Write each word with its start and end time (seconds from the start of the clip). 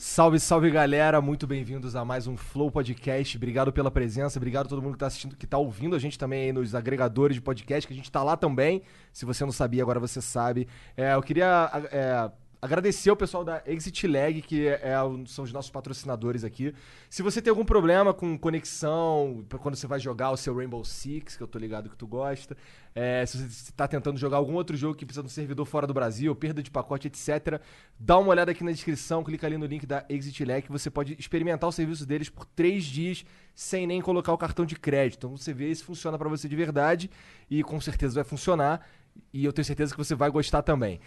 Salve, 0.00 0.38
salve 0.38 0.70
galera, 0.70 1.20
muito 1.20 1.44
bem-vindos 1.44 1.96
a 1.96 2.04
mais 2.04 2.28
um 2.28 2.36
Flow 2.36 2.70
Podcast. 2.70 3.36
Obrigado 3.36 3.72
pela 3.72 3.90
presença, 3.90 4.38
obrigado 4.38 4.66
a 4.66 4.68
todo 4.68 4.80
mundo 4.80 4.92
que 4.92 4.98
tá 5.00 5.08
assistindo, 5.08 5.36
que 5.36 5.46
tá 5.46 5.58
ouvindo 5.58 5.96
a 5.96 5.98
gente 5.98 6.16
também 6.16 6.44
aí 6.44 6.52
nos 6.52 6.72
agregadores 6.72 7.34
de 7.34 7.40
podcast, 7.40 7.84
que 7.84 7.92
a 7.92 7.96
gente 7.96 8.10
tá 8.10 8.22
lá 8.22 8.36
também. 8.36 8.82
Se 9.12 9.24
você 9.24 9.44
não 9.44 9.50
sabia, 9.50 9.82
agora 9.82 9.98
você 9.98 10.20
sabe. 10.20 10.68
É, 10.96 11.14
eu 11.14 11.22
queria 11.22 11.68
é, 11.90 12.30
agradecer 12.60 13.10
o 13.10 13.16
pessoal 13.16 13.44
da 13.44 13.62
Exit 13.66 14.06
Lag, 14.06 14.42
que 14.42 14.66
é, 14.66 14.94
são 15.26 15.44
os 15.44 15.52
nossos 15.52 15.70
patrocinadores 15.70 16.42
aqui. 16.42 16.74
Se 17.08 17.22
você 17.22 17.40
tem 17.40 17.50
algum 17.50 17.64
problema 17.64 18.12
com 18.12 18.36
conexão, 18.36 19.44
quando 19.60 19.76
você 19.76 19.86
vai 19.86 20.00
jogar 20.00 20.30
o 20.30 20.36
seu 20.36 20.54
Rainbow 20.56 20.84
Six, 20.84 21.36
que 21.36 21.42
eu 21.42 21.46
tô 21.46 21.58
ligado 21.58 21.88
que 21.88 21.96
tu 21.96 22.06
gosta, 22.06 22.56
é, 22.94 23.24
se 23.24 23.38
você 23.38 23.46
está 23.46 23.86
tentando 23.86 24.18
jogar 24.18 24.38
algum 24.38 24.54
outro 24.54 24.76
jogo 24.76 24.96
que 24.96 25.06
precisa 25.06 25.22
de 25.22 25.28
um 25.28 25.30
servidor 25.30 25.64
fora 25.66 25.86
do 25.86 25.94
Brasil, 25.94 26.34
perda 26.34 26.62
de 26.62 26.70
pacote, 26.70 27.06
etc., 27.06 27.60
dá 27.98 28.18
uma 28.18 28.30
olhada 28.30 28.50
aqui 28.50 28.64
na 28.64 28.72
descrição, 28.72 29.22
clica 29.22 29.46
ali 29.46 29.56
no 29.56 29.66
link 29.66 29.86
da 29.86 30.04
Exit 30.08 30.44
Lag, 30.44 30.66
você 30.68 30.90
pode 30.90 31.16
experimentar 31.18 31.68
o 31.68 31.72
serviço 31.72 32.04
deles 32.04 32.28
por 32.28 32.44
três 32.44 32.84
dias 32.84 33.24
sem 33.54 33.86
nem 33.86 34.00
colocar 34.00 34.32
o 34.32 34.38
cartão 34.38 34.66
de 34.66 34.76
crédito. 34.76 35.26
Então 35.26 35.36
você 35.36 35.52
vê 35.52 35.72
se 35.74 35.84
funciona 35.84 36.18
para 36.18 36.28
você 36.28 36.48
de 36.48 36.56
verdade 36.56 37.10
e 37.48 37.62
com 37.62 37.80
certeza 37.80 38.16
vai 38.16 38.24
funcionar. 38.24 38.84
E 39.32 39.44
eu 39.44 39.52
tenho 39.52 39.64
certeza 39.64 39.92
que 39.92 39.98
você 39.98 40.14
vai 40.14 40.30
gostar 40.30 40.62
também. 40.62 41.00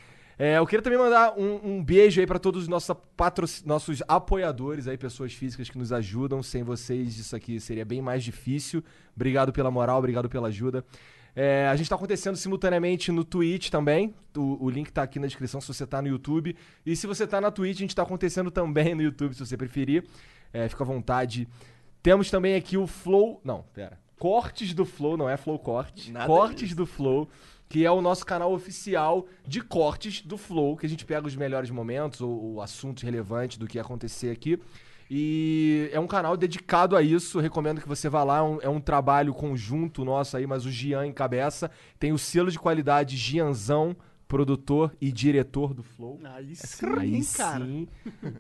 É, 0.44 0.58
eu 0.58 0.66
queria 0.66 0.82
também 0.82 0.98
mandar 0.98 1.38
um, 1.38 1.60
um 1.64 1.84
beijo 1.84 2.20
aí 2.20 2.26
para 2.26 2.40
todos 2.40 2.64
os 2.64 2.68
nossos, 2.68 2.96
nossos 3.64 4.02
apoiadores 4.08 4.88
aí, 4.88 4.98
pessoas 4.98 5.32
físicas 5.34 5.70
que 5.70 5.78
nos 5.78 5.94
ajudam. 5.94 6.42
Sem 6.42 6.64
vocês, 6.64 7.20
isso 7.20 7.36
aqui 7.36 7.60
seria 7.60 7.86
bem 7.86 8.02
mais 8.02 8.24
difícil. 8.24 8.84
Obrigado 9.16 9.54
pela 9.54 9.70
moral, 9.70 10.00
obrigado 10.00 10.28
pela 10.28 10.48
ajuda. 10.48 10.84
É, 11.36 11.68
a 11.68 11.76
gente 11.76 11.86
está 11.86 11.96
acontecendo 11.96 12.38
simultaneamente 12.38 13.12
no 13.12 13.24
Twitch 13.24 13.70
também. 13.70 14.16
O, 14.36 14.66
o 14.66 14.68
link 14.72 14.88
está 14.88 15.04
aqui 15.04 15.20
na 15.20 15.28
descrição 15.28 15.62
se 15.62 15.68
você 15.68 15.84
está 15.84 16.02
no 16.02 16.08
YouTube. 16.08 16.56
E 16.84 16.96
se 16.96 17.06
você 17.06 17.26
está 17.26 17.40
na 17.40 17.52
Twitch, 17.52 17.78
a 17.78 17.82
gente 17.82 17.90
está 17.92 18.02
acontecendo 18.02 18.50
também 18.50 18.96
no 18.96 19.04
YouTube, 19.04 19.36
se 19.36 19.46
você 19.46 19.56
preferir. 19.56 20.06
É, 20.52 20.68
fica 20.68 20.84
à 20.84 20.88
vontade. 20.88 21.48
Temos 22.02 22.32
também 22.32 22.56
aqui 22.56 22.78
o 22.78 22.88
Flow. 22.88 23.40
Não, 23.44 23.64
pera. 23.76 24.00
Cortes 24.18 24.74
do 24.74 24.86
Flow, 24.86 25.16
não 25.18 25.30
é 25.30 25.38
Flow 25.38 25.60
Cortes. 25.60 26.10
Nada 26.10 26.26
Cortes 26.26 26.70
disso. 26.70 26.78
do 26.78 26.88
Flow 26.88 27.30
que 27.72 27.86
é 27.86 27.90
o 27.90 28.02
nosso 28.02 28.26
canal 28.26 28.52
oficial 28.52 29.26
de 29.48 29.62
cortes 29.62 30.22
do 30.22 30.38
Flow, 30.38 30.76
que 30.76 30.86
a 30.86 30.90
gente 30.90 31.06
pega 31.06 31.26
os 31.26 31.38
melhores 31.38 31.70
momentos 31.70 32.20
ou, 32.20 32.30
ou 32.30 32.62
assuntos 32.62 33.02
relevantes 33.02 33.58
do 33.58 33.66
que 33.66 33.78
ia 33.78 33.82
acontecer 33.82 34.30
aqui. 34.30 34.60
E 35.10 35.90
é 35.94 35.98
um 35.98 36.06
canal 36.06 36.36
dedicado 36.36 36.98
a 36.98 37.02
isso. 37.02 37.40
Recomendo 37.40 37.80
que 37.80 37.88
você 37.88 38.10
vá 38.10 38.26
lá. 38.26 38.40
É 38.40 38.42
um, 38.42 38.60
é 38.64 38.68
um, 38.68 38.82
trabalho 38.82 39.34
conjunto 39.34 40.04
nosso 40.04 40.36
aí, 40.36 40.46
mas 40.46 40.66
o 40.66 40.70
Gian 40.70 41.08
encabeça. 41.08 41.72
Tem 41.98 42.12
o 42.12 42.18
selo 42.18 42.52
de 42.52 42.60
qualidade 42.60 43.16
Gianzão, 43.16 43.96
produtor 44.32 44.96
e 45.02 45.12
diretor 45.12 45.74
do 45.74 45.84
Flow. 45.84 46.18
Aí 46.24 46.56
sim, 46.56 46.86
aí 46.98 47.26
cara. 47.26 47.66
sim. 47.66 47.86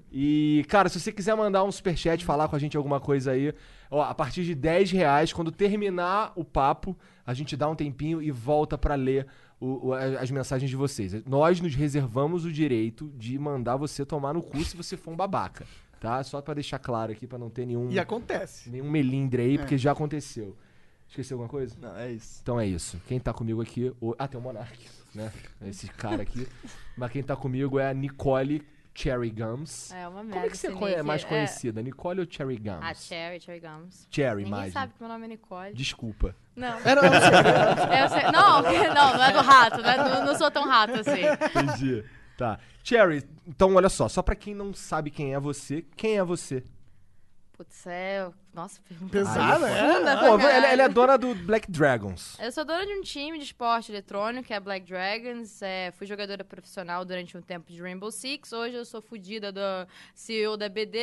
E, 0.09 0.65
cara, 0.69 0.87
se 0.87 0.97
você 0.97 1.11
quiser 1.11 1.35
mandar 1.35 1.65
um 1.65 1.71
superchat, 1.71 2.23
falar 2.23 2.47
com 2.47 2.55
a 2.55 2.59
gente 2.59 2.77
alguma 2.77 3.01
coisa 3.01 3.31
aí, 3.31 3.53
ó, 3.89 4.01
a 4.01 4.15
partir 4.15 4.45
de 4.45 4.55
10 4.55 4.89
reais, 4.91 5.33
quando 5.33 5.51
terminar 5.51 6.31
o 6.33 6.45
papo, 6.45 6.97
a 7.25 7.33
gente 7.33 7.57
dá 7.57 7.67
um 7.67 7.75
tempinho 7.75 8.21
e 8.21 8.31
volta 8.31 8.77
para 8.77 8.95
ler 8.95 9.27
o, 9.59 9.89
o, 9.89 9.93
as 9.93 10.31
mensagens 10.31 10.69
de 10.69 10.77
vocês. 10.77 11.25
Nós 11.25 11.59
nos 11.59 11.75
reservamos 11.75 12.45
o 12.45 12.51
direito 12.53 13.11
de 13.17 13.37
mandar 13.37 13.75
você 13.75 14.05
tomar 14.05 14.33
no 14.33 14.41
cu 14.41 14.63
se 14.63 14.77
você 14.77 14.95
for 14.95 15.11
um 15.11 15.17
babaca, 15.17 15.67
tá? 15.99 16.23
Só 16.23 16.41
para 16.41 16.53
deixar 16.53 16.79
claro 16.79 17.11
aqui, 17.11 17.27
para 17.27 17.37
não 17.37 17.49
ter 17.49 17.65
nenhum... 17.65 17.91
E 17.91 17.99
acontece. 17.99 18.69
Nenhum 18.69 18.89
melindre 18.89 19.41
aí, 19.41 19.55
é. 19.55 19.57
porque 19.57 19.77
já 19.77 19.91
aconteceu. 19.91 20.55
Esqueci 21.09 21.33
alguma 21.33 21.49
coisa? 21.49 21.75
Não, 21.81 21.97
é 21.97 22.13
isso. 22.13 22.39
Então 22.41 22.57
é 22.57 22.65
isso. 22.65 22.97
Quem 23.09 23.19
tá 23.19 23.33
comigo 23.33 23.61
aqui... 23.61 23.91
O... 23.99 24.15
Ah, 24.17 24.29
tem 24.29 24.39
o 24.39 24.43
Monark, 24.43 24.79
né? 25.13 25.31
Esse 25.65 25.87
cara 25.87 26.21
aqui. 26.23 26.47
Mas 26.95 27.11
quem 27.11 27.23
tá 27.23 27.35
comigo 27.35 27.79
é 27.79 27.89
a 27.89 27.93
Nicole 27.93 28.65
Cherry 28.93 29.29
Gums. 29.29 29.91
É 29.91 30.07
uma 30.07 30.23
merda. 30.23 30.33
Como 30.33 30.45
é 30.45 30.49
que 30.49 30.57
você 30.57 30.67
é 30.95 31.03
mais 31.03 31.23
conhecida? 31.23 31.79
É... 31.79 31.83
Nicole 31.83 32.19
ou 32.19 32.27
Cherry 32.29 32.57
Gums? 32.57 32.79
Ah, 32.81 32.93
Cherry, 32.93 33.39
Cherry 33.39 33.59
Gums. 33.59 34.07
Cherry, 34.09 34.43
Ninguém 34.43 34.51
mais. 34.51 34.63
Ninguém 34.65 34.73
sabe 34.73 34.93
que 34.93 34.99
meu 35.01 35.09
nome 35.09 35.25
é 35.25 35.27
Nicole. 35.29 35.73
Desculpa. 35.73 36.35
Não. 36.55 36.79
Era 36.79 37.01
é, 37.05 38.07
sei... 38.09 38.23
não, 38.31 38.61
não, 38.93 39.17
não 39.17 39.23
é 39.23 39.31
do 39.31 39.39
rato. 39.39 39.81
Não, 39.81 39.89
é, 39.89 39.97
não, 39.97 40.25
não 40.25 40.35
sou 40.35 40.51
tão 40.51 40.65
rato 40.67 40.93
assim. 40.95 41.21
Entendi. 41.21 42.03
Tá. 42.37 42.59
Cherry, 42.83 43.23
então 43.47 43.75
olha 43.75 43.89
só, 43.89 44.09
só 44.09 44.21
pra 44.21 44.35
quem 44.35 44.55
não 44.55 44.73
sabe 44.73 45.11
quem 45.11 45.33
é 45.33 45.39
você, 45.39 45.85
quem 45.95 46.17
é 46.17 46.23
você? 46.23 46.63
Putz, 47.61 47.85
é. 47.85 48.27
Nossa, 48.55 48.81
pergunta. 48.81 49.11
Pesada, 49.11 49.69
é? 49.69 50.17
Pô, 50.17 50.39
ela, 50.39 50.67
ela, 50.67 50.81
é 50.81 50.89
dona 50.89 51.15
do 51.15 51.35
Black 51.35 51.69
Dragons. 51.69 52.35
Eu 52.39 52.51
sou 52.51 52.65
dona 52.65 52.83
de 52.87 52.93
um 52.93 53.01
time 53.01 53.37
de 53.37 53.43
esporte 53.43 53.91
eletrônico, 53.91 54.47
que 54.47 54.53
é 54.53 54.59
Black 54.59 54.83
Dragons. 54.87 55.61
É, 55.61 55.91
fui 55.91 56.07
jogadora 56.07 56.43
profissional 56.43 57.05
durante 57.05 57.37
um 57.37 57.41
tempo 57.41 57.71
de 57.71 57.79
Rainbow 57.79 58.09
Six. 58.09 58.51
Hoje 58.51 58.77
eu 58.77 58.83
sou 58.83 58.99
fodida 58.99 59.51
do 59.51 59.61
CEO 60.15 60.57
da 60.57 60.67
BD, 60.67 60.97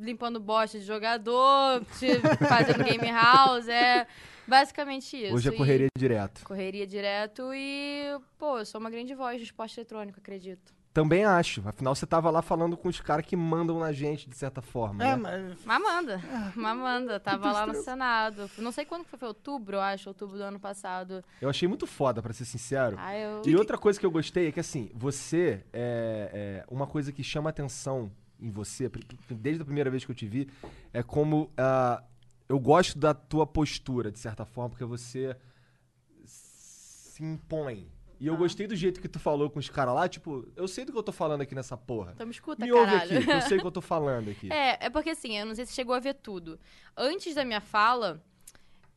limpando 0.00 0.40
bosta 0.40 0.78
de 0.78 0.84
jogador, 0.86 1.84
fazendo 2.48 2.82
game 2.82 3.12
house. 3.12 3.68
É 3.68 4.06
basicamente 4.46 5.14
isso. 5.14 5.34
Hoje 5.34 5.50
é 5.50 5.52
correria 5.52 5.88
e, 5.94 5.98
direto. 5.98 6.42
Correria 6.42 6.86
direto 6.86 7.50
e, 7.52 8.18
pô, 8.38 8.60
eu 8.60 8.64
sou 8.64 8.80
uma 8.80 8.88
grande 8.88 9.14
voz 9.14 9.36
de 9.36 9.44
esporte 9.44 9.78
eletrônico, 9.78 10.18
acredito. 10.18 10.77
Também 10.92 11.24
acho. 11.24 11.62
Afinal, 11.66 11.94
você 11.94 12.06
tava 12.06 12.30
lá 12.30 12.42
falando 12.42 12.76
com 12.76 12.88
os 12.88 13.00
caras 13.00 13.24
que 13.24 13.36
mandam 13.36 13.78
na 13.78 13.92
gente, 13.92 14.28
de 14.28 14.36
certa 14.36 14.60
forma. 14.60 15.04
É, 15.04 15.16
né? 15.16 15.16
mas. 15.16 15.64
Mas 15.64 15.82
manda. 15.82 16.14
É. 16.14 16.52
Mas 16.56 16.76
manda. 16.76 17.20
Tava 17.20 17.52
lá 17.52 17.66
no 17.66 17.74
Senado. 17.82 18.50
Não 18.58 18.72
sei 18.72 18.84
quando 18.84 19.04
foi, 19.04 19.18
foi 19.18 19.28
outubro, 19.28 19.76
eu 19.76 19.80
acho, 19.80 20.08
outubro 20.08 20.36
do 20.36 20.42
ano 20.42 20.58
passado. 20.58 21.22
Eu 21.40 21.48
achei 21.48 21.68
muito 21.68 21.86
foda, 21.86 22.22
para 22.22 22.32
ser 22.32 22.44
sincero. 22.44 22.96
Ah, 22.98 23.16
eu... 23.16 23.42
E 23.44 23.54
outra 23.56 23.78
coisa 23.78 23.98
que 23.98 24.06
eu 24.06 24.10
gostei 24.10 24.48
é 24.48 24.52
que, 24.52 24.60
assim, 24.60 24.90
você 24.94 25.64
é, 25.72 26.64
é 26.64 26.64
uma 26.68 26.86
coisa 26.86 27.12
que 27.12 27.22
chama 27.22 27.50
atenção 27.50 28.10
em 28.40 28.50
você, 28.50 28.90
desde 29.30 29.62
a 29.62 29.64
primeira 29.64 29.90
vez 29.90 30.04
que 30.04 30.10
eu 30.10 30.14
te 30.14 30.26
vi, 30.26 30.48
é 30.92 31.02
como 31.02 31.44
uh, 31.44 32.02
eu 32.48 32.58
gosto 32.58 32.98
da 32.98 33.12
tua 33.12 33.46
postura, 33.46 34.10
de 34.10 34.18
certa 34.18 34.44
forma, 34.44 34.70
porque 34.70 34.84
você 34.84 35.36
se 36.24 37.22
impõe 37.22 37.90
e 38.20 38.26
eu 38.26 38.34
ah. 38.34 38.36
gostei 38.36 38.66
do 38.66 38.74
jeito 38.74 39.00
que 39.00 39.08
tu 39.08 39.18
falou 39.18 39.48
com 39.48 39.58
os 39.58 39.68
caras 39.68 39.94
lá, 39.94 40.08
tipo, 40.08 40.46
eu 40.56 40.66
sei 40.66 40.84
do 40.84 40.92
que 40.92 40.98
eu 40.98 41.02
tô 41.02 41.12
falando 41.12 41.42
aqui 41.42 41.54
nessa 41.54 41.76
porra. 41.76 42.12
Então 42.14 42.26
me 42.26 42.32
escuta, 42.32 42.64
me 42.64 42.72
caralho. 42.72 43.00
ouve 43.00 43.16
aqui, 43.16 43.30
eu 43.30 43.40
sei 43.42 43.58
o 43.58 43.60
que 43.60 43.66
eu 43.66 43.72
tô 43.72 43.80
falando 43.82 44.30
aqui. 44.30 44.52
É, 44.52 44.86
é 44.86 44.90
porque 44.90 45.10
assim, 45.10 45.38
eu 45.38 45.46
não 45.46 45.54
sei 45.54 45.66
se 45.66 45.72
chegou 45.72 45.94
a 45.94 46.00
ver 46.00 46.14
tudo. 46.14 46.58
Antes 46.96 47.34
da 47.34 47.44
minha 47.44 47.60
fala, 47.60 48.22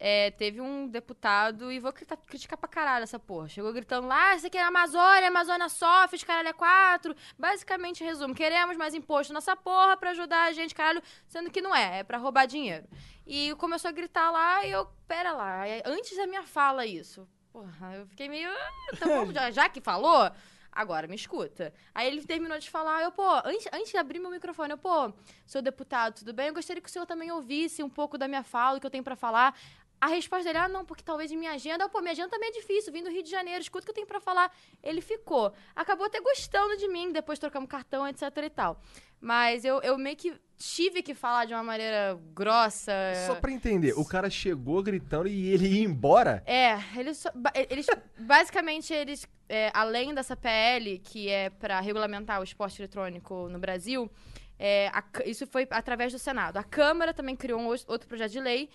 é, 0.03 0.31
teve 0.31 0.59
um 0.59 0.87
deputado, 0.87 1.71
e 1.71 1.79
vou 1.79 1.93
criticar 1.93 2.57
pra 2.57 2.67
caralho 2.67 3.03
essa 3.03 3.19
porra. 3.19 3.47
Chegou 3.47 3.71
gritando 3.71 4.07
lá, 4.07 4.31
ah, 4.31 4.35
isso 4.35 4.47
aqui 4.47 4.57
é 4.57 4.63
a 4.63 4.67
Amazônia, 4.69 5.27
Amazônia 5.27 5.69
sofre, 5.69 6.15
os 6.15 6.23
caralho 6.23 6.47
é 6.47 6.53
quatro. 6.53 7.15
Basicamente, 7.37 8.03
resumo, 8.03 8.33
queremos 8.33 8.75
mais 8.75 8.95
imposto 8.95 9.31
nessa 9.31 9.55
porra 9.55 9.95
pra 9.95 10.09
ajudar 10.09 10.47
a 10.47 10.51
gente, 10.51 10.73
caralho, 10.73 11.03
sendo 11.27 11.51
que 11.51 11.61
não 11.61 11.75
é, 11.75 11.99
é 11.99 12.03
pra 12.03 12.17
roubar 12.17 12.47
dinheiro. 12.47 12.87
E 13.27 13.53
começou 13.59 13.89
a 13.89 13.91
gritar 13.91 14.31
lá, 14.31 14.65
e 14.65 14.71
eu, 14.71 14.87
pera 15.07 15.33
lá, 15.33 15.61
antes 15.85 16.17
da 16.17 16.25
minha 16.25 16.41
fala 16.41 16.83
isso. 16.83 17.27
Porra, 17.51 17.95
eu 17.95 18.05
fiquei 18.07 18.29
meio. 18.29 18.49
Ah, 18.49 18.97
tá 18.97 19.05
bom, 19.07 19.31
já, 19.31 19.51
já 19.51 19.69
que 19.69 19.81
falou, 19.81 20.31
agora 20.71 21.07
me 21.07 21.15
escuta. 21.15 21.73
Aí 21.93 22.07
ele 22.07 22.25
terminou 22.25 22.57
de 22.57 22.69
falar, 22.69 23.01
eu, 23.03 23.11
pô, 23.11 23.29
antes, 23.45 23.67
antes 23.73 23.91
de 23.91 23.97
abrir 23.97 24.19
meu 24.19 24.31
microfone, 24.31 24.71
eu, 24.71 24.77
pô, 24.77 25.11
senhor 25.45 25.61
deputado, 25.61 26.15
tudo 26.15 26.33
bem? 26.33 26.47
Eu 26.47 26.53
gostaria 26.53 26.81
que 26.81 26.87
o 26.87 26.91
senhor 26.91 27.05
também 27.05 27.31
ouvisse 27.31 27.83
um 27.83 27.89
pouco 27.89 28.17
da 28.17 28.27
minha 28.27 28.43
fala, 28.43 28.77
o 28.77 28.79
que 28.79 28.85
eu 28.85 28.91
tenho 28.91 29.03
para 29.03 29.15
falar. 29.15 29.57
A 29.99 30.07
resposta 30.07 30.45
dele, 30.45 30.57
ah, 30.57 30.67
não, 30.67 30.83
porque 30.83 31.03
talvez 31.03 31.31
minha 31.31 31.51
agenda, 31.51 31.87
pô, 31.87 31.99
minha 31.99 32.13
agenda 32.13 32.29
também 32.29 32.49
é 32.49 32.53
difícil, 32.53 32.91
vindo 32.91 33.03
do 33.03 33.11
Rio 33.11 33.21
de 33.21 33.29
Janeiro, 33.29 33.61
escuta 33.61 33.83
o 33.83 33.85
que 33.85 33.91
eu 33.91 33.95
tenho 33.95 34.07
para 34.07 34.19
falar. 34.19 34.51
Ele 34.81 34.99
ficou. 34.99 35.53
Acabou 35.75 36.07
até 36.07 36.19
gostando 36.19 36.75
de 36.77 36.87
mim, 36.87 37.11
depois 37.11 37.37
trocamos 37.37 37.69
cartão, 37.69 38.07
etc 38.07 38.23
e 38.37 38.49
tal. 38.49 38.81
Mas 39.21 39.63
eu, 39.63 39.79
eu 39.81 39.97
meio 39.99 40.17
que 40.17 40.33
tive 40.57 41.01
que 41.03 41.13
falar 41.13 41.45
de 41.45 41.53
uma 41.53 41.63
maneira 41.63 42.19
grossa. 42.33 42.91
Só 43.27 43.35
pra 43.35 43.51
entender, 43.51 43.93
o 43.93 44.03
cara 44.03 44.29
chegou 44.29 44.81
gritando 44.81 45.27
e 45.27 45.49
ele 45.49 45.67
ia 45.67 45.83
embora? 45.83 46.43
É, 46.45 46.79
eles, 46.95 47.23
eles 47.69 47.85
basicamente, 48.19 48.91
eles, 48.91 49.27
é, 49.47 49.71
além 49.73 50.13
dessa 50.13 50.35
PL, 50.35 50.99
que 50.99 51.29
é 51.29 51.51
para 51.51 51.79
regulamentar 51.79 52.39
o 52.39 52.43
esporte 52.43 52.81
eletrônico 52.81 53.47
no 53.47 53.59
Brasil, 53.59 54.09
é, 54.57 54.89
a, 54.89 55.03
isso 55.25 55.47
foi 55.47 55.67
através 55.69 56.13
do 56.13 56.19
Senado. 56.19 56.57
A 56.57 56.63
Câmara 56.63 57.13
também 57.13 57.35
criou 57.35 57.59
um 57.59 57.67
outro 57.67 58.07
projeto 58.07 58.31
de 58.31 58.39
lei 58.39 58.69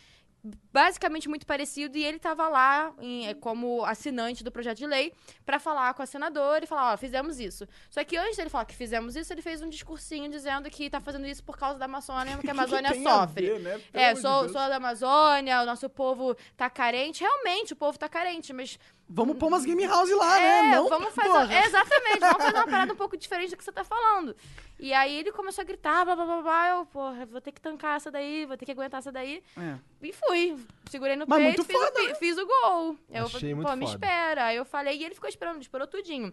basicamente 0.73 1.29
muito 1.29 1.47
parecido 1.47 1.97
e 1.97 2.05
ele 2.05 2.19
estava 2.19 2.49
lá 2.49 2.93
em, 3.01 3.29
é, 3.29 3.35
como 3.35 3.85
assinante 3.85 4.45
do 4.45 4.53
projeto 4.53 4.79
de 4.79 4.87
lei 4.87 5.13
para 5.45 5.59
falar 5.59 5.95
com 5.95 6.03
a 6.03 6.07
senadora 6.07 6.65
e 6.65 6.67
falar, 6.67 6.93
ó, 6.93 6.97
fizemos 6.97 7.41
isso. 7.41 7.67
Só 7.91 8.03
que 8.05 8.17
antes 8.17 8.37
dele 8.37 8.51
falar 8.51 8.65
que 8.65 8.75
fizemos 8.75 9.17
isso, 9.17 9.33
ele 9.33 9.43
fez 9.43 9.63
um 9.63 9.69
discursinho 9.69 10.31
dizendo 10.31 10.69
que 10.71 10.85
está 10.85 11.01
fazendo 11.01 11.27
isso 11.27 11.43
por 11.43 11.57
causa 11.57 11.79
da 11.79 11.87
Amazônia, 11.87 12.39
que 12.43 12.49
a 12.49 12.53
Amazônia 12.53 12.93
que 12.93 13.03
sofre. 13.03 13.47
Ver, 13.47 13.61
né? 13.61 13.81
É, 13.93 14.15
sou, 14.15 14.47
de 14.47 14.53
sou 14.53 14.69
da 14.69 14.77
Amazônia, 14.77 15.63
o 15.63 15.67
nosso 15.67 15.89
povo 15.89 16.37
tá 16.57 16.69
carente. 16.69 17.23
Realmente, 17.23 17.73
o 17.73 17.77
povo 17.77 17.99
tá 17.99 18.09
carente, 18.09 18.53
mas 18.53 18.79
Vamos 19.09 19.37
pôr 19.39 19.47
umas 19.47 19.65
game 19.65 19.87
house 19.87 20.11
lá, 20.11 20.39
é, 20.41 20.63
né? 20.63 20.77
Não, 20.77 20.89
vamos 20.89 21.15
fazer. 21.15 21.55
Exatamente, 21.65 22.19
vamos 22.19 22.37
fazer 22.45 22.57
uma 22.57 22.67
parada 22.67 22.93
um 22.93 22.97
pouco 22.97 23.17
diferente 23.17 23.51
do 23.51 23.57
que 23.57 23.63
você 23.63 23.71
tá 23.71 23.85
falando. 23.85 24.35
E 24.81 24.93
aí 24.93 25.17
ele 25.19 25.31
começou 25.31 25.63
a 25.63 25.65
gritar, 25.65 26.05
blá 26.05 26.17
blá 26.17 26.25
blá 26.25 26.43
blá. 26.43 26.69
Eu, 26.71 26.87
porra, 26.87 27.25
vou 27.25 27.41
ter 27.41 27.53
que 27.53 27.61
tancar 27.61 27.97
essa 27.97 28.11
daí, 28.11 28.45
vou 28.47 28.57
ter 28.57 28.65
que 28.65 28.73
aguentar 28.73 28.99
essa 28.99 29.13
daí. 29.13 29.43
É. 29.57 29.77
E 30.03 30.13
fui. 30.13 30.57
Segurei 30.91 31.15
no 31.15 31.25
Mas 31.27 31.39
peito, 31.41 31.65
fiz, 31.65 32.19
fiz, 32.19 32.37
o 32.37 32.47
gol. 32.47 32.97
Eu 33.09 33.27
Achei 33.27 33.55
falei, 33.55 33.65
pô, 33.65 33.77
me 33.77 33.85
espera. 33.85 34.47
Aí 34.47 34.57
eu 34.57 34.65
falei, 34.65 34.99
e 34.99 35.05
ele 35.05 35.15
ficou 35.15 35.29
esperando, 35.29 35.63
esperou 35.63 35.87
tudinho. 35.87 36.33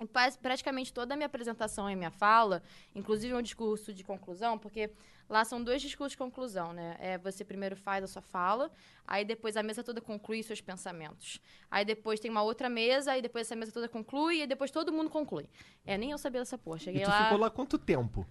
E 0.00 0.06
pa- 0.06 0.32
praticamente 0.40 0.92
toda 0.94 1.12
a 1.12 1.16
minha 1.16 1.26
apresentação 1.26 1.88
e 1.90 1.94
minha 1.94 2.10
fala, 2.10 2.62
inclusive 2.94 3.34
um 3.34 3.42
discurso 3.42 3.92
de 3.92 4.02
conclusão, 4.02 4.56
porque 4.58 4.90
lá 5.30 5.44
são 5.44 5.62
dois 5.62 5.80
discursos 5.80 6.12
de 6.12 6.18
conclusão, 6.18 6.72
né? 6.72 6.96
É, 6.98 7.16
você 7.16 7.44
primeiro 7.44 7.76
faz 7.76 8.02
a 8.02 8.06
sua 8.08 8.20
fala, 8.20 8.70
aí 9.06 9.24
depois 9.24 9.56
a 9.56 9.62
mesa 9.62 9.84
toda 9.84 10.00
conclui 10.00 10.42
seus 10.42 10.60
pensamentos. 10.60 11.40
Aí 11.70 11.84
depois 11.84 12.18
tem 12.18 12.30
uma 12.30 12.42
outra 12.42 12.68
mesa, 12.68 13.12
aí 13.12 13.22
depois 13.22 13.46
essa 13.46 13.54
mesa 13.54 13.70
toda 13.70 13.88
conclui, 13.88 14.42
e 14.42 14.46
depois 14.46 14.70
todo 14.70 14.92
mundo 14.92 15.08
conclui. 15.08 15.48
É, 15.86 15.96
nem 15.96 16.10
eu 16.10 16.18
sabia 16.18 16.40
dessa 16.40 16.58
porra. 16.58 16.78
E 16.78 16.80
Cheguei 16.80 17.02
tu 17.04 17.08
lá... 17.08 17.24
ficou 17.24 17.38
lá 17.38 17.48
quanto 17.48 17.78
tempo? 17.78 18.26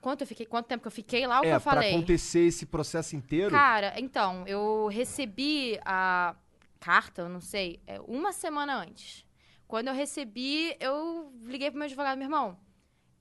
Quanto, 0.00 0.22
eu 0.22 0.26
fiquei, 0.26 0.46
quanto 0.46 0.66
tempo 0.66 0.80
que 0.82 0.88
eu 0.88 0.92
fiquei 0.92 1.26
lá, 1.26 1.40
o 1.40 1.42
que 1.42 1.48
é, 1.48 1.56
eu 1.56 1.60
pra 1.60 1.72
falei? 1.72 1.90
acontecer 1.90 2.46
esse 2.46 2.64
processo 2.64 3.14
inteiro. 3.16 3.50
Cara, 3.50 3.92
então, 4.00 4.46
eu 4.46 4.86
recebi 4.86 5.78
a 5.84 6.34
carta, 6.80 7.22
eu 7.22 7.28
não 7.28 7.40
sei, 7.40 7.80
é, 7.86 8.00
uma 8.00 8.32
semana 8.32 8.76
antes. 8.76 9.26
Quando 9.66 9.88
eu 9.88 9.94
recebi, 9.94 10.76
eu 10.80 11.32
liguei 11.42 11.70
pro 11.70 11.78
meu 11.78 11.86
advogado, 11.86 12.16
meu 12.16 12.26
irmão. 12.26 12.56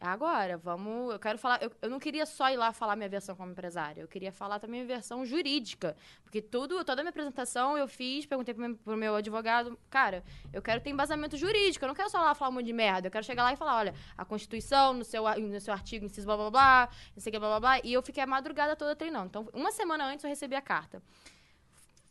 Agora, 0.06 0.58
vamos. 0.58 1.14
Eu 1.14 1.18
quero 1.18 1.38
falar. 1.38 1.64
Eu, 1.64 1.72
eu 1.82 1.90
não 1.90 1.98
queria 1.98 2.26
só 2.26 2.50
ir 2.50 2.58
lá 2.58 2.74
falar 2.74 2.98
minha 2.98 3.08
versão 3.08 3.38
como 3.38 3.54
empresária. 3.54 4.02
Eu 4.02 4.08
queria 4.08 4.34
falar 4.34 4.60
também 4.60 4.82
minha 4.82 4.96
versão 4.96 5.26
jurídica. 5.26 5.96
Porque 6.24 6.42
tudo, 6.42 6.84
toda 6.84 7.00
a 7.00 7.04
minha 7.04 7.10
apresentação 7.10 7.78
eu 7.78 7.88
fiz, 7.88 8.26
perguntei 8.26 8.54
pro 8.54 8.68
meu, 8.68 8.76
pro 8.76 8.98
meu 8.98 9.16
advogado, 9.16 9.80
cara, 9.90 10.22
eu 10.52 10.62
quero 10.62 10.82
ter 10.82 10.90
embasamento 10.90 11.38
jurídico. 11.38 11.86
Eu 11.86 11.88
não 11.88 11.96
quero 11.96 12.10
só 12.10 12.20
lá 12.20 12.36
falar 12.36 12.52
um 12.52 12.56
monte 12.56 12.66
de 12.66 12.74
merda. 12.74 13.08
Eu 13.08 13.12
quero 13.12 13.24
chegar 13.24 13.44
lá 13.44 13.54
e 13.54 13.56
falar, 13.56 13.78
olha, 13.78 13.96
a 14.18 14.26
Constituição, 14.26 14.94
no 14.94 15.06
seu, 15.06 15.24
no 15.40 15.62
seu 15.62 15.74
artigo, 15.74 16.06
inciso 16.06 16.28
blá 16.28 16.36
blá 16.36 16.52
blá, 16.52 16.90
não 17.16 17.22
sei 17.22 17.30
o 17.30 17.34
que, 17.34 17.40
blá 17.40 17.48
blá 17.48 17.60
blá. 17.62 17.80
E 17.82 17.94
eu 17.94 18.04
fiquei 18.04 18.22
a 18.22 18.28
madrugada 18.28 18.76
toda 18.76 18.98
treinando. 18.98 19.28
Então, 19.28 19.48
uma 19.54 19.72
semana 19.72 20.06
antes 20.06 20.26
eu 20.26 20.30
recebi 20.30 20.56
a 20.56 20.62
carta 20.62 21.02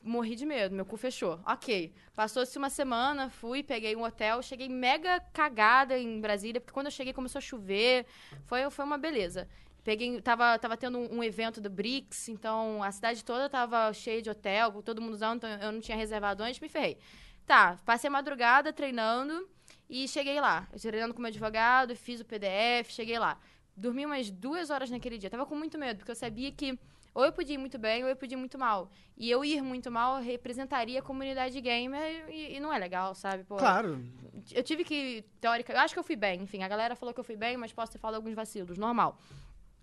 morri 0.02 0.34
de 0.34 0.44
medo, 0.44 0.74
meu 0.74 0.84
cu 0.84 0.96
fechou. 0.96 1.40
Ok. 1.46 1.92
Passou-se 2.14 2.56
uma 2.58 2.70
semana, 2.70 3.30
fui, 3.30 3.62
peguei 3.62 3.94
um 3.96 4.04
hotel, 4.04 4.42
cheguei 4.42 4.68
mega 4.68 5.20
cagada 5.32 5.98
em 5.98 6.20
Brasília, 6.20 6.60
porque 6.60 6.72
quando 6.72 6.86
eu 6.86 6.92
cheguei 6.92 7.12
começou 7.12 7.38
a 7.38 7.42
chover. 7.42 8.06
Foi, 8.44 8.68
foi 8.70 8.84
uma 8.84 8.98
beleza. 8.98 9.48
Peguei, 9.84 10.20
tava, 10.20 10.58
tava 10.58 10.76
tendo 10.76 10.98
um, 10.98 11.24
evento 11.24 11.60
do 11.60 11.68
BRICS, 11.68 12.28
então 12.28 12.82
a 12.82 12.92
cidade 12.92 13.24
toda 13.24 13.48
tava 13.48 13.92
cheia 13.92 14.22
de 14.22 14.30
hotel, 14.30 14.80
todo 14.82 15.02
mundo 15.02 15.14
usando, 15.14 15.38
então 15.38 15.50
eu 15.50 15.72
não 15.72 15.80
tinha 15.80 15.96
reservado 15.96 16.42
antes, 16.42 16.60
me 16.60 16.68
ferrei. 16.68 16.98
Tá, 17.44 17.76
passei 17.84 18.06
a 18.06 18.10
madrugada 18.10 18.72
treinando 18.72 19.48
e 19.90 20.06
cheguei 20.06 20.40
lá. 20.40 20.68
Treinando 20.80 21.12
com 21.12 21.20
meu 21.20 21.28
advogado, 21.28 21.96
fiz 21.96 22.20
o 22.20 22.24
PDF, 22.24 22.90
cheguei 22.90 23.18
lá. 23.18 23.38
Dormi 23.76 24.06
umas 24.06 24.30
duas 24.30 24.70
horas 24.70 24.88
naquele 24.88 25.18
dia. 25.18 25.28
Tava 25.28 25.46
com 25.46 25.56
muito 25.56 25.76
medo, 25.76 25.98
porque 25.98 26.12
eu 26.12 26.16
sabia 26.16 26.52
que 26.52 26.78
ou 27.14 27.24
eu 27.24 27.32
podia 27.32 27.54
ir 27.54 27.58
muito 27.58 27.78
bem 27.78 28.02
ou 28.02 28.08
eu 28.08 28.16
podia 28.16 28.36
ir 28.36 28.38
muito 28.38 28.58
mal. 28.58 28.90
E 29.16 29.30
eu 29.30 29.44
ir 29.44 29.60
muito 29.62 29.90
mal 29.90 30.20
representaria 30.20 30.98
a 31.00 31.02
comunidade 31.02 31.60
gamer 31.60 32.26
e, 32.28 32.56
e 32.56 32.60
não 32.60 32.72
é 32.72 32.78
legal, 32.78 33.14
sabe? 33.14 33.44
Pô, 33.44 33.56
Claro. 33.56 34.02
Eu 34.50 34.62
tive 34.62 34.82
que, 34.84 35.24
teórica, 35.40 35.72
eu 35.72 35.78
acho 35.78 35.94
que 35.94 36.00
eu 36.00 36.04
fui 36.04 36.16
bem. 36.16 36.42
Enfim, 36.42 36.62
a 36.62 36.68
galera 36.68 36.96
falou 36.96 37.12
que 37.14 37.20
eu 37.20 37.24
fui 37.24 37.36
bem, 37.36 37.56
mas 37.56 37.72
posso 37.72 37.92
ter 37.92 37.98
falado 37.98 38.16
alguns 38.16 38.34
vacilos, 38.34 38.76
normal. 38.78 39.18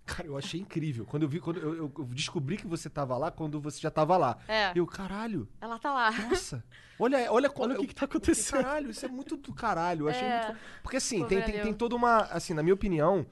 Cara, 0.04 0.26
eu 0.26 0.36
achei 0.36 0.58
incrível. 0.60 1.06
Quando 1.06 1.22
eu 1.22 1.28
vi, 1.28 1.38
quando 1.38 1.60
eu, 1.60 1.74
eu- 1.96 2.04
descobri 2.06 2.56
que 2.56 2.66
você 2.66 2.90
tava 2.90 3.16
lá, 3.16 3.30
quando 3.30 3.60
você 3.60 3.78
já 3.80 3.90
tava 3.92 4.16
lá. 4.16 4.38
É, 4.48 4.72
Eu, 4.74 4.84
caralho, 4.86 5.48
ela 5.60 5.78
tá 5.78 5.92
lá. 5.94 6.10
nossa. 6.10 6.64
Olha, 6.98 7.30
olha, 7.32 7.50
Olha 7.56 7.76
o 7.76 7.80
que 7.82 7.86
que 7.88 7.94
tá 7.94 8.06
acontecendo. 8.06 8.62
Caralho, 8.64 8.90
isso 8.90 9.06
é 9.06 9.08
muito 9.08 9.36
do 9.36 9.54
caralho. 9.54 10.06
Eu 10.06 10.08
achei 10.08 10.26
É. 10.26 10.46
muito. 10.46 10.60
Porque 10.82 10.96
assim, 10.96 11.20
Pô, 11.20 11.26
tem, 11.26 11.40
tem, 11.42 11.60
tem 11.62 11.72
toda 11.72 11.94
uma. 11.94 12.22
Assim, 12.24 12.52
na 12.54 12.62
minha 12.62 12.74
opinião, 12.74 13.24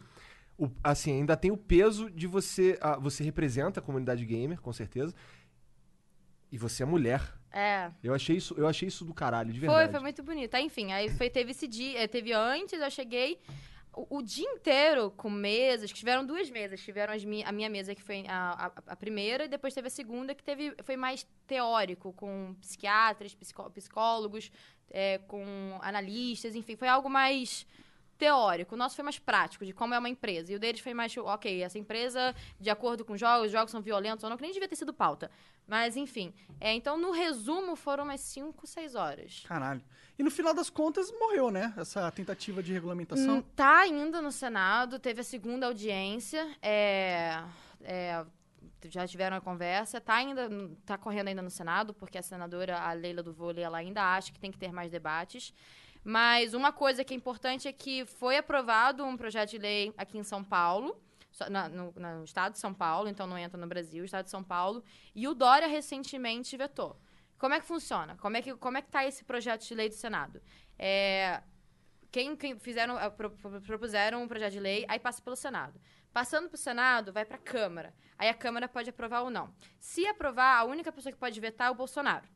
o- 0.59 0.69
assim, 0.83 1.13
ainda 1.13 1.37
tem 1.37 1.51
o 1.51 1.57
peso 1.57 2.11
de 2.11 2.27
você. 2.27 2.77
ah, 2.81 2.99
você 2.99 3.23
representa 3.25 3.81
a 3.81 3.83
comunidade 3.83 4.25
gamer, 4.25 4.61
com 4.61 4.73
certeza. 4.73 5.15
E 6.51 6.57
você 6.59 6.83
é 6.83 6.87
mulher. 6.87 7.23
É. 7.53 7.91
Eu 8.03 8.15
achei 8.15 8.37
isso, 8.37 8.55
eu 8.57 8.67
achei 8.67 8.89
isso 8.89 9.05
do 9.05 9.15
caralho, 9.15 9.53
de 9.53 9.61
verdade. 9.61 9.85
Foi, 9.85 9.93
foi 9.93 10.01
muito 10.01 10.23
bonito. 10.23 10.55
Aí, 10.55 10.65
enfim, 10.65 10.93
aí 10.93 11.09
foi, 11.11 11.29
teve 11.31 11.51
esse 11.53 11.67
dia, 11.67 12.01
eh, 12.03 12.07
teve 12.09 12.33
antes, 12.33 12.81
eu 12.81 12.91
cheguei 12.91 13.39
o, 13.95 14.19
o 14.19 14.23
dia 14.23 14.49
inteiro 14.49 15.11
com 15.11 15.29
mesas, 15.31 15.91
que 15.93 15.99
tiveram 15.99 16.25
duas 16.25 16.51
mesas. 16.51 16.81
Tiveram 16.81 17.15
mi- 17.27 17.45
a 17.45 17.53
minha 17.53 17.69
mesa, 17.69 17.95
que 17.95 18.03
foi 18.03 18.25
a, 18.29 18.67
a- 18.67 18.73
a 18.89 18.97
primeira, 18.97 19.45
e 19.45 19.49
depois 19.49 19.75
teve 19.75 19.89
a 19.89 19.91
segunda, 19.91 20.35
que 20.35 20.43
teve, 20.43 20.75
foi 20.83 20.97
mais 20.97 21.27
teórico, 21.47 22.13
com 22.15 22.55
psiquiatras, 22.61 23.35
psicó- 23.35 23.69
psicólogos, 23.71 24.51
eh, 24.91 25.19
com 25.29 25.45
analistas, 25.83 26.55
enfim, 26.55 26.77
foi 26.77 26.89
algo 26.89 27.09
mais 27.11 27.67
teórico. 28.19 28.75
O 28.75 28.79
nosso 28.79 28.97
foi 28.97 29.05
mais 29.05 29.19
prático, 29.19 29.65
de 29.65 29.73
como 29.73 29.95
é 29.95 29.99
uma 29.99 30.09
empresa. 30.09 30.53
E 30.53 30.57
o 30.57 30.59
deles 30.59 30.81
foi 30.81 30.93
mais, 30.93 31.17
ok, 31.17 31.63
essa 31.63 31.79
empresa, 31.79 32.35
de 32.61 32.69
acordo 32.69 33.05
com 33.05 33.13
os 33.15 33.21
jogos, 33.21 33.47
os 33.47 33.53
jogos 33.53 33.71
são 33.71 33.81
violentos 33.81 34.25
ou 34.25 34.31
não, 34.31 34.37
que 34.37 34.43
nem 34.43 34.53
devia 34.53 34.69
ter 34.69 34.77
sido 34.77 34.93
pauta. 34.93 35.31
Mas, 35.67 35.97
enfim. 35.97 36.35
É, 36.61 36.73
então, 36.73 36.99
no 36.99 37.11
resumo, 37.11 37.77
foram 37.77 38.05
umas 38.05 38.21
5, 38.21 38.67
6 38.67 38.95
horas. 38.95 39.45
Caralho. 39.47 39.83
E 40.19 40.23
no 40.23 40.31
final 40.31 40.53
das 40.53 40.69
contas, 40.69 41.13
morreu, 41.13 41.51
né? 41.51 41.73
Essa 41.77 42.11
tentativa 42.11 42.63
de 42.63 42.73
regulamentação. 42.73 43.39
Hum, 43.39 43.43
Tá 43.55 43.81
ainda 43.81 44.21
no 44.21 44.33
Senado, 44.33 44.99
teve 44.99 45.21
a 45.21 45.25
segunda 45.25 45.67
audiência, 45.67 46.57
é, 46.61 47.41
é, 47.83 48.25
já 48.87 49.07
tiveram 49.07 49.37
a 49.37 49.41
conversa, 49.41 50.01
tá 50.01 50.15
ainda, 50.15 50.49
tá 50.85 50.99
correndo 50.99 51.29
ainda 51.29 51.43
no 51.43 51.51
Senado, 51.51 51.95
porque 51.95 52.19
a 52.19 52.23
senadora, 52.23 52.79
a 52.81 52.93
Leila 52.93 53.23
do 53.23 53.33
Vôlei, 53.33 53.63
ela 53.63 53.79
ainda 53.79 54.03
acha 54.03 54.33
que 54.33 54.41
tem 54.41 54.51
que 54.51 54.59
ter 54.59 54.73
mais 54.73 54.91
debates. 54.91 55.53
Mas 56.05 56.55
uma 56.55 56.73
coisa 56.73 57.05
que 57.05 57.13
é 57.13 57.17
importante 57.17 57.69
é 57.69 57.73
que 57.73 58.05
foi 58.07 58.37
aprovado 58.37 59.05
um 59.05 59.17
projeto 59.17 59.51
de 59.51 59.59
lei 59.59 59.93
aqui 59.97 60.17
em 60.19 60.23
São 60.23 60.43
Paulo, 60.43 61.01
no, 61.71 61.93
no 61.93 62.25
estado 62.25 62.53
de 62.55 62.59
São 62.59 62.75
Paulo, 62.75 63.09
então 63.09 63.27
não 63.27 63.39
entra 63.39 63.61
no 63.61 63.67
Brasil, 63.67 64.05
estado 64.05 64.25
de 64.25 64.31
São 64.31 64.43
Paulo, 64.43 64.83
e 65.15 65.29
o 65.29 65.35
Dória 65.35 65.69
recentemente 65.69 66.57
vetou. 66.57 66.99
Como 67.39 67.55
é 67.55 67.61
que 67.61 67.67
funciona? 67.67 68.17
Como 68.17 68.37
é 68.37 68.43
que, 68.43 68.55
como 68.57 68.79
é 68.79 68.83
que 68.83 68.91
tá 68.91 69.07
esse 69.07 69.25
projeto 69.25 69.65
de 69.65 69.75
lei 69.75 69.89
do 69.89 69.95
Senado? 69.95 70.43
É, 70.77 71.41
quem, 72.11 72.35
quem 72.35 72.59
fizeram, 72.59 72.97
pro- 73.13 73.31
pro- 73.31 73.61
propuseram 73.61 74.23
um 74.23 74.27
projeto 74.29 74.53
de 74.55 74.61
lei, 74.61 74.85
aí 74.89 74.99
passa 74.99 75.23
pelo 75.23 75.37
Senado. 75.37 75.81
Passando 76.13 76.49
para 76.49 76.57
o 76.57 76.59
Senado, 76.59 77.13
vai 77.13 77.25
para 77.25 77.37
a 77.37 77.41
Câmara. 77.41 77.95
Aí 78.17 78.29
a 78.29 78.35
Câmara 78.35 78.67
pode 78.67 78.91
aprovar 78.91 79.21
ou 79.21 79.31
não. 79.31 79.55
Se 79.79 80.05
aprovar, 80.07 80.59
a 80.59 80.65
única 80.65 80.91
pessoa 80.91 81.13
que 81.13 81.19
pode 81.19 81.39
vetar 81.39 81.69
é 81.69 81.71
o 81.71 81.75
Bolsonaro. 81.75 82.27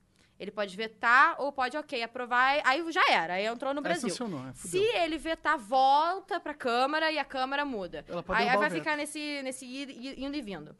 Ele 0.42 0.50
pode 0.50 0.76
vetar 0.76 1.36
ou 1.40 1.52
pode, 1.52 1.76
ok, 1.76 2.02
aprovar, 2.02 2.60
aí 2.64 2.84
já 2.90 3.08
era, 3.12 3.34
aí 3.34 3.46
entrou 3.46 3.72
no 3.72 3.78
Aí 3.78 3.84
Brasil. 3.84 4.08
sancionou, 4.10 4.44
é, 4.48 4.52
Se 4.54 4.76
ele 4.78 5.16
vetar, 5.16 5.56
volta 5.56 6.40
para 6.40 6.50
a 6.50 6.54
Câmara 6.54 7.12
e 7.12 7.18
a 7.18 7.24
Câmara 7.24 7.64
muda. 7.64 8.04
Aí, 8.28 8.48
aí 8.48 8.56
vai 8.56 8.68
veto. 8.68 8.80
ficar 8.80 8.96
nesse, 8.96 9.40
nesse 9.44 9.64
indo 10.18 10.36
e 10.36 10.42
vindo. 10.42 10.74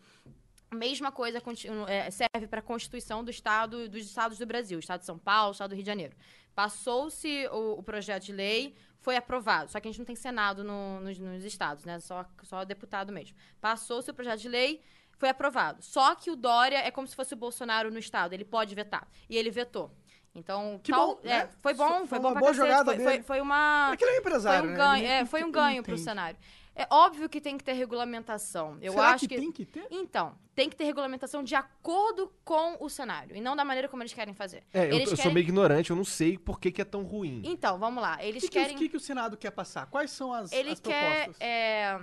Mesma 0.75 1.13
coisa 1.13 1.41
é, 1.87 2.11
serve 2.11 2.49
para 2.49 2.59
a 2.59 2.63
Constituição 2.63 3.23
do 3.23 3.31
Estado, 3.31 3.89
dos 3.89 4.05
estados 4.05 4.37
do 4.37 4.47
Brasil, 4.47 4.79
Estado 4.81 5.01
de 5.01 5.07
São 5.07 5.17
Paulo, 5.19 5.53
Estado 5.53 5.71
do 5.71 5.75
Rio 5.77 5.85
de 5.85 5.87
Janeiro. 5.91 6.17
Passou-se 6.57 7.47
o, 7.53 7.79
o 7.79 7.83
projeto 7.85 8.25
de 8.25 8.33
lei, 8.33 8.75
foi 9.01 9.17
aprovado. 9.17 9.71
Só 9.71 9.79
que 9.79 9.87
a 9.87 9.91
gente 9.91 9.99
não 9.99 10.07
tem 10.07 10.17
Senado 10.17 10.65
no- 10.65 11.01
nos, 11.01 11.19
nos 11.19 11.45
estados, 11.45 11.85
né? 11.85 12.01
Só, 12.01 12.25
só 12.43 12.65
deputado 12.65 13.13
mesmo. 13.13 13.37
Passou-se 13.61 14.11
o 14.11 14.15
projeto 14.15 14.41
de 14.41 14.49
lei, 14.49 14.83
foi 15.23 15.29
aprovado. 15.29 15.81
Só 15.85 16.17
que 16.17 16.33
o 16.33 16.35
Dória 16.37 16.79
é 16.79 16.91
como 16.91 17.07
se 17.07 17.15
fosse 17.15 17.33
o 17.33 17.37
Bolsonaro 17.37 17.93
no 17.93 17.99
estado, 18.01 18.33
ele 18.33 18.45
pode 18.45 18.75
vetar. 18.75 19.07
E 19.31 19.37
ele 19.37 19.53
vetou. 19.53 19.89
Então, 20.35 20.81
Que 20.83 20.91
tal- 20.91 21.15
bom, 21.15 21.21
é, 21.23 21.29
né? 21.45 21.49
foi 21.61 21.75
bom, 21.75 21.99
Foi 22.01 22.07
foi, 22.09 22.19
uma 22.19 22.29
bom 22.31 22.33
pra 22.33 22.41
boa 22.41 22.51
cacete. 22.53 22.67
jogada 22.69 22.85
foi, 22.93 23.05
foi, 23.05 23.13
dele. 23.13 23.23
foi 23.23 23.41
uma 23.41 23.91
É 23.93 23.97
que 23.97 24.05
ele 24.05 24.17
é 24.17 24.19
empresário, 24.19 24.59
foi 24.61 24.69
um 24.69 24.73
né? 24.73 24.77
ganho, 24.79 25.05
Ele 25.05 25.13
é, 25.13 25.25
foi 25.25 25.45
um 25.45 25.53
ganho 25.53 25.83
pro 25.85 25.97
cenário. 25.97 26.37
É 26.75 26.87
óbvio 26.91 27.29
que 27.29 27.41
tem 27.41 27.57
que 27.57 27.63
ter 27.63 27.75
regulamentação. 27.75 28.79
Eu 28.81 28.95
Será 28.95 29.11
acho 29.11 29.29
que, 29.29 29.37
tem 29.37 29.53
que 29.53 29.65
ter? 29.65 29.87
Então, 29.93 30.35
tem 30.57 30.69
que 30.69 30.75
ter 30.75 30.85
regulamentação 30.85 31.45
de 31.45 31.55
acordo 31.55 32.33
com 32.45 32.79
o 32.81 32.89
cenário 32.89 33.37
e 33.37 33.41
não 33.41 33.55
da 33.55 33.65
maneira 33.65 33.89
como 33.89 34.03
eles 34.03 34.13
querem 34.13 34.35
fazer. 34.35 34.65
É, 34.75 34.87
eu, 34.87 34.95
eles 34.97 35.11
eu 35.11 35.17
sou 35.17 35.31
meio 35.31 35.45
ignorante, 35.45 35.91
eu 35.91 35.97
não 35.97 36.05
sei 36.05 36.37
por 36.37 36.59
que, 36.59 36.73
que 36.73 36.81
é 36.83 36.85
tão 36.85 37.03
ruim. 37.05 37.43
Então, 37.45 37.79
vamos 37.79 38.03
lá. 38.03 38.17
Eles 38.25 38.43
que, 38.43 38.49
que, 38.49 38.59
querem 38.59 38.75
o 38.75 38.79
que 38.79 38.89
que 38.89 38.97
o 38.97 39.01
Senado 39.01 39.37
quer 39.37 39.53
passar? 39.53 39.87
Quais 39.87 40.11
são 40.11 40.33
as, 40.33 40.51
ele 40.51 40.71
as 40.71 40.81
quer 40.81 41.25
propostas? 41.27 41.41
é, 41.47 42.01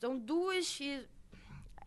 são 0.00 0.16
duas 0.18 0.78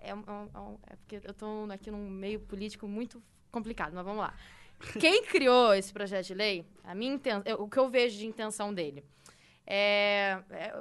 é, 0.09 0.13
um- 0.15 0.23
é 0.53 0.59
um- 0.59 0.77
é 0.87 0.93
é 0.93 0.95
porque 0.95 1.21
eu 1.23 1.33
tô 1.33 1.67
aqui 1.71 1.89
num 1.91 2.09
meio 2.09 2.39
político 2.39 2.87
muito 2.87 3.21
complicado, 3.51 3.93
mas 3.93 4.03
vamos 4.05 4.19
lá. 4.21 4.33
Quem 4.99 5.23
criou 5.25 5.73
esse 5.73 5.91
projeto 5.93 6.25
de 6.27 6.33
lei, 6.33 6.65
a 6.83 6.93
minha 6.93 7.13
inten- 7.13 7.41
eu- 7.45 7.61
o 7.61 7.69
que 7.69 7.77
eu 7.77 7.89
vejo 7.89 8.17
de 8.17 8.25
intenção 8.27 8.73
dele 8.73 9.03
é, 9.65 10.37
é, 10.49 10.75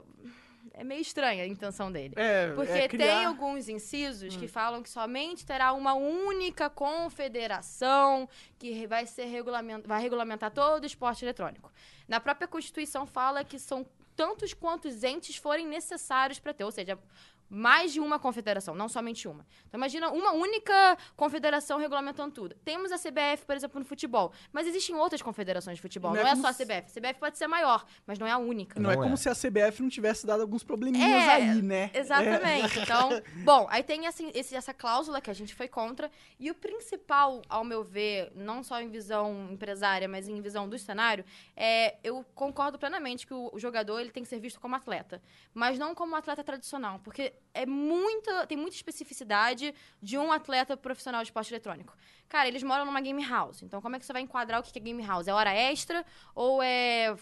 é 0.74 0.84
meio 0.84 1.00
estranha 1.00 1.44
a 1.44 1.46
intenção 1.46 1.90
dele. 1.92 2.14
É, 2.16 2.52
Porque 2.54 2.72
é 2.72 2.88
criar... 2.88 3.06
tem 3.06 3.24
alguns 3.24 3.68
incisos 3.68 4.36
que 4.36 4.48
falam 4.48 4.82
que 4.82 4.90
somente 4.90 5.46
terá 5.46 5.72
uma 5.72 5.94
única 5.94 6.68
confederação 6.68 8.28
que 8.58 8.86
vai 8.86 9.06
ser 9.06 9.24
regulamen- 9.26 9.82
vai 9.86 10.00
regulamentar 10.02 10.50
todo 10.50 10.82
o 10.82 10.86
esporte 10.86 11.24
eletrônico. 11.24 11.72
Na 12.08 12.20
própria 12.20 12.46
Constituição 12.48 13.06
fala 13.06 13.44
que 13.44 13.58
são 13.58 13.86
tantos 14.16 14.54
quantos 14.54 15.02
entes 15.02 15.36
forem 15.36 15.66
necessários 15.66 16.38
para 16.38 16.54
ter, 16.54 16.64
ou 16.64 16.70
seja, 16.70 16.98
mais 17.48 17.92
de 17.92 18.00
uma 18.00 18.18
confederação, 18.18 18.74
não 18.74 18.88
somente 18.88 19.28
uma. 19.28 19.46
Então 19.68 19.78
imagina 19.78 20.10
uma 20.10 20.32
única 20.32 20.96
confederação 21.16 21.78
regulamentando 21.78 22.32
tudo. 22.34 22.54
Temos 22.64 22.90
a 22.92 22.96
CBF, 22.98 23.44
por 23.46 23.54
exemplo, 23.56 23.78
no 23.78 23.84
futebol, 23.86 24.32
mas 24.52 24.66
existem 24.66 24.94
outras 24.96 25.22
confederações 25.22 25.76
de 25.76 25.82
futebol. 25.82 26.12
Não 26.12 26.20
Não, 26.20 26.26
é 26.26 26.30
é, 26.30 26.30
como 26.30 26.42
só 26.42 26.48
a 26.48 26.54
CBF. 26.54 26.90
A 26.90 27.00
CBF 27.00 27.20
pode 27.20 27.38
ser 27.38 27.46
maior, 27.46 27.84
mas 28.06 28.18
não 28.18 28.26
é 28.26 28.30
a 28.32 28.38
única. 28.38 28.80
Não, 28.80 28.90
é 28.90 28.96
Não 28.96 29.02
como 29.02 29.14
é. 29.14 29.16
se 29.16 29.28
a 29.28 29.34
CBF 29.34 29.82
não 29.82 29.88
tivesse 29.88 30.26
dado 30.26 30.40
alguns 30.40 30.64
probleminhas 30.64 31.04
É, 31.22 31.32
aí, 31.34 31.62
né? 31.62 31.90
Exatamente. 31.94 32.78
Então, 32.80 33.10
bom, 33.44 33.66
aí 33.70 33.82
tem 33.82 34.06
assim, 34.06 34.30
esse- 34.34 34.54
essa 34.56 34.72
cláusula 34.74 35.20
que 35.20 35.30
a 35.30 35.34
gente 35.34 35.54
foi 35.54 35.68
contra. 35.68 36.10
E 36.40 36.50
o 36.50 36.54
principal, 36.54 37.42
ao 37.48 37.62
meu 37.64 37.84
ver, 37.84 38.32
não 38.34 38.62
só 38.62 38.80
em 38.80 38.88
visão 38.88 39.48
empresária, 39.50 40.08
mas 40.08 40.28
em 40.28 40.40
visão 40.40 40.68
do 40.68 40.78
cenário, 40.78 41.24
é 41.56 41.96
eu 42.02 42.24
concordo 42.34 42.78
plenamente 42.78 43.26
que 43.26 43.34
o, 43.34 43.50
o 43.52 43.58
jogador 43.58 44.00
ele 44.00 44.10
tem 44.10 44.22
que 44.22 44.28
ser 44.28 44.40
visto 44.40 44.58
como 44.60 44.74
atleta, 44.74 45.20
mas 45.52 45.78
não 45.78 45.94
como 45.94 46.16
atleta 46.16 46.42
tradicional, 46.42 46.98
porque 47.04 47.33
é 47.52 47.66
muita, 47.66 48.46
tem 48.46 48.56
muita 48.58 48.76
especificidade 48.76 49.74
de 50.02 50.18
um 50.18 50.32
atleta 50.32 50.76
profissional 50.76 51.22
de 51.22 51.28
esporte 51.28 51.52
eletrônico. 51.52 51.96
Cara, 52.28 52.48
eles 52.48 52.62
moram 52.62 52.84
numa 52.84 53.00
game 53.00 53.24
house, 53.24 53.62
então 53.62 53.80
como 53.80 53.96
é 53.96 53.98
que 53.98 54.06
você 54.06 54.12
vai 54.12 54.22
enquadrar 54.22 54.60
o 54.60 54.62
que 54.62 54.76
é 54.76 54.82
game 54.82 55.04
house? 55.04 55.28
É 55.28 55.32
hora 55.32 55.52
extra 55.52 56.04
ou 56.34 56.62
é 56.62 57.16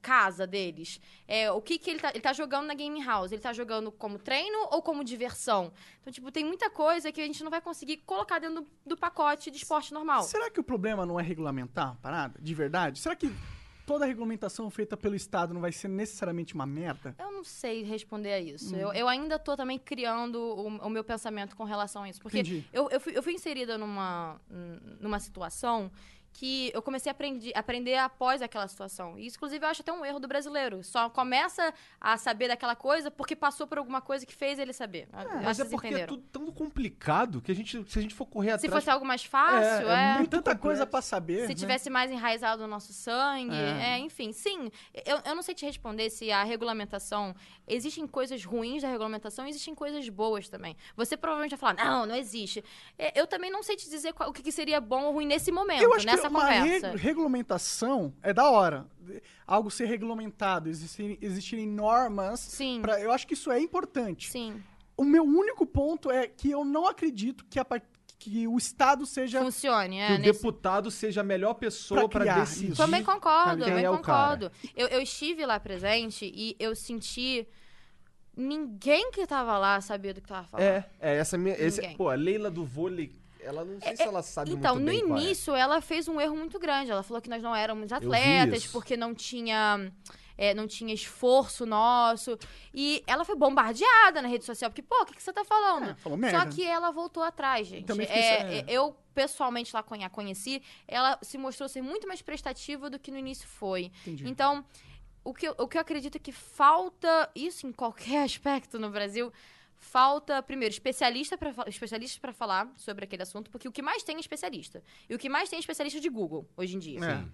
casa 0.00 0.46
deles? 0.46 1.00
É, 1.26 1.50
o 1.50 1.60
que, 1.60 1.78
que 1.78 1.90
ele, 1.90 2.00
tá, 2.00 2.10
ele 2.10 2.20
tá 2.20 2.32
jogando 2.32 2.66
na 2.66 2.74
game 2.74 3.02
house? 3.02 3.32
Ele 3.32 3.42
tá 3.42 3.52
jogando 3.52 3.90
como 3.90 4.18
treino 4.18 4.68
ou 4.70 4.80
como 4.82 5.02
diversão? 5.04 5.72
Então, 6.00 6.12
tipo, 6.12 6.30
tem 6.30 6.44
muita 6.44 6.70
coisa 6.70 7.10
que 7.10 7.20
a 7.20 7.24
gente 7.24 7.42
não 7.42 7.50
vai 7.50 7.60
conseguir 7.60 7.98
colocar 7.98 8.38
dentro 8.38 8.62
do, 8.62 8.68
do 8.86 8.96
pacote 8.96 9.50
de 9.50 9.56
esporte 9.56 9.92
normal. 9.92 10.22
Será 10.22 10.50
que 10.50 10.60
o 10.60 10.64
problema 10.64 11.04
não 11.04 11.18
é 11.18 11.22
regulamentar 11.22 11.90
a 11.90 11.94
parada? 11.96 12.38
De 12.40 12.54
verdade? 12.54 12.98
Será 12.98 13.16
que 13.16 13.32
toda 13.86 14.06
regulamentação 14.06 14.70
feita 14.70 14.96
pelo 14.96 15.14
Estado 15.14 15.54
não 15.54 15.60
vai 15.60 15.72
ser 15.72 15.88
necessariamente 15.88 16.54
uma 16.54 16.66
merda? 16.66 17.14
Eu 17.18 17.32
não 17.32 17.44
sei 17.44 17.82
responder 17.82 18.32
a 18.32 18.40
isso. 18.40 18.74
Hum. 18.74 18.78
Eu, 18.78 18.92
eu 18.92 19.08
ainda 19.08 19.38
tô 19.38 19.56
também 19.56 19.78
criando 19.78 20.36
o, 20.36 20.66
o 20.68 20.90
meu 20.90 21.04
pensamento 21.04 21.56
com 21.56 21.64
relação 21.64 22.02
a 22.02 22.08
isso. 22.08 22.20
Porque 22.20 22.64
eu, 22.72 22.90
eu, 22.90 23.00
fui, 23.00 23.16
eu 23.16 23.22
fui 23.22 23.32
inserida 23.32 23.76
numa, 23.78 24.40
numa 25.00 25.20
situação 25.20 25.90
que 26.36 26.70
eu 26.74 26.82
comecei 26.82 27.08
a 27.10 27.12
aprender, 27.12 27.52
aprender 27.54 27.96
após 27.96 28.42
aquela 28.42 28.66
situação. 28.66 29.16
E, 29.16 29.28
inclusive, 29.28 29.64
eu 29.64 29.68
acho 29.70 29.82
até 29.82 29.92
um 29.92 30.04
erro 30.04 30.18
do 30.18 30.26
brasileiro. 30.26 30.82
Só 30.82 31.08
começa 31.08 31.72
a 32.00 32.16
saber 32.18 32.48
daquela 32.48 32.74
coisa 32.74 33.08
porque 33.08 33.36
passou 33.36 33.68
por 33.68 33.78
alguma 33.78 34.00
coisa 34.00 34.26
que 34.26 34.34
fez 34.34 34.58
ele 34.58 34.72
saber. 34.72 35.08
Acho 35.12 35.28
Mas 35.44 35.60
é 35.60 35.64
porque 35.64 35.86
é 35.86 35.90
entenderam. 35.90 36.16
tudo 36.16 36.26
tão 36.32 36.50
complicado 36.52 37.40
que 37.40 37.52
a 37.52 37.54
gente, 37.54 37.84
se 37.88 37.98
a 37.98 38.02
gente 38.02 38.14
for 38.14 38.26
correr 38.26 38.58
Se 38.58 38.66
atrás... 38.66 38.74
fosse 38.82 38.90
algo 38.90 39.06
mais 39.06 39.24
fácil, 39.24 39.88
É, 39.88 40.18
é 40.18 40.22
é. 40.22 40.26
Tanta 40.26 40.36
complexo. 40.38 40.58
coisa 40.60 40.86
pra 40.86 41.00
saber. 41.00 41.42
Se 41.42 41.48
né? 41.48 41.54
tivesse 41.54 41.88
mais 41.88 42.10
enraizado 42.10 42.62
no 42.62 42.68
nosso 42.68 42.92
sangue, 42.92 43.54
É. 43.54 43.94
é, 43.94 43.98
enfim, 44.00 44.32
sim. 44.32 44.70
Eu, 45.06 45.20
eu 45.24 45.34
não 45.36 45.42
sei 45.42 45.54
te 45.54 45.64
responder 45.64 46.10
se 46.10 46.32
a 46.32 46.42
regulamentação. 46.42 47.32
Existem 47.66 48.06
coisas 48.06 48.44
ruins 48.44 48.82
da 48.82 48.88
regulamentação, 48.88 49.46
existem 49.46 49.74
coisas 49.74 50.08
boas 50.08 50.48
também. 50.48 50.76
Você 50.96 51.16
provavelmente 51.16 51.52
vai 51.56 51.58
falar, 51.74 51.74
não, 51.90 52.06
não 52.06 52.14
existe. 52.16 52.62
É, 52.98 53.18
Eu 53.18 53.26
também 53.26 53.50
não 53.50 53.62
sei 53.62 53.76
te 53.76 53.88
dizer 53.88 54.12
qual- 54.12 54.28
o 54.28 54.32
que 54.32 54.42
que 54.42 54.50
seria 54.52 54.80
bom 54.80 55.04
ou 55.04 55.12
ruim 55.12 55.26
nesse 55.26 55.52
momento, 55.52 55.82
Eu 55.82 55.94
acho 55.94 56.04
nessa 56.04 56.23
que 56.28 56.34
uma 56.34 56.40
conversa. 56.46 56.96
regulamentação 56.96 58.12
é 58.22 58.32
da 58.32 58.50
hora. 58.50 58.86
Algo 59.46 59.70
ser 59.70 59.86
regulamentado, 59.86 60.68
existirem, 60.68 61.18
existirem 61.20 61.66
normas. 61.66 62.40
Sim. 62.40 62.80
pra- 62.82 63.00
eu 63.00 63.12
acho 63.12 63.26
que 63.26 63.34
isso 63.34 63.50
é 63.50 63.60
importante. 63.60 64.30
Sim. 64.30 64.62
O 64.96 65.04
meu 65.04 65.24
único 65.24 65.66
ponto 65.66 66.10
é 66.10 66.26
que 66.26 66.50
eu 66.50 66.64
não 66.64 66.86
acredito 66.86 67.44
que, 67.50 67.58
a 67.58 67.66
que 68.18 68.46
o 68.48 68.56
Estado 68.56 69.04
seja. 69.04 69.40
Funcione, 69.42 69.96
Que 69.96 70.02
é. 70.02 70.06
o 70.06 70.18
nesse- 70.18 70.22
deputado 70.32 70.90
seja 70.90 71.20
a 71.20 71.24
melhor 71.24 71.54
pessoa 71.54 72.08
criar 72.08 72.40
decidir. 72.40 72.68
isso. 72.72 72.76
Também 72.76 73.02
concordo, 73.04 73.64
também 73.64 73.84
é 73.84 73.88
concordo. 73.88 74.50
Eu, 74.74 74.86
eu 74.88 75.02
estive 75.02 75.44
lá 75.44 75.58
presente 75.60 76.30
e 76.34 76.56
eu 76.58 76.74
senti. 76.74 77.46
Ninguém 78.36 79.10
que 79.12 79.26
tava 79.26 79.56
lá 79.58 79.80
sabia 79.80 80.12
do 80.12 80.20
que 80.20 80.26
tava 80.28 80.46
falando. 80.48 80.66
É, 80.66 80.84
é 81.00 81.16
essa 81.18 81.38
minha. 81.38 81.54
Esse, 81.56 81.86
pô, 81.96 82.08
a 82.08 82.14
Leila 82.14 82.50
do 82.50 82.64
vôlei, 82.64 83.12
ela 83.44 83.64
não 83.64 83.80
sei 83.80 83.96
se 83.96 84.02
ela 84.02 84.22
sabe 84.22 84.52
Então, 84.52 84.74
muito 84.76 84.84
no 84.86 84.90
bem 84.92 85.06
qual 85.06 85.18
é. 85.18 85.22
início, 85.22 85.54
ela 85.54 85.80
fez 85.80 86.08
um 86.08 86.20
erro 86.20 86.36
muito 86.36 86.58
grande. 86.58 86.90
Ela 86.90 87.02
falou 87.02 87.20
que 87.22 87.28
nós 87.30 87.42
não 87.42 87.54
éramos 87.54 87.92
atletas, 87.92 88.66
porque 88.66 88.96
não 88.96 89.14
tinha. 89.14 89.92
é, 90.36 90.52
não 90.52 90.66
tinha 90.66 90.92
esforço 90.92 91.64
nosso. 91.64 92.36
E 92.74 93.04
ela 93.06 93.24
foi 93.24 93.36
bombardeada 93.36 94.20
na 94.20 94.26
rede 94.26 94.44
social, 94.44 94.68
porque, 94.70 94.82
pô, 94.82 95.02
o 95.02 95.06
que, 95.06 95.14
que 95.14 95.22
você 95.22 95.32
tá 95.32 95.44
falando? 95.44 95.90
É, 95.90 95.94
falou 95.94 96.18
merda. 96.18 96.40
Só 96.40 96.46
que 96.46 96.64
ela 96.64 96.90
voltou 96.90 97.22
atrás, 97.22 97.66
gente. 97.68 97.86
Também 97.86 98.06
É, 98.08 98.58
é. 98.58 98.64
Eu, 98.66 98.96
pessoalmente, 99.14 99.72
lá 99.72 99.84
a 100.04 100.10
conheci, 100.10 100.60
ela 100.88 101.18
se 101.22 101.38
mostrou 101.38 101.68
ser 101.68 101.82
muito 101.82 102.08
mais 102.08 102.20
prestativa 102.20 102.90
do 102.90 102.98
que 102.98 103.12
no 103.12 103.18
início 103.18 103.46
foi. 103.46 103.92
Entendi. 104.02 104.28
Então, 104.28 104.64
o 105.22 105.32
que, 105.32 105.46
eu- 105.46 105.54
o 105.56 105.68
que 105.68 105.76
eu 105.76 105.80
acredito 105.80 106.18
que 106.18 106.32
falta, 106.32 107.30
isso 107.34 107.64
em 107.66 107.72
qualquer 107.72 108.24
aspecto 108.26 108.78
no 108.78 108.90
Brasil, 108.90 109.32
falta, 109.84 110.42
primeiro, 110.42 110.72
especialista 110.72 111.36
pra, 111.36 111.52
especialistas 111.66 112.18
para 112.18 112.32
falar 112.32 112.72
sobre 112.76 113.04
aquele 113.04 113.22
assunto, 113.22 113.50
porque 113.50 113.68
o 113.68 113.72
que 113.72 113.82
mais 113.82 114.02
tem 114.02 114.16
é 114.16 114.20
especialista. 114.20 114.82
E 115.08 115.14
o 115.14 115.18
que 115.18 115.28
mais 115.28 115.48
tem 115.48 115.58
é 115.58 115.60
especialista 115.60 116.00
de 116.00 116.08
Google, 116.08 116.48
hoje 116.56 116.74
em 116.74 116.78
dia. 116.78 116.98
É. 117.04 117.24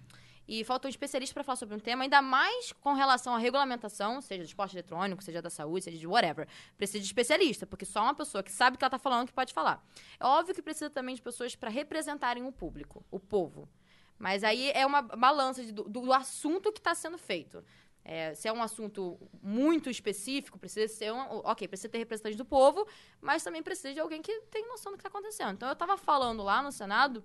E 0.47 0.63
falta 0.65 0.87
um 0.87 0.89
especialista 0.89 1.33
para 1.33 1.43
falar 1.43 1.55
sobre 1.55 1.75
um 1.75 1.79
tema, 1.79 2.03
ainda 2.03 2.21
mais 2.21 2.73
com 2.73 2.93
relação 2.93 3.33
à 3.33 3.37
regulamentação, 3.37 4.19
seja 4.21 4.43
de 4.43 4.49
esporte 4.49 4.75
eletrônico, 4.75 5.23
seja 5.23 5.41
da 5.41 5.49
saúde, 5.49 5.85
seja 5.85 5.97
de 5.97 6.05
whatever. 6.05 6.47
Precisa 6.77 6.99
de 6.99 7.05
especialista, 7.05 7.65
porque 7.65 7.85
só 7.85 8.01
uma 8.03 8.13
pessoa 8.13 8.43
que 8.43 8.51
sabe 8.51 8.75
o 8.75 8.77
que 8.77 8.83
ela 8.83 8.89
tá 8.89 8.99
falando 8.99 9.27
que 9.27 9.33
pode 9.33 9.53
falar. 9.53 9.81
É 10.19 10.25
óbvio 10.25 10.53
que 10.53 10.61
precisa 10.61 10.89
também 10.89 11.15
de 11.15 11.21
pessoas 11.21 11.55
para 11.55 11.69
representarem 11.69 12.43
o 12.45 12.51
público, 12.51 13.05
o 13.09 13.19
povo. 13.19 13.69
Mas 14.19 14.43
aí 14.43 14.71
é 14.71 14.85
uma 14.85 15.01
balança 15.01 15.63
de- 15.63 15.71
do, 15.71 15.83
do 15.83 16.11
assunto 16.13 16.71
que 16.71 16.79
está 16.79 16.93
sendo 16.93 17.17
feito. 17.17 17.63
É, 18.03 18.33
se 18.33 18.47
é 18.47 18.53
um 18.53 18.63
assunto 18.63 19.19
muito 19.41 19.89
específico, 19.89 20.57
precisa 20.57 20.91
ser 20.93 21.13
um. 21.13 21.41
Ok, 21.43 21.67
precisa 21.67 21.89
ter 21.89 21.99
representante 21.99 22.35
do 22.35 22.45
povo, 22.45 22.87
mas 23.21 23.43
também 23.43 23.61
precisa 23.61 23.93
de 23.93 23.99
alguém 23.99 24.21
que 24.21 24.41
tem 24.49 24.67
noção 24.67 24.91
do 24.91 24.97
que 24.97 25.01
está 25.01 25.09
acontecendo. 25.09 25.53
Então 25.53 25.69
eu 25.69 25.73
estava 25.73 25.97
falando 25.97 26.41
lá 26.41 26.61
no 26.61 26.71
Senado 26.71 27.23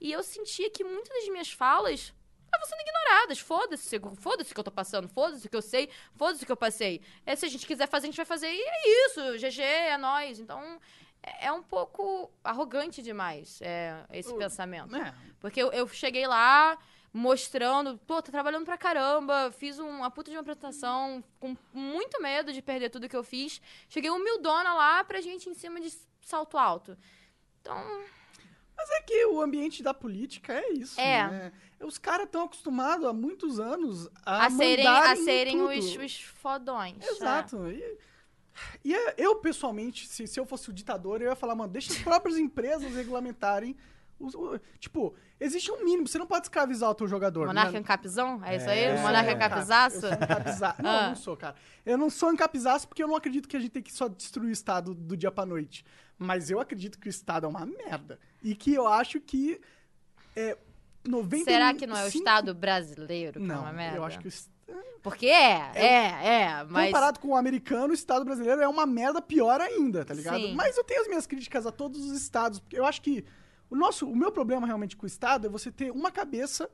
e 0.00 0.12
eu 0.12 0.22
sentia 0.22 0.70
que 0.70 0.84
muitas 0.84 1.08
das 1.08 1.28
minhas 1.28 1.50
falas 1.50 2.12
estavam 2.44 2.66
sendo 2.66 2.80
ignoradas. 2.80 3.38
Foda-se, 3.38 4.00
foda-se 4.18 4.50
o 4.50 4.54
que 4.54 4.60
eu 4.60 4.64
tô 4.64 4.70
passando, 4.70 5.08
foda-se 5.08 5.46
o 5.46 5.50
que 5.50 5.56
eu 5.56 5.62
sei, 5.62 5.88
foda-se 6.14 6.42
o 6.42 6.46
que 6.46 6.52
eu 6.52 6.56
passei. 6.56 7.00
É, 7.24 7.34
se 7.34 7.46
a 7.46 7.48
gente 7.48 7.66
quiser 7.66 7.88
fazer, 7.88 8.06
a 8.06 8.10
gente 8.10 8.16
vai 8.16 8.26
fazer 8.26 8.52
e 8.52 8.62
é 8.62 9.06
isso. 9.06 9.38
GG, 9.38 9.62
é 9.62 9.96
nóis. 9.96 10.38
Então 10.38 10.80
é, 11.22 11.46
é 11.46 11.52
um 11.52 11.62
pouco 11.62 12.30
arrogante 12.42 13.02
demais 13.02 13.60
é, 13.62 14.04
esse 14.12 14.34
pensamento. 14.34 14.94
É. 14.96 15.14
Porque 15.38 15.62
eu, 15.62 15.72
eu 15.72 15.86
cheguei 15.88 16.26
lá 16.26 16.78
mostrando, 17.12 17.98
pô, 18.06 18.22
tô 18.22 18.30
trabalhando 18.30 18.64
pra 18.64 18.78
caramba, 18.78 19.50
fiz 19.52 19.78
um- 19.78 19.88
uma 19.88 20.10
puta 20.10 20.30
de 20.30 20.36
uma 20.36 20.42
apresentação 20.42 21.22
com 21.40 21.56
muito 21.72 22.20
medo 22.22 22.52
de 22.52 22.62
perder 22.62 22.90
tudo 22.90 23.08
que 23.08 23.16
eu 23.16 23.24
fiz. 23.24 23.60
Cheguei 23.88 24.10
humildona 24.10 24.72
lá 24.74 25.02
pra 25.04 25.20
gente 25.20 25.48
em 25.48 25.54
cima 25.54 25.80
de 25.80 25.92
salto 26.22 26.56
alto. 26.56 26.96
Então, 27.60 27.76
Mas 28.76 28.88
é 28.92 29.02
que 29.02 29.26
o 29.26 29.42
ambiente 29.42 29.82
da 29.82 29.92
política 29.92 30.54
é 30.54 30.72
isso. 30.72 30.98
É. 30.98 31.28
né? 31.28 31.52
Os 31.80 31.98
caras 31.98 32.24
estão 32.24 32.44
acostumados 32.44 33.06
há 33.06 33.12
muitos 33.12 33.60
anos 33.60 34.08
a, 34.24 34.46
a 34.46 34.50
serem, 34.50 34.86
a 34.86 35.16
serem 35.16 35.60
os, 35.62 35.96
os 35.96 36.20
fodões. 36.22 36.96
é. 37.02 37.10
Exato. 37.10 37.68
E, 37.68 37.98
e 38.82 38.94
é- 38.94 39.14
eu, 39.18 39.36
pessoalmente, 39.36 40.06
se, 40.06 40.26
se 40.26 40.40
eu 40.40 40.46
fosse 40.46 40.70
o 40.70 40.72
ditador, 40.72 41.20
eu 41.20 41.28
ia 41.28 41.36
falar, 41.36 41.54
mano, 41.54 41.70
deixa 41.70 41.92
as 41.92 41.98
próprias 41.98 42.38
empresas 42.40 42.94
regulamentarem. 42.94 43.76
os- 44.18 44.34
o- 44.34 44.58
tipo, 44.78 45.14
existe 45.40 45.70
um 45.72 45.82
mínimo, 45.84 46.06
você 46.06 46.18
não 46.18 46.26
pode 46.26 46.46
escravizar 46.46 46.90
o 46.90 46.94
teu 46.94 47.08
jogador. 47.08 47.46
Monarca 47.46 47.72
né? 47.72 47.78
Ancapzão? 47.78 48.40
É 48.44 48.56
isso 48.56 48.68
aí? 48.68 48.80
É, 48.80 49.00
Monarca 49.00 49.30
é, 49.30 49.34
ancapizaço. 49.34 50.00
Não, 50.82 50.90
Ah. 50.90 51.08
não 51.08 51.16
sou, 51.16 51.36
cara. 51.36 51.54
Eu 51.86 51.96
não 51.98 52.10
sou 52.10 52.28
ancapizaço 52.28 52.86
porque 52.86 53.02
eu 53.02 53.08
não 53.08 53.16
acredito 53.16 53.48
que 53.48 53.56
a 53.56 53.60
gente 53.60 53.70
tem 53.72 53.82
que 53.82 53.92
só 53.92 54.06
destruir 54.08 54.48
o 54.50 54.52
Estado 54.52 54.94
do 54.94 55.16
dia 55.16 55.30
pra 55.30 55.46
noite. 55.46 55.84
Mas 56.18 56.50
eu 56.50 56.60
acredito 56.60 56.98
que 56.98 57.08
o 57.08 57.10
Estado 57.10 57.46
é 57.46 57.48
uma 57.48 57.64
merda. 57.64 58.18
E 58.42 58.54
que 58.54 58.74
eu 58.74 58.86
acho 58.86 59.20
que 59.20 59.58
é 60.36 60.56
95... 61.08 61.50
Será 61.50 61.72
que 61.74 61.86
não 61.86 61.96
é 61.96 62.04
o 62.04 62.08
Estado 62.08 62.54
brasileiro 62.54 63.40
que 63.40 63.46
Não, 63.46 63.56
é 63.56 63.58
uma 63.60 63.72
merda? 63.72 63.96
eu 63.96 64.04
acho 64.04 64.18
que 64.18 64.26
o 64.26 64.28
Est- 64.28 64.50
Porque 65.02 65.26
é, 65.26 65.70
é, 65.74 66.04
é, 66.42 66.64
mas... 66.68 66.86
Comparado 66.86 67.18
com 67.20 67.28
o 67.28 67.36
americano, 67.36 67.92
o 67.92 67.94
Estado 67.94 68.24
brasileiro 68.24 68.60
é 68.60 68.68
uma 68.68 68.84
merda 68.84 69.22
pior 69.22 69.60
ainda, 69.60 70.04
tá 70.04 70.12
ligado? 70.12 70.36
Sim. 70.40 70.54
Mas 70.54 70.76
eu 70.76 70.84
tenho 70.84 71.00
as 71.00 71.08
minhas 71.08 71.26
críticas 71.26 71.66
a 71.66 71.72
todos 71.72 72.04
os 72.04 72.12
estados, 72.20 72.60
porque 72.60 72.78
eu 72.78 72.84
acho 72.84 73.00
que 73.00 73.24
o 73.70 73.76
nosso, 73.76 74.06
o 74.06 74.14
meu 74.16 74.30
problema 74.32 74.66
realmente 74.66 74.96
com 74.96 75.04
o 75.04 75.06
Estado 75.06 75.46
é 75.46 75.50
você 75.50 75.70
ter 75.70 75.90
uma 75.92 76.10
cabeça 76.10 76.68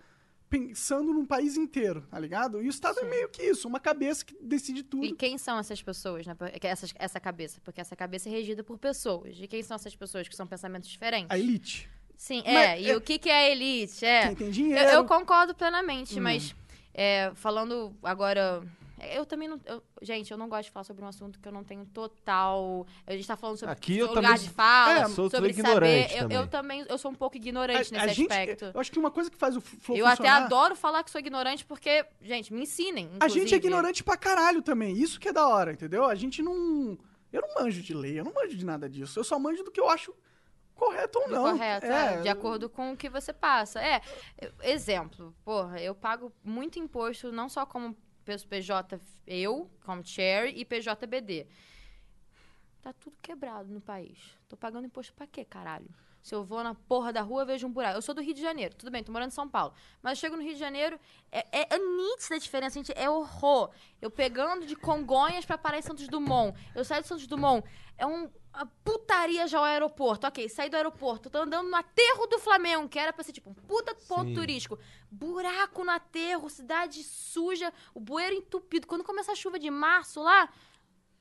pensando 0.49 1.13
num 1.13 1.27
país 1.27 1.57
inteiro, 1.57 2.03
tá 2.09 2.19
ligado? 2.21 2.63
E 2.63 2.67
o 2.67 2.71
Estado 2.71 2.99
é 3.01 3.03
Sim. 3.03 3.09
meio 3.11 3.29
que 3.29 3.43
isso, 3.43 3.67
uma 3.67 3.81
cabeça 3.81 4.25
que 4.25 4.37
decide 4.41 4.83
tudo. 4.85 5.05
E 5.05 5.13
quem 5.13 5.37
são 5.39 5.59
essas 5.59 5.83
pessoas, 5.83 6.25
né? 6.25 6.35
Porque 6.35 6.67
Essas, 6.67 6.95
essa 6.97 7.19
cabeça. 7.19 7.61
Porque 7.65 7.81
essa 7.81 7.97
cabeça 7.97 8.29
é 8.29 8.33
regida 8.33 8.63
por 8.63 8.79
pessoas. 8.79 9.37
E 9.41 9.49
quem 9.49 9.63
são 9.63 9.75
essas 9.75 9.95
pessoas 9.97 10.29
que 10.29 10.37
são 10.37 10.47
pensamentos 10.47 10.89
diferentes? 10.89 11.31
A 11.31 11.39
elite. 11.39 11.91
Sim, 12.17 12.43
Mas 12.47 12.55
é. 12.57 12.81
E 12.81 12.91
é- 12.91 12.97
o 12.97 13.01
que, 13.01 13.19
que 13.19 13.29
é 13.29 13.47
a 13.47 13.51
elite? 13.51 14.05
É. 14.05 14.27
Quem 14.29 14.37
tem 14.37 14.47
Eu, 14.47 14.53
dinheiro. 14.53 14.89
eu 14.91 15.05
concordo 15.05 15.55
plenamente, 15.55 16.19
Hum. 16.19 16.23
mas 16.23 16.55
é, 16.95 17.33
falando 17.35 17.95
agora. 18.03 18.63
Eu 18.99 19.27
também 19.27 19.47
não. 19.49 19.61
eu- 19.67 19.83
gente, 20.01 20.31
eu 20.31 20.39
não 20.39 20.49
gosto 20.49 20.65
de 20.65 20.71
falar 20.71 20.85
sobre 20.85 21.05
um 21.05 21.09
assunto 21.09 21.39
que 21.39 21.47
eu 21.47 21.53
não 21.53 21.63
tenho 21.63 21.85
total. 21.87 22.87
A 23.07 23.13
gente 23.13 23.27
tá 23.27 23.37
falando 23.37 23.59
sobre 23.59 23.73
Aqui 23.73 23.99
eu 23.99 24.07
lugar 24.09 24.23
também- 24.23 24.39
de 24.39 24.51
fala, 24.51 24.93
É, 25.01 25.09
sou 25.09 25.29
sobre 25.31 25.51
ignorante 25.51 26.09
saber. 26.09 26.15
Eu, 26.17 26.19
também. 26.23 26.37
eu 26.39 26.47
também 26.49 26.87
eu 26.89 26.99
sou 26.99 27.11
um 27.11 27.15
pouco 27.15 27.37
ignorante 27.37 27.95
a, 27.95 28.03
a 28.03 28.07
nesse 28.07 28.15
gente, 28.17 28.31
aspecto. 28.33 28.71
eu 28.75 28.81
acho 28.81 28.91
que 28.91 28.99
uma 28.99 29.11
coisa 29.11 29.31
que 29.31 29.37
faz 29.37 29.57
o 29.57 29.61
Flow 29.61 29.97
Eu 29.99 30.07
até 30.07 30.17
funcionar- 30.17 30.45
adoro 30.45 30.75
falar 30.77 31.03
que 31.05 31.11
sou 31.11 31.19
ignorante 31.21 31.65
porque, 31.65 32.07
gente, 32.23 32.53
me 32.55 32.63
ensinem. 32.63 33.11
A 33.21 33.29
gente 33.29 33.37
é 33.37 33.41
inclusive. 33.43 33.57
ignorante 33.57 34.03
pra 34.05 34.17
caralho 34.17 34.63
também. 34.63 34.97
Isso 34.97 35.21
que 35.21 35.29
é 35.29 35.33
da 35.33 35.47
hora, 35.47 35.73
entendeu? 35.73 36.05
A 36.05 36.15
gente 36.15 36.43
não. 36.43 36.99
Eu 37.33 37.43
não 37.43 37.55
manjo 37.63 37.83
de 37.83 37.93
lei, 37.93 38.19
eu 38.19 38.25
não 38.25 38.33
manjo 38.33 38.57
de 38.57 38.65
nada 38.65 38.89
disso. 38.89 39.19
Eu 39.19 39.25
só 39.25 39.39
manjo 39.39 39.63
do 39.63 39.71
que 39.71 39.81
eu 39.81 39.89
acho 39.91 40.15
correto 40.75 41.19
ou 41.19 41.29
não. 41.29 41.53
correto, 41.53 41.87
é, 41.87 42.21
de 42.21 42.29
acordo 42.29 42.69
com 42.69 42.93
o 42.93 42.97
que 42.97 43.09
você 43.09 43.33
passa. 43.33 43.81
É, 43.83 44.01
eu- 44.41 44.53
exemplo, 44.63 45.35
porra, 45.45 45.81
eu 45.81 45.95
pago 45.95 46.33
muito 46.45 46.79
imposto, 46.79 47.33
não 47.33 47.49
só 47.49 47.65
como 47.67 47.97
PJ 48.49 49.01
eu, 49.27 49.71
como 49.85 50.05
Cherry, 50.05 50.59
e 50.59 50.65
PJBD. 50.65 51.47
Tá 52.83 52.93
tudo 52.93 53.17
quebrado 53.23 53.69
no 53.73 53.81
país. 53.81 54.19
Tô 54.49 54.57
pagando 54.57 54.87
imposto 54.87 55.13
pra 55.15 55.27
quê, 55.27 55.45
caralho? 55.45 55.89
Se 56.27 56.35
eu 56.35 56.43
vou 56.43 56.61
na 56.61 56.75
porra 56.75 57.13
da 57.13 57.23
rua, 57.23 57.45
vejo 57.45 57.69
um 57.69 57.71
buraco. 57.71 57.99
Eu 57.99 58.03
sou 58.03 58.13
do 58.13 58.21
Rio 58.21 58.35
de 58.35 58.43
Janeiro, 58.43 58.75
tudo 58.75 58.91
bem, 58.91 59.01
tô 59.01 59.13
morando 59.13 59.29
em 59.29 59.33
São 59.33 59.49
Paulo. 59.49 59.73
Mas 60.03 60.19
eu 60.19 60.23
chego 60.23 60.35
no 60.35 60.43
Rio 60.43 60.55
de 60.55 60.59
Janeiro, 60.59 60.99
é, 61.31 61.47
é, 61.53 61.77
é 61.77 61.79
nítida 61.79 62.35
a 62.35 62.39
diferença, 62.39 62.75
gente, 62.75 62.93
é 62.97 63.09
horror. 63.09 63.71
Eu 64.03 64.11
pegando 64.11 64.67
de 64.67 64.75
Congonhas 64.75 65.45
pra 65.45 65.57
parar 65.57 65.79
em 65.79 65.83
Santos 65.83 66.09
Dumont. 66.09 66.59
Eu 66.75 66.85
saio 66.85 67.03
de 67.03 67.07
Santos 67.07 67.29
Dumont, 67.29 67.65
é 67.97 68.05
um, 68.05 68.29
uma 68.53 68.67
putaria 68.83 69.47
já 69.47 69.59
ao 69.59 69.65
aeroporto. 69.65 70.27
Ok, 70.27 70.49
saí 70.49 70.69
do 70.69 70.75
aeroporto, 70.75 71.31
tô 71.31 71.39
andando 71.39 71.69
no 71.69 71.77
aterro 71.77 72.27
do 72.27 72.41
Flamengo, 72.41 72.89
que 72.89 72.99
era 72.99 73.13
pra 73.13 73.23
ser 73.23 73.31
tipo 73.31 73.51
um 73.51 73.55
puta 73.55 73.95
ponto 73.95 74.31
Sim. 74.31 74.35
turístico. 74.35 74.81
Buraco 75.09 75.85
no 75.85 75.93
aterro, 75.93 76.51
cidade 76.51 77.05
suja, 77.05 77.73
o 77.95 78.01
bueiro 78.01 78.35
entupido. 78.35 78.89
Quando 78.89 79.05
começar 79.05 79.31
a 79.31 79.37
chuva 79.37 79.61
de 79.61 79.71
março 79.71 80.21
lá, 80.21 80.49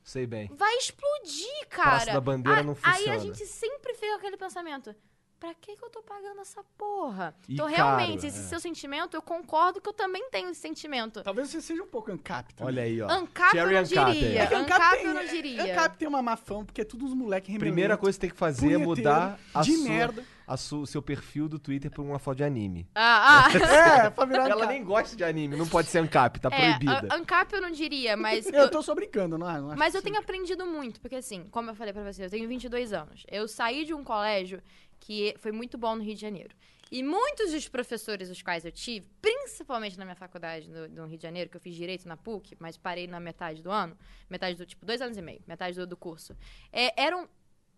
Sei 0.06 0.24
bem. 0.26 0.48
vai 0.54 0.72
explodir, 0.76 1.66
cara. 1.68 1.90
Praça 1.90 2.12
da 2.12 2.20
Bandeira 2.20 2.60
A- 2.60 2.62
não 2.62 2.76
Aí 2.82 2.94
funciona. 2.94 3.14
a 3.14 3.18
gente 3.18 3.44
sempre 3.44 3.92
fica 3.94 4.12
com 4.12 4.18
aquele 4.18 4.36
pensamento. 4.36 4.94
Pra 5.38 5.52
que, 5.52 5.76
que 5.76 5.84
eu 5.84 5.90
tô 5.90 6.00
pagando 6.02 6.40
essa 6.40 6.64
porra? 6.78 7.34
E 7.46 7.54
então, 7.54 7.66
caro, 7.70 7.76
realmente, 7.76 8.26
esse 8.26 8.38
é. 8.38 8.42
seu 8.44 8.58
sentimento, 8.58 9.14
eu 9.14 9.20
concordo 9.20 9.82
que 9.82 9.88
eu 9.88 9.92
também 9.92 10.30
tenho 10.30 10.48
esse 10.48 10.60
sentimento. 10.60 11.22
Talvez 11.22 11.50
você 11.50 11.60
seja 11.60 11.82
um 11.82 11.86
pouco 11.86 12.10
ANCAP 12.10 12.54
também. 12.54 12.72
Olha 12.72 12.82
aí, 12.84 13.02
ó. 13.02 13.10
Ancap 13.10 13.54
eu 13.54 13.60
Cherry 13.68 13.74
não 13.74 13.80
Ancap, 13.82 14.12
diria. 14.12 14.28
é. 14.40 14.44
É 14.44 14.54
Ancap 14.56 15.04
eu 15.04 15.12
não 15.14 15.26
diria. 15.26 15.62
ANCAP 15.62 15.98
tem 15.98 16.08
uma 16.08 16.22
má 16.22 16.36
fama, 16.36 16.64
porque 16.64 16.80
é 16.80 16.84
tudo 16.84 17.04
uns 17.04 17.12
moleques. 17.12 17.54
Primeira 17.58 17.98
coisa 17.98 18.16
que 18.16 18.20
tem 18.22 18.30
que 18.30 18.36
fazer 18.36 18.72
é 18.72 18.78
mudar 18.78 19.38
a 19.52 19.60
de 19.60 19.72
sua, 19.76 19.88
merda. 19.88 20.24
A 20.46 20.56
su- 20.56 20.82
o 20.82 20.86
seu 20.86 21.02
perfil 21.02 21.48
do 21.48 21.58
Twitter 21.58 21.90
por 21.90 22.02
uma 22.02 22.18
foto 22.18 22.36
de 22.36 22.44
anime. 22.44 22.88
Ah, 22.94 23.46
ah. 23.46 23.48
É, 24.06 24.10
pra 24.10 24.24
virar 24.24 24.48
Ela 24.48 24.66
nem 24.66 24.84
gosta 24.84 25.16
de 25.16 25.24
anime, 25.24 25.56
não 25.56 25.66
pode 25.66 25.88
ser 25.88 25.98
Ancap, 25.98 26.38
tá 26.40 26.48
É, 26.52 26.70
proibida. 26.78 27.08
a- 27.10 27.16
Ancap 27.16 27.52
eu 27.52 27.60
não 27.60 27.70
diria, 27.70 28.16
mas... 28.16 28.46
Eu 28.46 28.70
tô 28.70 28.82
só 28.82 28.94
brincando, 28.94 29.36
não, 29.36 29.50
é? 29.50 29.60
não 29.60 29.70
acho 29.70 29.78
Mas 29.78 29.94
eu 29.94 30.02
tenho 30.02 30.18
aprendido 30.18 30.64
muito, 30.66 31.00
porque 31.00 31.16
assim, 31.16 31.44
como 31.50 31.70
eu 31.70 31.74
falei 31.74 31.92
pra 31.92 32.04
você, 32.04 32.24
eu 32.24 32.30
tenho 32.30 32.46
22 32.48 32.92
anos. 32.92 33.24
Eu 33.30 33.48
saí 33.48 33.84
de 33.84 33.92
um 33.92 34.04
colégio 34.04 34.62
que 35.00 35.34
foi 35.38 35.50
muito 35.52 35.76
bom 35.76 35.96
no 35.96 36.02
Rio 36.02 36.14
de 36.14 36.20
Janeiro. 36.20 36.54
E 36.92 37.02
muitos 37.02 37.50
dos 37.50 37.66
professores 37.68 38.30
os 38.30 38.40
quais 38.42 38.64
eu 38.64 38.70
tive, 38.70 39.08
principalmente 39.20 39.98
na 39.98 40.04
minha 40.04 40.14
faculdade 40.14 40.70
no, 40.70 40.86
no 40.86 41.06
Rio 41.06 41.16
de 41.18 41.22
Janeiro, 41.24 41.50
que 41.50 41.56
eu 41.56 41.60
fiz 41.60 41.74
direito 41.74 42.06
na 42.06 42.16
PUC, 42.16 42.56
mas 42.60 42.76
parei 42.76 43.08
na 43.08 43.18
metade 43.18 43.60
do 43.60 43.72
ano, 43.72 43.98
metade 44.30 44.56
do, 44.56 44.64
tipo, 44.64 44.86
dois 44.86 45.02
anos 45.02 45.16
e 45.16 45.22
meio, 45.22 45.42
metade 45.48 45.76
do, 45.76 45.84
do 45.84 45.96
curso, 45.96 46.36
é, 46.72 46.92
eram 47.02 47.28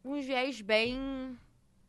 uns 0.05 0.27
viés 0.27 0.61
bem, 0.61 1.39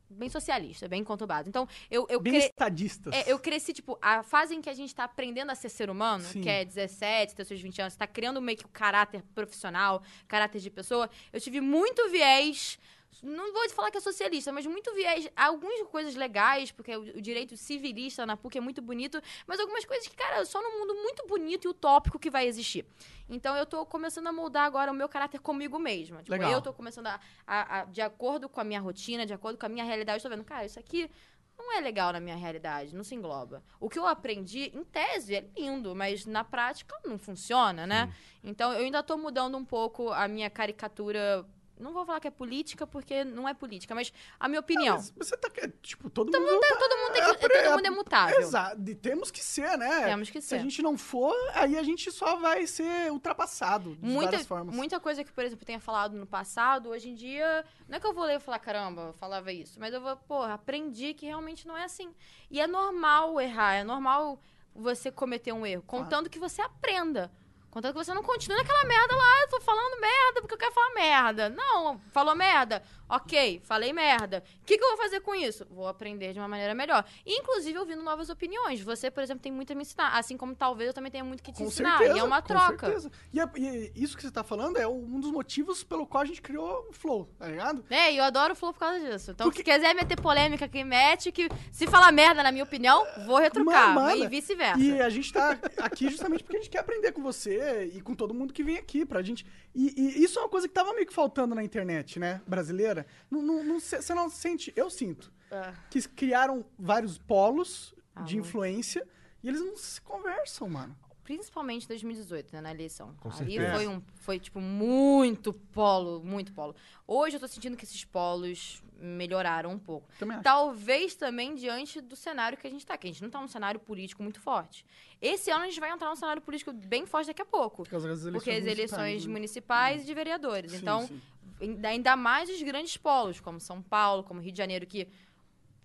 bem 0.10 0.30
socialistas, 0.30 0.90
bem 0.90 1.04
conturbados. 1.04 1.48
Então, 1.48 1.68
eu, 1.90 2.06
eu 2.10 2.20
Bem 2.20 2.34
cre- 2.34 2.46
estadistas. 2.46 3.14
é, 3.14 3.32
eu 3.32 3.38
cresci, 3.40 3.74
tipo, 3.74 3.98
a 4.02 4.24
fase 4.24 4.56
em 4.56 4.62
que 4.62 4.70
a 4.70 4.74
gente 4.74 4.94
tá 4.94 5.04
aprendendo 5.04 5.52
a 5.52 5.56
ser 5.56 5.70
ser 5.70 5.90
humano, 5.90 6.24
Sim. 6.24 6.42
que 6.42 6.50
é 6.50 6.66
17, 6.66 7.34
até 7.34 7.44
seus 7.44 7.62
20 7.62 7.82
anos, 7.82 7.96
tá 7.96 8.08
criando 8.08 8.42
meio 8.42 8.58
que 8.58 8.66
o 8.66 8.70
caráter 8.70 9.24
profissional, 9.36 10.02
caráter 10.28 10.60
de 10.60 10.70
pessoa. 10.70 11.10
Eu 11.32 11.40
tive 11.40 11.62
muito 11.62 12.10
viés. 12.10 12.80
Não 13.24 13.52
vou 13.52 13.68
falar 13.72 13.92
que 13.92 13.98
é 13.98 14.02
socialista, 14.02 14.52
mas 14.52 14.66
muito 14.66 14.94
viés. 14.94 15.28
Algumas 15.36 15.82
coisas 15.90 16.16
legais, 16.16 16.72
porque 16.72 16.96
o, 16.96 17.02
o 17.18 17.22
direito 17.22 17.58
civilista 17.58 18.26
na 18.26 18.38
PUC 18.38 18.58
é 18.58 18.62
muito 18.62 18.82
bonito, 18.82 19.22
mas 19.48 19.60
algumas 19.60 19.84
coisas 19.84 20.08
que, 20.08 20.16
cara, 20.16 20.46
só 20.46 20.62
num 20.62 20.80
mundo 20.80 20.94
muito 20.96 21.26
bonito 21.28 21.66
e 21.66 21.68
utópico 21.68 22.18
que 22.20 22.30
vai 22.30 22.48
existir. 22.48 22.86
Então 23.28 23.56
eu 23.56 23.66
tô 23.66 23.86
começando 23.86 24.28
a 24.28 24.32
moldar 24.32 24.64
agora 24.66 24.92
o 24.92 24.96
meu 24.96 25.10
caráter 25.10 25.40
comigo 25.42 25.78
mesma. 25.80 26.20
Tipo, 26.20 26.32
Legal. 26.32 26.52
eu 26.52 26.62
tô 26.62 26.72
começando 26.72 27.08
a, 27.08 27.20
a- 27.46 27.80
a- 27.82 27.86
de 27.86 28.00
acordo 28.02 28.48
com 28.48 28.62
a 28.62 28.64
minha 28.64 28.80
rotina, 28.80 29.26
de 29.26 29.34
acordo 29.34 29.58
com 29.58 29.66
a 29.66 29.70
minha 29.70 29.84
realidade, 29.84 30.24
eu 30.24 30.30
tô 30.30 30.36
vendo, 30.36 30.46
cara, 30.46 30.66
isso 30.66 30.80
aqui 30.80 31.10
não 31.58 31.74
é 31.74 31.82
legal 31.82 32.14
na 32.14 32.22
minha 32.22 32.38
realidade, 32.38 32.96
não 32.96 33.04
se 33.04 33.14
engloba. 33.16 33.62
O 33.82 33.90
que 33.90 34.00
eu 34.00 34.08
aprendi, 34.08 34.72
em 34.74 34.84
tese, 34.86 35.36
é 35.36 35.46
lindo, 35.58 35.94
mas 35.94 36.26
na 36.26 36.42
prática 36.44 36.96
não 37.04 37.18
funciona, 37.20 37.86
né? 37.86 38.14
Então 38.42 38.72
eu 38.72 38.80
ainda 38.86 39.04
tô 39.04 39.18
mudando 39.18 39.58
um 39.58 39.66
pouco 39.66 40.10
a 40.12 40.26
minha 40.28 40.50
caricatura. 40.50 41.46
Não 41.80 41.94
vou 41.94 42.06
falar 42.06 42.20
que 42.20 42.28
é 42.28 42.32
política, 42.32 42.86
porque 42.86 43.24
não 43.24 43.48
é 43.48 43.54
política, 43.54 43.96
mas 43.96 44.12
a 44.40 44.48
minha 44.50 44.60
opinião. 44.60 44.98
Mas 44.98 45.12
você 45.18 45.38
tá. 45.38 45.50
Tipo, 45.82 46.10
todo 46.10 46.32
mundo. 46.38 46.60
tá- 46.60 46.76
todo 46.78 46.98
mundo, 46.98 47.14
tem 47.14 47.24
que- 47.24 47.30
é, 47.46 47.50
todo 47.62 47.72
mundo 47.78 47.86
é 47.86 47.90
mutável. 47.90 48.40
Exato. 48.40 48.96
Temos 48.96 49.32
que 49.32 49.42
ser, 49.44 49.78
né? 49.78 50.06
Temos 50.06 50.30
que 50.30 50.42
Se 50.42 50.50
ser. 50.50 50.56
a 50.56 50.60
gente 50.60 50.82
não 50.82 50.98
for, 50.98 51.34
aí 51.54 51.78
a 51.78 51.84
gente 51.84 52.12
só 52.12 52.36
vai 52.36 52.68
ser 52.68 53.12
ultrapassado 53.12 53.96
de 53.96 54.06
Muita, 54.06 54.32
várias 54.32 54.48
formas. 54.48 54.76
muita 54.76 55.00
coisa 55.00 55.24
que, 55.24 55.32
por 55.32 55.44
exemplo, 55.44 55.64
eu 55.64 55.68
tenha 55.68 55.80
falado 55.80 56.18
no 56.18 56.26
passado, 56.28 56.90
hoje 56.90 57.10
em 57.10 57.16
dia, 57.16 57.66
não 57.88 57.96
é 57.98 58.00
que 58.00 58.06
eu 58.06 58.14
vou 58.14 58.26
ler 58.26 58.36
e 58.36 58.40
falar, 58.40 58.60
caramba, 58.60 59.02
eu 59.04 59.14
falava 59.14 59.52
isso, 59.52 59.80
mas 59.80 59.94
eu 59.94 60.02
vou, 60.02 60.16
porra, 60.18 60.56
aprendi 60.56 61.14
que 61.14 61.26
realmente 61.26 61.66
não 61.68 61.78
é 61.78 61.86
assim. 61.86 62.14
E 62.52 62.60
é 62.60 62.68
normal 62.68 63.40
errar, 63.40 63.76
é 63.76 63.84
normal 63.84 64.42
você 64.76 65.12
cometer 65.12 65.52
um 65.54 65.66
erro, 65.66 65.84
contanto 65.88 66.30
que 66.30 66.40
você 66.40 66.62
aprenda. 66.62 67.32
Contanto 67.72 67.94
que 67.94 68.04
você 68.04 68.14
não 68.14 68.24
continue 68.24 68.58
naquela 68.58 68.84
merda 68.86 69.16
lá, 69.16 69.42
eu 69.42 69.50
tô 69.50 69.62
falando 69.62 70.02
merda 70.02 70.42
porque 70.42 70.54
eu 70.56 70.58
quero 70.58 70.74
falar 70.74 70.94
merda. 70.96 71.50
Não, 71.50 72.00
falou 72.12 72.36
merda. 72.36 72.82
Ok, 73.10 73.60
falei 73.64 73.92
merda. 73.92 74.44
O 74.62 74.66
que, 74.66 74.78
que 74.78 74.84
eu 74.84 74.90
vou 74.90 74.98
fazer 74.98 75.20
com 75.22 75.34
isso? 75.34 75.66
Vou 75.72 75.88
aprender 75.88 76.32
de 76.34 76.40
uma 76.40 76.48
maneira 76.48 76.76
melhor. 76.76 77.04
Inclusive 77.26 77.78
ouvindo 77.80 78.04
novas 78.04 78.30
opiniões. 78.30 78.82
Você, 78.82 79.10
por 79.10 79.24
exemplo, 79.24 79.42
tem 79.42 79.52
muito 79.52 79.74
a 79.74 79.76
me 79.76 79.82
ensinar. 79.82 80.16
Assim 80.18 80.38
como 80.38 80.56
talvez 80.56 80.90
eu 80.90 80.94
também 80.94 81.12
tenha 81.12 81.24
muito 81.24 81.42
que 81.42 81.52
te 81.52 81.58
Com 81.58 81.66
ensinar. 81.66 81.98
certeza, 81.98 82.18
e 82.18 82.20
é 82.20 82.24
uma 82.24 82.42
com 82.42 82.48
troca. 82.50 82.86
certeza. 82.86 83.12
E, 83.34 83.40
é- 83.40 83.50
e 83.56 83.92
isso 83.96 84.16
que 84.16 84.22
você 84.24 84.32
tá 84.32 84.44
falando 84.44 84.78
é 84.78 84.88
um 84.88 85.20
dos 85.20 85.32
motivos 85.32 85.84
pelo 85.84 86.06
qual 86.06 86.22
a 86.22 86.26
gente 86.26 86.42
criou 86.42 86.88
o 86.90 86.94
Flow, 86.94 87.28
tá 87.40 87.48
ligado? 87.48 87.84
É, 87.90 88.14
e 88.14 88.18
eu 88.18 88.24
adoro 88.24 88.54
o 88.54 88.56
Flow 88.56 88.72
por 88.74 88.80
causa 88.80 89.00
disso. 89.00 89.32
Então, 89.32 89.48
Porque- 89.48 89.60
se 89.60 89.64
quiser 89.64 89.96
meter 89.96 90.20
polêmica 90.22 90.66
aqui, 90.66 90.84
mete, 90.84 91.32
que 91.32 91.50
se 91.72 91.88
falar 91.88 92.12
merda, 92.12 92.44
na 92.44 92.52
minha 92.52 92.64
opinião, 92.64 93.06
vou 93.26 93.38
retrucar. 93.38 94.16
E 94.18 94.28
vice-versa. 94.28 94.80
E 94.80 95.02
a 95.02 95.10
gente 95.10 95.34
tá 95.34 95.58
aqui 95.80 96.10
justamente 96.10 96.44
porque 96.44 96.58
a 96.58 96.60
gente 96.60 96.70
quer 96.70 96.80
aprender 96.80 97.12
com 97.12 97.24
você 97.24 97.86
e 97.94 98.02
com 98.02 98.14
todo 98.14 98.34
mundo 98.34 98.54
que 98.54 98.64
vem 98.64 98.78
aqui 98.78 99.06
pra 99.06 99.22
gente. 99.24 99.46
E, 99.74 99.94
e 99.98 100.24
isso 100.24 100.38
é 100.38 100.42
uma 100.44 100.50
coisa 100.50 100.68
que 100.68 100.74
tava 100.74 100.94
meio 100.94 101.08
que 101.08 101.14
faltando 101.14 101.56
na 101.56 101.64
internet, 101.64 102.20
né? 102.20 102.42
Brasileira. 102.48 102.99
Não, 103.30 103.42
não, 103.42 103.64
não 103.64 103.80
se- 103.80 104.02
você 104.02 104.14
não 104.14 104.30
sente, 104.30 104.72
eu 104.76 104.90
sinto, 104.90 105.32
Ah, 105.52 105.74
que 105.90 106.02
criaram 106.08 106.64
vários 106.78 107.18
polos 107.18 107.94
Ah, 108.16 108.22
de 108.24 108.38
influência 108.38 109.08
e 109.44 109.48
eles 109.48 109.62
não 109.62 109.76
se 109.78 110.00
conversam, 110.02 110.68
mano. 110.70 110.96
Principalmente 111.30 111.84
em 111.84 111.88
2018, 111.90 112.54
né, 112.54 112.60
na 112.60 112.72
eleição. 112.72 113.14
Com 113.20 113.30
Ali 113.30 113.38
certeza. 113.54 113.72
foi, 113.76 113.88
um, 113.88 114.02
foi, 114.16 114.40
tipo, 114.40 114.60
muito 114.60 115.54
polo, 115.54 116.24
muito 116.24 116.52
polo. 116.52 116.76
Hoje 117.06 117.36
eu 117.36 117.40
tô 117.40 117.48
sentindo 117.48 117.78
que 117.78 117.86
esses 117.86 118.04
polos 118.04 118.82
melhoraram 119.00 119.70
um 119.70 119.78
pouco. 119.78 120.10
Também. 120.18 120.42
Talvez 120.42 121.14
também 121.14 121.54
diante 121.54 122.02
do 122.02 122.16
cenário 122.16 122.58
que 122.58 122.66
a 122.66 122.70
gente 122.72 122.84
tá, 122.84 122.98
que 122.98 123.06
a 123.06 123.12
gente 123.12 123.22
não 123.22 123.30
tá 123.30 123.40
num 123.40 123.48
cenário 123.48 123.80
político 123.80 124.24
muito 124.24 124.42
forte. 124.42 124.84
Esse 125.22 125.52
ano 125.52 125.66
a 125.66 125.68
gente 125.68 125.80
vai 125.80 125.92
entrar 125.92 126.10
num 126.10 126.16
cenário 126.16 126.42
político 126.42 126.74
bem 126.74 127.06
forte 127.06 127.28
daqui 127.28 127.44
a 127.44 127.46
pouco. 127.46 127.84
Por 127.84 127.90
causa 127.92 128.08
das 128.08 128.22
eleições 128.22 128.44
Porque 128.44 128.50
as 128.50 128.66
eleições 128.66 129.26
municipais, 129.28 129.28
né? 129.28 129.32
municipais 129.34 130.02
e 130.02 130.06
de 130.08 130.14
vereadores. 130.16 130.72
Sim, 130.72 130.78
então, 130.80 131.06
sim. 131.06 131.22
ainda- 131.62 131.90
ainda 131.90 132.16
mais 132.16 132.50
os 132.50 132.60
grandes 132.64 132.98
polos, 132.98 133.40
como 133.40 133.60
São 133.60 133.84
Paulo, 133.84 134.24
como 134.24 134.42
Rio 134.42 134.52
de 134.52 134.58
Janeiro, 134.58 134.88
que 134.88 135.08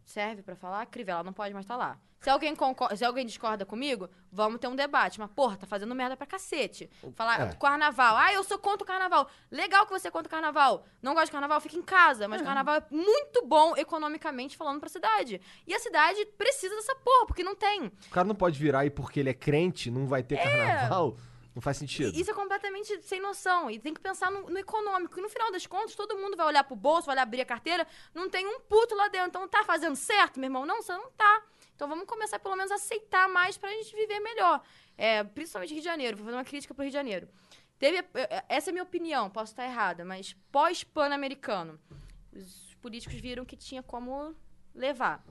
serve 0.05 0.43
pra 0.43 0.55
falar, 0.57 0.85
Crivella 0.87 1.23
não 1.23 1.33
pode 1.33 1.53
mais 1.55 1.65
estar 1.65 1.77
lá. 1.77 1.99
Se 2.21 2.31
alguém, 2.31 2.57
concor- 2.57 2.97
se 2.97 3.05
alguém 3.05 3.27
discorda 3.27 3.67
comigo, 3.67 4.09
vamos 4.33 4.59
ter 4.59 4.67
um 4.67 4.75
debate. 4.75 5.21
Mas, 5.21 5.31
porra, 5.33 5.59
tá 5.59 5.67
fazendo 5.67 5.95
merda 5.95 6.17
pra 6.17 6.27
cacete. 6.27 6.89
Falar 7.15 7.39
É. 7.39 7.53
carnaval. 7.55 8.17
Ah, 8.17 8.33
eu 8.33 8.43
sou 8.43 8.59
contra 8.59 8.83
o 8.83 8.87
carnaval. 8.87 9.29
Legal 9.51 9.85
que 9.85 9.93
você 9.93 10.09
é 10.09 10.11
contra 10.11 10.27
o 10.27 10.31
carnaval. 10.31 10.87
Não 11.03 11.13
gosta 11.13 11.27
de 11.27 11.33
carnaval, 11.33 11.61
fica 11.61 11.77
em 11.77 11.83
casa. 11.83 12.27
Mas 12.27 12.41
o 12.41 12.45
carnaval 12.45 12.77
é 12.77 12.85
muito 12.91 13.45
bom 13.47 13.77
economicamente 13.77 14.57
falando 14.57 14.81
pra 14.81 14.89
cidade. 14.89 15.39
E 15.67 15.75
a 15.75 15.79
cidade 15.79 16.25
precisa 16.39 16.75
dessa 16.75 16.95
porra, 16.97 17.27
porque 17.27 17.45
não 17.45 17.55
tem. 17.55 17.89
O 17.89 18.11
cara 18.11 18.27
não 18.27 18.35
pode 18.35 18.59
virar 18.59 18.87
e 18.87 18.91
porque 18.91 19.21
ele 19.21 19.29
é 19.29 19.35
crente, 19.35 19.91
não 19.91 20.07
vai 20.07 20.23
ter 20.23 20.39
carnaval. 20.39 21.19
Não 21.55 21.63
faz 21.63 21.77
sentido. 21.77 22.19
Isso 22.19 22.31
é 22.31 22.35
completamente 22.35 23.01
sem 23.03 23.21
noção. 23.21 23.71
E 23.71 23.79
tem 23.79 23.95
que 23.95 24.01
pensar 24.01 24.31
no, 24.31 24.51
no 24.51 24.59
econômico. 24.59 25.19
E 25.19 25.23
no 25.23 25.29
final 25.29 25.53
das 25.53 25.67
contas, 25.67 25.95
todo 25.95 26.17
mundo 26.17 26.37
vai 26.37 26.47
olhar 26.47 26.65
pro 26.65 26.75
bolso, 26.75 27.07
vai 27.07 27.17
abrir 27.17 27.41
a 27.41 27.45
carteira, 27.45 27.87
não 28.13 28.29
tem 28.29 28.47
um 28.47 28.61
puto 28.61 28.95
lá 28.95 29.09
dentro. 29.09 29.29
Então 29.29 29.47
tá 29.47 29.63
fazendo 29.63 29.95
certo, 29.95 30.41
meu 30.41 30.49
irmão? 30.49 30.67
Não, 30.67 30.83
você 30.83 30.93
não 30.93 31.11
tá. 31.13 31.43
Então 31.77 31.89
vamos 31.89 32.07
começar 32.07 32.39
pelo 32.41 32.57
menos 32.57 32.73
a 32.73 32.75
aceitar 32.75 33.29
mais 33.29 33.57
pra 33.57 33.71
gente 33.71 33.95
viver 33.95 34.19
melhor. 34.19 34.61
É, 34.99 35.23
principalmente 35.23 35.71
Rio 35.73 35.81
de 35.81 35.85
Janeiro. 35.85 36.17
Vou 36.17 36.27
fazer 36.27 36.37
uma 36.37 36.45
crítica 36.45 36.75
pro 36.75 36.83
Rio 36.83 36.91
de 36.91 36.95
Janeiro. 36.95 37.29
Teve, 37.79 37.99
eh, 38.15 38.45
essa 38.49 38.71
é 38.71 38.73
a 38.73 38.73
minha 38.73 38.83
opinião, 38.83 39.29
posso 39.29 39.53
estar 39.53 39.65
errada, 39.65 40.05
mas 40.05 40.33
pós-pan-americano, 40.51 41.79
os 42.33 42.75
políticos 42.81 43.19
viram 43.19 43.45
que 43.45 43.57
tinha 43.57 43.83
como 43.83 44.35
levar. 44.75 45.25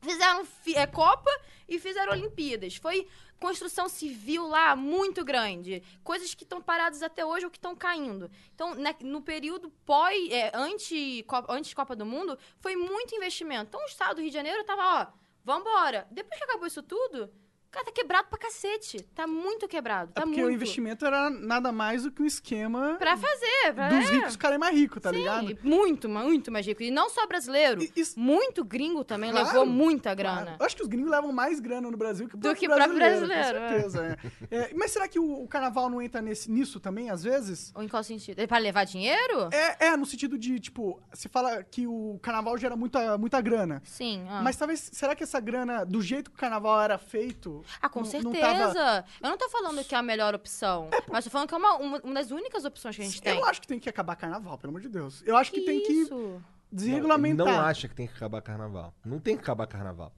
Fizeram 0.00 0.44
fi- 0.44 0.76
eh, 0.76 0.86
Copa 0.86 1.30
e 1.68 1.78
fizeram 1.78 2.12
Olimpíadas. 2.12 2.76
Foi 2.76 3.06
construção 3.40 3.88
civil 3.88 4.46
lá 4.48 4.74
muito 4.76 5.24
grande. 5.24 5.82
Coisas 6.02 6.34
que 6.34 6.42
estão 6.44 6.60
paradas 6.60 7.02
até 7.02 7.24
hoje 7.24 7.44
ou 7.44 7.50
que 7.50 7.58
estão 7.58 7.74
caindo. 7.76 8.30
Então, 8.54 8.74
né, 8.74 8.94
no 9.00 9.20
período 9.22 9.70
pós, 9.84 10.30
é, 10.30 10.50
antes, 10.54 11.22
Copa, 11.26 11.52
antes 11.52 11.74
Copa 11.74 11.94
do 11.96 12.06
Mundo, 12.06 12.38
foi 12.60 12.74
muito 12.76 13.14
investimento. 13.14 13.66
Então, 13.68 13.80
o 13.82 13.86
estado 13.86 14.16
do 14.16 14.20
Rio 14.22 14.30
de 14.30 14.34
Janeiro 14.36 14.64
tava, 14.64 15.02
ó, 15.02 15.06
vambora. 15.44 16.06
Depois 16.10 16.38
que 16.38 16.44
acabou 16.44 16.66
isso 16.66 16.82
tudo, 16.82 17.30
Cara, 17.70 17.84
tá 17.84 17.92
quebrado 17.92 18.28
pra 18.28 18.38
cacete. 18.38 19.02
Tá 19.14 19.26
muito 19.26 19.68
quebrado. 19.68 20.10
É 20.10 20.14
Tá 20.14 20.22
porque 20.22 20.40
muito. 20.40 20.50
o 20.50 20.54
investimento 20.54 21.04
era 21.04 21.28
nada 21.28 21.70
mais 21.70 22.02
do 22.02 22.10
que 22.10 22.22
um 22.22 22.26
esquema 22.26 22.96
Pra 22.98 23.14
fazer, 23.16 23.74
pra 23.74 23.88
dos 23.90 24.08
é. 24.08 24.12
ricos 24.14 24.32
ficarem 24.32 24.58
mais 24.58 24.74
ricos, 24.74 25.02
tá 25.02 25.10
Sim, 25.10 25.16
ligado? 25.18 25.58
muito, 25.62 26.08
muito 26.08 26.50
mais 26.50 26.66
rico. 26.66 26.82
E 26.82 26.90
não 26.90 27.10
só 27.10 27.26
brasileiro. 27.26 27.82
E- 27.82 27.92
isso- 27.94 28.18
Muito 28.18 28.64
gringo 28.64 29.04
também 29.04 29.30
Claro, 29.30 29.46
levou 29.46 29.66
muita 29.66 30.16
Claro. 30.16 30.16
grana. 30.44 30.56
Eu 30.58 30.64
acho 30.66 30.74
que 30.76 30.82
os 30.82 30.88
gringos 30.88 31.10
levam 31.10 31.30
mais 31.30 31.60
grana 31.60 31.90
no 31.90 31.96
Brasil 31.96 32.26
que 32.28 32.34
o 32.36 32.38
Do 32.38 32.54
que 32.54 32.66
brasileiro. 32.66 33.26
brasileiro, 33.26 33.58
Com 33.60 33.68
certeza, 33.68 34.18
é. 34.50 34.56
É, 34.56 34.74
Mas 34.74 34.90
será 34.90 35.06
que 35.06 35.18
o, 35.18 35.42
o 35.42 35.46
carnaval 35.46 35.90
não 35.90 36.00
entra 36.00 36.22
nesse, 36.22 36.50
nisso 36.50 36.80
também, 36.80 37.10
às 37.10 37.22
vezes? 37.22 37.70
Ou 37.74 37.82
em 37.82 37.88
qual 37.88 38.02
sentido? 38.02 38.38
É 38.40 38.46
pra 38.46 38.58
levar 38.58 38.84
dinheiro? 38.84 39.48
É, 39.52 39.88
é, 39.88 39.96
no 39.96 40.06
sentido 40.06 40.38
de, 40.38 40.58
tipo, 40.58 41.00
se 41.12 41.28
fala 41.28 41.62
que 41.62 41.86
o 41.86 42.18
carnaval 42.22 42.56
gera 42.56 42.76
muita, 42.76 43.18
muita 43.18 43.40
grana. 43.42 43.82
Sim. 43.84 44.24
ah. 44.28 44.40
Mas 44.42 44.56
talvez, 44.56 44.88
será 44.92 45.14
que 45.14 45.22
essa 45.22 45.38
grana, 45.38 45.84
do 45.84 46.00
jeito 46.00 46.30
que 46.30 46.36
o 46.36 46.40
carnaval 46.40 46.80
era 46.80 46.96
feito... 46.98 47.57
Ah, 47.80 47.88
com 47.88 48.00
não- 48.00 48.06
certeza. 48.06 48.32
não 48.32 48.72
tava- 48.74 49.04
Eu 49.20 49.30
não 49.30 49.36
tô 49.38 49.48
falando 49.48 49.84
que 49.84 49.94
é 49.94 49.98
a 49.98 50.02
melhor 50.02 50.34
opção. 50.34 50.88
mas 51.10 51.24
tô 51.24 51.30
falando 51.30 51.48
que 51.48 51.54
é 51.54 51.58
uma, 51.58 51.74
uma, 51.76 51.98
uma 52.02 52.14
das 52.14 52.30
únicas 52.30 52.64
opções 52.64 52.96
que 52.96 53.02
a 53.02 53.04
gente 53.04 53.20
tem. 53.22 53.36
Eu 53.38 53.44
acho 53.44 53.60
que 53.60 53.66
tem 53.66 53.78
que 53.78 53.88
acabar 53.88 54.16
carnaval, 54.16 54.56
pelo 54.58 54.70
amor 54.72 54.80
de 54.80 54.88
Deus. 54.88 55.22
Eu 55.26 55.36
acho 55.36 55.50
que, 55.52 55.60
tem 55.62 55.80
que 55.82 55.92
Isso? 55.92 56.42
desregulamentar. 56.70 57.46
Não, 57.46 57.52
não 57.54 57.60
acha 57.60 57.88
que 57.88 57.94
tem 57.94 58.06
que 58.06 58.14
acabar 58.14 58.40
carnaval. 58.42 58.92
Não 59.04 59.18
tem 59.18 59.36
que 59.36 59.42
acabar 59.42 59.66
carnaval. 59.66 60.12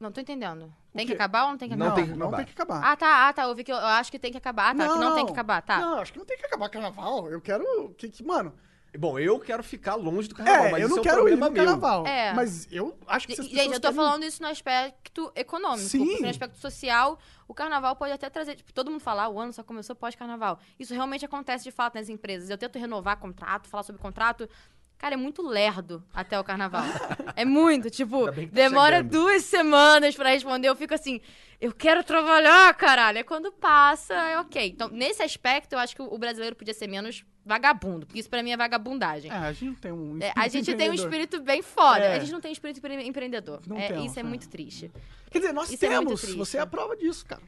Não 0.00 0.10
tô 0.12 0.20
entendendo. 0.20 0.72
Tem 0.94 1.06
que 1.06 1.12
acabar 1.12 1.44
ou 1.44 1.50
não 1.50 1.58
tem 1.58 1.68
que 1.68 1.76
Não 1.76 1.86
acabar? 1.86 1.96
tem 2.02 2.12
que 2.12 2.18
não 2.18 2.26
acabar. 2.28 2.36
tem 2.44 2.46
que 2.46 2.52
acabar. 2.52 2.82
Ah, 2.84 2.96
tá, 2.96 3.28
ah, 3.28 3.32
tá. 3.32 3.42
Eu 3.44 3.54
vi 3.54 3.64
que 3.64 3.72
eu, 3.72 3.76
eu 3.76 3.86
acho 3.86 4.10
que 4.10 4.18
tem 4.18 4.30
que 4.32 4.38
acabar. 4.38 4.70
Ah, 4.70 4.74
tá. 4.74 4.92
Que 4.92 4.98
não 4.98 5.14
tem 5.14 5.24
que 5.26 5.32
acabar, 5.32 5.62
tá. 5.62 5.80
Não, 5.80 5.98
acho 5.98 6.12
que 6.12 6.18
não 6.18 6.26
tem 6.26 6.36
que 6.36 6.44
acabar 6.46 6.68
carnaval. 6.68 7.30
Eu 7.30 7.40
quero 7.40 7.94
que, 7.96 8.08
que 8.08 8.22
mano... 8.24 8.52
Bom, 8.98 9.18
eu 9.18 9.38
quero 9.40 9.62
ficar 9.62 9.94
longe 9.96 10.28
do 10.28 10.34
carnaval, 10.34 10.66
é, 10.66 10.70
mas 10.70 10.80
eu 10.82 10.86
isso 10.88 10.96
não 10.96 10.98
é 10.98 11.00
um 11.00 11.02
quero 11.04 11.28
ir 11.28 11.36
no 11.36 11.50
meu. 11.50 11.52
carnaval. 11.52 12.06
É. 12.06 12.32
Mas 12.32 12.68
eu 12.70 12.96
acho 13.06 13.26
que 13.26 13.32
as 13.32 13.38
Gente, 13.46 13.58
eu 13.74 13.80
tô 13.80 13.88
querem- 13.88 13.96
falando 13.96 14.22
isso 14.24 14.40
no 14.42 14.48
aspecto 14.48 15.32
econômico. 15.34 15.88
Sim. 15.88 16.06
Porque 16.06 16.22
no 16.22 16.28
aspecto 16.28 16.58
social, 16.58 17.18
o 17.48 17.52
carnaval 17.54 17.96
pode 17.96 18.12
até 18.12 18.30
trazer. 18.30 18.54
Tipo, 18.56 18.72
todo 18.72 18.90
mundo 18.90 19.00
fala, 19.00 19.24
ah, 19.24 19.28
o 19.28 19.40
ano 19.40 19.52
só 19.52 19.62
começou 19.64 19.96
pós-carnaval. 19.96 20.58
Isso 20.78 20.94
realmente 20.94 21.24
acontece 21.24 21.64
de 21.64 21.70
fato 21.70 21.96
nas 21.96 22.08
empresas. 22.08 22.50
Eu 22.50 22.56
tento 22.58 22.78
renovar 22.78 23.16
contrato, 23.18 23.68
falar 23.68 23.82
sobre 23.82 24.00
contrato. 24.00 24.48
Cara, 25.04 25.16
é 25.16 25.18
muito 25.18 25.42
lerdo 25.46 26.02
até 26.14 26.40
o 26.40 26.42
carnaval. 26.42 26.82
é 27.36 27.44
muito, 27.44 27.90
tipo, 27.90 28.24
tá 28.24 28.32
demora 28.50 28.96
chegando. 28.96 29.10
duas 29.12 29.42
semanas 29.44 30.16
pra 30.16 30.30
responder. 30.30 30.66
Eu 30.70 30.74
fico 30.74 30.94
assim, 30.94 31.20
eu 31.60 31.72
quero 31.74 32.02
trabalhar, 32.02 32.72
caralho. 32.72 33.18
É 33.18 33.22
quando 33.22 33.52
passa, 33.52 34.14
é 34.14 34.38
ok. 34.40 34.66
Então, 34.66 34.88
nesse 34.88 35.22
aspecto, 35.22 35.74
eu 35.74 35.78
acho 35.78 35.94
que 35.94 36.00
o 36.00 36.16
brasileiro 36.16 36.56
podia 36.56 36.72
ser 36.72 36.86
menos 36.86 37.22
vagabundo. 37.44 38.06
Porque 38.06 38.18
isso 38.18 38.30
pra 38.30 38.42
mim 38.42 38.52
é 38.52 38.56
vagabundagem. 38.56 39.30
É, 39.30 39.34
a 39.34 39.52
gente 39.52 39.66
não 39.66 39.74
tem 39.74 39.92
um 39.92 40.12
É, 40.14 40.28
espírito 40.28 40.40
a 40.40 40.48
gente 40.48 40.74
tem 40.74 40.88
um 40.90 40.94
espírito 40.94 41.40
bem 41.42 41.60
foda. 41.60 41.98
É. 42.02 42.14
A 42.16 42.18
gente 42.18 42.32
não 42.32 42.40
tem 42.40 42.50
espírito 42.52 42.78
empre- 42.78 43.06
empreendedor. 43.06 43.60
Não 43.66 43.76
É, 43.76 43.88
temos, 43.88 44.06
isso 44.06 44.18
é 44.18 44.22
é. 44.22 44.24
muito 44.24 44.48
triste. 44.48 44.90
Quer 45.30 45.40
dizer, 45.40 45.52
nós 45.52 45.70
Isso 45.70 45.84
é 45.84 45.88
temos. 45.90 46.24
Você 46.34 46.56
é 46.56 46.60
a 46.60 46.66
prova 46.66 46.96
disso, 46.96 47.26
cara. 47.26 47.42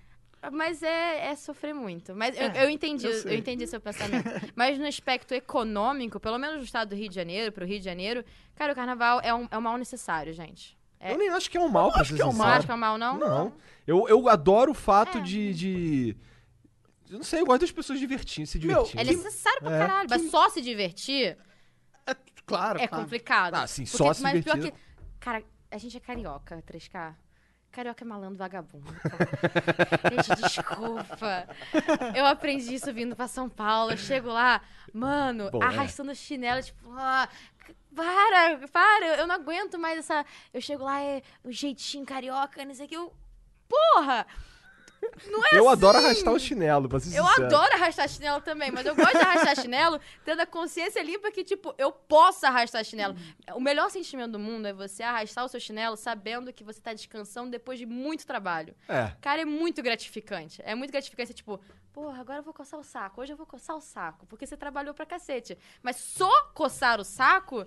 Mas 0.53 0.83
é, 0.83 1.27
é 1.29 1.35
sofrer 1.37 1.75
muito. 1.75 2.15
Mas 2.15 2.37
eu, 2.37 2.43
É, 2.47 2.65
eu 2.65 2.71
entendi, 2.71 3.05
eu 3.07 3.13
eu, 3.13 3.35
entendi 3.35 3.67
seu 3.67 3.81
pensamento. 3.81 4.25
Mas 4.55 4.79
no 4.79 4.87
aspecto 4.87 5.35
econômico, 5.35 6.21
pelo 6.21 6.39
menos 6.39 6.59
no 6.59 6.63
estado 6.63 6.91
do 6.91 6.95
Rio 6.95 7.09
de 7.09 7.15
Janeiro, 7.15 7.51
pro 7.51 7.65
Rio 7.67 7.79
de 7.79 7.85
Janeiro, 7.85 8.25
cara, 8.55 8.73
o 8.73 8.77
carnaval 8.77 9.21
é 9.23 9.35
um, 9.35 9.49
é 9.51 9.59
um 9.59 9.61
mal 9.61 9.77
necessário, 9.77 10.33
gente. 10.33 10.77
É. 11.01 11.13
Eu 11.13 11.19
nem 11.19 11.29
acho 11.31 11.51
que 11.51 11.57
é 11.57 11.61
um 11.61 11.69
mal, 11.69 11.91
pra 11.91 12.01
acho 12.03 12.11
ser 12.11 12.17
que 12.17 12.23
é 12.23 12.27
um 12.27 12.33
mal. 12.33 12.63
que 12.63 12.71
é 12.71 12.75
um 12.75 12.79
mal, 12.79 12.97
não? 12.97 13.19
Não. 13.19 13.53
Eu, 13.87 14.09
eu 14.09 14.29
adoro 14.29 14.71
o 14.71 14.75
fato 14.75 15.19
É. 15.19 15.21
de, 15.21 15.53
de- 15.55 16.17
Eu 17.11 17.17
não 17.19 17.25
sei, 17.25 17.41
eu 17.41 17.47
gosto 17.47 17.61
das 17.63 17.73
pessoas 17.73 17.99
divertindo, 17.99 18.47
se 18.47 18.59
Meu, 18.59 18.85
divertindo. 18.85 19.01
É 19.03 19.05
necessário 19.05 19.61
pra 19.61 19.75
É. 19.77 19.79
caralho. 19.79 20.09
Mas 20.11 20.31
só 20.31 20.49
se 20.49 20.61
divertir 20.63 21.37
É, 22.07 22.15
claro, 22.47 22.81
é 22.81 22.87
claro. 22.87 23.05
complicado. 23.05 23.55
Ah, 23.57 23.67
sim, 23.67 23.85
Porque- 23.85 23.97
só 23.97 24.13
se 24.15 24.23
Mas 24.23 24.43
pior 24.45 24.55
divertir. 24.57 24.73
que... 24.79 25.19
Cara, 25.21 25.43
a 25.71 25.79
gente 25.79 25.97
é 25.97 26.01
carioca, 26.01 26.63
3K. 26.67 27.15
Carioca 27.77 28.03
é 28.03 28.09
malandro 28.09 28.39
vagabundo. 28.39 28.87
gente, 30.11 30.41
desculpa. 30.41 31.47
Eu 32.15 32.25
aprendi 32.25 32.75
isso 32.75 32.91
vindo 32.91 33.15
pra 33.15 33.29
São 33.29 33.51
Paulo. 33.51 33.91
Eu 33.91 33.99
chego 33.99 34.31
lá, 34.31 34.63
mano, 34.95 35.51
Bom, 35.51 35.63
é. 35.63 35.67
arrastando 35.67 36.15
chinelo, 36.15 36.63
tipo, 36.63 36.91
ah, 36.97 37.29
para, 37.95 38.67
para, 38.69 39.19
eu 39.19 39.27
não 39.27 39.35
aguento 39.35 39.79
mais 39.79 39.99
essa. 39.99 40.25
Eu 40.55 40.61
chego 40.63 40.85
lá, 40.85 41.03
é 41.03 41.23
o 41.45 41.53
jeitinho 41.53 42.07
carioca, 42.07 42.65
não 42.65 42.73
sei 42.73 42.87
o 42.87 42.89
que. 42.89 42.97
Eu, 42.97 43.13
porra! 43.69 44.27
É 45.53 45.59
eu 45.59 45.69
adoro 45.69 45.97
assim. 45.99 46.07
arrastar 46.07 46.33
o 46.35 46.39
chinelo, 46.39 46.89
pra 46.89 46.99
ser 47.01 47.17
Eu 47.17 47.25
sincero. 47.27 47.47
adoro 47.47 47.73
arrastar 47.75 48.09
chinelo 48.09 48.41
também, 48.41 48.71
mas 48.71 48.85
eu 48.87 48.95
gosto 48.95 49.13
de 49.13 49.19
arrastar 49.19 49.57
chinelo 49.61 50.01
tendo 50.25 50.41
a 50.41 50.47
consciência 50.47 51.03
limpa 51.03 51.31
que, 51.31 51.43
tipo, 51.45 51.75
eu 51.79 51.91
posso 51.93 52.45
arrastar 52.47 52.85
chinelo. 52.85 53.15
O 53.55 53.61
melhor 53.61 53.91
sentimento 53.91 54.33
do 54.33 54.39
mundo 54.39 54.67
é 54.67 54.73
você 54.73 55.03
arrastar 55.03 55.45
o 55.45 55.49
seu 55.49 55.61
chinelo 55.61 55.97
sabendo 55.97 56.53
que 56.53 56.65
você 56.65 56.81
tá 56.81 56.93
descansando 56.93 57.51
depois 57.51 57.79
de 57.79 57.87
muito 57.87 58.27
trabalho. 58.27 58.75
É. 58.89 59.13
Cara, 59.21 59.43
é 59.43 59.45
muito 59.45 59.83
gratificante. 59.83 60.61
É 60.65 60.75
muito 60.75 60.91
gratificante, 60.91 61.33
tipo, 61.33 61.61
porra, 61.93 62.21
agora 62.21 62.41
eu 62.41 62.43
vou 62.43 62.53
coçar 62.55 62.79
o 62.79 62.85
saco. 62.85 63.21
Hoje 63.21 63.33
eu 63.33 63.37
vou 63.37 63.47
coçar 63.47 63.77
o 63.77 63.81
saco, 63.81 64.27
porque 64.27 64.47
você 64.47 64.57
trabalhou 64.57 64.93
pra 64.95 65.07
cacete. 65.07 65.57
Mas 65.83 65.97
só 65.97 66.31
coçar 66.55 67.01
o 67.01 67.05
saco, 67.05 67.67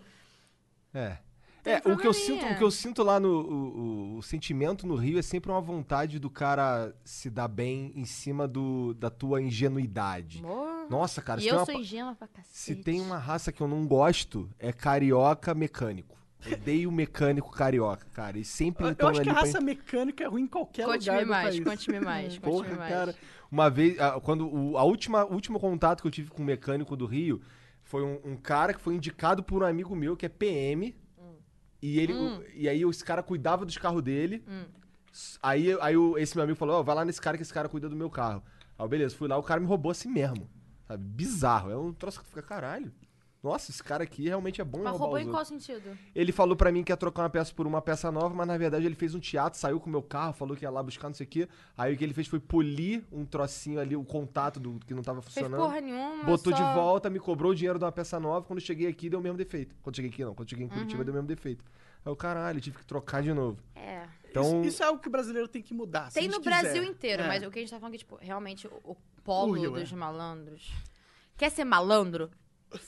É. 0.93 1.17
É, 1.65 1.77
o 1.89 1.97
que, 1.97 2.07
eu 2.07 2.13
sinto, 2.13 2.45
o 2.45 2.57
que 2.57 2.63
eu 2.63 2.71
sinto 2.71 3.03
lá 3.03 3.19
no. 3.19 3.29
O, 3.29 3.53
o- 3.53 4.17
o 4.17 4.21
sentimento 4.23 4.87
no 4.87 4.95
Rio 4.95 5.19
é 5.19 5.21
sempre 5.21 5.51
uma 5.51 5.61
vontade 5.61 6.17
do 6.19 6.29
cara 6.29 6.95
se 7.03 7.29
dar 7.29 7.47
bem 7.47 7.91
em 7.95 8.05
cima 8.05 8.47
do, 8.47 8.93
da 8.93 9.09
tua 9.09 9.41
ingenuidade. 9.41 10.41
Nossa, 10.89 11.21
cara, 11.21 11.39
e 11.39 11.43
se 11.43 11.49
eu 11.49 11.51
tem, 11.51 11.59
uma, 11.59 11.65
sou 11.65 11.75
pa- 11.75 11.81
ingênua 11.81 12.15
pra 12.15 12.27
cacete. 12.27 12.49
se 12.57 12.75
tem 12.75 13.01
uma 13.01 13.17
raça 13.17 13.51
que 13.51 13.61
eu 13.61 13.67
não 13.67 13.85
gosto, 13.85 14.49
é 14.57 14.71
carioca 14.73 15.53
mecânico. 15.53 16.17
Odeio 16.49 16.89
mecânico 16.91 17.51
carioca, 17.51 18.07
cara. 18.13 18.39
E 18.39 18.45
sempre 18.45 18.85
Eu, 18.85 18.89
então 18.91 19.09
acho 19.09 19.21
que 19.21 19.29
a 19.29 19.33
pra 19.33 19.41
raça 19.41 19.59
mecânica 19.59 20.23
é 20.23 20.27
ruim 20.27 20.43
em 20.43 20.47
qualquer 20.47 20.85
lugar 20.85 20.97
Conte-me 20.97 21.19
do 21.25 21.29
mais, 21.29 21.59
conte-me 21.59 21.99
mais, 21.99 22.37
conte-me 22.39 22.51
Porra, 22.63 22.75
mais. 22.77 22.93
cara. 22.93 23.15
Uma 23.51 23.69
vez, 23.69 23.97
quando 24.23 24.47
o, 24.47 24.77
a 24.77 24.83
última, 24.83 25.25
o 25.25 25.33
último 25.33 25.59
contato 25.59 26.01
que 26.01 26.07
eu 26.07 26.11
tive 26.11 26.29
com 26.29 26.41
um 26.41 26.45
mecânico 26.45 26.95
do 26.95 27.05
Rio 27.05 27.41
foi 27.83 28.03
um, 28.03 28.19
um 28.23 28.37
cara 28.37 28.73
que 28.73 28.79
foi 28.79 28.95
indicado 28.95 29.43
por 29.43 29.63
um 29.63 29.65
amigo 29.65 29.93
meu 29.95 30.15
que 30.15 30.25
é 30.25 30.29
PM. 30.29 30.95
E 31.81 31.99
ele, 31.99 32.13
Hum. 32.13 32.41
e 32.53 32.67
aí 32.67 32.81
esse 32.83 33.03
cara 33.03 33.23
cuidava 33.23 33.65
dos 33.65 33.77
carros 33.77 34.01
dele. 34.03 34.43
Hum. 34.47 34.65
Aí, 35.41 35.75
aí 35.81 35.95
esse 36.17 36.35
meu 36.35 36.43
amigo 36.43 36.57
falou: 36.59 36.75
Ó, 36.79 36.83
vai 36.83 36.95
lá 36.95 37.05
nesse 37.05 37.21
cara 37.21 37.37
que 37.37 37.43
esse 37.43 37.53
cara 37.53 37.69
cuida 37.69 37.87
do 37.89 37.95
meu 37.95 38.09
carro. 38.09 38.43
Aí, 38.77 38.87
beleza, 38.87 39.15
fui 39.15 39.27
lá, 39.27 39.37
o 39.37 39.43
cara 39.43 39.59
me 39.59 39.65
roubou 39.67 39.91
assim 39.91 40.09
mesmo. 40.09 40.49
Sabe? 40.87 41.03
Bizarro. 41.03 41.71
É 41.71 41.77
um 41.77 41.93
troço 41.93 42.19
que 42.19 42.25
tu 42.25 42.29
fica, 42.29 42.41
caralho. 42.41 42.91
Nossa, 43.41 43.71
esse 43.71 43.82
cara 43.82 44.04
aqui 44.04 44.23
realmente 44.28 44.60
é 44.60 44.63
bom 44.65 44.80
em 44.80 44.84
Mas 44.84 44.91
roubar 44.91 45.06
roubou 45.06 45.17
os 45.17 45.23
em 45.25 45.30
outros." 45.30 45.49
qual 45.49 45.60
sentido? 45.60 45.97
Ele 46.13 46.32
falou 46.34 46.58
pra 46.58 46.71
mim 46.73 46.84
que 46.84 46.91
ia 46.91 46.97
trocar 46.97 47.23
uma 47.23 47.30
peça 47.30 47.54
por 47.54 47.65
uma 47.65 47.82
peça 47.82 48.12
nova, 48.12 48.36
mas 48.36 48.45
na 48.45 48.58
verdade 48.58 48.86
ele 48.86 48.95
fez 48.95 49.15
um 49.15 49.19
teatro, 49.19 49.58
saiu 49.58 49.80
com 49.80 49.88
o 49.88 49.89
meu 49.89 50.02
carro, 50.04 50.34
falou 50.34 50.58
que 50.58 50.65
ia 50.65 50.69
lá 50.69 50.84
buscar 50.84 51.08
não 51.08 51.13
sei 51.15 51.25
o 51.25 51.30
quê. 51.30 51.47
Aí 51.78 51.93
o 51.93 51.97
que 51.97 52.04
ele 52.04 52.13
fez 52.13 52.28
foi 52.28 52.39
polir 52.39 53.02
um 53.12 53.23
trocinho 53.25 53.80
ali, 53.80 53.95
o 53.95 54.04
contato 54.04 54.60
do 54.60 54.78
que 54.86 54.93
não 54.93 55.02
tava 55.04 55.21
Fez 55.21 55.36
funcionando. 55.36 55.62
porra 55.62 55.80
nenhuma. 55.80 56.23
botou 56.25 56.52
só... 56.52 56.58
de 56.58 56.73
volta, 56.75 57.10
me 57.10 57.19
cobrou 57.19 57.52
o 57.54 57.56
dinheiro 57.56 57.80
de 57.80 57.86
uma 57.86 57.91
peça 57.93 58.19
nova. 58.19 58.45
Quando 58.45 58.60
eu 58.60 58.65
cheguei 58.65 58.88
aqui, 58.88 59.10
deu 59.10 59.19
o 59.19 59.23
mesmo 59.23 59.38
defeito. 59.38 59.73
Quando 59.82 59.95
cheguei 59.95 60.12
aqui, 60.12 60.25
não. 60.25 60.36
Quando 60.36 60.49
cheguei 60.49 60.65
em 60.65 60.69
Curitiba, 60.69 60.99
Uhum. 60.99 61.06
deu 61.06 61.13
o 61.13 61.15
mesmo 61.15 61.28
defeito. 61.28 61.63
Aí 62.06 62.12
eu, 62.12 62.15
caralho, 62.17 62.60
tive 62.60 62.78
que 62.78 62.86
trocar 62.86 63.21
de 63.23 63.34
novo. 63.34 63.58
É. 63.75 64.04
Então, 64.30 64.43
Isso, 64.62 64.69
isso 64.69 64.84
é 64.84 64.86
algo 64.86 64.99
que 65.02 65.08
o 65.08 65.12
brasileiro 65.12 65.47
tem 65.47 65.62
que 65.62 65.73
mudar. 65.73 66.10
se 66.12 66.15
Tem 66.15 66.21
a 66.21 66.23
gente 66.25 66.36
no 66.38 66.41
quiser. 66.43 66.62
Brasil 66.62 66.84
inteiro, 66.84 67.23
É. 67.23 67.28
mas 67.28 67.41
o 67.43 67.49
que 67.49 67.60
a 67.60 67.62
gente 67.62 67.71
tá 67.71 67.80
falando 67.80 67.93
é 67.93 67.97
que, 67.97 68.04
tipo, 68.04 68.17
realmente 68.21 68.67
o, 68.67 68.71
o 68.91 68.97
polo 69.23 69.54
O 69.54 69.56
Rio, 69.60 69.71
dos 69.71 69.91
é. 69.91 69.95
malandros. 69.95 70.71
Quer 71.38 71.49
ser 71.52 71.63
malandro? 71.63 72.30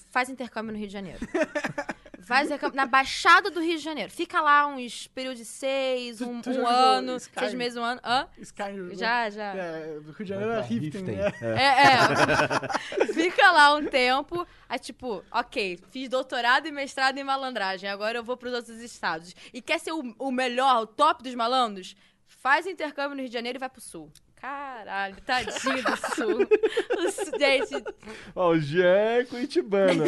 Faz 0.09 0.29
intercâmbio 0.29 0.71
no 0.71 0.77
Rio 0.77 0.87
de 0.87 0.93
Janeiro. 0.93 1.19
Faz 2.23 2.45
intercâmbio 2.47 2.75
na 2.75 2.85
Baixada 2.85 3.49
do 3.49 3.59
Rio 3.59 3.77
de 3.77 3.83
Janeiro. 3.83 4.11
Fica 4.11 4.39
lá 4.41 4.67
uns 4.67 5.07
períodos 5.07 5.39
de 5.39 5.45
seis, 5.45 6.21
um, 6.21 6.39
tu 6.39 6.51
um 6.51 6.67
ano, 6.67 7.17
Sky? 7.17 7.39
seis 7.39 7.53
meses, 7.53 7.77
um 7.77 7.83
ano. 7.83 7.99
Hã? 8.03 8.27
Sky, 8.37 8.95
Já, 8.95 9.29
já. 9.29 9.55
É, 9.55 9.99
do 9.99 10.11
Rio 10.11 10.25
de 10.25 10.29
Janeiro 10.29 10.51
é 10.53 10.61
Riften, 10.61 11.01
né? 11.01 11.33
É. 11.41 11.63
É, 11.63 13.05
é. 13.07 13.07
Fica 13.13 13.51
lá 13.51 13.73
um 13.73 13.85
tempo, 13.85 14.47
aí 14.69 14.77
tipo, 14.79 15.23
ok, 15.31 15.79
fiz 15.89 16.09
doutorado 16.09 16.67
e 16.67 16.71
mestrado 16.71 17.17
em 17.17 17.23
malandragem, 17.23 17.89
agora 17.89 18.19
eu 18.19 18.23
vou 18.23 18.37
pros 18.37 18.53
outros 18.53 18.79
estados. 18.79 19.35
E 19.51 19.61
quer 19.61 19.79
ser 19.79 19.91
o, 19.91 20.15
o 20.19 20.31
melhor, 20.31 20.83
o 20.83 20.87
top 20.87 21.23
dos 21.23 21.33
malandros? 21.33 21.95
Faz 22.27 22.65
intercâmbio 22.65 23.15
no 23.15 23.21
Rio 23.21 23.29
de 23.29 23.33
Janeiro 23.33 23.57
e 23.57 23.59
vai 23.59 23.69
pro 23.69 23.81
sul. 23.81 24.11
Caralho, 24.41 25.15
tadinho 25.25 25.83
do 25.83 25.97
sul. 26.15 26.47
O 27.01 27.09
sul- 27.11 27.39
gente, 27.39 27.83
Ó, 28.35 28.49
o 28.49 28.59
Jean 28.59 28.85
é 28.85 29.23
curitibano. 29.29 30.03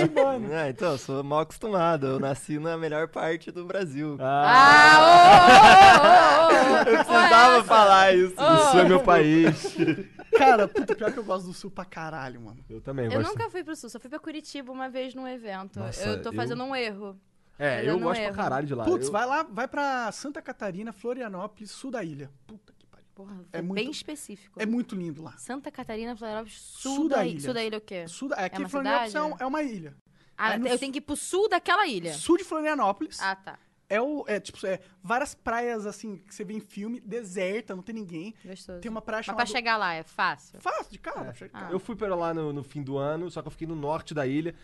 Ah, 0.54 0.70
então, 0.70 0.92
eu 0.94 0.98
sou 0.98 1.24
mal 1.24 1.40
acostumado. 1.42 2.06
Eu 2.08 2.20
nasci 2.20 2.60
na 2.60 2.78
melhor 2.78 3.08
parte 3.08 3.52
do 3.52 3.66
Brasil. 3.66 4.18
ah, 4.20 5.00
ô, 5.00 5.04
ô, 6.04 6.04
ô, 6.04 6.46
ô, 6.46 6.48
ô, 6.48 6.52
eu 6.78 6.84
precisava 6.98 7.56
essa? 7.58 7.64
falar 7.64 8.14
isso. 8.16 8.36
O 8.40 8.58
Sul 8.72 8.80
é 8.80 8.84
meu 8.86 9.00
país. 9.02 9.76
Cara, 10.38 10.68
puta, 10.68 10.96
pior 10.96 11.12
que 11.12 11.18
eu 11.20 11.24
gosto 11.24 11.46
do 11.48 11.54
Sul 11.54 11.70
pra 11.72 11.86
caralho, 11.86 12.42
mano. 12.42 12.64
Eu 12.70 12.82
também 12.82 13.06
Eu 13.06 13.12
gosto. 13.12 13.28
nunca 13.30 13.50
fui 13.52 13.64
pro 13.64 13.76
sul, 13.76 13.88
só 13.90 14.00
fui 14.00 14.10
pra 14.10 14.18
Curitiba 14.20 14.72
uma 14.72 14.90
vez 14.90 15.14
num 15.14 15.28
evento. 15.28 15.80
Nossa, 15.80 16.04
eu 16.10 16.22
tô 16.24 16.30
eu- 16.30 16.34
fazendo 16.34 16.64
um 16.64 16.76
erro. 16.76 17.16
É, 17.60 17.82
eu 17.82 17.90
eu 17.94 18.00
gosto 18.00 18.20
erro. 18.20 18.34
pra 18.34 18.44
caralho 18.44 18.66
de 18.66 18.74
lá. 18.74 18.84
Putz, 18.84 19.06
Eu- 19.06 19.12
vai 19.12 19.28
lá, 19.28 19.44
vai 19.44 19.68
pra 19.68 20.12
Santa 20.12 20.42
Catarina, 20.42 20.92
Florianópolis, 20.92 21.70
sul 21.70 21.92
da 21.92 22.04
ilha. 22.04 22.32
Puta. 22.48 22.73
Porra, 23.16 23.46
É 23.52 23.58
foi 23.58 23.62
muito- 23.62 23.82
bem 23.82 23.92
específico. 23.92 24.60
É 24.62 24.66
muito 24.66 24.96
lindo 24.96 25.22
lá. 25.22 25.34
Santa 25.38 25.70
Catarina, 25.72 26.16
Florianópolis, 26.16 26.60
sul, 26.60 26.96
Sul 26.96 27.10
da, 27.10 27.18
da 27.18 27.26
ilha. 27.28 27.40
Sul 27.40 27.54
da 27.54 27.64
ilha 27.64 27.76
é 27.76 27.78
o 27.78 27.82
quê? 27.82 28.08
Sul 28.08 28.30
da, 28.30 28.36
aqui 28.38 28.60
uma 28.60 28.70
Florianópolis 28.70 29.14
é, 29.16 29.20
cidade? 29.20 29.34
um- 29.34 29.44
é 29.44 29.46
uma 29.46 29.64
ilha. 29.64 29.96
Ah, 30.36 30.58
no 30.58 30.66
eu 30.66 30.72
sul- 30.72 30.80
tenho 30.80 30.92
que 30.92 30.98
ir 30.98 31.02
pro 31.02 31.16
sul 31.16 31.48
daquela 31.48 31.86
ilha. 31.86 32.14
Sul 32.14 32.38
de 32.38 32.44
Florianópolis 32.44 33.20
Ah, 33.22 33.36
tá. 33.36 33.60
é 33.88 34.02
o. 34.02 34.26
É, 34.28 34.40
tipo, 34.40 34.66
é 34.66 34.80
várias 35.04 35.36
praias 35.36 35.86
assim 35.86 36.18
que 36.18 36.34
você 36.34 36.44
vê 36.44 36.56
em 36.56 36.60
filme, 36.60 37.00
deserta, 37.00 37.76
não 37.76 37.84
tem 37.84 37.94
ninguém. 37.94 38.34
Gostoso. 38.44 38.80
Tem 38.82 38.90
uma 38.90 39.02
praia 39.02 39.20
Mas 39.20 39.26
chamada. 39.28 39.46
pra 39.46 39.52
chegar 39.52 39.78
lá 39.78 39.94
é 39.94 40.02
fácil. 40.02 40.60
Fácil, 40.60 40.92
de 40.92 40.98
carro. 40.98 41.26
É. 41.28 41.34
chegar. 41.36 41.72
Eu 41.72 41.80
fui 41.80 41.96
pra 41.96 42.14
lá 42.16 42.34
no, 42.34 42.52
no 42.52 42.64
fim 42.64 42.82
do 42.82 42.98
ano, 42.98 43.30
só 43.30 43.44
que 43.44 43.48
eu 43.48 43.52
fiquei 43.52 43.68
no 43.68 43.76
norte 43.76 44.14
da 44.16 44.26
ilha. 44.26 44.56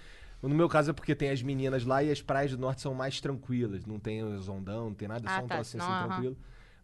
No 0.41 0.49
meu 0.55 0.67
caso 0.69 0.89
é 0.89 0.93
porque 0.93 1.13
tem 1.13 1.29
as 1.29 1.43
meninas 1.43 1.85
lá 1.85 2.01
e 2.01 2.09
as 2.09 2.21
praias 2.21 2.51
do 2.51 2.57
norte 2.57 2.81
são 2.81 2.95
mais 2.95 3.21
tranquilas. 3.21 3.85
Não 3.85 3.99
tem 3.99 4.23
os 4.23 4.47
ondão, 4.49 4.85
não 4.85 4.93
tem 4.95 5.07
nada, 5.07 5.27
é 5.27 5.31
Ah, 5.31 5.37
só 5.39 5.45
um 5.45 5.47
tá, 5.47 5.55
trocinho 5.55 5.83
assim 5.83 5.91
aham. 5.91 6.07
tranquilo. 6.07 6.37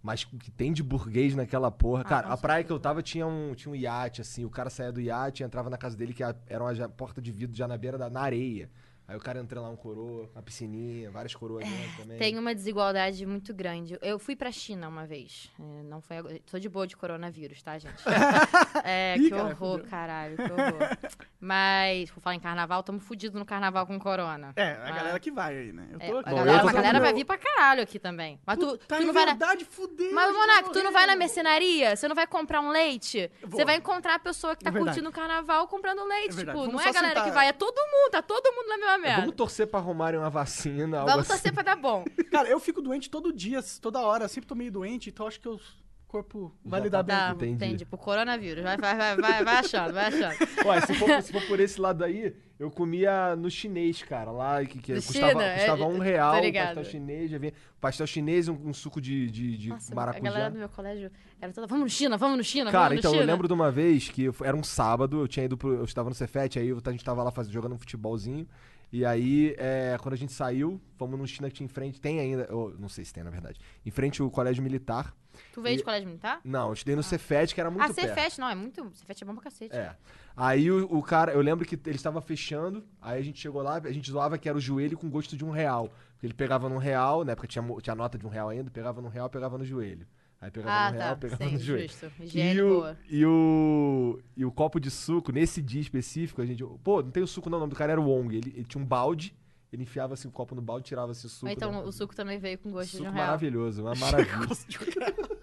Mas 0.06 0.22
o 0.22 0.38
que 0.38 0.52
tem 0.52 0.72
de 0.72 0.84
burguês 0.84 1.36
naquela 1.36 1.72
porra. 1.72 2.02
Ah, 2.02 2.06
cara, 2.06 2.28
a 2.28 2.38
praia 2.38 2.63
que 2.63 2.72
eu 2.72 2.80
tava 2.80 3.02
tinha 3.02 3.26
um, 3.26 3.56
tinha 3.56 3.72
um 3.72 3.76
iate, 3.76 4.22
assim. 4.22 4.46
O 4.46 4.52
cara 4.52 4.70
saía 4.70 4.91
do 4.91 5.02
iate, 5.02 5.41
entrava 5.41 5.68
na 5.68 5.80
casa 5.80 5.98
dele, 5.98 6.13
que 6.13 6.22
era 6.22 6.63
uma 6.63 6.89
porta 6.89 7.20
de 7.20 7.32
vidro 7.32 7.58
já 7.58 7.68
na 7.68 7.76
beira 7.76 7.98
da 7.98 8.08
na 8.08 8.22
areia. 8.22 8.70
Aí 9.08 9.15
o 9.15 9.20
cara 9.20 9.39
entra 9.39 9.62
lá 9.62 9.70
um 9.70 9.76
coroa, 9.76 10.28
uma 10.34 10.41
piscininha, 10.41 11.12
várias 11.12 11.36
coroas 11.36 11.63
dentro 11.63 11.98
também. 12.02 12.18
Tem 12.18 12.38
uma 12.39 12.56
desigualdade 12.56 13.24
muito 13.26 13.54
grande. 13.54 13.98
Eu 14.02 14.18
fui 14.18 14.36
pra 14.36 14.52
China 14.52 14.88
uma 14.88 15.06
vez. 15.06 15.52
É, 15.60 15.84
não 15.84 16.02
foi. 16.02 16.18
agora- 16.18 16.39
Tô 16.50 16.58
de 16.58 16.68
boa 16.68 16.88
de 16.88 16.98
coronavírus, 16.98 17.62
tá, 17.62 17.78
gente? 17.78 18.04
É, 18.84 19.15
Ih, 19.18 19.24
que 19.24 19.30
caralho, 19.30 19.50
horror, 19.56 19.78
fudeu. 19.78 19.89
caralho, 19.89 20.36
que 20.36 20.41
horror. 20.44 20.98
Mas, 21.39 22.10
por 22.12 22.20
falar 22.22 22.36
em 22.36 22.39
carnaval, 22.39 22.82
tamo 22.84 23.00
fudido 23.00 23.38
no 23.39 23.46
carnaval 23.46 23.86
com 23.86 23.98
corona. 24.00 24.54
É, 24.56 24.72
a 24.74 24.88
Ah. 24.88 24.91
galera 24.91 25.20
que 25.20 25.32
vai 25.32 25.56
aí, 25.58 25.72
né? 25.74 25.88
Eu 25.91 25.98
É, 26.00 26.10
tô 26.10 26.18
a 26.18 26.20
aqui. 26.22 26.30
Bom, 26.32 26.36
galera, 26.38 26.58
eu 26.58 26.62
tô 26.62 26.68
a 26.70 26.74
galera 26.74 27.00
vai 27.00 27.10
meu- 27.10 27.15
vir 27.18 27.26
pra 27.26 27.38
caralho 27.38 27.84
aqui 27.84 28.00
também. 28.00 28.39
Mas 28.46 28.58
tu, 28.58 28.68
Puta, 28.68 28.86
tu 28.88 28.96
é 28.96 29.00
não 29.06 29.13
vai 29.13 29.26
na... 29.26 29.36
fudeu. 29.70 30.12
Mas, 30.13 30.34
vai 30.36 30.63
tu 30.63 30.84
não 30.84 30.91
vai 30.91 31.06
na 31.08 31.15
mercenaria? 31.15 31.96
Você 31.96 32.08
não 32.08 32.15
vai 32.15 32.28
comprar 32.28 32.62
um 32.62 32.70
leite? 32.70 33.32
Você 33.44 33.63
vai 33.63 33.76
encontrar 33.76 34.15
a 34.15 34.20
pessoa 34.20 34.56
que 34.56 34.63
tá 34.63 34.72
É 34.72 34.74
curtindo 34.74 35.10
o 35.10 35.12
carnaval 35.12 35.68
comprando 35.68 36.04
leite. 36.06 36.34
É 36.36 36.39
tipo, 36.39 36.52
Vamos 36.54 36.74
não 36.74 36.80
é 36.82 36.89
a 36.89 36.91
galera 36.91 37.13
sentar- 37.13 37.24
que 37.26 37.32
vai, 37.32 37.48
é 37.48 37.54
todo 37.54 37.76
mundo, 37.76 38.12
tá 38.12 38.22
todo 38.22 38.52
mundo 38.54 38.68
na 38.68 38.78
mesma 38.78 38.95
Merda. 38.98 39.22
vamos 39.22 39.36
torcer 39.36 39.68
pra 39.68 39.80
arrumarem 39.80 40.20
uma 40.20 40.30
vacina, 40.30 41.00
algo 41.00 41.10
Vamos 41.12 41.26
assim. 41.30 41.34
torcer 41.42 41.54
pra 41.54 41.64
dar 41.64 41.76
bom. 41.76 42.04
Cara, 42.32 42.48
eu 42.50 42.60
fico 42.60 42.82
doente 42.82 43.10
todo 43.10 43.32
dia, 43.34 43.60
toda 43.82 44.02
hora. 44.02 44.26
Eu 44.26 44.30
sempre 44.30 44.48
tô 44.48 44.56
meio 44.56 44.72
doente, 44.72 45.10
então 45.10 45.28
acho 45.28 45.40
que 45.40 45.48
o 45.50 45.60
corpo 46.08 46.54
vai 46.64 46.80
Já 46.80 46.84
lidar 46.86 47.04
tá- 47.04 47.04
bem. 47.04 47.16
Tá, 47.18 47.34
Entendi. 47.46 47.66
entendi. 47.66 47.86
Pro 47.86 47.98
coronavírus. 47.98 48.64
Vai, 48.64 48.78
vai, 48.78 48.96
vai, 48.96 49.16
vai, 49.18 49.44
vai 49.44 49.56
achando, 49.58 49.94
vai 49.94 50.06
achando. 50.08 50.38
Ué, 50.66 50.82
se 50.82 50.94
for, 50.94 51.22
se 51.22 51.32
for 51.34 51.42
por 51.48 51.60
esse 51.60 51.82
lado 51.82 52.04
aí, 52.06 52.34
eu 52.58 52.72
comia 52.72 53.36
no 53.36 53.50
chinês, 53.52 54.02
cara. 54.02 54.32
Lá 54.32 54.64
que, 54.64 54.80
que 54.80 54.94
custava, 54.94 55.28
China? 55.42 55.54
custava 55.56 55.84
É, 55.84 55.86
um 55.88 56.00
real 56.00 56.36
o 56.40 56.54
pastel 56.54 56.86
chinês. 56.86 57.32
Já 57.32 57.38
vinha, 57.38 57.52
pastel 57.82 58.08
chinês, 58.08 58.48
um, 58.48 58.54
um 58.54 58.74
suco 58.74 59.02
de, 59.02 59.30
de, 59.30 59.58
de 59.58 59.70
Nossa, 59.70 59.92
a 59.92 59.96
maracujá. 59.96 60.24
galera 60.32 60.52
do 60.52 60.58
meu 60.58 60.70
colégio 60.70 61.12
era 61.42 61.52
toda, 61.52 61.68
vamos 61.68 61.84
no 61.84 61.90
China, 61.90 62.18
vamos 62.18 62.38
no 62.38 62.44
China, 62.46 62.72
Cara, 62.72 62.84
vamos 62.90 62.96
no 62.96 63.00
então 63.00 63.12
China. 63.12 63.24
eu 63.24 63.28
lembro 63.28 63.48
de 63.48 63.54
uma 63.54 63.70
vez 63.70 64.08
que 64.08 64.24
eu 64.24 64.36
era 64.42 64.56
um 64.56 64.64
sábado, 64.64 65.20
eu 65.20 65.28
tinha 65.28 65.46
ido 65.46 65.58
pro. 65.58 65.74
Eu 65.74 65.84
estava 65.84 66.08
no 66.08 66.16
Cefete, 66.16 66.58
aí 66.60 66.70
eu- 66.70 66.82
a 66.86 66.92
gente 66.92 67.04
tava 67.04 67.22
lá 67.24 67.32
faz, 67.32 67.50
jogando 67.50 67.76
um 67.76 67.78
futebolzinho. 67.78 68.48
E 68.96 69.04
aí, 69.04 69.54
é, 69.58 69.98
quando 70.02 70.14
a 70.14 70.18
gente 70.18 70.32
saiu, 70.32 70.80
fomos 70.96 71.20
num 71.20 71.28
China 71.28 71.50
que 71.50 71.56
tinha 71.56 71.66
em 71.66 71.68
frente, 71.68 72.00
tem 72.00 72.18
ainda, 72.18 72.44
eu 72.44 72.74
não 72.80 72.88
sei 72.88 73.04
se 73.04 73.14
tem 73.14 73.26
na 73.26 73.30
verdade, 73.30 73.60
em 73.86 73.92
frente 73.92 74.24
o 74.24 74.32
colégio 74.32 74.64
militar. 74.64 75.14
Tu 75.52 75.62
veio 75.62 75.74
e- 75.74 75.78
de 75.80 75.84
colégio 75.84 76.08
militar? 76.08 76.40
Não, 76.46 76.68
eu 76.68 76.74
estudei 76.74 76.96
no 76.96 77.04
Cefete, 77.04 77.54
que 77.54 77.60
era 77.60 77.70
muito 77.70 77.84
ah, 77.84 77.94
perto. 77.94 78.08
Cefete, 78.08 78.40
não, 78.40 78.48
é 78.48 78.56
muito. 78.56 78.90
Cefete 78.94 79.22
é 79.22 79.28
bom 79.28 79.34
pra 79.34 79.44
cacete. 79.44 79.76
É. 79.76 79.98
Aí 80.34 80.72
o, 80.72 80.86
o 80.86 81.04
cara, 81.04 81.34
eu 81.34 81.42
lembro 81.42 81.66
que 81.66 81.76
ele 81.76 81.98
estava 81.98 82.22
fechando, 82.22 82.86
aí 83.02 83.20
a 83.20 83.22
gente 83.22 83.38
chegou 83.38 83.62
lá, 83.62 83.82
a 83.84 83.92
gente 83.92 84.10
zoava 84.10 84.38
que 84.38 84.48
era 84.48 84.58
o 84.58 84.62
joelho 84.62 84.98
com 84.98 85.10
gosto 85.10 85.36
de 85.36 85.44
um 85.44 85.50
real. 85.50 85.90
Porque 86.14 86.28
ele 86.28 86.34
pegava 86.34 86.70
num 86.70 86.78
real, 86.78 87.26
na 87.26 87.34
época 87.34 87.50
tinha, 87.50 87.66
tinha 87.82 87.96
nota 87.98 88.18
de 88.18 88.26
um 88.26 88.30
real 88.30 88.48
ainda, 88.48 88.72
pegava 88.72 89.02
num 89.02 89.10
real, 89.10 89.30
pegava 89.30 89.58
no 89.58 89.66
joelho. 89.66 90.08
Aí 90.46 90.52
pegava 90.52 90.72
Ah, 90.72 90.92
no 90.92 90.98
tá. 91.00 91.04
real, 91.06 91.18
pegava 91.18 91.44
Sim, 91.44 91.54
no 91.54 91.60
joelho. 91.60 91.88
justo. 91.90 92.12
E 92.38 92.62
o, 92.62 92.70
boa. 92.70 92.98
e, 93.10 93.26
o, 93.26 94.20
e 94.38 94.46
o 94.46 94.52
copo 94.52 94.80
de 94.80 94.92
suco, 94.92 95.32
nesse 95.32 95.60
dia 95.60 95.82
específico, 95.82 96.40
a 96.40 96.46
gente. 96.46 96.64
Pô, 96.84 97.02
não 97.02 97.10
tem 97.10 97.24
o 97.24 97.28
suco, 97.28 97.50
não. 97.50 97.58
O 97.58 97.62
nome 97.62 97.72
do 97.72 97.76
cara 97.76 97.94
era 97.94 98.00
o 98.02 98.06
Wong. 98.08 98.36
Ele, 98.38 98.54
ele 98.56 98.64
tinha 98.66 98.80
um 98.80 98.86
balde, 98.86 99.36
ele 99.74 99.82
enfiava 99.82 100.14
assim 100.14 100.28
o 100.28 100.32
copo 100.32 100.54
no 100.54 100.62
balde, 100.62 100.86
tirava 100.86 101.14
assim 101.14 101.26
o 101.26 101.30
suco. 101.32 101.52
Então 101.52 101.72
né? 101.72 101.80
o 101.80 101.92
suco 101.92 102.16
também 102.16 102.38
veio 102.38 102.60
com 102.60 102.70
gosto 102.72 102.92
Suco 102.92 103.04
de 103.06 103.10
um 103.10 103.12
real. 103.12 103.26
maravilhoso, 103.26 103.82
uma 103.82 103.96
maravilha. 103.96 104.30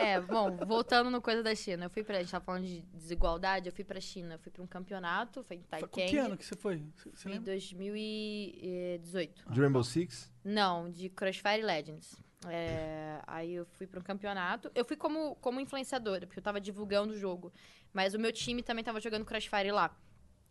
É, 0.00 0.20
bom, 0.20 0.56
voltando 0.64 1.10
no 1.10 1.20
coisa 1.20 1.42
da 1.42 1.52
China. 1.56 1.86
Eu 1.86 1.90
fui 1.90 2.04
pra. 2.04 2.18
A 2.18 2.20
gente 2.20 2.30
tava 2.30 2.44
falando 2.44 2.64
de 2.64 2.82
desigualdade, 2.94 3.68
eu 3.68 3.72
fui 3.72 3.82
pra 3.84 4.00
China. 4.00 4.34
Eu 4.34 4.38
fui 4.38 4.52
pra 4.52 4.62
um 4.62 4.66
campeonato, 4.66 5.42
foi 5.42 5.56
em 5.56 5.62
Taikang. 5.62 6.08
que 6.08 6.16
ano 6.16 6.36
que 6.36 6.44
você 6.46 6.54
foi? 6.54 6.80
Você- 7.14 7.28
em 7.28 7.32
lembra? 7.32 7.52
2018. 7.52 9.50
de 9.50 9.60
Rainbow 9.60 9.82
Six? 9.82 10.30
Não, 10.44 10.88
de 10.88 11.08
Crossfire 11.08 11.62
Legends. 11.62 12.16
É, 12.46 13.20
aí 13.26 13.54
eu 13.54 13.66
fui 13.66 13.86
para 13.86 13.98
um 13.98 14.02
campeonato. 14.02 14.70
Eu 14.74 14.84
fui 14.84 14.96
como, 14.96 15.34
como 15.36 15.60
influenciadora, 15.60 16.26
porque 16.26 16.38
eu 16.38 16.42
tava 16.42 16.60
divulgando 16.60 17.12
o 17.12 17.16
jogo. 17.18 17.52
Mas 17.92 18.14
o 18.14 18.18
meu 18.18 18.32
time 18.32 18.62
também 18.62 18.84
tava 18.84 19.00
jogando 19.00 19.24
Crossfire 19.24 19.70
lá. 19.72 19.94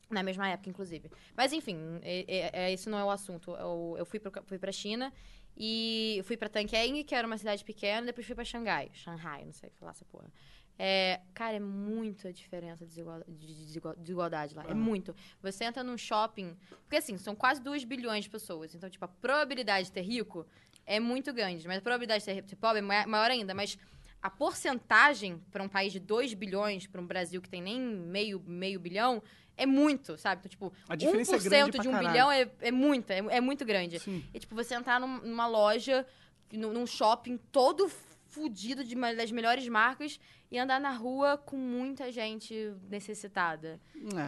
Na 0.10 0.24
mesma 0.24 0.48
época, 0.50 0.70
inclusive. 0.70 1.10
Mas 1.36 1.52
enfim, 1.52 1.78
é, 2.02 2.26
é- 2.28 2.50
é- 2.54 2.72
esse 2.72 2.90
não 2.90 2.98
é 2.98 3.04
o 3.04 3.10
assunto. 3.10 3.52
Eu, 3.56 3.96
eu 3.98 4.06
fui, 4.06 4.20
pro, 4.20 4.32
fui 4.46 4.58
pra 4.58 4.72
China 4.72 5.14
e 5.56 6.22
fui 6.24 6.38
pra 6.38 6.48
Tankang, 6.48 7.04
que 7.04 7.14
era 7.14 7.28
uma 7.28 7.38
cidade 7.38 7.64
pequena, 7.64 8.06
depois 8.08 8.26
fui 8.26 8.36
pra 8.36 8.46
Xangai. 8.46 8.90
Shanghai, 8.94 9.44
não 9.44 9.52
sei 9.52 9.70
falar 9.72 9.92
essa 9.92 10.06
porra. 10.06 10.32
É, 10.80 11.22
cara, 11.34 11.56
é 11.56 11.60
muita 11.60 12.32
diferença 12.32 12.84
de 12.86 12.90
desigualdade, 12.90 13.32
de 13.36 13.48
desigual- 13.66 13.96
desigualdade 13.96 14.56
lá. 14.56 14.64
É 14.68 14.72
Ah. 14.72 14.76
muito. 14.76 15.16
Você 15.42 15.64
entra 15.64 15.84
num 15.84 15.98
shopping. 15.98 16.56
Porque 16.84 16.98
assim, 16.98 17.18
são 17.18 17.36
quase 17.36 17.62
2 17.62 17.84
bilhões 17.84 18.26
de 18.26 18.30
pessoas. 18.30 18.76
Então, 18.76 18.90
tipo, 18.90 19.04
a 19.04 19.08
probabilidade 19.08 19.88
de 19.88 19.92
ter 19.92 20.02
rico 20.02 20.46
é 20.86 21.00
muito 21.00 21.34
grande. 21.34 21.68
Mas 21.68 21.78
a 21.80 21.82
probabilidade 21.82 22.24
de 22.24 22.26
ter, 22.34 22.48
ser 22.48 22.56
pobre 22.58 22.80
é 22.80 22.82
ma- 22.82 23.08
maior 23.08 23.32
ainda. 23.32 23.54
Mas 23.56 23.78
a 24.22 24.30
porcentagem 24.30 25.42
para 25.52 25.64
um 25.64 25.70
país 25.70 25.92
de 25.94 26.00
2 26.00 26.34
bilhões, 26.34 26.86
para 26.86 27.02
um 27.02 27.08
Brasil 27.08 27.42
que 27.42 27.50
tem 27.50 27.62
nem 27.62 27.80
meio, 27.82 28.40
meio 28.46 28.80
bilhão, 28.80 29.22
é 29.56 29.66
muito, 29.66 30.16
sabe? 30.18 30.40
Então, 30.42 30.50
tipo, 30.50 30.74
A 30.88 30.96
diferença 30.96 31.32
é 31.36 31.40
1% 31.40 31.44
grande 31.50 31.72
pra 31.72 31.82
de 31.82 31.88
um 31.88 31.92
caralho. 31.92 32.10
bilhão 32.12 32.32
é, 32.32 32.48
é 32.62 32.72
muita, 32.72 33.14
é, 33.16 33.18
é 33.18 33.42
muito 33.42 33.66
grande. 33.66 34.00
Sim. 34.00 34.24
E, 34.32 34.40
tipo, 34.40 34.54
você 34.54 34.76
entrar 34.76 35.00
num- 35.00 35.22
numa 35.22 35.48
loja, 35.48 36.06
num, 36.54 36.72
num 36.72 36.86
shopping 36.86 37.38
todo 37.52 37.90
fudido 38.28 38.84
de 38.84 38.94
uma 38.94 39.16
das 39.16 39.32
melhores 39.32 39.68
marcas 39.68 40.20
e 40.50 40.58
andar 40.58 40.80
na 40.80 40.92
rua 40.92 41.38
com 41.38 41.58
muita 41.58 42.12
gente 42.12 42.74
necessitada. 42.90 43.80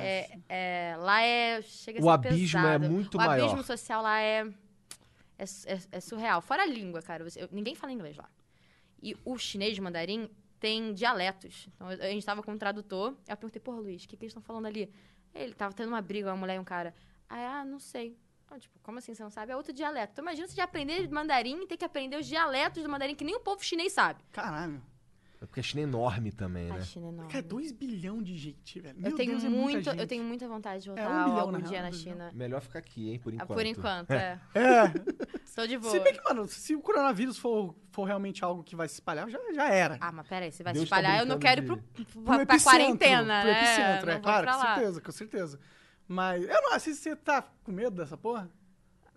É. 0.01 0.29
É, 0.49 0.91
é, 0.93 0.97
lá 0.97 1.21
é. 1.21 1.61
Chega 1.61 1.99
a 1.99 2.03
O 2.03 2.09
abismo 2.09 2.59
é 2.59 2.61
pesado. 2.73 2.89
muito 2.89 3.15
o 3.15 3.17
maior. 3.17 3.43
abismo 3.45 3.63
social 3.63 4.01
lá 4.01 4.19
é. 4.21 4.47
É, 5.37 5.43
é- 5.73 5.79
é 5.93 5.99
surreal. 5.99 6.41
Fora 6.41 6.63
a 6.63 6.65
língua, 6.65 7.01
cara. 7.01 7.23
você- 7.23 7.41
eu- 7.43 7.49
ninguém 7.51 7.73
fala 7.75 7.93
inglês 7.93 8.17
lá. 8.17 8.29
E 9.01 9.15
o 9.23 9.37
chinês 9.37 9.73
de 9.75 9.81
mandarim 9.81 10.29
tem 10.59 10.93
dialetos. 10.93 11.69
Então, 11.73 11.87
a 11.87 11.95
gente 11.95 12.25
tava 12.25 12.43
com 12.43 12.51
um 12.51 12.57
tradutor. 12.57 13.15
Eu 13.27 13.37
perguntei, 13.37 13.61
porra, 13.61 13.79
Luiz, 13.79 14.03
o 14.03 14.07
que, 14.09 14.17
que 14.17 14.25
eles 14.25 14.31
estão 14.31 14.41
falando 14.43 14.65
ali? 14.65 14.91
Ele 15.33 15.53
tava 15.53 15.73
tendo 15.73 15.87
uma 15.87 16.01
briga, 16.01 16.29
uma 16.29 16.35
mulher 16.35 16.55
e 16.55 16.59
um 16.59 16.65
cara. 16.65 16.93
Aí, 17.29 17.45
ah, 17.45 17.63
não 17.63 17.79
sei. 17.79 18.17
Tipo, 18.59 18.79
como 18.79 18.97
assim 18.97 19.13
você 19.13 19.21
não 19.23 19.29
sabe? 19.29 19.51
É 19.51 19.55
outro 19.55 19.71
dialeto. 19.71 20.11
Então, 20.11 20.23
imagina 20.23 20.47
você 20.47 20.55
já 20.55 20.63
aprender 20.65 21.07
mandarim 21.09 21.61
e 21.63 21.67
ter 21.67 21.77
que 21.77 21.85
aprender 21.85 22.17
os 22.17 22.25
dialetos 22.25 22.81
do 22.83 22.89
mandarim 22.89 23.13
que 23.15 23.23
nem 23.23 23.35
o 23.35 23.39
povo 23.39 23.63
chinês 23.63 23.93
sabe. 23.93 24.21
Caralho. 24.33 24.81
É 25.41 25.45
porque 25.45 25.61
a 25.61 25.63
China 25.63 25.79
é 25.79 25.83
enorme 25.83 26.33
também, 26.33 26.69
A 26.69 26.73
né? 26.75 26.81
China 26.83 27.05
é 27.05 27.09
enorme. 27.09 27.31
Cara, 27.31 27.43
2 27.43 27.71
bilhão 27.71 28.21
de 28.21 28.37
gente, 28.37 28.79
velho. 28.81 28.97
eu 28.97 29.01
Meu 29.03 29.15
tenho 29.15 29.31
Deus, 29.31 29.43
é 29.45 29.49
muita 29.49 29.63
muito, 29.71 29.89
eu 29.89 29.93
gente. 29.93 30.07
tenho 30.07 30.23
muita 30.25 30.47
vontade 30.49 30.83
de 30.83 30.89
É, 30.89 30.93
voltar 30.93 31.09
um 31.09 31.23
bilhão, 31.23 31.39
algum 31.39 31.57
dia 31.61 31.69
real, 31.79 31.83
na. 31.83 31.91
China. 31.93 32.31
Melhor 32.33 32.61
ficar 32.61 32.79
aqui, 32.79 33.09
hein, 33.11 33.19
por 33.19 33.31
Ah, 33.31 33.35
enquanto. 33.35 33.53
Por 33.53 33.65
enquanto, 33.65 34.11
é. 34.11 34.39
É. 34.53 34.93
Estou 35.45 35.65
de 35.65 35.77
boa. 35.77 35.91
Se 35.93 35.99
bem 36.01 36.13
que, 36.13 36.21
mano, 36.23 36.45
se 36.45 36.75
o 36.75 36.81
coronavírus 36.81 37.37
for, 37.37 37.73
for 37.91 38.03
realmente 38.03 38.43
algo 38.43 38.63
que 38.65 38.75
vai 38.75 38.89
se 38.89 38.95
espalhar, 38.95 39.29
já, 39.29 39.39
já 39.53 39.69
era. 39.69 39.97
Ah, 40.01 40.11
mas 40.11 40.27
peraí, 40.27 40.51
você 40.51 40.61
vai 40.61 40.73
Deus 40.73 40.83
se 40.83 40.89
tá 40.89 40.97
espalhar, 40.97 41.19
eu 41.21 41.25
não 41.25 41.39
quero 41.39 41.61
ir 41.61 41.65
pro, 41.65 41.77
pro, 41.77 42.05
Pro 42.05 42.21
pra, 42.21 42.33
pra 42.33 42.43
epicentro, 42.43 42.63
quarentena, 42.77 43.41
pro 43.41 43.49
né? 43.51 43.61
epicentro, 43.63 44.05
Não 44.07 44.11
é 44.11 44.15
vou 44.15 44.21
claro, 44.23 44.47
com 44.47 44.59
certeza, 44.59 45.01
com 45.01 45.11
certeza. 45.13 45.59
Mas, 46.05 46.43
eu 46.43 46.61
não, 46.63 46.79
se 46.79 46.93
você 46.95 47.15
tá 47.15 47.41
com 47.63 47.71
medo 47.71 47.95
dessa 47.95 48.17
porra, 48.17 48.49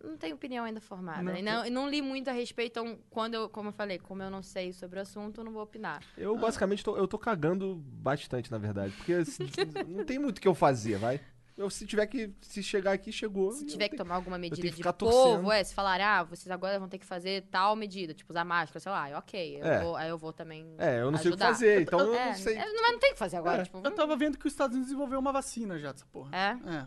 Não 0.02 0.16
tenho 0.16 0.34
opinião 0.34 0.64
ainda 0.64 0.80
formada. 0.80 1.22
Não, 1.22 1.36
e 1.36 1.42
não, 1.42 1.70
não 1.70 1.88
li 1.88 2.02
muito 2.02 2.28
a 2.28 2.32
respeito, 2.32 2.78
então, 2.80 2.98
quando 3.08 3.34
eu, 3.34 3.48
como 3.48 3.68
eu 3.68 3.72
falei, 3.72 3.98
como 3.98 4.22
eu 4.22 4.30
não 4.30 4.42
sei 4.42 4.72
sobre 4.72 4.98
o 4.98 5.02
assunto, 5.02 5.40
eu 5.40 5.44
não 5.44 5.52
vou 5.52 5.62
opinar. 5.62 6.02
Eu 6.16 6.36
basicamente 6.36 6.82
tô, 6.82 6.96
eu 6.96 7.06
tô 7.06 7.18
cagando 7.18 7.76
bastante, 7.76 8.50
na 8.50 8.58
verdade. 8.58 8.92
Porque 8.96 9.24
se- 9.24 9.42
não 9.86 10.04
tem 10.04 10.18
muito 10.18 10.38
o 10.38 10.40
que 10.40 10.48
eu 10.48 10.54
fazer, 10.54 10.98
vai. 10.98 11.20
Eu, 11.56 11.68
se 11.68 11.84
tiver 11.86 12.06
que. 12.06 12.32
Se 12.40 12.62
chegar 12.62 12.92
aqui, 12.92 13.12
chegou. 13.12 13.52
Se 13.52 13.62
eu 13.64 13.68
tiver 13.68 13.84
que 13.84 13.90
tenho- 13.90 14.04
tomar 14.04 14.14
alguma 14.16 14.38
medida 14.38 14.62
de 14.68 14.72
ficar 14.74 14.94
povo, 14.94 15.12
torcendo. 15.12 15.52
é, 15.52 15.62
se 15.62 15.74
falar, 15.74 16.00
ah, 16.00 16.22
vocês 16.24 16.50
agora 16.50 16.78
vão 16.78 16.88
ter 16.88 16.96
que 16.98 17.04
fazer 17.04 17.42
tal 17.50 17.76
medida, 17.76 18.14
tipo, 18.14 18.32
usar 18.32 18.42
máscara, 18.42 18.80
sei 18.80 18.90
lá, 18.90 19.18
ok, 19.18 19.58
eu 19.60 19.64
É. 19.66 19.82
vou, 19.84 19.94
aí 19.94 20.08
eu 20.08 20.16
vou 20.16 20.32
também. 20.32 20.74
É, 20.78 21.00
eu 21.02 21.10
não 21.10 21.18
sei 21.18 21.30
o 21.30 21.36
que 21.36 21.42
ajudar. 21.42 21.46
fazer, 21.54 21.82
então 21.82 22.00
eu 22.00 22.14
É, 22.14 22.26
não 22.28 22.34
sei. 22.34 22.56
é, 22.56 22.64
não, 22.66 22.82
mas 22.82 22.92
não 22.92 22.98
tem 22.98 23.10
o 23.10 23.12
que 23.12 23.18
fazer 23.18 23.36
agora, 23.36 23.60
É, 23.60 23.64
tipo. 23.66 23.82
eu 23.84 23.90
tava 23.90 24.16
vendo 24.16 24.38
que 24.38 24.46
os 24.46 24.52
Estados 24.52 24.74
Unidos 24.74 24.88
desenvolveu 24.90 25.18
uma 25.20 25.30
vacina 25.30 25.78
já 25.78 25.92
dessa 25.92 26.06
porra. 26.06 26.30
É. 26.34 26.58
É. 26.74 26.86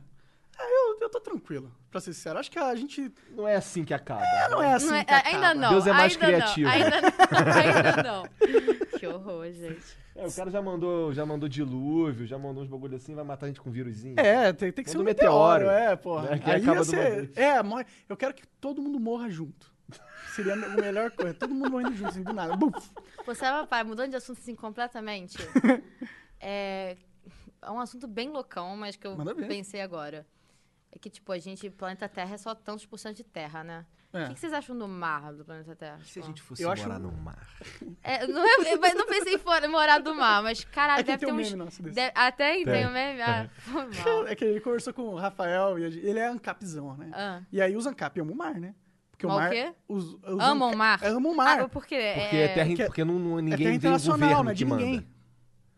É, 0.58 0.64
eu, 0.64 0.98
eu 1.02 1.10
tô 1.10 1.20
tranquilo, 1.20 1.72
pra 1.92 2.00
ser 2.00 2.14
sincero. 2.14 2.40
Acho 2.40 2.50
que 2.50 2.58
a 2.58 2.74
gente 2.76 3.12
Não 3.32 3.48
é 3.48 3.56
assim 3.56 3.84
que 3.84 3.94
acaba. 3.94 4.22
não 4.50 4.62
é 4.64 4.74
assim 4.74 4.88
Não 4.88 4.96
é- 4.96 5.04
que 5.04 5.14
ainda 5.14 5.30
acaba. 5.50 5.54
não. 5.56 5.70
Deus 5.70 5.88
é 5.88 5.92
mais 5.94 6.14
ainda 6.14 6.26
criativo. 6.26 6.68
Não, 6.70 6.74
ainda 6.76 7.02
não. 7.02 7.06
Ainda 7.56 8.04
não. 8.04 8.24
Que 9.00 9.08
horror, 9.08 9.52
gente. 9.52 9.98
É, 10.16 10.26
o 10.26 10.32
cara 10.32 10.50
já 10.50 10.62
mandou, 10.62 11.14
já 11.14 11.26
mandou 11.26 11.50
dilúvio, 11.50 12.26
já 12.26 12.38
mandou 12.38 12.64
uns 12.64 12.70
bagulho 12.70 12.96
assim, 12.96 13.14
vai 13.14 13.26
matar 13.26 13.48
a 13.48 13.50
gente 13.50 13.60
com 13.60 13.70
vírusinho. 13.70 14.16
É, 14.18 14.54
tem, 14.54 14.72
tem 14.72 14.84
que 14.86 14.90
ser 14.90 14.98
Manda 14.98 15.10
um 15.10 15.12
um 15.12 15.16
meteoro, 15.16 15.66
meteoro, 15.66 15.70
é, 15.92 15.96
porra. 15.98 16.30
né, 16.30 16.40
que 16.40 16.50
Aí 16.50 16.62
acaba 16.62 16.84
ser-. 16.86 17.32
É, 17.36 17.62
morre- 17.62 17.86
eu 18.08 18.16
quero 18.16 18.34
que 18.34 18.48
todo 18.62 18.82
mundo 18.82 18.98
morra 18.98 19.30
junto. 19.30 19.74
Seria 20.34 20.54
a 20.54 20.56
me- 20.56 20.70
melhor 20.82 21.12
coisa. 21.12 21.34
Todo 21.34 21.54
mundo 21.54 21.70
morrendo 21.70 21.94
junto, 21.96 22.10
assim, 22.10 22.24
do 22.24 22.32
nada. 22.34 22.56
Buf. 22.56 22.90
Pô, 23.26 23.36
sabe, 23.36 23.60
papai, 23.62 23.84
mudando 23.84 24.12
de 24.12 24.16
assunto 24.16 24.40
assim 24.40 24.56
completamente. 24.56 25.38
é, 26.40 26.96
é 27.62 27.72
um 27.72 27.80
assunto 27.80 28.08
bem 28.08 28.30
loucão, 28.30 28.76
mas 28.78 28.96
que 28.96 29.06
eu 29.06 29.16
pensei 29.48 29.82
agora. 29.82 30.26
É 30.96 31.00
que, 31.00 31.10
tipo, 31.10 31.32
a 31.34 31.38
gente, 31.38 31.70
planeta 31.70 32.08
Terra 32.08 32.36
é 32.36 32.38
só 32.38 32.56
tantos 32.56 32.86
por 32.86 32.98
cento 32.98 33.18
de 33.18 33.24
terra, 33.26 33.64
né? 33.66 33.86
É. 34.14 34.24
O 34.24 34.28
que, 34.30 34.34
que 34.36 34.40
vocês 34.40 34.54
acham 34.54 34.78
do 34.78 34.88
mar 34.88 35.34
do 35.34 35.44
planeta 35.44 35.76
Terra? 35.76 35.98
Se 35.98 36.04
a 36.04 36.06
Tipo, 36.22 36.26
gente 36.28 36.42
fosse 36.42 36.64
Eu 36.64 36.72
acho- 36.72 36.84
morar 36.84 37.00
no 37.00 37.12
mar. 37.12 37.46
é, 38.02 38.26
não, 38.26 38.42
é, 38.42 38.74
eu 38.74 38.96
não 38.96 39.06
pensei 39.06 39.36
em 39.36 39.68
morar 39.68 40.00
do 40.00 40.16
mar, 40.16 40.42
mas, 40.42 40.64
caralho, 40.64 41.02
É 41.02 41.04
que 41.04 41.08
deve 41.12 41.20
tem 41.20 41.28
ter 41.28 41.34
um 41.34 41.38
uns... 41.42 41.52
meme 41.52 41.64
nosso 41.66 41.84
desse. 41.84 41.96
deve- 41.96 42.14
até 42.16 42.54
tem, 42.54 42.64
Tem. 42.64 42.88
um 42.88 42.92
meme? 42.92 43.22
Ah, 43.22 43.50
foi 43.58 43.74
mal. 43.74 43.86
É 44.28 44.36
que 44.36 44.46
ele 44.46 44.62
conversou 44.62 44.94
com 44.94 45.02
o 45.02 45.16
Rafael 45.18 45.78
e 45.78 45.84
ele 45.84 46.18
é 46.18 46.28
ancapzão, 46.28 46.96
né? 46.96 47.12
Ah. 47.14 47.42
E 47.52 47.62
aí 47.62 47.76
os 47.76 47.86
ancap 47.86 48.18
amam 48.22 48.34
o 48.34 48.38
mar, 48.38 48.56
né? 48.58 48.74
Porque 49.12 49.26
o 49.26 49.30
o 49.30 49.34
mar. 49.36 49.50
quê? 49.50 49.74
Os, 49.88 50.14
os 50.14 50.40
Amam 50.40 50.72
o 50.72 50.78
mar? 50.78 51.04
Amam 51.04 51.32
o 51.34 51.36
mar. 51.36 51.60
Ah, 51.60 51.68
por 51.68 51.86
quê? 51.86 52.14
Porque, 52.16 52.36
é... 52.38 52.44
é 52.46 52.48
terra, 52.54 52.74
que 52.76 52.82
é- 52.82 52.86
porque 52.86 53.04
não, 53.04 53.20
não- 53.20 53.40
é 53.40 53.42
ninguém 53.42 53.58
terra 53.58 53.70
tem 53.70 53.74
o 53.74 53.76
internacional, 53.80 54.20
governo 54.30 54.44
não 54.46 54.52
é 54.52 54.54
de 54.54 54.66
ninguém. 54.66 55.08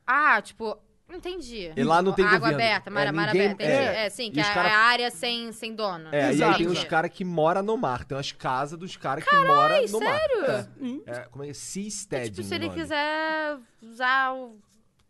Ah, 0.06 0.42
tipo, 0.44 0.78
entendi. 1.16 1.72
E 1.76 1.84
lá 1.84 2.02
não 2.02 2.12
tem 2.14 2.26
Água 2.26 2.40
governo. 2.40 2.58
aberta, 2.62 2.90
mar, 2.92 3.08
É, 3.08 3.12
mar 3.12 3.28
ninguém- 3.28 3.46
aberta, 3.52 3.64
entendi. 3.64 3.78
é. 3.80 4.06
É, 4.06 4.10
sim, 4.10 4.32
que 4.32 4.40
é 4.40 4.44
a, 4.44 4.54
cara- 4.54 4.70
é 4.70 4.74
a 4.74 4.78
área 4.80 5.10
sem, 5.12 5.52
sem 5.54 5.74
dono. 5.74 6.10
É, 6.12 6.20
e 6.20 6.24
aí 6.26 6.34
Exato. 6.34 6.58
tem 6.58 6.68
os 6.68 6.84
caras 6.84 7.12
que 7.12 7.24
moram 7.24 7.62
no 7.64 7.78
mar. 7.78 8.04
Tem 8.04 8.16
umas 8.18 8.32
casas 8.32 8.78
dos 8.78 8.96
caras 8.98 9.24
que 9.24 9.36
moram 9.36 9.82
no 9.82 9.88
sério? 10.00 10.42
mar. 10.48 10.68
Sim. 10.80 11.04
É, 11.06 11.12
é, 11.12 11.20
como 11.32 11.44
é? 11.44 11.54
Seastead. 11.54 12.30
Tipo, 12.32 12.44
se 12.44 12.54
ele 12.56 12.68
nome. 12.68 12.80
quiser 12.82 13.58
usar 13.82 14.34
o 14.34 14.58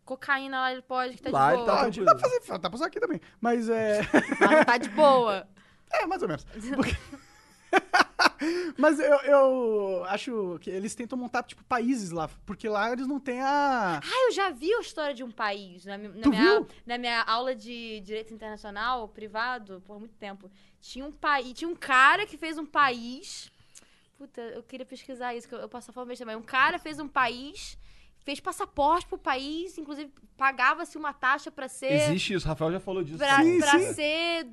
cocaína 0.06 0.62
lá, 0.62 0.72
ele 0.72 0.82
pode, 0.82 1.16
que 1.18 1.24
tá 1.24 1.30
Lá 1.32 1.48
de 1.50 1.56
ele 1.58 1.64
boa. 1.66 1.76
tá 1.78 1.84
Pode, 1.84 2.04
dá 2.06 2.16
pra 2.16 2.20
fazer, 2.30 2.40
dá 2.60 2.70
pra 2.70 2.76
usar 2.76 2.86
aqui 2.88 3.00
também. 3.00 3.20
Mas 3.42 3.68
é. 3.70 4.02
Mas 4.40 4.52
não 4.52 4.64
tá 4.66 4.78
de 4.78 4.90
boa. 4.90 5.48
É, 5.90 6.06
mais 6.06 6.22
ou 6.22 6.28
menos. 6.28 6.46
Porque- 6.76 6.98
Mas 8.78 9.00
eu, 9.00 9.16
eu 9.22 10.04
acho 10.06 10.58
que 10.62 10.70
eles 10.70 10.94
tentam 10.96 11.18
montar, 11.18 11.44
tipo, 11.44 11.64
países 11.64 12.12
lá. 12.12 12.30
Porque 12.46 12.68
lá 12.68 12.92
eles 12.92 13.08
não 13.08 13.20
têm 13.20 13.42
a. 13.42 14.00
Ah, 14.04 14.26
eu 14.28 14.32
já 14.32 14.50
vi 14.50 14.74
a 14.74 14.80
história 14.82 15.14
de 15.14 15.24
um 15.24 15.32
país 15.32 15.86
na, 15.86 15.98
na 15.98 16.10
Tu 16.22 16.30
minha, 16.30 16.42
viu? 16.60 16.68
na 16.86 16.98
minha 16.98 17.22
aula 17.24 17.56
de 17.56 18.00
direito 18.02 18.34
internacional, 18.34 19.08
privado, 19.08 19.82
por 19.86 20.00
muito 20.00 20.16
tempo. 20.16 20.50
Tinha 20.82 21.06
um 21.06 21.12
país, 21.12 21.54
tinha 21.54 21.70
um 21.70 21.76
cara 21.76 22.26
que 22.26 22.38
fez 22.38 22.58
um 22.58 22.66
país. 22.66 23.52
Puta, 24.18 24.42
eu 24.42 24.64
queria 24.64 24.86
pesquisar 24.86 25.36
isso, 25.36 25.48
que 25.48 25.54
eu, 25.54 25.60
eu 25.60 25.70
posso 25.70 25.92
falar 25.94 26.08
mesmo 26.08 26.26
também. 26.26 26.36
Um 26.36 26.42
cara 26.46 26.80
fez 26.80 27.00
um 27.00 27.08
país, 27.08 27.78
fez 28.26 28.40
passaporte 28.40 29.06
pro 29.06 29.18
país, 29.18 29.78
inclusive 29.78 30.12
pagava-se 30.36 30.98
uma 30.98 31.14
taxa 31.14 31.52
pra 31.52 31.68
ser. 31.68 31.92
Existe 31.92 32.34
isso, 32.34 32.46
o 32.46 32.50
Rafael 32.50 32.72
já 32.72 32.80
falou 32.80 33.04
disso. 33.04 33.20
pra. 33.20 33.44
Sim, 33.44 33.60
pra 33.60 33.80
sim. 33.80 33.94
ser, 33.94 34.48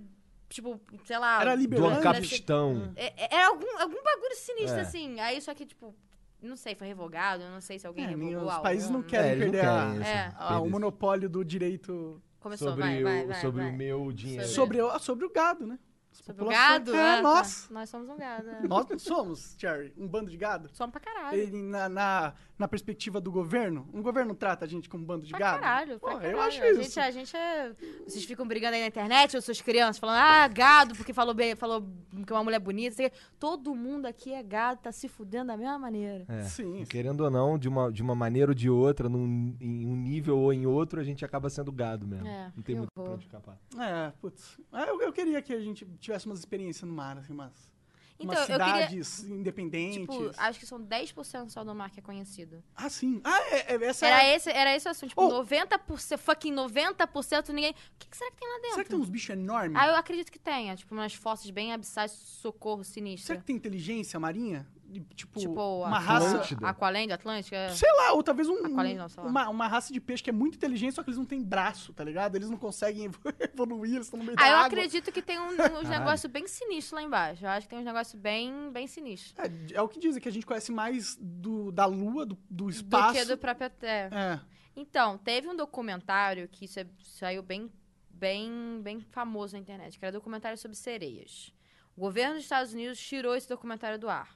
tipo, 0.55 0.81
sei 1.05 1.19
lá. 1.19 1.40
Era 1.40 1.55
Do 1.55 1.61
liberando. 1.61 1.99
Ancapistão. 1.99 2.93
É- 2.97 3.25
é- 3.25 3.35
Era 3.35 3.49
algum, 3.49 3.67
algum 3.79 4.03
bagulho 4.03 4.35
sinistro, 4.37 4.79
É. 4.79 4.83
assim. 4.83 5.21
Aí 5.21 5.40
só 5.40 5.53
que, 5.55 5.67
tipo, 5.67 5.95
não 6.40 6.57
sei, 6.57 6.75
foi 6.75 6.87
revogado, 6.87 7.43
eu 7.43 7.51
não 7.51 7.61
sei 7.61 7.79
se 7.79 7.87
alguém 7.87 8.05
É, 8.05 8.09
revogou 8.09 8.43
os 8.47 8.53
a 8.53 8.61
países 8.61 8.88
não 8.90 9.01
ONU. 9.01 9.09
querem 9.09 9.31
É, 9.31 9.35
não 9.35 9.40
perder 9.40 9.64
a- 9.67 9.87
querem 9.87 10.01
isso, 10.01 10.11
É. 10.11 10.33
a- 10.37 10.61
o 10.61 10.71
monopólio 10.71 11.29
do 11.29 11.45
direito 11.45 12.23
Começou, 12.40 12.69
sobre 12.69 12.83
vai, 12.85 13.03
vai, 13.03 13.25
o, 13.25 13.29
vai, 13.29 13.40
sobre 13.40 13.62
vai. 13.62 13.71
o 13.71 13.77
meu 13.77 14.12
dinheiro. 14.12 14.47
sobre 14.47 14.81
o, 14.81 14.99
sobre 14.99 15.25
o 15.27 15.31
gado, 15.31 15.67
né? 15.67 15.79
Sobre 16.12 16.45
o 16.45 16.49
gado? 16.49 16.95
É, 16.95 17.19
ah, 17.19 17.23
nós. 17.23 17.67
tá. 17.67 17.75
Nós 17.75 17.90
somos 17.90 18.09
um 18.09 18.17
gado. 18.17 18.49
é. 18.49 18.61
Nós 18.69 18.87
não 18.88 18.99
somos, 18.99 19.57
Cherry, 19.59 19.93
um 19.99 20.07
bando 20.07 20.31
de 20.31 20.37
gado. 20.37 20.71
Somos 20.73 20.93
pra 20.93 21.01
caralho. 21.01 21.37
Ele, 21.37 21.61
na, 21.62 21.88
na, 21.88 22.35
na 22.57 22.69
perspectiva 22.69 23.21
do 23.21 23.33
governo, 23.33 23.88
um 23.93 24.01
governo 24.01 24.33
trata 24.35 24.64
a 24.64 24.69
gente 24.69 24.88
como 24.88 25.03
um 25.03 25.07
bando 25.07 25.25
de 25.27 25.31
Pra 25.31 25.38
gado? 25.40 25.61
caralho, 25.61 25.99
pra 25.99 26.11
Pô, 26.12 26.17
caralho. 26.19 26.37
eu 26.37 26.40
acho 26.40 26.62
a 26.62 26.71
isso. 26.71 26.83
Gente, 26.83 27.01
a 27.01 27.11
gente 27.11 27.37
é... 27.37 27.73
Vocês 28.07 28.25
ficam 28.25 28.47
brigando 28.47 28.75
aí 28.77 28.81
na 28.81 28.87
internet, 28.87 29.37
os 29.37 29.45
seus 29.45 29.61
crianças, 29.61 29.99
falando, 29.99 30.19
ah, 30.19 30.47
gado, 30.47 30.95
porque 30.95 31.12
falou 31.12 31.35
bem, 31.35 31.57
falou 31.57 31.85
que 32.25 32.33
uma 32.33 32.45
mulher 32.45 32.61
bonita. 32.61 32.95
sei 32.95 33.07
lá. 33.07 33.11
Todo 33.40 33.75
mundo 33.75 34.07
aqui 34.07 34.33
é 34.33 34.43
gado, 34.43 34.81
tá 34.81 34.93
se 34.93 35.09
fudendo 35.09 35.49
da 35.49 35.57
mesma 35.57 35.79
maneira. 35.79 36.25
É. 36.29 36.43
Sim. 36.45 36.85
Querendo 36.88 37.23
ou 37.25 37.31
não, 37.31 37.59
de 37.59 37.69
uma, 37.69 37.90
de 37.90 38.03
uma 38.03 38.14
maneira 38.14 38.53
ou 38.53 38.55
de 38.55 38.71
outra, 38.71 39.09
num, 39.09 39.57
em 39.61 39.85
um 39.87 39.97
nível 39.97 40.38
ou 40.38 40.53
em 40.53 40.64
outro, 40.64 41.01
a 41.01 41.05
gente 41.05 41.25
acaba 41.25 41.51
sendo 41.51 41.73
gado 41.73 42.07
mesmo. 42.07 42.27
É, 42.29 42.53
não 42.55 42.62
tem 42.62 42.77
muito 42.77 42.90
pra 42.95 43.03
horror. 43.03 43.14
onde 43.17 43.25
escapar. 43.25 43.59
É, 43.79 44.12
putz. 44.21 44.61
É, 44.73 44.88
Eu, 44.90 45.03
eu 45.03 45.12
queria 45.12 45.43
que 45.43 45.53
a 45.53 45.61
gente 45.61 45.85
tivesse 45.99 46.27
umas 46.27 46.38
experiências 46.38 46.88
no 46.88 46.95
mar, 46.95 47.19
assim, 47.19 47.33
umas, 47.33 47.73
Então, 48.18 48.35
umas 48.37 48.48
eu 48.48 48.59
queria... 48.59 48.74
cidades 48.88 49.24
independentes. 49.24 50.00
Tipo, 50.00 50.31
acho 50.37 50.59
que 50.61 50.66
são 50.66 50.81
10% 50.81 51.50
só 51.50 51.64
do 51.64 51.74
mar 51.74 51.90
que 51.90 51.98
é 51.98 52.03
conhecido. 52.03 52.62
Ah, 52.77 52.88
sim. 52.88 53.20
Ah, 53.24 53.40
é, 53.50 53.74
é- 53.74 53.85
essa 53.87 54.07
Era 54.07 54.22
é... 54.24 54.37
esse, 54.37 54.50
era 54.50 54.77
esse 54.77 54.87
o 54.87 54.90
assunto. 54.90 55.09
Tipo, 55.11 55.22
Oh. 55.24 55.44
90%, 55.44 56.18
fucking 56.18 56.55
90% 56.55 57.48
ninguém... 57.50 57.72
O 57.72 57.74
que, 57.98 58.09
que 58.09 58.16
será 58.16 58.31
que 58.31 58.37
tem 58.37 58.48
lá 58.48 58.55
dentro? 58.57 58.70
Será 58.70 58.85
que 58.85 58.90
tem 58.90 58.98
uns 58.98 59.09
bichos 59.09 59.31
enormes? 59.31 59.77
Ah, 59.77 59.88
eu 59.88 59.96
acredito 59.96 60.31
que 60.31 60.38
tenha. 60.38 60.77
Tipo, 60.77 60.94
umas 60.94 61.12
fossas 61.14 61.50
bem 61.50 61.72
abissais, 61.72 62.12
socorro 62.12 62.85
sinistro. 62.85 63.27
Será 63.27 63.38
que 63.40 63.44
tem 63.46 63.57
inteligência 63.57 64.18
marinha? 64.20 64.66
Tipo, 65.14 65.38
Tipo, 65.40 65.78
uma 65.85 65.96
a- 65.96 65.98
raça... 65.98 66.26
Atlântida. 66.28 66.68
Aqualand, 66.68 67.12
Atlântica? 67.12 67.57
é. 67.57 67.68
Sei 67.70 67.90
lá, 67.96 68.12
ou 68.12 68.22
talvez 68.22 68.48
um, 68.48 68.61
não, 68.62 69.09
sei 69.09 69.22
lá. 69.22 69.28
uma, 69.28 69.48
uma 69.48 69.66
raça 69.68 69.92
de 69.92 70.00
peixe 70.00 70.22
que 70.22 70.30
é 70.30 70.33
muito 70.33 70.57
inteligente, 70.57 70.94
só 70.94 71.02
que 71.02 71.11
eles 71.11 71.18
não 71.18 71.24
têm 71.24 71.42
braço, 71.42 71.92
tá 71.92 72.04
ligado? 72.04 72.37
Eles 72.37 72.48
não 72.50 72.57
conseguem 72.57 73.11
evoluir, 73.52 73.94
eles 73.94 74.07
estão 74.07 74.18
no 74.18 74.24
meio 74.24 74.37
Ah, 74.38 74.42
da 74.42 74.48
eu 74.48 74.54
água. 74.57 74.66
acredito 74.66 75.11
que 75.12 75.22
tem 75.22 75.38
um, 75.38 75.48
uns 75.80 75.88
negócios 75.88 76.30
bem 76.30 76.46
sinistros 76.46 76.92
lá 76.92 77.02
embaixo. 77.02 77.44
Eu 77.44 77.50
acho 77.50 77.66
que 77.66 77.70
tem 77.70 77.78
uns 77.78 77.85
negócios 77.85 78.20
bem, 78.20 78.70
bem 78.72 78.87
sinistros. 78.87 79.35
É, 79.38 79.74
é 79.76 79.83
o 79.83 79.88
que 79.88 79.98
dizem, 79.98 80.20
que 80.20 80.28
a 80.28 80.33
gente 80.33 80.46
conhece 80.46 80.70
mais 80.72 81.16
do, 81.20 81.72
da 81.72 81.87
lua, 81.87 82.24
do, 82.26 82.35
do 82.50 82.64
Do 82.64 82.70
espaço. 82.70 83.14
que 83.18 83.24
do 83.24 83.37
próprio 83.38 83.70
Terra. 83.70 84.42
É. 84.50 84.54
Então, 84.76 85.16
teve 85.18 85.48
um 85.48 85.54
documentário 85.57 86.48
que 86.48 86.64
isso 86.64 86.80
é- 86.80 86.87
saiu 87.00 87.42
bem, 87.42 87.70
bem, 88.11 88.80
bem 88.83 89.00
famoso 89.00 89.54
na 89.54 89.61
internet, 89.61 89.98
que 89.98 90.04
era 90.04 90.12
documentário 90.12 90.59
sobre 90.59 90.76
sereias. 90.76 91.52
O 91.96 92.00
governo 92.00 92.35
dos 92.35 92.42
Estados 92.42 92.72
Unidos 92.72 92.98
tirou 92.98 93.37
esse 93.37 93.48
documentário 93.48 93.98
do 93.98 94.09
ar. 94.09 94.35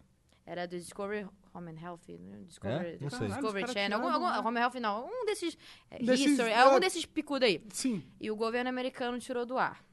Era 0.51 0.67
do 0.67 0.79
Discovery 0.79 1.27
Home 1.53 1.71
and 1.73 1.81
Health, 1.83 2.01
né? 2.09 2.39
Discovery, 2.47 2.95
É? 2.95 2.99
Não 3.01 3.11
sei. 3.11 3.29
Discovery 3.29 3.73
Channel, 3.73 4.01
algum, 4.09 4.27
algum? 4.27 4.49
Home 4.49 4.59
Health 4.61 4.75
não, 4.81 5.07
um 5.07 5.27
desses, 5.27 5.59
é, 5.91 5.99
Desses, 6.03 6.27
History, 6.27 6.51
é. 6.51 6.59
algum 6.61 6.81
desses 6.81 7.05
picudos 7.05 7.47
aí. 7.47 7.63
Sim. 7.71 8.03
E 8.21 8.31
o 8.31 8.37
governo 8.37 8.71
americano 8.71 9.19
tirou 9.19 9.45
do 9.45 9.59
ar. 9.59 9.85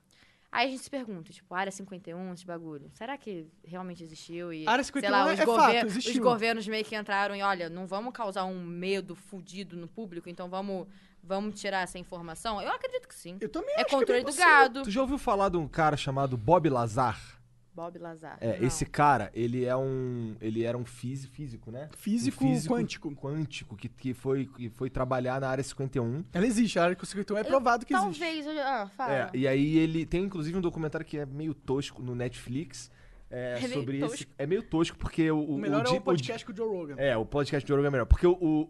Aí 0.52 0.68
a 0.68 0.72
gente 0.72 0.84
se 0.84 0.89
pergunta, 0.89 1.34
tipo, 1.34 1.54
Área 1.54 1.70
51, 1.72 2.34
esse 2.34 2.46
bagulho, 2.46 2.89
será 2.94 3.18
que 3.18 3.46
realmente 3.65 4.02
existiu? 4.02 4.54
E, 4.54 4.65
Área 4.65 4.86
sei 4.86 4.94
51 5.02 5.12
lá, 5.12 5.30
é- 5.30 5.34
os, 5.34 5.39
é 5.41 5.46
gover- 5.46 5.62
fato, 5.76 5.86
existiu. 5.88 6.13
os 6.13 6.20
governos 6.20 6.65
meio 6.68 6.86
que 6.86 6.96
entraram 6.96 7.36
e, 7.36 7.41
olha, 7.41 7.68
não 7.70 7.86
vamos 7.86 8.13
causar 8.13 8.46
um 8.46 8.63
medo 8.63 9.13
fudido 9.15 9.76
no 9.76 9.86
público, 9.89 10.30
então 10.30 10.50
vamos, 10.50 10.88
vamos 11.22 11.60
tirar 11.60 11.82
essa 11.82 12.00
informação? 12.00 12.62
Eu 12.62 12.72
acredito 12.72 13.06
que 13.06 13.15
sim. 13.15 13.36
Eu 13.41 13.50
também 13.50 13.72
É 13.72 13.82
acho 13.82 13.86
que 13.88 13.91
controle 13.91 14.20
bem 14.20 14.24
do 14.24 14.28
possível. 14.28 14.50
gado. 14.50 14.84
Tu 14.84 14.91
já 14.91 15.02
ouviu 15.02 15.18
falar 15.18 15.50
de 15.50 15.58
um 15.58 15.68
cara 15.68 15.98
chamado 15.98 16.38
Bob 16.38 16.70
Lazar? 16.70 17.35
Bob 17.76 17.98
Lazar. 18.00 18.38
É, 18.40 18.58
Não. 18.60 18.68
esse 18.68 18.86
cara, 18.86 19.30
ele 19.34 19.66
é 19.66 19.76
um. 19.76 20.36
Ele 20.40 20.64
era 20.64 20.78
um 20.78 20.86
físico, 20.86 21.34
físico 21.36 21.72
né? 21.72 21.90
Físico, 21.98 22.46
Um 22.46 22.62
quântico. 22.62 23.12
Quântico, 23.16 23.76
que, 23.76 23.90
que, 23.90 24.14
foi, 24.14 24.46
que 24.46 24.70
foi 24.70 24.90
trabalhar 24.90 25.42
na 25.42 25.50
área 25.50 25.64
51. 25.64 26.24
Ela 26.32 26.46
existe, 26.46 26.80
a 26.80 26.84
área 26.86 26.98
51 27.04 27.38
é 27.38 27.42
Eu- 27.42 27.46
provado 27.46 27.86
que 27.86 27.94
existe. 27.94 28.20
Talvez. 28.20 28.48
Ah, 28.60 28.88
fala. 28.96 29.14
É, 29.14 29.30
e 29.34 29.48
aí 29.48 29.78
ele 29.78 30.06
tem 30.06 30.24
inclusive 30.24 30.58
um 30.58 30.62
documentário 30.62 31.06
que 31.06 31.18
é 31.18 31.26
meio 31.26 31.54
tosco 31.54 32.02
no 32.02 32.16
Netflix. 32.16 32.90
É, 33.38 33.56
É 33.58 33.67
meio 33.67 33.74
sobre 33.74 33.98
esse. 33.98 34.08
tosco. 34.08 34.32
É 34.38 34.45
meio 34.45 34.63
tosco, 34.63 34.98
porque 34.98 35.30
o. 35.30 35.43
O 35.43 35.58
melhor 35.58 35.84
di- 35.84 35.95
é 35.95 35.98
o 35.98 36.02
podcast 36.02 36.45
com 36.45 36.52
o 36.52 36.56
Joe 36.56 36.67
Rogan. 36.67 36.95
É, 36.98 37.17
o 37.17 37.26
podcast 37.26 37.65
de 37.65 37.74
Ouro 37.74 37.86
é 37.86 37.89
melhor. 37.89 38.06
Porque 38.06 38.26
o, 38.26 38.32
o, 38.32 38.67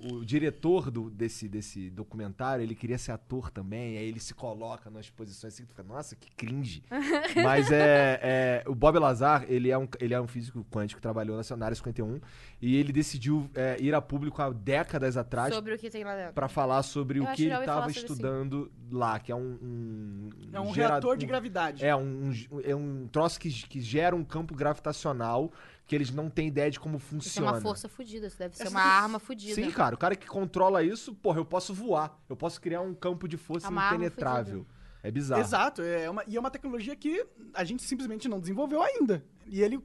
o, 0.00 0.14
o 0.14 0.24
diretor 0.24 0.90
do, 0.90 1.10
desse, 1.10 1.48
desse 1.48 1.90
documentário, 1.90 2.62
ele 2.62 2.74
queria 2.74 2.96
ser 2.98 3.12
ator 3.12 3.50
também, 3.50 3.98
aí 3.98 4.08
ele 4.08 4.20
se 4.20 4.32
coloca 4.34 4.88
nas 4.90 5.10
posições 5.10 5.52
assim, 5.54 5.64
tu 5.64 5.68
fica, 5.70 5.82
nossa, 5.82 6.16
que 6.16 6.30
cringe. 6.34 6.82
Mas 7.44 7.70
é, 7.70 8.20
é, 8.22 8.64
O 8.66 8.74
Bob 8.74 8.98
Lazar, 8.98 9.44
ele 9.48 9.70
é 9.70 9.76
um, 9.78 9.86
ele 10.00 10.14
é 10.14 10.20
um 10.20 10.26
físico 10.26 10.64
quântico 10.70 10.98
que 10.98 11.02
trabalhou 11.02 11.36
na 11.36 11.56
na 11.56 11.66
área 11.66 11.74
51, 11.76 12.20
e 12.66 12.76
ele 12.76 12.92
decidiu 12.92 13.50
é, 13.54 13.76
ir 13.80 13.94
a 13.94 14.00
público 14.00 14.40
há 14.40 14.50
décadas 14.50 15.16
atrás 15.16 15.54
Sobre 15.54 15.74
o 15.74 15.78
que 15.78 15.90
tem 15.90 16.02
lá 16.04 16.16
dentro. 16.16 16.32
pra 16.32 16.48
falar 16.48 16.82
sobre 16.82 17.18
Eu 17.18 17.24
o 17.24 17.26
acho 17.26 17.36
que 17.36 17.42
ele 17.44 17.64
falar 17.64 17.82
sobre 17.82 17.98
estudando 17.98 18.72
lá, 18.90 19.18
que 19.18 19.30
é 19.30 19.36
um. 19.36 19.58
um 19.60 20.30
É 20.52 20.60
um 20.60 20.72
gera- 20.74 20.88
reator 20.94 21.16
de 21.16 21.24
um- 21.24 21.28
gravidade. 21.28 21.84
é 21.84 21.94
um, 21.94 22.30
um- 22.50 22.60
é 22.64 22.74
um 22.74 23.06
troço 23.08 23.38
que, 23.38 23.50
que 23.50 23.80
gera 23.80 24.16
um 24.16 24.24
campo 24.24 24.54
gravitacional 24.54 25.52
que 25.86 25.94
eles 25.94 26.10
não 26.10 26.30
têm 26.30 26.48
ideia 26.48 26.70
de 26.70 26.80
como 26.80 26.96
Isso 26.96 27.04
é 27.06 27.10
funciona. 27.10 27.52
uma 27.52 27.60
força 27.60 27.88
fodida, 27.90 28.26
isso 28.26 28.38
deve 28.38 28.56
ser 28.56 28.62
Essa 28.62 28.70
uma 28.70 28.80
que- 28.80 28.88
arma 28.88 29.18
fodida. 29.18 29.54
Sim, 29.54 29.70
cara, 29.70 29.94
o 29.94 29.98
cara 29.98 30.16
que 30.16 30.26
controla 30.26 30.82
isso, 30.82 31.14
porra, 31.14 31.40
eu 31.40 31.44
posso 31.44 31.74
voar. 31.74 32.18
Eu 32.28 32.36
posso 32.36 32.58
criar 32.60 32.80
um 32.80 32.94
campo 32.94 33.28
de 33.28 33.36
força 33.36 33.66
É 33.66 33.70
uma 33.70 33.82
arma 33.82 33.96
impenetrável. 33.96 34.66
É 35.02 35.10
bizarro. 35.10 35.42
Exato, 35.42 35.82
é 35.82 36.08
uma, 36.08 36.24
e 36.26 36.34
é 36.34 36.40
uma 36.40 36.50
tecnologia 36.50 36.96
que 36.96 37.26
a 37.52 37.62
gente 37.62 37.82
simplesmente 37.82 38.26
não 38.26 38.40
desenvolveu 38.40 38.80
ainda. 38.82 39.22
E 39.46 39.60
ele. 39.60 39.78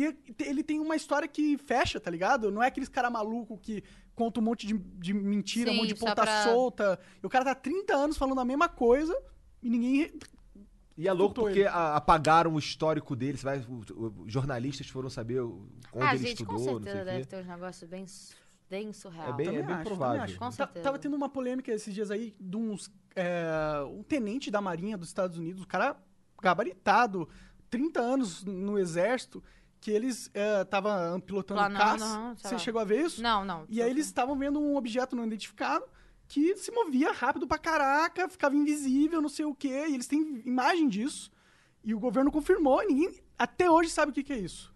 E 0.00 0.16
ele 0.44 0.62
tem 0.62 0.78
uma 0.78 0.94
história 0.94 1.26
que 1.26 1.58
fecha, 1.58 1.98
tá 1.98 2.10
ligado? 2.10 2.50
Não 2.50 2.62
é 2.62 2.68
aqueles 2.68 2.88
cara 2.88 3.10
maluco 3.10 3.58
que 3.58 3.82
conta 4.14 4.38
um 4.38 4.42
monte 4.42 4.66
de, 4.66 4.74
de 4.74 5.12
mentira, 5.12 5.70
um 5.70 5.74
Sim, 5.74 5.78
monte 5.80 5.88
de 5.88 5.94
ponta 5.96 6.22
pra- 6.22 6.44
solta. 6.44 6.98
E 7.22 7.26
o 7.26 7.28
cara 7.28 7.44
tá 7.46 7.50
há 7.52 7.54
30 7.54 7.94
anos 7.94 8.16
falando 8.16 8.40
a 8.40 8.44
mesma 8.44 8.68
coisa 8.68 9.16
e 9.62 9.68
ninguém. 9.68 10.12
E 10.96 11.06
é 11.08 11.12
louco 11.12 11.34
porque 11.36 11.60
ele. 11.60 11.68
apagaram 11.68 12.54
o 12.54 12.58
histórico 12.58 13.14
dele. 13.16 13.38
Você 13.38 13.44
vai, 13.44 13.64
jornalistas 14.26 14.88
foram 14.88 15.08
saber 15.10 15.40
o- 15.40 15.68
onde 15.92 16.04
ah, 16.06 16.14
ele 16.14 16.26
gente, 16.28 16.44
com 16.44 16.54
estudou, 16.56 16.74
não 16.78 16.82
sei 16.84 16.92
certeza 16.92 17.04
deve 17.04 17.18
quê. 17.20 17.26
ter 17.26 17.36
uns 17.42 17.46
negócios 17.46 17.90
bem, 17.90 18.06
bem 18.68 18.92
surreal. 18.92 19.28
É 19.28 19.32
bem, 19.32 19.46
é 19.46 19.50
Também 19.50 19.66
bem 19.66 19.74
acho, 19.76 19.84
provável. 19.84 20.22
acho. 20.22 20.38
Com 20.38 20.44
Ta- 20.46 20.52
certeza. 20.52 20.84
Tava 20.84 20.98
tendo 20.98 21.16
uma 21.16 21.28
polêmica 21.28 21.72
esses 21.72 21.94
dias 21.94 22.10
aí 22.10 22.34
de 22.40 22.56
uns. 22.56 22.90
é, 23.16 23.82
um 23.90 24.02
tenente 24.02 24.50
da 24.50 24.60
Marinha 24.60 24.96
dos 24.96 25.08
Estados 25.08 25.38
Unidos, 25.38 25.62
o 25.62 25.66
cara 25.66 25.96
gabaritado, 26.42 27.28
30 27.70 28.00
anos 28.00 28.44
no 28.44 28.78
exército, 28.78 29.42
que 29.80 29.90
eles 29.90 30.30
estavam 30.62 31.20
pilotando 31.20 31.60
Planando, 31.60 31.78
caça. 31.78 32.34
sei 32.36 32.48
Você 32.48 32.54
lá. 32.54 32.58
chegou 32.60 32.80
a 32.80 32.84
ver 32.84 33.04
isso? 33.06 33.22
Não, 33.22 33.44
não. 33.44 33.64
E 33.68 33.80
aí 33.82 33.90
eles 33.90 34.06
estavam 34.06 34.36
vendo 34.36 34.58
um 34.58 34.76
objeto 34.76 35.14
não 35.14 35.24
identificado 35.26 35.84
que 36.26 36.56
se 36.56 36.70
movia 36.70 37.10
rápido 37.12 37.46
pra 37.46 37.56
caraca, 37.58 38.28
ficava 38.28 38.54
invisível, 38.54 39.22
não 39.22 39.28
sei 39.30 39.44
o 39.46 39.54
quê, 39.54 39.86
e 39.88 39.94
eles 39.94 40.06
têm 40.06 40.42
imagem 40.44 40.88
disso. 40.88 41.30
E 41.82 41.94
o 41.94 41.98
governo 41.98 42.30
confirmou, 42.30 42.82
e 42.82 42.86
ninguém 42.86 43.14
até 43.38 43.70
hoje 43.70 43.88
sabe 43.88 44.10
o 44.10 44.14
que, 44.14 44.22
que 44.22 44.32
é 44.32 44.38
isso. 44.38 44.70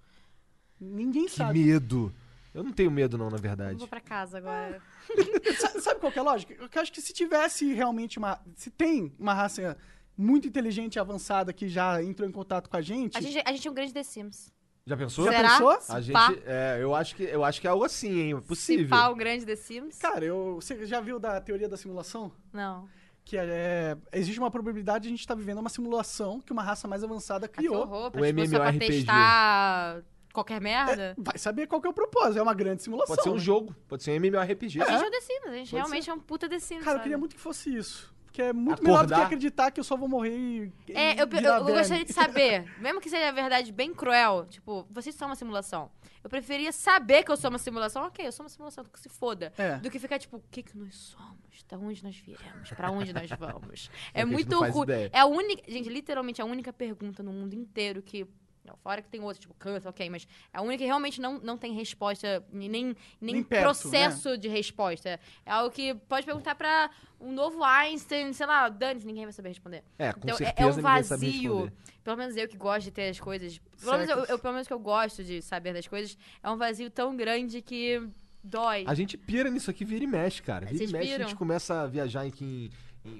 Ninguém 0.80 1.26
Que 1.26 1.32
sabe. 1.32 1.62
medo. 1.64 2.12
Eu 2.54 2.62
não 2.62 2.72
tenho 2.72 2.90
medo, 2.90 3.16
não, 3.18 3.28
na 3.30 3.36
Eu 3.36 3.42
verdade. 3.42 3.78
vou 3.78 3.88
pra 3.88 4.00
casa 4.00 4.38
agora. 4.38 4.80
Sa- 5.58 5.80
Sabe 5.80 6.00
qual 6.00 6.12
que 6.12 6.18
é 6.18 6.22
a 6.22 6.24
lógica? 6.24 6.54
Eu 6.54 6.68
acho 6.80 6.92
que 6.92 7.00
se 7.00 7.12
tivesse 7.12 7.72
realmente 7.72 8.18
uma. 8.18 8.40
Se 8.56 8.70
tem 8.70 9.12
uma 9.18 9.32
raça 9.34 9.76
muito 10.16 10.46
inteligente 10.46 10.96
e 10.96 10.98
avançada 11.00 11.52
que 11.52 11.66
já 11.68 12.02
entrou 12.02 12.28
em 12.28 12.32
contato 12.32 12.68
com 12.68 12.76
a 12.76 12.82
gente. 12.82 13.16
A 13.16 13.20
gente, 13.20 13.42
a 13.44 13.52
gente 13.52 13.66
é 13.66 13.70
um 13.70 13.74
grande 13.74 13.92
The 13.94 14.02
Sims. 14.02 14.52
Já 14.84 14.96
pensou? 14.96 15.24
Já 15.26 15.32
Será? 15.32 15.50
pensou? 15.50 15.70
A 15.70 15.80
Se 15.80 16.02
gente, 16.02 16.42
é, 16.44 16.78
eu 16.80 16.94
acho 16.94 17.14
que 17.14 17.22
eu 17.22 17.44
acho 17.44 17.60
que 17.60 17.66
é 17.66 17.70
algo 17.70 17.84
assim, 17.84 18.18
hein? 18.20 18.32
É 18.36 18.40
Se 18.40 18.46
possível. 18.46 18.88
pá, 18.88 19.08
o 19.08 19.14
grande 19.14 19.46
The 19.46 19.54
Sims? 19.54 19.98
Cara, 19.98 20.24
eu, 20.24 20.56
você 20.56 20.84
já 20.86 21.00
viu 21.00 21.20
da 21.20 21.40
teoria 21.40 21.68
da 21.68 21.76
simulação? 21.76 22.32
Não. 22.52 22.88
Que 23.24 23.36
é, 23.38 23.96
existe 24.12 24.40
uma 24.40 24.50
probabilidade 24.50 25.02
de 25.02 25.08
a 25.08 25.10
gente 25.10 25.20
estar 25.20 25.36
vivendo 25.36 25.58
uma 25.58 25.68
simulação 25.68 26.40
que 26.40 26.50
uma 26.52 26.62
raça 26.64 26.88
mais 26.88 27.04
avançada 27.04 27.46
Ah, 27.46 27.48
que 27.48 27.54
criou. 27.58 27.76
horror, 27.82 28.10
pra, 28.10 28.20
O 28.20 28.24
tipo, 28.26 28.40
só 28.48 28.56
pra 28.58 28.68
MMORPG. 28.70 28.86
testar 28.96 30.02
qualquer 30.32 30.60
merda. 30.60 31.14
Vai 31.16 31.38
saber 31.38 31.68
qual 31.68 31.80
que 31.80 31.86
é 31.86 31.90
o 31.90 31.92
propósito. 31.94 32.40
É 32.40 32.42
uma 32.42 32.54
grande 32.54 32.82
simulação. 32.82 33.14
Pode 33.14 33.22
ser 33.22 33.30
um 33.30 33.34
né? 33.34 33.38
jogo, 33.38 33.76
pode 33.86 34.02
ser 34.02 34.10
um 34.10 34.14
MMORPG. 34.16 34.82
A 34.82 34.84
gente 34.90 35.04
é 35.04 35.06
o 35.06 35.10
The 35.12 35.20
Sims, 35.20 35.44
a 35.46 35.52
gente 35.52 35.70
Pode 35.70 35.76
realmente 35.76 36.10
é 36.10 36.14
um 36.14 36.18
puta 36.18 36.48
The 36.48 36.58
Sims. 36.58 36.80
Cara, 36.82 36.90
eu 36.90 36.98
sabe? 36.98 37.02
queria 37.04 37.18
muito 37.18 37.36
que 37.36 37.40
fosse 37.40 37.72
isso. 37.72 38.12
Porque 38.32 38.40
é 38.40 38.52
muito 38.54 38.82
melhor 38.82 39.02
do 39.02 39.08
que 39.08 39.12
Acordar. 39.12 39.26
acreditar 39.26 39.70
que 39.70 39.78
eu 39.78 39.84
só 39.84 39.94
vou 39.94 40.08
morrer 40.08 40.34
e. 40.34 40.72
É, 40.88 41.20
eu, 41.20 41.28
eu, 41.30 41.40
eu 41.42 41.64
gostaria 41.66 42.02
de 42.02 42.14
saber, 42.14 42.64
mesmo 42.80 42.98
que 42.98 43.10
seja 43.10 43.28
a 43.28 43.30
verdade 43.32 43.70
bem 43.70 43.92
cruel, 43.92 44.46
tipo, 44.46 44.86
vocês 44.90 45.14
são 45.14 45.28
uma 45.28 45.36
simulação. 45.36 45.90
Eu 46.24 46.30
preferia 46.30 46.72
saber 46.72 47.24
que 47.24 47.30
eu 47.30 47.36
sou 47.36 47.50
uma 47.50 47.58
simulação, 47.58 48.06
ok, 48.06 48.26
eu 48.26 48.32
sou 48.32 48.44
uma 48.44 48.48
simulação, 48.48 48.84
que 48.84 48.98
se 48.98 49.10
foda. 49.10 49.52
É. 49.58 49.76
Do 49.76 49.90
que 49.90 49.98
ficar 49.98 50.18
tipo, 50.18 50.38
o 50.38 50.42
que 50.50 50.62
que 50.62 50.78
nós 50.78 50.94
somos? 50.94 51.62
Da 51.68 51.76
onde 51.76 52.02
nós 52.02 52.16
viemos? 52.16 52.70
Pra 52.70 52.90
onde 52.90 53.12
nós 53.12 53.28
vamos? 53.30 53.90
É, 54.14 54.22
É 54.22 54.24
que 54.24 54.30
muito 54.30 54.58
ruim. 54.58 54.86
É 55.12 55.20
a 55.20 55.26
única, 55.26 55.70
gente, 55.70 55.88
literalmente 55.90 56.40
a 56.40 56.44
única 56.46 56.72
pergunta 56.72 57.22
no 57.22 57.32
mundo 57.32 57.54
inteiro 57.54 58.00
que 58.02 58.26
não, 58.64 58.76
fora 58.76 59.02
que 59.02 59.08
tem 59.08 59.20
outras, 59.20 59.38
tipo 59.40 59.54
câncer, 59.54 59.88
ok, 59.88 60.08
mas 60.08 60.26
é 60.52 60.58
a 60.58 60.62
única 60.62 60.78
que 60.78 60.84
realmente 60.84 61.20
não, 61.20 61.38
não 61.40 61.58
tem 61.58 61.72
resposta, 61.72 62.44
nem, 62.52 62.94
nem, 63.20 63.42
perto, 63.42 63.62
processo 63.64 64.38
de 64.38 64.48
resposta. 64.48 65.18
É 65.44 65.50
algo 65.50 65.70
que 65.74 65.94
pode 65.94 66.24
perguntar 66.24 66.54
pra 66.54 66.90
um 67.20 67.32
novo 67.32 67.62
Einstein, 67.64 68.32
sei 68.32 68.46
lá, 68.46 68.68
Dani, 68.68 69.04
ninguém 69.04 69.24
vai 69.24 69.32
saber 69.32 69.48
responder. 69.48 69.82
É, 69.98 70.12
com 70.12 70.20
Então, 70.20 70.34
é- 70.34 70.38
certeza 70.38 70.68
é 70.68 70.72
um 70.72 70.76
ninguém 70.76 71.02
sabe 71.02 71.26
vazio. 71.26 71.72
Pelo 72.04 72.16
menos 72.16 72.36
eu 72.36 72.48
que 72.48 72.56
gosto 72.56 72.84
de 72.84 72.90
ter 72.92 73.08
as 73.10 73.20
coisas. 73.20 73.58
Pelo 73.80 73.92
menos 73.92 74.08
eu, 74.08 74.18
eu- 74.24 74.38
pelo 74.38 74.52
menos 74.54 74.66
que 74.68 74.72
eu 74.72 74.78
gosto 74.80 75.22
de 75.24 75.40
saber 75.42 75.72
das 75.72 75.86
coisas, 75.86 76.16
é 76.42 76.50
um 76.50 76.56
vazio 76.56 76.90
tão 76.90 77.16
grande 77.16 77.62
que 77.62 78.02
dói. 78.42 78.84
A 78.88 78.94
gente 78.94 79.16
pira 79.16 79.48
nisso 79.50 79.70
aqui, 79.70 79.84
vira 79.84 80.02
e 80.02 80.06
mexe, 80.06 80.42
cara. 80.42 80.66
Vira 80.66 80.78
Vocês 80.78 80.90
e 80.90 80.92
mexe, 80.92 81.08
a 81.10 81.12
piram? 81.16 81.28
gente 81.28 81.36
começa 81.38 81.82
a 81.82 81.86
viajar 81.86 82.26
em, 82.26 82.30
que- 82.30 82.70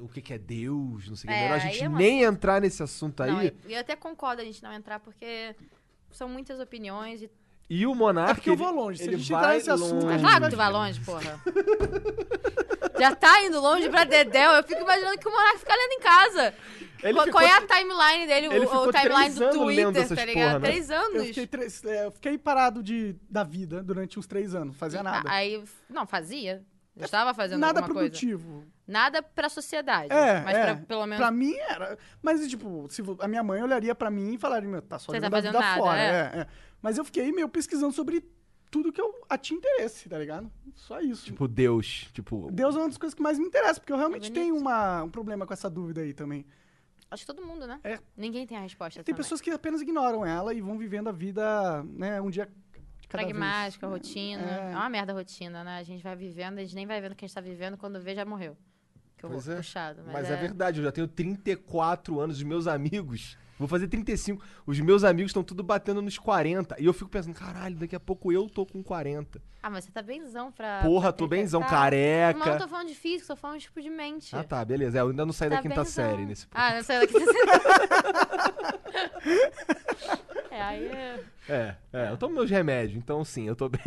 o 0.01 0.09
que, 0.09 0.21
que 0.23 0.33
é 0.33 0.39
Deus, 0.39 1.09
não 1.09 1.17
sei 1.17 1.29
o 1.29 1.33
que. 1.33 1.39
É, 1.39 1.43
Melhor 1.43 1.55
a 1.55 1.59
gente 1.59 1.83
é 1.85 1.89
um 1.89 1.95
nem 1.97 2.23
entrar 2.23 2.61
nesse 2.61 2.83
assunto 2.83 3.25
Não, 3.25 3.39
aí. 3.39 3.49
eu, 3.65 3.71
eu 3.71 3.81
até 3.81 3.97
concordo 3.97 4.41
a 4.43 4.45
gente 4.45 4.63
não 4.63 4.73
entrar, 4.73 5.01
porque 5.01 5.55
são 6.11 6.29
muitas 6.29 6.61
opiniões 6.61 7.23
e. 7.23 7.31
E 7.71 7.87
o 7.87 7.95
Monark. 7.95 8.31
É 8.33 8.35
porque 8.35 8.51
eu 8.51 8.57
vou 8.57 8.71
longe. 8.71 8.99
Se 8.99 9.05
a 9.05 9.07
ele 9.07 9.17
gente 9.19 9.33
entrar 9.33 9.47
vai 9.47 9.57
nesse 9.57 9.71
assunto, 9.71 9.93
longe. 9.95 10.07
a 10.09 10.11
gente 10.13 10.21
Claro 10.21 10.41
vai- 10.41 10.51
que 10.51 10.55
tu 10.55 10.59
vai 10.59 10.71
longe, 10.73 11.01
porra. 11.01 11.41
Já 12.99 13.15
tá 13.17 13.43
indo 13.43 13.61
longe 13.61 13.89
pra 13.89 14.05
Dedéu. 14.05 14.53
Eu 14.53 14.63
fico 14.63 14.81
imaginando 14.81 15.19
que 15.19 15.27
o 15.29 15.31
Monark 15.31 15.59
fica 15.59 15.75
lendo 15.75 15.93
em 15.93 16.01
casa. 16.01 16.55
Ele 17.03 17.15
qual, 17.15 17.25
ficou 17.27 17.41
é 17.41 17.51
a 17.51 17.61
timeline 17.67 18.27
dele? 18.27 18.47
ele 18.47 18.67
o- 18.67 18.89
o 18.89 18.93
timeline 18.93 19.35
do 19.35 19.51
Twitter, 19.51 20.09
tá 20.17 20.25
ligado? 20.25 20.35
porra, 20.35 20.59
né? 20.61 20.69
Três 20.69 20.91
anos. 20.91 21.15
Eu 21.17 21.25
fiquei, 21.25 21.47
três- 21.47 21.85
é, 21.85 22.05
eu 22.07 22.11
fiquei 22.13 22.39
parado 22.39 22.83
de, 22.83 23.17
da 23.29 23.43
vida 23.43 23.83
durante 23.83 24.19
uns 24.19 24.27
três 24.27 24.55
anos. 24.55 24.77
Fazia 24.77 25.03
nada. 25.03 25.29
Aí, 25.29 25.63
não, 25.89 26.07
fazia. 26.07 26.63
Eu 26.97 27.05
estava 27.07 27.33
fazendo 27.35 27.59
nada 27.59 27.81
alguma 27.81 27.95
coisa. 27.95 28.11
produtivo. 28.11 28.65
Nada 28.93 29.23
pra 29.23 29.49
sociedade. 29.49 30.13
É, 30.13 30.43
mas 30.43 30.57
é. 30.57 30.65
pra, 30.65 30.77
pelo 30.77 31.07
menos 31.07 31.17
Pra 31.17 31.31
mim 31.31 31.55
era. 31.55 31.97
Mas, 32.21 32.47
tipo, 32.47 32.87
se 32.91 33.03
a 33.21 33.27
minha 33.27 33.43
mãe 33.43 33.63
olharia 33.63 33.95
pra 33.95 34.11
mim 34.11 34.35
e 34.35 34.39
falaria, 34.39 34.69
meu, 34.69 34.83
tá 34.83 34.99
só 34.99 35.11
Você 35.11 35.21
tá 35.21 35.31
fazendo 35.31 35.53
vida 35.53 35.65
nada, 35.65 35.81
fora. 35.81 35.99
é. 35.99 36.11
É, 36.11 36.41
é. 36.41 36.47
Mas 36.83 36.99
eu 36.99 37.05
fiquei 37.05 37.33
meio 37.33 37.49
pesquisando 37.49 37.93
sobre 37.93 38.23
tudo 38.71 38.93
que 38.93 39.01
eu 39.01 39.13
a 39.29 39.39
tinha 39.39 39.57
interesse, 39.57 40.09
tá 40.09 40.19
ligado? 40.19 40.51
Só 40.75 41.01
isso. 41.01 41.25
Tipo, 41.25 41.49
Deus. 41.49 42.09
Tipo. 42.13 42.51
Deus 42.51 42.75
é 42.75 42.79
uma 42.79 42.89
das 42.89 42.99
coisas 42.99 43.15
que 43.15 43.23
mais 43.23 43.39
me 43.39 43.47
interessa, 43.47 43.81
porque 43.81 43.93
eu 43.93 43.97
realmente 43.97 44.29
bonito. 44.31 44.35
tenho 44.35 44.57
uma, 44.57 45.03
um 45.03 45.11
problema 45.11 45.47
com 45.47 45.53
essa 45.53 45.71
dúvida 45.71 46.03
aí 46.03 46.13
também. 46.13 46.45
Acho 47.11 47.27
que 47.27 47.35
todo 47.35 47.47
mundo, 47.47 47.67
né? 47.67 47.79
É. 47.85 47.99
Ninguém 48.17 48.47
tem 48.47 48.57
a 48.57 48.61
resposta. 48.61 49.03
Tem 49.03 49.15
também. 49.15 49.23
pessoas 49.23 49.41
que 49.41 49.51
apenas 49.51 49.83
ignoram 49.83 50.25
ela 50.25 50.55
e 50.55 50.61
vão 50.61 50.79
vivendo 50.79 51.09
a 51.09 51.13
vida, 51.13 51.83
né, 51.85 52.21
um 52.21 52.31
dia 52.31 52.49
cada 53.09 53.25
Pragmática, 53.25 53.87
vez. 53.87 53.99
rotina. 54.01 54.43
É. 54.43 54.73
É. 54.73 54.77
uma 54.77 54.89
merda 54.89 55.13
a 55.13 55.17
rotina, 55.17 55.63
né? 55.63 55.77
A 55.79 55.83
gente 55.83 56.03
vai 56.03 56.17
vivendo, 56.17 56.59
a 56.59 56.63
gente 56.63 56.75
nem 56.75 56.87
vai 56.87 56.99
vendo 57.01 57.13
o 57.13 57.15
que 57.15 57.27
a 57.27 57.29
gente 57.29 57.35
tá 57.35 57.43
vivendo, 57.43 57.77
quando 57.77 58.01
vê 58.01 58.15
já 58.15 58.25
morreu. 58.25 58.57
Que 59.29 59.35
Pois 59.35 59.49
é. 59.49 59.57
puxado. 59.57 60.03
Mas, 60.05 60.13
Mas 60.15 60.31
é 60.31 60.37
verdade, 60.37 60.79
eu 60.81 60.85
já 60.85 60.93
tenho 60.93 61.09
34 61.09 62.21
anos, 62.21 62.37
os 62.39 62.43
meus 62.43 62.67
amigos. 62.67 63.37
Vou 63.59 63.69
fazer 63.69 63.87
35. 63.87 64.43
Os 64.67 64.81
meus 64.81 65.05
amigos 65.05 65.31
estão 65.31 65.45
tudo 65.45 65.63
batendo 65.63 66.03
nos 66.03 66.19
40. 66.19 66.75
E 66.81 66.87
eu 66.87 66.93
fico 66.93 67.09
pensando, 67.09 67.35
caralho, 67.35 67.77
daqui 67.77 67.95
a 67.95 68.01
pouco 68.01 68.33
eu 68.33 68.49
tô 68.49 68.67
com 68.67 68.83
40. 68.83 69.41
Ah, 69.63 69.71
mas 69.71 69.85
você 69.85 69.93
tá 69.93 70.03
benzão 70.03 70.51
pra. 70.51 70.81
Porra, 70.83 71.13
pra 71.13 71.19
tô 71.19 71.29
benzão, 71.29 71.61
tá. 71.61 71.69
careca. 71.69 72.39
Não, 72.41 72.47
eu 72.55 72.59
tô 72.59 72.67
falando 72.67 72.89
de 72.89 72.95
físico, 72.97 73.29
tô 73.29 73.37
falando 73.37 73.61
tipo 73.61 73.81
de 73.81 73.89
mente. 73.89 74.35
Ah, 74.35 74.43
tá, 74.43 74.65
beleza. 74.65 74.99
É, 74.99 75.01
eu 75.03 75.11
ainda 75.11 75.25
não 75.25 75.33
saí 75.33 75.49
Tá 75.49 75.57
da 75.57 75.63
quinta 75.63 75.77
benzão. 75.77 75.93
série 75.93 76.27
nesse 76.27 76.47
ponto. 76.49 76.61
Ah, 76.61 76.75
não 76.75 76.83
saiu 76.83 77.01
da 77.03 77.07
quinta 77.07 77.25
série. 77.33 77.39
é, 80.51 80.61
aí 80.63 80.85
é. 80.87 81.25
É, 81.49 81.77
é, 81.93 82.11
eu 82.11 82.17
tomo 82.17 82.35
meus 82.35 82.51
remédios, 82.51 82.97
então 82.97 83.25
sim, 83.25 83.47
eu 83.47 83.55
tô 83.55 83.69
bem. 83.69 83.81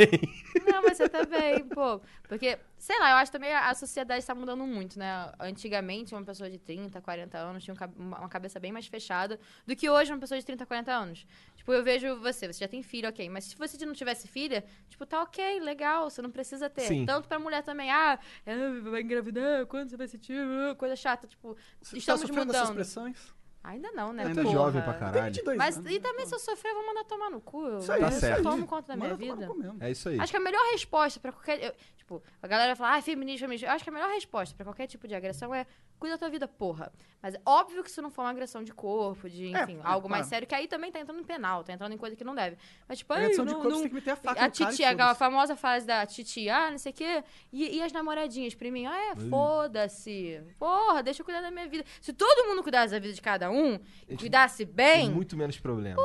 Não, 0.65 0.81
você 0.95 1.09
tá 1.09 1.23
bem, 1.25 1.63
pô. 1.67 2.01
Porque, 2.27 2.57
sei 2.77 2.99
lá, 2.99 3.11
eu 3.11 3.15
acho 3.17 3.31
também 3.31 3.53
a 3.53 3.73
sociedade 3.73 4.19
está 4.19 4.33
mudando 4.33 4.65
muito, 4.65 4.97
né? 4.97 5.31
Antigamente, 5.39 6.13
uma 6.15 6.23
pessoa 6.23 6.49
de 6.49 6.57
30, 6.57 7.01
40 7.01 7.37
anos 7.37 7.63
tinha 7.63 7.75
um 7.75 8.03
uma 8.05 8.29
cabeça 8.29 8.59
bem 8.59 8.71
mais 8.71 8.87
fechada 8.87 9.39
do 9.65 9.75
que 9.75 9.89
hoje 9.89 10.11
uma 10.11 10.19
pessoa 10.19 10.39
de 10.39 10.45
30, 10.45 10.65
40 10.65 10.91
anos. 10.91 11.27
Tipo, 11.55 11.73
eu 11.73 11.83
vejo 11.83 12.15
você, 12.19 12.47
você 12.51 12.59
já 12.59 12.67
tem 12.67 12.81
filho, 12.83 13.09
ok. 13.09 13.29
Mas 13.29 13.45
se 13.45 13.55
você 13.55 13.85
não 13.85 13.93
tivesse 13.93 14.27
filha, 14.27 14.63
tipo, 14.89 15.05
tá 15.05 15.21
ok, 15.21 15.59
legal, 15.59 16.09
você 16.09 16.21
não 16.21 16.31
precisa 16.31 16.69
ter. 16.69 16.81
Sim. 16.87 17.05
Tanto 17.05 17.27
pra 17.27 17.39
mulher 17.39 17.63
também, 17.63 17.91
ah, 17.91 18.19
é, 18.45 18.69
vai 18.81 19.01
engravidar, 19.01 19.65
quando 19.65 19.89
você 19.89 19.97
vai 19.97 20.07
sentir, 20.07 20.35
coisa 20.77 20.95
chata. 20.95 21.27
Tipo, 21.27 21.57
Você 21.81 21.97
estamos 21.97 22.21
tá 22.21 22.27
sofrendo 22.27 22.51
dessas 22.51 22.69
mudando. 22.69 22.75
pressões? 22.75 23.33
Ainda 23.67 23.91
não, 23.91 24.13
né? 24.13 24.23
Eu 24.25 24.33
tô 24.35 24.41
porra. 24.43 24.53
jovem 24.53 24.81
pra 24.81 24.93
caralho. 24.93 25.25
22 25.25 25.57
Mas, 25.57 25.77
anos. 25.77 25.91
e 25.91 25.99
também, 25.99 26.25
se 26.25 26.35
eu 26.35 26.39
sofrer, 26.39 26.69
eu 26.71 26.75
vou 26.75 26.85
mandar 26.87 27.03
tomar 27.05 27.29
no 27.29 27.41
cu. 27.41 27.65
Eu, 27.67 27.77
Isso 27.79 27.91
aí, 27.91 27.99
Tá 28.01 28.07
eu 28.07 28.11
certo. 28.11 28.43
tomo 28.43 28.65
conta 28.67 28.87
da 28.89 28.95
minha 28.95 29.09
Manda 29.09 29.47
tomar 29.47 29.63
vida. 29.71 29.85
É 29.85 29.91
isso 29.91 30.09
aí. 30.09 30.19
Acho 30.19 30.31
que 30.31 30.37
a 30.37 30.41
melhor 30.41 30.61
resposta 30.71 31.19
pra 31.19 31.31
qualquer. 31.31 31.63
eu- 31.63 31.73
tipo, 31.97 32.21
a 32.41 32.47
galera 32.47 32.75
fala, 32.75 32.97
ah, 32.97 33.01
feminismo, 33.01 33.39
feminismo. 33.39 33.67
Eu 33.67 33.71
acho 33.71 33.83
que 33.83 33.89
a 33.89 33.93
melhor 33.93 34.09
resposta 34.11 34.55
pra 34.55 34.63
qualquer 34.65 34.85
tipo 34.87 35.07
de 35.07 35.15
agressão 35.15 35.53
é 35.55 35.65
cuida 35.97 36.15
da 36.15 36.19
tua 36.19 36.29
vida, 36.29 36.47
porra. 36.47 36.91
Mas 37.23 37.33
é 37.33 37.41
óbvio 37.45 37.81
que 37.83 37.89
isso 37.89 38.01
não 38.01 38.11
for 38.11 38.21
uma 38.21 38.29
agressão 38.29 38.63
de 38.63 38.71
corpo, 38.73 39.27
de, 39.29 39.55
É, 39.55 39.63
enfim, 39.63 39.77
é, 39.77 39.81
algo 39.83 40.07
mais 40.07 40.23
claro. 40.23 40.29
sério, 40.29 40.47
que 40.47 40.53
aí 40.53 40.67
também 40.67 40.91
tá 40.91 40.99
entrando 40.99 41.19
em 41.19 41.23
penal, 41.23 41.63
tá 41.63 41.73
entrando 41.73 41.93
em 41.93 41.97
coisa 41.97 42.15
que 42.15 42.23
não 42.23 42.35
deve. 42.35 42.57
Mas, 42.87 42.99
tipo, 42.99 43.11
ai, 43.13 43.23
Agressão 43.23 43.45
de 43.45 43.51
não, 43.53 43.59
corpo, 43.61 43.69
não- 43.71 43.77
você 43.77 43.83
tem 43.83 43.89
que 43.89 43.95
meter 43.95 44.11
a 44.11 44.15
faca 44.17 44.29
a 44.29 44.33
no 44.33 44.37
cara 44.39 44.51
Titi, 44.51 44.83
aquela 44.83 45.15
foda-se. 45.15 45.19
famosa 45.19 45.55
frase 45.55 45.87
da 45.87 46.05
Titi, 46.05 46.47
ah, 46.49 46.69
não 46.69 46.77
sei 46.77 46.91
o 46.91 46.95
quê. 46.95 47.23
E, 47.51 47.77
e 47.77 47.81
as 47.81 47.91
namoradinhas 47.91 48.53
pra 48.53 48.69
mim, 48.69 48.85
ah, 48.85 48.95
é, 49.11 49.15
foda-se. 49.15 50.41
Porra, 50.59 51.01
deixa 51.01 51.21
eu 51.21 51.25
cuidar 51.25 51.41
da 51.41 51.49
minha 51.49 51.67
vida. 51.67 51.83
Se 52.01 52.13
todo 52.13 52.47
mundo 52.49 52.61
cuidasse 52.61 52.91
da 52.91 52.99
vida 52.99 53.13
de 53.13 53.21
cada 53.21 53.49
um, 53.49 53.54
e 53.55 54.11
Gente, 54.11 54.19
cuidasse 54.19 54.65
Tem 54.65 54.75
bem, 54.75 55.09
muito 55.11 55.35
menos 55.37 55.59
problema. 55.59 56.01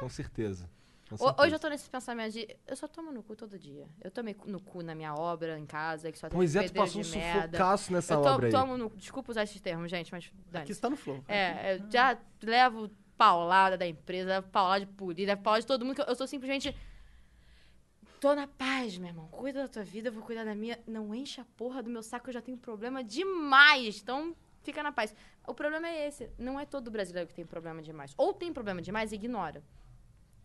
Com 0.00 0.08
certeza. 0.08 0.70
Com 1.08 1.16
certeza. 1.18 1.42
Hoje 1.42 1.54
eu 1.54 1.58
tô 1.58 1.68
nesse 1.68 1.88
pensamento 1.90 2.32
de. 2.32 2.48
Eu 2.66 2.74
só 2.76 2.88
tomo 2.88 3.12
no 3.12 3.22
cu 3.22 3.36
todo 3.36 3.58
dia. 3.58 3.86
Eu 4.02 4.10
tomei 4.10 4.34
no 4.46 4.58
cu 4.60 4.82
na 4.82 4.94
minha 4.94 5.14
obra, 5.14 5.58
em 5.58 5.66
casa, 5.66 6.10
que 6.10 6.18
só 6.18 6.28
tem 6.28 6.36
Pois 6.36 6.56
é, 6.56 6.62
tu 6.64 6.72
passou 6.72 7.00
um 7.02 7.04
sufocaço 7.04 7.92
nessa 7.92 8.14
eu 8.14 8.22
to- 8.22 8.28
obra 8.28 8.46
aí. 8.46 8.52
tomo 8.52 8.76
no. 8.78 8.88
Desculpa 8.96 9.30
usar 9.30 9.42
esses 9.44 9.60
termos, 9.60 9.90
gente, 9.90 10.10
mas. 10.10 10.32
Aqui 10.52 10.72
está 10.72 10.88
no 10.88 10.96
flow. 10.96 11.22
É, 11.28 11.76
eu 11.76 11.90
já 11.90 12.18
levo 12.42 12.90
paulada 13.18 13.76
da 13.76 13.86
empresa, 13.86 14.42
paulada 14.42 14.84
de 14.86 14.92
polícia, 14.92 15.36
paulada 15.36 15.60
de 15.60 15.66
todo 15.66 15.84
mundo. 15.84 15.98
eu- 16.00 16.06
Eu 16.06 16.16
sou 16.16 16.26
simplesmente. 16.26 16.74
Tô 18.20 18.34
na 18.34 18.46
paz, 18.46 18.96
meu 18.96 19.08
irmão. 19.08 19.28
Cuida 19.28 19.60
da 19.62 19.68
tua 19.68 19.84
vida, 19.84 20.08
eu 20.08 20.12
vou 20.12 20.22
cuidar 20.22 20.44
da 20.44 20.54
minha. 20.54 20.78
Não 20.86 21.14
enche 21.14 21.40
a 21.40 21.44
porra 21.56 21.82
do 21.82 21.90
meu 21.90 22.02
saco, 22.02 22.30
eu 22.30 22.32
já 22.34 22.40
tenho 22.40 22.56
problema 22.56 23.04
demais. 23.04 24.00
Então, 24.02 24.34
fica 24.62 24.82
na 24.82 24.90
paz. 24.90 25.14
O 25.46 25.54
problema 25.54 25.86
é 25.88 26.08
esse. 26.08 26.30
Não 26.38 26.58
é 26.58 26.64
todo 26.66 26.90
brasileiro 26.90 27.28
que 27.28 27.34
tem 27.34 27.44
problema 27.44 27.82
demais. 27.82 28.14
Ou 28.16 28.32
tem 28.32 28.52
problema 28.52 28.80
demais 28.80 29.12
e 29.12 29.14
ignora. 29.16 29.62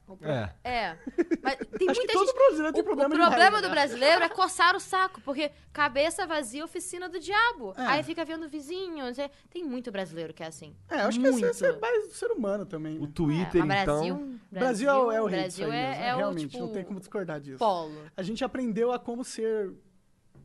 O 0.08 0.18
pro- 0.18 0.28
É. 0.28 0.56
É. 0.64 0.97
Mas 1.43 1.56
tem 1.78 1.88
Acho 1.88 2.00
que 2.02 2.08
muita 2.08 2.14
todo 2.14 2.26
gente. 2.26 2.36
brasileiro 2.36 2.74
tem 2.74 2.82
O, 2.82 2.84
problema 2.86 3.14
o 3.14 3.18
problema 3.18 3.45
demais, 3.45 3.62
do 3.62 3.68
né? 3.68 3.74
brasileiro 3.76 4.24
é 4.24 4.30
coçar 4.30 4.76
o 4.76 4.80
saco, 4.80 5.22
porque 5.22 5.52
cabeça 5.72 6.26
vazia, 6.26 6.66
oficina 6.66 7.08
do 7.08 7.20
diabo. 7.20 7.76
É. 7.78 7.82
Aí 7.86 8.04
fica 8.04 8.26
vendo 8.26 8.50
vizinhos. 8.50 9.20
é- 9.20 9.30
Tem 9.52 9.64
muito 9.64 9.91
brasileiro 9.91 10.34
que 10.34 10.41
é 10.41 10.47
assim. 10.47 10.76
É, 10.89 11.02
acho 11.02 11.20
que 11.20 11.30
muito. 11.30 11.45
esse 11.45 11.64
é 11.64 11.80
mais 11.80 12.08
do 12.08 12.14
ser 12.16 12.32
humano 12.32 12.66
também. 12.66 12.97
O 12.97 13.04
né? 13.04 13.12
Twitter, 13.14 13.62
é, 13.62 13.66
mas 13.66 13.82
então. 13.84 14.00
Brasil, 14.00 14.39
Brasil, 14.52 14.89
é 14.89 14.97
o- 14.97 15.12
é 15.12 15.22
o 15.22 15.26
rei 15.28 15.43
disso 15.43 15.58
Brasil 15.60 15.72
aí 15.72 15.80
é, 15.80 15.89
mesmo, 15.89 16.04
é 16.04 16.14
o 16.14 16.18
Realmente, 16.18 16.47
tipo, 16.50 16.64
não 16.66 16.74
tem 16.74 16.84
como 16.84 17.00
discordar 17.00 17.39
disso. 17.39 17.60
polo. 17.60 18.02
A 18.18 18.24
gente 18.24 18.43
aprendeu 18.43 18.91
a 18.91 18.97
como 18.97 19.24
ser 19.24 19.72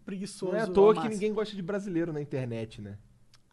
preguiçoso. 0.05 0.53
Não 0.53 0.59
é 0.59 0.63
à 0.65 0.67
toa 0.67 1.01
que 1.01 1.09
ninguém 1.09 1.33
gosta 1.33 1.57
de 1.57 1.63
brasileiro 1.63 2.13
na 2.13 2.21
internet, 2.21 2.83
né? 2.83 2.99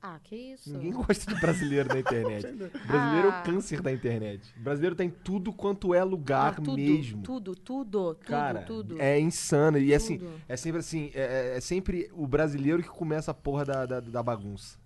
Ah, 0.04 0.20
que 0.24 0.36
isso. 0.36 0.72
Ninguém 0.74 0.91
gosta 0.93 1.32
de 1.32 1.39
brasileiro 1.39 1.88
na 1.89 1.99
internet. 1.99 2.47
O 2.84 2.88
brasileiro 2.88 3.28
é 3.28 3.32
Ah. 3.32 3.39
o 3.39 3.43
câncer 3.43 3.82
da 3.82 3.91
internet. 3.91 4.52
O 4.58 4.64
brasileiro 4.64 4.95
tem 4.95 5.10
tudo 5.10 5.54
quanto 5.54 5.93
é 5.93 6.04
lugar 6.04 6.56
Não, 6.58 6.64
tudo, 6.64 6.78
mesmo. 6.78 7.22
Tudo, 7.22 7.56
tudo, 7.56 8.16
tudo, 8.16 8.26
Cara, 8.26 8.64
tudo. 8.64 8.99
é 8.99 9.20
insano. 9.20 9.78
E 9.78 9.93
assim, 9.93 10.18
Tudo. 10.18 10.41
é 10.49 10.58
sempre 10.58 10.80
assim, 10.80 11.12
é, 11.14 11.54
é- 11.54 11.58
é 11.58 11.62
sempre 11.62 12.10
o 12.14 12.26
brasileiro 12.26 12.82
que 12.82 12.89
começa 12.89 13.30
a 13.30 13.34
porra 13.34 13.64
da, 13.66 13.86
da, 13.86 13.99
da 13.99 14.24
bagunça. 14.24 14.80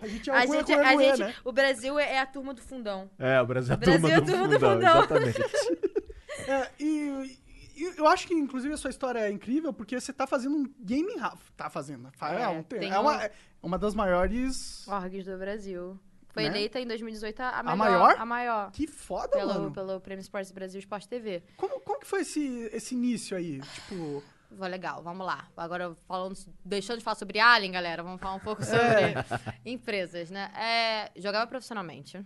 A 0.00 0.06
gente 0.06 0.30
é 0.30 0.32
A 0.32 0.44
o 0.44 0.52
gente, 0.52 0.66
Guê 0.66 0.74
com 0.76 0.80
a 0.86 0.94
Guê, 0.94 1.04
gente, 1.04 1.18
né? 1.18 1.34
o 1.44 1.52
Brasil 1.52 1.98
é 1.98 2.18
a 2.20 2.26
turma 2.26 2.54
do 2.54 2.60
fundão. 2.62 3.10
É, 3.18 3.40
o 3.42 3.46
Brasil 3.46 3.72
é 3.72 3.74
a 3.74 3.76
Brasil 3.76 4.00
turma 4.00 4.10
é 4.10 4.14
a 4.16 4.20
do 4.20 4.26
turma 4.26 4.46
do 4.48 4.54
fundão, 4.54 4.72
fundão. 4.74 4.98
exatamente. 4.98 5.38
É, 6.46 6.70
e 6.78 7.36
eu 7.84 8.06
acho 8.06 8.26
que, 8.26 8.34
inclusive, 8.34 8.72
a 8.74 8.76
sua 8.76 8.90
história 8.90 9.20
é 9.20 9.30
incrível 9.30 9.72
porque 9.72 10.00
você 10.00 10.12
tá 10.12 10.26
fazendo 10.26 10.56
um 10.56 10.64
gaming 10.80 11.18
house. 11.18 11.40
Tá 11.56 11.68
fazendo. 11.70 12.10
Fa- 12.16 12.32
É, 12.34 12.42
É, 12.42 12.48
um- 12.48 12.62
tem 12.62 12.90
é 12.90 12.98
uma, 12.98 13.16
um- 13.16 13.20
é 13.20 13.30
uma 13.62 13.78
das 13.78 13.94
maiores. 13.94 14.86
Orgs 14.88 15.24
do 15.26 15.36
Brasil. 15.38 15.98
Foi 16.28 16.42
Né? 16.44 16.48
eleita 16.50 16.78
em 16.78 16.86
2018 16.86 17.40
a, 17.40 17.62
melhor, 17.62 17.76
maior? 17.76 18.14
A 18.18 18.24
maior. 18.26 18.70
Que 18.70 18.86
foda, 18.86 19.36
Pelo, 19.36 19.54
mano. 19.54 19.70
pelo 19.72 20.00
Prêmio 20.00 20.20
Esportes 20.20 20.52
Brasil 20.52 20.78
Esporte 20.78 21.08
TV. 21.08 21.42
Como, 21.56 21.80
como 21.80 21.98
que 22.00 22.06
foi 22.06 22.20
esse, 22.20 22.68
esse 22.72 22.94
início 22.94 23.36
aí? 23.36 23.60
Tipo. 23.60 24.22
Foi 24.56 24.68
legal, 24.68 25.02
vamos 25.02 25.26
lá. 25.26 25.46
Agora, 25.56 25.94
falando, 26.06 26.34
deixando 26.64 26.98
de 26.98 27.04
falar 27.04 27.16
sobre 27.16 27.38
Alien, 27.38 27.72
galera, 27.72 28.02
vamos 28.02 28.20
falar 28.20 28.34
um 28.36 28.40
pouco 28.40 28.64
sobre 28.64 28.78
empresas, 29.64 30.30
né? 30.30 30.50
É, 30.56 31.20
jogava 31.20 31.46
profissionalmente. 31.46 32.24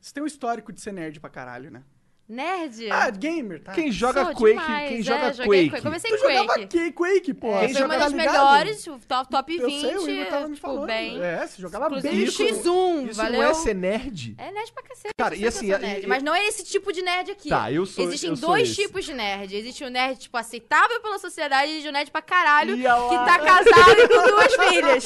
Você 0.00 0.12
tem 0.12 0.22
um 0.22 0.26
histórico 0.26 0.72
de 0.72 0.80
ser 0.80 0.92
nerd 0.92 1.20
pra 1.20 1.30
caralho, 1.30 1.70
né? 1.70 1.84
Nerd? 2.28 2.90
Ah, 2.90 3.10
gamer, 3.10 3.60
tá? 3.62 3.72
Quem 3.72 3.92
joga 3.92 4.24
Sou 4.24 4.34
Quake, 4.34 4.56
demais, 4.58 4.88
quem 4.88 4.98
é, 5.00 5.02
joga 5.02 5.32
joguei 5.34 5.68
Quake. 5.68 5.82
Comecei 5.82 6.10
Tu 6.10 6.14
em 6.14 6.18
Quake. 6.20 6.32
jogava 6.38 6.58
Quake, 6.60 6.92
Quake 6.92 7.34
pô. 7.34 7.54
É, 7.56 7.66
Quem 7.66 7.74
foi 7.74 7.84
uma 7.84 7.94
tá 7.94 8.00
das 8.00 8.12
ligado? 8.12 8.32
melhores, 8.32 8.86
o 8.86 8.98
top, 9.06 9.30
top 9.30 9.58
20. 9.58 9.62
Eu 9.62 9.80
sei, 9.80 9.96
o 9.96 10.08
Igor 10.20 10.26
tava 10.30 10.48
me 10.48 10.54
tipo, 10.54 10.66
falando. 10.66 10.86
bem. 10.86 11.20
É, 11.22 11.46
você 11.46 11.60
jogava 11.60 11.86
Inclusive 11.88 12.14
bem. 12.14 12.24
isso- 12.24 12.42
X1, 12.42 13.10
Isso 13.10 13.16
valeu? 13.20 13.42
não 13.42 13.48
é 13.50 13.54
ser 13.54 13.74
nerd? 13.74 14.34
É 14.38 14.50
nerd 14.50 14.72
pra 14.72 14.82
cacete. 14.82 15.14
Cara, 15.18 15.34
e 15.34 15.46
assim, 15.46 15.66
e- 15.72 15.78
nerd, 15.78 16.04
e- 16.04 16.06
mas 16.06 16.22
não 16.22 16.34
é 16.34 16.46
esse 16.46 16.64
tipo 16.64 16.90
de 16.92 17.02
nerd 17.02 17.30
aqui. 17.32 17.48
Tá, 17.50 17.70
eu 17.70 17.84
sou 17.84 18.04
Existem 18.04 18.30
eu 18.30 18.36
sou 18.36 18.48
dois 18.50 18.68
esse. 18.70 18.82
tipos 18.82 19.04
de 19.04 19.12
nerd. 19.12 19.54
Existe 19.54 19.84
o 19.84 19.90
nerd, 19.90 20.18
tipo, 20.18 20.36
aceitável 20.38 21.00
pela 21.02 21.18
sociedade 21.18 21.70
e 21.70 21.86
o 21.88 21.92
nerd 21.92 22.10
pra 22.10 22.22
caralho, 22.22 22.76
que 22.76 22.82
tá 22.84 23.38
casado 23.38 24.00
e 24.00 24.08
com 24.08 24.26
duas 24.30 24.54
filhas. 24.68 25.04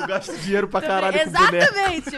Eu 0.00 0.06
gasto 0.06 0.36
dinheiro 0.38 0.68
pra 0.68 0.80
caralho. 0.80 1.18
Exatamente. 1.18 2.10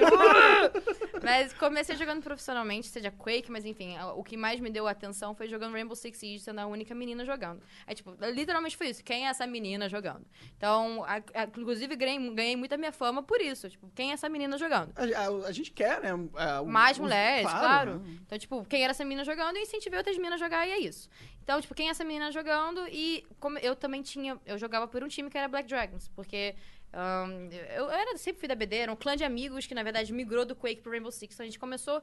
Mas 1.23 1.53
comecei 1.55 1.97
jogando 1.97 2.23
profissionalmente, 2.23 2.89
seja 2.89 3.11
Quake, 3.11 3.51
mas 3.51 3.65
enfim, 3.65 3.97
o 4.17 4.25
que 4.25 4.37
mais 4.41 4.59
me 4.59 4.71
deu 4.71 4.89
atenção 4.89 5.35
foi 5.35 5.47
jogando 5.49 5.73
Rainbow 5.75 5.95
Six 5.95 6.19
Siege, 6.19 6.39
sendo 6.43 6.59
a 6.61 6.67
única 6.67 6.95
menina 6.95 7.25
jogando. 7.25 7.63
Aí, 7.87 7.95
tipo, 7.95 8.17
literalmente 8.33 8.77
foi 8.77 8.89
isso. 8.89 9.05
Quem 9.05 9.27
é 9.27 9.31
essa 9.31 9.47
menina 9.47 9.89
jogando? 9.89 10.27
Então, 10.57 11.05
a- 11.05 11.17
a- 11.35 11.45
inclusive, 11.45 11.95
ganhei, 11.95 12.35
ganhei 12.35 12.57
muita 12.57 12.77
minha 12.77 12.91
fama 12.93 13.23
por 13.23 13.41
isso. 13.41 13.69
Tipo, 13.69 13.91
quem 13.95 14.11
é 14.11 14.15
essa 14.15 14.29
menina 14.29 14.57
jogando? 14.59 14.93
A, 14.97 15.47
a- 15.49 15.53
gente 15.53 15.71
quer, 15.71 16.01
né? 16.01 16.09
é, 16.37 16.61
o- 16.61 16.67
Mais 16.67 16.97
os- 16.97 17.03
mulheres, 17.03 17.43
claro. 17.51 17.99
né? 17.99 18.19
Então, 18.27 18.39
tipo, 18.39 18.65
quem 18.65 18.83
era 18.83 18.91
essa 18.93 19.05
menina 19.05 19.25
jogando, 19.25 19.57
eu 19.57 19.63
incentivei 19.63 19.99
outras 19.99 20.17
meninas 20.17 20.41
a 20.41 20.45
jogar 20.45 20.67
e 20.67 20.71
é 20.73 20.79
isso. 20.79 21.09
Então, 21.43 21.61
tipo, 21.61 21.75
quem 21.75 21.89
é 21.89 21.91
essa 21.91 22.05
menina 22.05 22.31
jogando 22.31 22.87
e 22.89 23.27
como 23.41 23.59
eu 23.59 23.75
também 23.75 24.03
tinha, 24.03 24.39
eu 24.47 24.57
jogava 24.57 24.87
por 24.87 25.03
um 25.03 25.09
time 25.09 25.29
que 25.29 25.37
era 25.37 25.49
Black 25.49 25.69
Dragons, 25.69 26.09
porque 26.15 26.55
ahn, 26.93 27.51
eu, 27.53 27.85
eu 27.85 27.91
era, 27.91 28.17
sempre 28.17 28.41
fui 28.41 28.49
da 28.49 28.55
BD, 28.55 28.77
era 28.77 28.93
um 28.93 28.97
clã 28.97 29.17
de 29.17 29.25
amigos 29.25 29.67
que, 29.67 29.75
na 29.75 29.83
verdade, 29.83 30.13
migrou 30.13 30.45
do 30.45 30.55
Quake 30.55 30.83
pro 30.83 30.91
Rainbow 30.93 31.13
Six. 31.13 31.35
Então, 31.35 31.45
a 31.45 31.47
gente 31.47 31.59
começou 31.59 32.03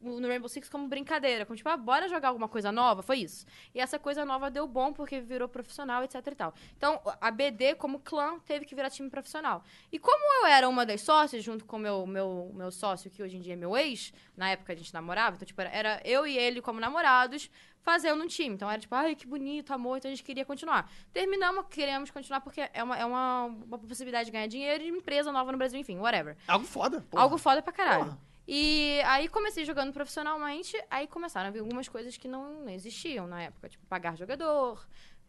no 0.00 0.28
Rainbow 0.28 0.48
Six 0.48 0.68
como 0.68 0.88
brincadeira, 0.88 1.44
como 1.46 1.56
tipo, 1.56 1.68
ah, 1.68 1.76
bora 1.76 2.08
jogar 2.08 2.28
alguma 2.28 2.48
coisa 2.48 2.70
nova, 2.70 3.02
foi 3.02 3.18
isso. 3.18 3.46
E 3.74 3.80
essa 3.80 3.98
coisa 3.98 4.24
nova 4.24 4.50
deu 4.50 4.66
bom 4.66 4.92
porque 4.92 5.20
virou 5.20 5.48
profissional, 5.48 6.04
etc 6.04 6.26
e 6.26 6.34
tal. 6.34 6.54
Então, 6.76 7.00
a 7.20 7.30
BD, 7.30 7.74
como 7.74 7.98
clã, 8.00 8.38
teve 8.40 8.64
que 8.64 8.74
virar 8.74 8.90
time 8.90 9.10
profissional. 9.10 9.64
E 9.90 9.98
como 9.98 10.42
eu 10.42 10.46
era 10.46 10.68
uma 10.68 10.84
das 10.84 11.00
sócias, 11.00 11.42
junto 11.42 11.64
com 11.64 11.78
meu, 11.78 12.06
meu, 12.06 12.52
meu 12.54 12.70
sócio, 12.70 13.10
que 13.10 13.22
hoje 13.22 13.36
em 13.36 13.40
dia 13.40 13.54
é 13.54 13.56
meu 13.56 13.76
ex, 13.76 14.12
na 14.36 14.50
época 14.50 14.72
a 14.72 14.76
gente 14.76 14.92
namorava, 14.92 15.36
então, 15.36 15.46
tipo, 15.46 15.60
era 15.60 16.00
eu 16.04 16.26
e 16.26 16.36
ele 16.36 16.60
como 16.60 16.78
namorados, 16.78 17.50
fazendo 17.86 18.20
um 18.24 18.26
time. 18.26 18.52
Então, 18.52 18.68
era 18.68 18.80
tipo, 18.80 18.92
ai, 18.96 19.14
que 19.14 19.28
bonito, 19.28 19.72
amor, 19.72 19.96
então 19.96 20.10
a 20.10 20.14
gente 20.14 20.24
queria 20.24 20.44
continuar. 20.44 20.90
Terminamos, 21.12 21.66
queremos 21.70 22.10
continuar 22.10 22.40
porque 22.40 22.68
é 22.74 22.82
uma, 22.82 22.96
é 22.98 23.04
uma, 23.04 23.44
uma 23.44 23.78
possibilidade 23.78 24.26
de 24.26 24.32
ganhar 24.32 24.48
dinheiro 24.48 24.82
e 24.82 24.88
empresa 24.88 25.30
nova 25.30 25.52
no 25.52 25.56
Brasil, 25.56 25.78
enfim, 25.78 25.96
whatever. 25.96 26.36
Algo 26.48 26.66
foda. 26.66 27.00
porra. 27.08 27.22
Algo 27.22 27.38
foda 27.38 27.62
pra 27.62 27.72
caralho. 27.72 28.06
Porra. 28.06 28.18
E 28.48 29.00
aí 29.04 29.28
comecei 29.28 29.64
jogando 29.64 29.92
profissionalmente, 29.92 30.76
aí 30.90 31.06
começaram 31.06 31.48
a 31.48 31.52
vir 31.52 31.60
algumas 31.60 31.88
coisas 31.88 32.16
que 32.16 32.26
não 32.26 32.68
existiam 32.68 33.26
na 33.28 33.42
época, 33.42 33.68
tipo 33.68 33.86
pagar 33.86 34.16
jogador, 34.16 34.84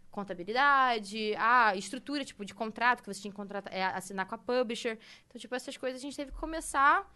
contabilidade, 0.09 1.35
a 1.37 1.75
estrutura 1.75 2.25
tipo 2.25 2.43
de 2.43 2.55
contrato 2.55 3.03
que 3.03 3.13
você 3.13 3.21
tinha 3.21 3.31
que 3.31 3.37
contratar, 3.37 3.71
é, 3.71 3.83
assinar 3.83 4.25
com 4.25 4.33
a 4.33 4.37
publisher. 4.37 4.97
Então, 5.27 5.39
tipo, 5.39 5.53
essas 5.53 5.77
coisas 5.77 5.99
a 5.99 6.01
gente 6.01 6.15
teve 6.15 6.31
que 6.31 6.37
começar 6.39 7.07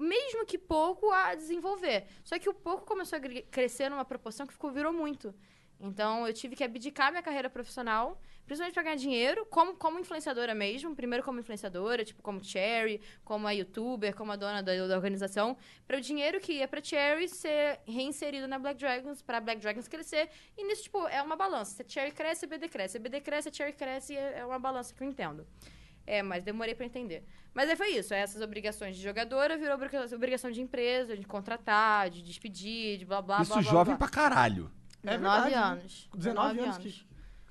mesmo 0.00 0.46
que 0.46 0.58
pouco 0.58 1.10
a 1.10 1.34
desenvolver. 1.34 2.06
Só 2.24 2.38
que 2.38 2.48
o 2.48 2.54
pouco 2.54 2.86
começou 2.86 3.18
a 3.18 3.20
crescer 3.50 3.88
numa 3.90 4.04
proporção 4.04 4.46
que 4.46 4.52
ficou 4.52 4.72
virou 4.72 4.92
muito. 4.92 5.34
Então, 5.82 6.26
eu 6.26 6.34
tive 6.34 6.54
que 6.54 6.62
abdicar 6.62 7.10
minha 7.10 7.22
carreira 7.22 7.48
profissional, 7.48 8.20
principalmente 8.44 8.74
pra 8.74 8.82
ganhar 8.82 8.96
dinheiro, 8.96 9.46
como, 9.46 9.74
como 9.76 9.98
influenciadora 9.98 10.54
mesmo. 10.54 10.94
Primeiro 10.94 11.24
como 11.24 11.40
influenciadora, 11.40 12.04
tipo, 12.04 12.20
como 12.22 12.44
Cherry, 12.44 13.00
como 13.24 13.46
a 13.46 13.52
youtuber, 13.52 14.14
como 14.14 14.30
a 14.30 14.36
dona 14.36 14.62
da, 14.62 14.74
da 14.86 14.94
organização. 14.94 15.56
Para 15.86 15.96
o 15.96 16.00
dinheiro 16.00 16.38
que 16.38 16.52
ia 16.52 16.68
pra 16.68 16.82
Cherry 16.82 17.28
ser 17.28 17.80
reinserido 17.86 18.46
na 18.46 18.58
Black 18.58 18.78
Dragons, 18.78 19.22
pra 19.22 19.40
Black 19.40 19.60
Dragons 19.60 19.88
crescer. 19.88 20.28
E 20.56 20.64
nisso, 20.64 20.82
tipo, 20.82 21.08
é 21.08 21.22
uma 21.22 21.36
balança. 21.36 21.82
Se 21.82 21.90
Cherry 21.90 22.12
cresce, 22.12 22.44
a 22.44 22.48
BD 22.48 22.68
cresce. 22.68 22.98
A 22.98 23.00
BD 23.00 23.20
cresce, 23.22 23.48
a 23.48 23.52
Cherry 23.52 23.72
cresce. 23.72 24.14
É 24.16 24.40
é 24.40 24.44
uma 24.44 24.58
balança 24.58 24.94
que 24.94 25.02
eu 25.02 25.08
entendo. 25.08 25.46
É, 26.10 26.22
mas 26.22 26.42
demorei 26.42 26.74
pra 26.74 26.84
entender. 26.84 27.22
Mas 27.54 27.70
aí 27.70 27.76
foi 27.76 27.88
isso. 27.90 28.12
Essas 28.12 28.42
obrigações 28.42 28.96
de 28.96 29.02
jogadora 29.02 29.56
virou 29.56 29.74
obriga- 29.76 30.04
obrigação 30.14 30.50
de 30.50 30.60
empresa, 30.60 31.16
de 31.16 31.24
contratar, 31.24 32.10
de 32.10 32.20
despedir, 32.22 32.98
de 32.98 33.04
blá, 33.04 33.22
blá, 33.22 33.42
Isso 33.42 33.52
blá, 33.52 33.62
blá, 33.62 33.70
jovem 33.70 33.96
blá. 33.96 33.98
pra 33.98 34.08
caralho. 34.08 34.70
É 35.04 35.16
19 35.16 35.42
verdade, 35.50 35.50
né? 35.54 35.60
anos. 35.80 36.08
19 36.14 36.60
anos 36.60 36.78
que. 36.78 37.09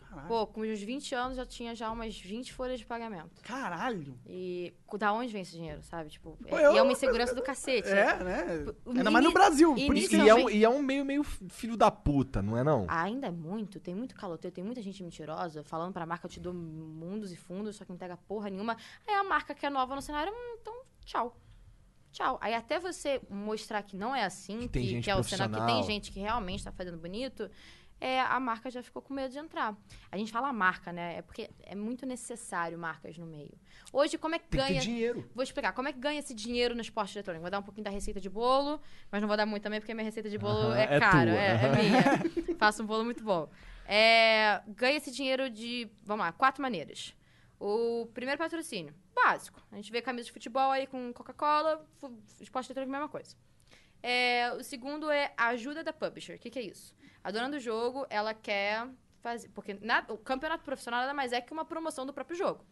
Caralho. 0.09 0.27
Pô, 0.27 0.47
com 0.47 0.61
os 0.61 0.81
20 0.81 1.13
anos 1.13 1.37
já 1.37 1.45
tinha 1.45 1.75
já 1.75 1.91
umas 1.91 2.19
20 2.19 2.51
folhas 2.51 2.79
de 2.79 2.85
pagamento. 2.85 3.41
Caralho. 3.43 4.17
E 4.25 4.73
da 4.97 5.13
onde 5.13 5.31
vem 5.31 5.43
esse 5.43 5.51
dinheiro, 5.51 5.83
sabe? 5.83 6.09
Tipo, 6.09 6.35
é, 6.45 6.49
Pô, 6.49 6.57
eu- 6.57 6.73
e 6.73 6.77
é 6.77 6.81
uma 6.81 6.91
insegurança 6.91 7.35
do 7.35 7.43
cacete. 7.43 7.87
É, 7.87 8.17
né? 8.23 8.65
O 8.83 8.89
Ainda 8.91 9.11
mais 9.11 9.23
no 9.23 9.31
Brasil. 9.31 9.75
E 9.77 10.27
é, 10.27 10.33
um, 10.33 10.49
e 10.49 10.63
é 10.63 10.69
um 10.69 10.81
meio, 10.81 11.05
meio 11.05 11.23
filho 11.23 11.77
da 11.77 11.91
puta, 11.91 12.41
não 12.41 12.57
é 12.57 12.63
não? 12.63 12.85
Ainda 12.89 13.27
é 13.27 13.31
muito, 13.31 13.79
tem 13.79 13.93
muito 13.93 14.15
caloteiro, 14.15 14.53
tem 14.53 14.63
muita 14.63 14.81
gente 14.81 15.03
mentirosa 15.03 15.63
falando 15.63 15.93
pra 15.93 16.05
marca, 16.05 16.25
eu 16.25 16.29
te 16.31 16.39
dou 16.39 16.53
mundos 16.53 17.31
e 17.31 17.35
fundos, 17.35 17.75
só 17.75 17.85
que 17.85 17.91
não 17.91 17.97
pega 17.97 18.17
porra 18.17 18.49
nenhuma. 18.49 18.75
Aí 19.07 19.13
a 19.13 19.23
marca 19.23 19.53
que 19.53 19.65
é 19.65 19.69
nova 19.69 19.93
no 19.95 20.01
cenário, 20.01 20.33
hum, 20.33 20.57
então 20.59 20.73
tchau. 21.05 21.37
Tchau. 22.11 22.39
Aí 22.41 22.55
até 22.55 22.79
você 22.79 23.21
mostrar 23.29 23.83
que 23.83 23.95
não 23.95 24.15
é 24.15 24.23
assim, 24.23 24.67
Que 24.67 24.81
que, 24.81 25.01
que 25.01 25.11
é 25.11 25.15
o 25.15 25.23
cenário, 25.23 25.55
que 25.55 25.65
tem 25.67 25.83
gente 25.83 26.11
que 26.11 26.19
realmente 26.19 26.63
tá 26.63 26.71
fazendo 26.71 26.97
bonito, 26.97 27.49
é, 28.01 28.21
a 28.21 28.39
marca 28.39 28.69
já 28.69 28.81
ficou 28.81 29.01
com 29.01 29.13
medo 29.13 29.31
de 29.31 29.39
entrar. 29.39 29.75
A 30.11 30.17
gente 30.17 30.31
fala 30.31 30.51
marca, 30.53 30.93
né? 30.93 31.17
É 31.17 31.21
porque 31.21 31.49
é 31.63 31.75
muito 31.75 32.05
necessário 32.05 32.77
marcas 32.77 33.17
no 33.17 33.25
meio. 33.25 33.51
Hoje, 33.91 34.17
como 34.17 34.35
é 34.35 34.39
que 34.39 34.47
Tem 34.47 34.59
que 34.61 34.67
ganha. 34.67 34.81
dinheiro. 34.81 35.29
Vou 35.35 35.43
explicar 35.43 35.73
como 35.73 35.87
é 35.87 35.93
que 35.93 35.99
ganha 35.99 36.19
esse 36.19 36.33
dinheiro 36.33 36.73
no 36.73 36.81
esporte 36.81 37.17
eletrônico. 37.17 37.41
Vou 37.41 37.51
dar 37.51 37.59
um 37.59 37.63
pouquinho 37.63 37.83
da 37.83 37.89
receita 37.89 38.19
de 38.19 38.29
bolo, 38.29 38.79
mas 39.11 39.21
não 39.21 39.27
vou 39.27 39.35
dar 39.35 39.45
muito 39.45 39.63
também, 39.63 39.79
porque 39.79 39.91
a 39.91 39.95
minha 39.95 40.05
receita 40.05 40.29
de 40.29 40.37
bolo 40.37 40.71
Aham, 40.71 40.77
é, 40.77 40.83
é 40.83 40.99
cara, 40.99 41.31
é, 41.31 41.51
é 41.51 41.71
minha. 41.75 42.55
Faço 42.57 42.83
um 42.83 42.85
bolo 42.85 43.03
muito 43.03 43.23
bom. 43.23 43.49
É, 43.85 44.61
ganha 44.67 44.97
esse 44.97 45.11
dinheiro 45.11 45.49
de, 45.49 45.89
vamos 46.03 46.25
lá, 46.25 46.31
quatro 46.31 46.61
maneiras. 46.61 47.13
O 47.59 48.07
primeiro 48.13 48.37
patrocínio, 48.37 48.93
básico. 49.13 49.61
A 49.71 49.75
gente 49.75 49.91
vê 49.91 50.01
camisa 50.01 50.25
de 50.25 50.31
futebol 50.31 50.71
aí 50.71 50.87
com 50.87 51.11
Coca-Cola, 51.11 51.85
esporte 52.39 52.67
eletrônico, 52.67 52.91
mesma 52.91 53.09
coisa. 53.09 53.35
É, 54.01 54.51
o 54.57 54.63
segundo 54.63 55.09
é 55.11 55.33
a 55.37 55.47
ajuda 55.47 55.83
da 55.83 55.91
publisher. 55.93 56.35
O 56.35 56.39
que, 56.39 56.49
que 56.49 56.59
é 56.59 56.63
isso? 56.63 56.95
A 57.23 57.31
dona 57.31 57.49
do 57.49 57.59
jogo, 57.59 58.05
ela 58.09 58.33
quer 58.33 58.87
fazer. 59.21 59.49
Porque 59.49 59.73
na- 59.81 60.05
o 60.09 60.17
campeonato 60.17 60.63
profissional 60.63 61.01
nada 61.01 61.13
mais 61.13 61.33
é 61.33 61.41
que 61.41 61.51
uma 61.51 61.65
promoção 61.65 62.05
do 62.05 62.13
próprio 62.13 62.37
jogo. 62.37 62.65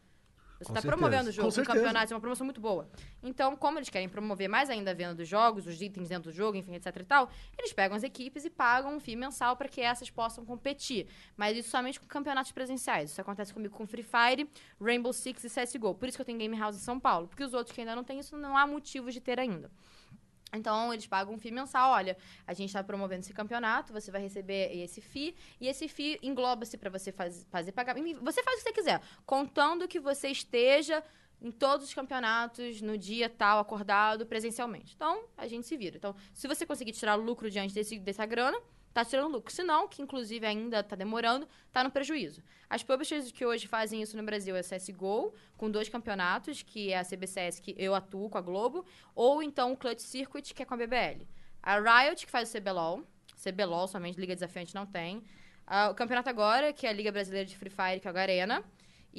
Você 0.60 0.72
está 0.72 0.82
promovendo 0.82 1.30
o 1.30 1.32
jogo, 1.32 1.52
certeza. 1.52 1.76
campeonato 1.78 2.12
é 2.12 2.16
uma 2.16 2.20
promoção 2.20 2.44
muito 2.44 2.60
boa. 2.60 2.90
Então, 3.22 3.56
como 3.56 3.78
eles 3.78 3.90
querem 3.92 4.10
promover 4.10 4.50
mais 4.50 4.72
ainda 4.72 4.90
a 4.90 4.94
venda 4.96 5.14
dos 5.14 5.28
jogos, 5.28 5.68
os 5.68 5.80
itens 5.80 6.10
dentro 6.10 6.32
do 6.32 6.36
jogo, 6.36 6.58
enfim, 6.58 6.74
etc 6.74 6.96
e 7.00 7.04
tal, 7.04 7.30
eles 7.56 7.72
pegam 7.74 7.96
as 7.96 8.02
equipes 8.02 8.44
e 8.44 8.50
pagam 8.50 8.96
um 8.96 9.00
FII 9.00 9.16
mensal 9.18 9.56
para 9.56 9.70
que 9.70 9.80
essas 9.82 10.10
possam 10.10 10.44
competir. 10.44 11.08
Mas 11.36 11.56
isso 11.56 11.70
somente 11.70 12.00
com 12.00 12.08
campeonatos 12.08 12.52
presenciais. 12.52 13.12
Isso 13.12 13.22
acontece 13.22 13.54
comigo 13.54 13.76
com 13.76 13.86
Free 13.86 14.02
Fire, 14.02 14.50
Rainbow 14.82 15.14
Six 15.14 15.44
e 15.44 15.48
CSGO. 15.48 15.94
Por 15.94 16.08
isso 16.08 16.18
que 16.18 16.22
eu 16.24 16.26
tenho 16.26 16.40
Game 16.40 16.58
House 16.58 16.76
em 16.76 16.80
São 16.80 17.00
Paulo. 17.00 17.28
Porque 17.28 17.44
os 17.44 17.54
outros 17.54 17.76
que 17.76 17.82
ainda 17.82 17.96
não 17.96 18.04
têm 18.04 18.18
isso, 18.18 18.36
não 18.36 18.58
há 18.58 18.66
motivos 18.66 19.14
de 19.14 19.22
ter 19.22 19.40
ainda. 19.40 19.70
Então, 20.54 20.94
eles 20.94 21.06
pagam 21.06 21.34
um 21.34 21.38
FII 21.38 21.52
mensal. 21.52 21.92
Olha, 21.92 22.18
a 22.46 22.54
gente 22.54 22.70
está 22.70 22.84
promovendo 22.84 23.20
esse 23.22 23.34
campeonato, 23.34 23.92
você 23.92 24.10
vai 24.10 24.22
receber 24.22 24.72
esse 24.78 25.02
FII, 25.02 25.36
e 25.60 25.68
esse 25.68 25.88
FII 25.88 26.20
engloba-se 26.24 26.78
para 26.78 26.90
você 26.90 27.12
faz- 27.12 27.46
fazer 27.50 27.72
pagamento. 27.74 28.24
Você 28.24 28.42
faz 28.44 28.56
o 28.62 28.64
que 28.64 28.70
você 28.70 28.74
quiser, 28.74 29.02
contando 29.26 29.88
que 29.88 30.00
você 30.00 30.30
esteja 30.30 31.04
em 31.42 31.52
todos 31.52 31.86
os 31.88 31.94
campeonatos, 31.94 32.82
no 32.82 32.98
dia 32.98 33.30
tal, 33.30 33.60
acordado, 33.60 34.26
presencialmente. 34.26 34.94
Então, 34.96 35.26
a 35.38 35.48
gente 35.48 35.68
se 35.68 35.76
vira. 35.78 35.98
Então, 35.98 36.16
se 36.34 36.48
você 36.48 36.66
conseguir 36.66 36.94
tirar 36.94 37.16
lucro 37.16 37.52
diante 37.52 37.74
desse, 37.76 38.00
dessa 38.00 38.26
grana, 38.26 38.58
tá 38.98 39.06
tirando 39.06 39.32
lucro. 39.32 39.54
Se 39.54 39.64
não, 39.64 39.88
que 39.88 40.02
inclusive 40.02 40.44
ainda 40.44 40.82
tá 40.82 40.96
demorando, 40.96 41.48
tá 41.72 41.84
no 41.84 41.92
prejuízo. 41.92 42.42
As 42.68 42.82
publishers 42.82 43.32
que 43.32 43.46
hoje 43.46 43.68
fazem 43.68 44.02
isso 44.02 44.18
no 44.18 44.24
Brasil 44.24 44.56
é 44.56 44.60
a 44.60 44.64
CSGO, 44.64 45.34
com 45.56 45.70
dois 45.70 45.88
campeonatos, 45.88 46.64
que 46.64 46.92
é 46.92 46.98
a 46.98 47.04
CBCS, 47.04 47.60
que 47.60 47.76
eu 47.78 47.94
atuo 47.94 48.28
com 48.28 48.40
a 48.40 48.42
Globo, 48.42 48.84
ou 49.14 49.44
então 49.44 49.72
o 49.72 49.78
Clutch 49.78 50.00
Circuit, 50.00 50.52
que 50.52 50.64
é 50.64 50.66
com 50.66 50.74
a 50.74 50.78
BBL. 50.78 51.28
A 51.62 51.80
Riot, 51.80 52.26
que 52.26 52.32
faz 52.32 52.50
o 52.52 52.58
CBLOL, 52.58 53.04
CBLOL 53.36 53.88
somente, 53.88 54.20
Liga 54.20 54.34
Desafiante 54.34 54.74
não 54.74 54.88
tem. 54.88 55.24
Ah, 55.68 55.90
o 55.92 55.94
campeonato 55.94 56.30
agora, 56.30 56.74
que 56.74 56.88
é 56.88 56.90
a 56.90 56.94
Liga 56.94 57.12
Brasileira 57.12 57.46
de 57.46 57.56
Free 57.56 57.70
Fire, 57.70 58.00
que 58.00 58.08
é 58.08 58.10
a 58.10 58.14
Garena. 58.14 58.64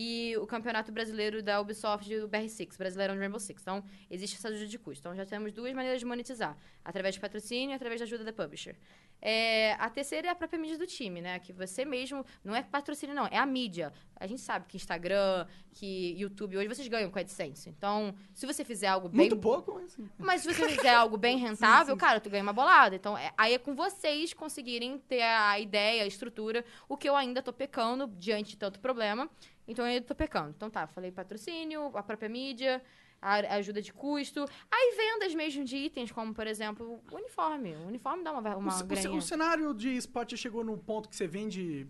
E 0.01 0.37
o 0.37 0.47
campeonato 0.47 0.93
brasileiro 0.93 1.43
da 1.43 1.61
Ubisoft 1.61 2.09
do 2.21 2.29
BR6, 2.29 2.79
Brasileirão 2.79 3.17
de 3.17 3.21
Rainbow 3.21 3.41
Six. 3.41 3.61
Então, 3.61 3.83
existe 4.09 4.37
essa 4.37 4.47
ajuda 4.47 4.69
de 4.69 4.79
custo. 4.79 5.01
Então, 5.01 5.17
já 5.17 5.27
temos 5.27 5.53
duas 5.53 5.75
maneiras 5.75 5.99
de 5.99 6.07
monetizar. 6.07 6.57
Através 6.85 7.17
de 7.17 7.21
patrocínio 7.21 7.73
e 7.73 7.75
através 7.75 8.01
da 8.01 8.05
ajuda 8.05 8.23
da 8.23 8.33
publisher. 8.33 8.77
É, 9.21 9.73
a 9.73 9.91
terceira 9.91 10.29
é 10.29 10.31
a 10.31 10.37
própria 10.37 10.57
mídia 10.57 10.79
do 10.79 10.87
time, 10.87 11.21
né? 11.21 11.41
Que 11.41 11.53
você 11.53 11.85
mesmo... 11.85 12.25
Não 12.45 12.55
é 12.55 12.63
patrocínio, 12.63 13.13
não. 13.13 13.27
É 13.27 13.39
a 13.39 13.45
mídia. 13.45 13.93
A 14.15 14.25
gente 14.29 14.41
sabe 14.41 14.67
que 14.69 14.77
Instagram, 14.77 15.49
que 15.73 16.15
YouTube... 16.17 16.57
Hoje 16.57 16.69
vocês 16.69 16.87
ganham 16.87 17.11
com 17.11 17.19
a 17.19 17.23
AdSense. 17.23 17.69
Então, 17.69 18.15
se 18.33 18.47
você 18.47 18.65
fizer 18.65 18.87
algo 18.87 19.09
bem... 19.09 19.19
Muito 19.19 19.37
pouco, 19.37 19.75
mas 19.75 19.87
assim. 19.87 20.09
Mas 20.17 20.43
se 20.43 20.55
você 20.55 20.69
fizer 20.71 20.95
algo 20.95 21.17
bem 21.17 21.39
rentável, 21.39 21.97
cara, 21.97 22.21
tu 22.21 22.31
ganha 22.31 22.45
uma 22.45 22.53
bolada. 22.53 22.95
Então, 22.95 23.19
é- 23.19 23.33
aí 23.37 23.53
é 23.53 23.59
com 23.59 23.75
vocês 23.75 24.33
conseguirem 24.33 24.97
ter 24.97 25.23
a 25.23 25.59
ideia, 25.59 26.05
a 26.05 26.07
estrutura, 26.07 26.65
o 26.89 26.97
que 26.97 27.09
eu 27.09 27.17
ainda 27.17 27.43
tô 27.43 27.53
pecando 27.53 28.07
diante 28.17 28.51
de 28.51 28.59
tanto 28.59 28.79
problema. 28.79 29.29
Então, 29.69 29.87
eu 29.87 30.01
tô 30.03 30.15
pecando. 30.15 30.51
Então, 30.57 30.69
tá, 30.71 30.87
falei 30.87 31.13
patrocínio, 31.13 31.91
a 31.95 32.03
própria 32.03 32.29
mídia, 32.29 32.83
a 33.21 33.35
ajuda 33.57 33.83
de 33.83 33.93
custo. 33.93 34.45
Aí, 34.71 34.95
vendas 34.97 35.35
mesmo 35.35 35.63
de 35.65 35.77
itens, 35.77 36.11
como, 36.11 36.33
por 36.35 36.47
exemplo, 36.47 37.01
o 37.13 37.15
uniforme. 37.15 37.75
O 37.77 37.87
uniforme 37.89 38.25
dá 38.25 38.33
uma, 38.33 38.57
O, 38.57 38.59
uma 38.61 38.81
o, 38.81 38.87
graninha. 38.87 39.13
o 39.13 39.21
cenário 39.23 39.75
de 39.75 39.95
esporte 39.97 40.31
já 40.33 40.37
chegou 40.39 40.65
no 40.65 40.77
ponto 40.79 41.09
que 41.09 41.15
você 41.15 41.27
vende 41.27 41.87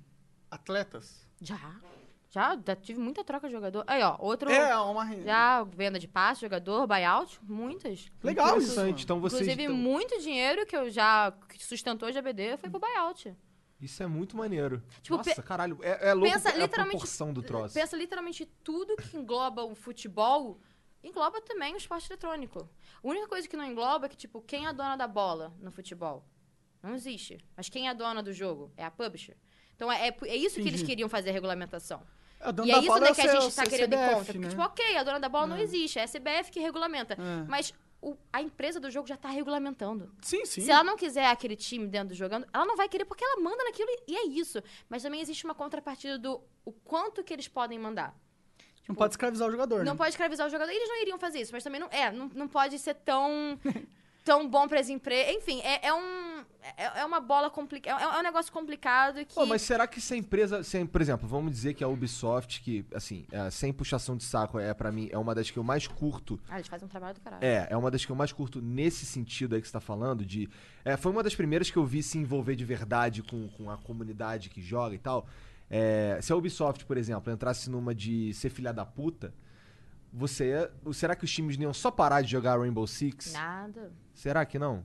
atletas? 0.51 1.27
Já. 1.41 1.59
Já, 2.31 2.59
já 2.67 2.77
tive 2.77 3.01
muita 3.01 3.25
troca 3.25 3.47
de 3.47 3.55
jogador. 3.55 3.85
Aí, 3.87 4.03
ó, 4.03 4.17
outro... 4.19 4.51
É, 4.51 4.77
uma 4.77 5.03
renda. 5.03 5.23
Já, 5.25 5.63
venda 5.65 5.99
de 5.99 6.07
passe, 6.07 6.43
jogador, 6.43 6.87
buyout, 6.87 7.39
muitas. 7.43 8.11
Legal 8.23 8.59
isso. 8.59 8.73
Interessante. 8.73 9.05
Então 9.05 9.19
vocês. 9.19 9.43
Inclusive, 9.43 9.63
então- 9.65 9.77
muito 9.77 10.19
dinheiro 10.21 10.67
que 10.67 10.77
eu 10.77 10.91
já 10.91 11.33
que 11.49 11.65
sustentou 11.65 12.07
a 12.09 12.13
GBD 12.13 12.59
foi 12.59 12.69
pro 12.69 12.79
buyout. 12.81 13.35
Isso 13.81 14.03
é 14.03 14.07
muito 14.07 14.37
maneiro. 14.37 14.83
Tipo, 15.03 15.17
Nossa, 15.19 15.43
caralho. 15.43 15.79
É, 15.83 16.09
é 16.09 16.13
louco 16.15 16.33
pensa 16.33 16.49
a 16.49 16.57
literalmente- 16.57 16.97
proporção 16.99 17.33
do 17.33 17.43
troço. 17.43 17.75
Pensa 17.75 17.97
literalmente 17.97 18.45
tudo 18.65 18.97
que 18.97 19.17
engloba 19.17 19.63
o 19.65 19.75
futebol, 19.75 20.61
engloba 21.03 21.41
também 21.41 21.75
o 21.75 21.77
esporte 21.77 22.11
eletrônico. 22.11 22.69
A 23.03 23.07
única 23.07 23.29
coisa 23.29 23.47
que 23.47 23.57
não 23.57 23.65
engloba 23.65 24.07
é 24.07 24.09
que, 24.09 24.17
tipo, 24.17 24.43
quem 24.43 24.67
é 24.67 24.69
a 24.69 24.73
dona 24.73 24.97
da 24.97 25.07
bola 25.07 25.55
no 25.61 25.71
futebol? 25.71 26.25
Não 26.83 26.95
existe. 26.95 27.39
Mas 27.57 27.69
quem 27.69 27.87
é 27.87 27.91
a 27.91 27.95
dona 27.95 28.23
do 28.23 28.33
jogo? 28.33 28.73
É 28.77 28.85
a 28.85 28.91
publisher. 28.91 29.37
Então 29.77 29.91
é, 29.93 30.09
é, 30.09 30.17
é 30.23 30.37
isso 30.37 30.57
que 30.57 30.63
eles 30.63 30.75
Entendi. 30.81 30.85
queriam 30.87 31.09
fazer 31.09 31.31
a 31.31 31.33
regulamentação. 31.33 32.03
É, 32.41 32.49
o 32.49 32.53
dono 32.53 32.69
e 32.69 32.73
da 32.73 32.79
é 32.79 32.81
isso 32.81 32.89
bola 32.89 33.01
né, 33.01 33.11
o 33.11 33.15
que 33.15 33.21
a 33.21 33.41
gente 33.41 33.55
tá 33.55 33.63
o 33.63 33.69
querendo 33.69 33.93
ir 33.93 33.97
CBF, 33.97 34.15
contra. 34.15 34.25
Porque, 34.33 34.39
né? 34.39 34.49
tipo, 34.49 34.63
ok, 34.63 34.97
a 34.97 35.03
dona 35.05 35.21
da 35.21 35.29
bola 35.29 35.47
não 35.47 35.57
É. 35.57 35.63
existe, 35.63 35.99
é 36.01 36.05
a 36.05 36.09
CBF 36.09 36.51
que 36.51 36.59
regulamenta. 36.61 37.15
É. 37.15 37.45
Mas 37.49 37.73
o- 38.01 38.17
a 38.33 38.41
empresa 38.43 38.79
do 38.81 38.91
jogo 38.91 39.07
já 39.09 39.17
tá 39.17 39.29
regulamentando. 39.29 40.13
Sim, 40.23 40.45
sim. 40.45 40.61
Se 40.63 40.71
ela 40.71 40.85
não 40.85 40.97
quiser 40.97 41.27
aquele 41.27 41.57
time 41.57 41.87
dentro 41.87 42.09
do 42.11 42.15
jogando, 42.15 42.47
ela 42.53 42.65
não 42.65 42.77
vai 42.77 42.89
querer 42.89 43.05
porque 43.05 43.25
ela 43.25 43.41
manda 43.41 43.63
naquilo 43.65 43.89
e- 43.91 44.13
e 44.13 44.17
é 44.17 44.27
isso. 44.27 44.63
Mas 44.89 45.03
também 45.03 45.21
existe 45.21 45.45
uma 45.45 45.55
contrapartida 45.55 46.19
do 46.19 46.41
o 46.65 46.73
quanto 46.73 47.25
que 47.25 47.33
eles 47.33 47.49
podem 47.49 47.79
mandar. 47.79 48.15
Não 48.89 48.95
pode 48.95 49.13
escravizar 49.13 49.47
o 49.47 49.51
jogador, 49.51 49.85
Não 49.85 49.93
né? 49.93 49.99
pode 49.99 50.11
escravizar 50.11 50.47
o 50.47 50.51
jogador. 50.51 50.71
Eles 50.73 50.89
não 50.89 51.03
iriam 51.03 51.19
fazer 51.19 51.41
isso, 51.41 51.53
mas 51.53 51.63
também 51.63 51.79
não. 51.81 51.89
É, 51.91 52.11
não, 52.11 52.31
não 52.35 52.49
pode 52.49 52.79
ser 52.79 52.95
tão. 52.95 53.59
tão 54.29 54.47
bom 54.47 54.69
para 54.69 54.79
as 54.79 54.91
empresas. 54.91 55.35
Enfim, 55.35 55.61
é, 55.63 55.87
é 55.87 55.95
um. 55.95 56.45
É, 56.77 57.01
é 57.01 57.05
uma 57.05 57.19
bola 57.19 57.49
complicada. 57.49 58.03
É, 58.03 58.05
é 58.05 58.21
um 58.21 58.23
negócio 58.23 58.53
complicado 58.53 59.25
que. 59.25 59.35
Pô, 59.35 59.47
mas 59.47 59.63
será 59.63 59.87
que 59.87 60.03
se 60.03 60.13
a 60.13 60.17
empresa, 60.19 60.63
se, 60.63 60.85
por 60.85 61.01
exemplo, 61.01 61.27
vamos 61.27 61.51
dizer 61.51 61.73
que 61.73 61.83
a 61.83 61.89
Ubisoft, 61.89 62.61
que, 62.61 62.85
assim, 62.95 63.25
é, 63.33 63.49
sem 63.51 63.73
puxação 63.73 64.17
de 64.17 64.25
saco, 64.25 64.59
é 64.59 64.75
para 64.75 64.93
mim, 64.93 65.09
é 65.11 65.17
uma 65.17 65.35
das 65.35 65.51
que 65.51 65.59
eu 65.59 65.65
mais 65.65 65.87
curto. 65.87 66.39
Ah, 66.49 66.57
eles 66.57 66.69
fazem 66.69 66.85
um 66.85 66.91
trabalho 66.91 67.15
do 67.15 67.21
caralho. 67.23 67.43
É, 67.43 67.69
é 67.71 67.77
uma 67.77 67.91
das 67.91 68.05
que 68.05 68.13
eu 68.13 68.17
mais 68.17 68.31
curto 68.31 68.61
nesse 68.61 69.07
sentido 69.07 69.55
aí 69.55 69.63
que 69.63 69.67
você 69.67 69.73
tá 69.73 69.81
falando, 69.81 70.27
de. 70.27 70.47
é, 70.85 70.97
foi 70.99 71.11
uma 71.11 71.23
das 71.23 71.35
primeiras 71.35 71.71
que 71.71 71.79
eu 71.79 71.87
vi 71.87 72.03
se 72.03 72.19
envolver 72.19 72.55
de 72.55 72.67
verdade 72.67 73.23
com, 73.23 73.49
com 73.57 73.71
a 73.71 73.79
comunidade 73.79 74.51
que 74.51 74.61
joga 74.61 74.95
e 74.95 74.99
tal. 74.99 75.27
É, 75.71 76.19
se 76.21 76.33
a 76.33 76.37
Ubisoft, 76.37 76.85
por 76.85 76.99
exemplo, 76.99 77.33
entrasse 77.33 77.71
numa 77.71 77.95
de 77.95 78.35
ser 78.35 78.51
filha 78.51 78.73
da 78.73 78.85
puta, 78.85 79.33
você. 80.13 80.71
Será 80.93 81.17
que 81.17 81.25
os 81.25 81.33
times 81.33 81.57
não 81.57 81.65
iam 81.65 81.75
só 81.75 81.91
parar 81.91 82.21
de 82.21 82.31
jogar 82.31 82.59
Rainbow 82.59 82.87
Six? 82.87 83.33
Nada. 83.33 83.91
Será 84.19 84.45
que 84.45 84.59
não? 84.59 84.85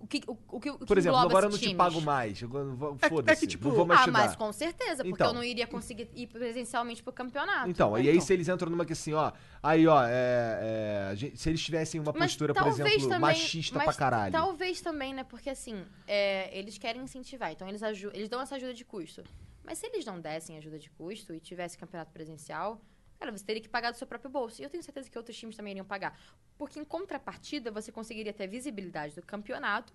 O 0.00 0.06
que, 0.06 0.20
o, 0.26 0.36
o 0.48 0.58
que, 0.60 0.68
o 0.70 0.78
que 0.78 0.86
Por 0.86 0.98
exemplo, 0.98 1.18
agora 1.18 1.46
eu 1.46 1.50
não 1.50 1.56
esses 1.56 1.60
te 1.60 1.64
times? 1.68 1.76
pago 1.76 2.00
mais. 2.00 2.40
vou- 2.40 2.96
É- 3.00 3.06
é 3.06 3.08
Foda-se. 3.08 3.40
que, 3.42 3.46
tipo, 3.46 3.68
não 3.68 3.74
vou 3.76 3.86
mais 3.86 4.00
Ah, 4.00 4.04
te 4.04 4.10
mas 4.10 4.30
dar. 4.32 4.36
com 4.36 4.52
certeza, 4.52 4.96
porque 5.04 5.10
Então. 5.10 5.26
eu 5.28 5.32
não 5.34 5.44
iria 5.44 5.66
conseguir 5.66 6.08
ir 6.14 6.26
presencialmente 6.26 7.02
pro 7.04 7.12
campeonato. 7.12 7.70
Então, 7.70 7.96
e 7.96 8.08
aí 8.08 8.14
então. 8.16 8.20
se 8.26 8.32
eles 8.32 8.48
entram 8.48 8.68
numa 8.70 8.84
que 8.84 8.94
assim, 8.94 9.12
ó. 9.12 9.30
Aí, 9.62 9.86
ó, 9.86 10.02
é, 10.04 11.12
é, 11.12 11.36
se 11.36 11.48
eles 11.50 11.62
tivessem 11.62 12.00
uma 12.00 12.12
Mas 12.12 12.32
postura, 12.32 12.52
por 12.54 12.66
exemplo, 12.66 13.00
também- 13.02 13.20
machista 13.20 13.76
mas 13.78 13.84
pra 13.84 13.94
caralho. 13.94 14.32
Talvez 14.32 14.80
também, 14.80 15.14
né? 15.14 15.22
Porque 15.22 15.50
assim, 15.50 15.84
é, 16.08 16.50
eles 16.58 16.78
querem 16.78 17.02
incentivar, 17.02 17.52
então 17.52 17.68
eles, 17.68 17.80
eles 18.12 18.28
dão 18.28 18.40
essa 18.40 18.56
ajuda 18.56 18.74
de 18.74 18.84
custo. 18.84 19.22
Mas 19.64 19.78
se 19.78 19.86
eles 19.86 20.04
não 20.04 20.18
dessem 20.20 20.58
ajuda 20.58 20.78
de 20.80 20.90
custo 20.90 21.32
e 21.32 21.38
tivesse 21.38 21.78
campeonato 21.78 22.10
presencial, 22.10 22.80
cara, 23.22 23.30
você 23.36 23.44
teria 23.44 23.62
que 23.62 23.68
pagar 23.68 23.92
do 23.92 23.96
seu 23.96 24.06
próprio 24.06 24.28
bolso. 24.30 24.60
E 24.60 24.64
eu 24.64 24.70
tenho 24.70 24.82
certeza 24.82 25.08
que 25.08 25.16
outros 25.16 25.36
times 25.36 25.56
também 25.56 25.70
iriam 25.72 25.86
pagar. 25.86 26.18
Porque 26.58 26.78
em 26.80 26.84
contrapartida, 26.84 27.70
você 27.70 27.92
conseguiria 27.92 28.32
ter 28.32 28.48
visibilidade 28.48 29.14
do 29.14 29.22
campeonato 29.22 29.92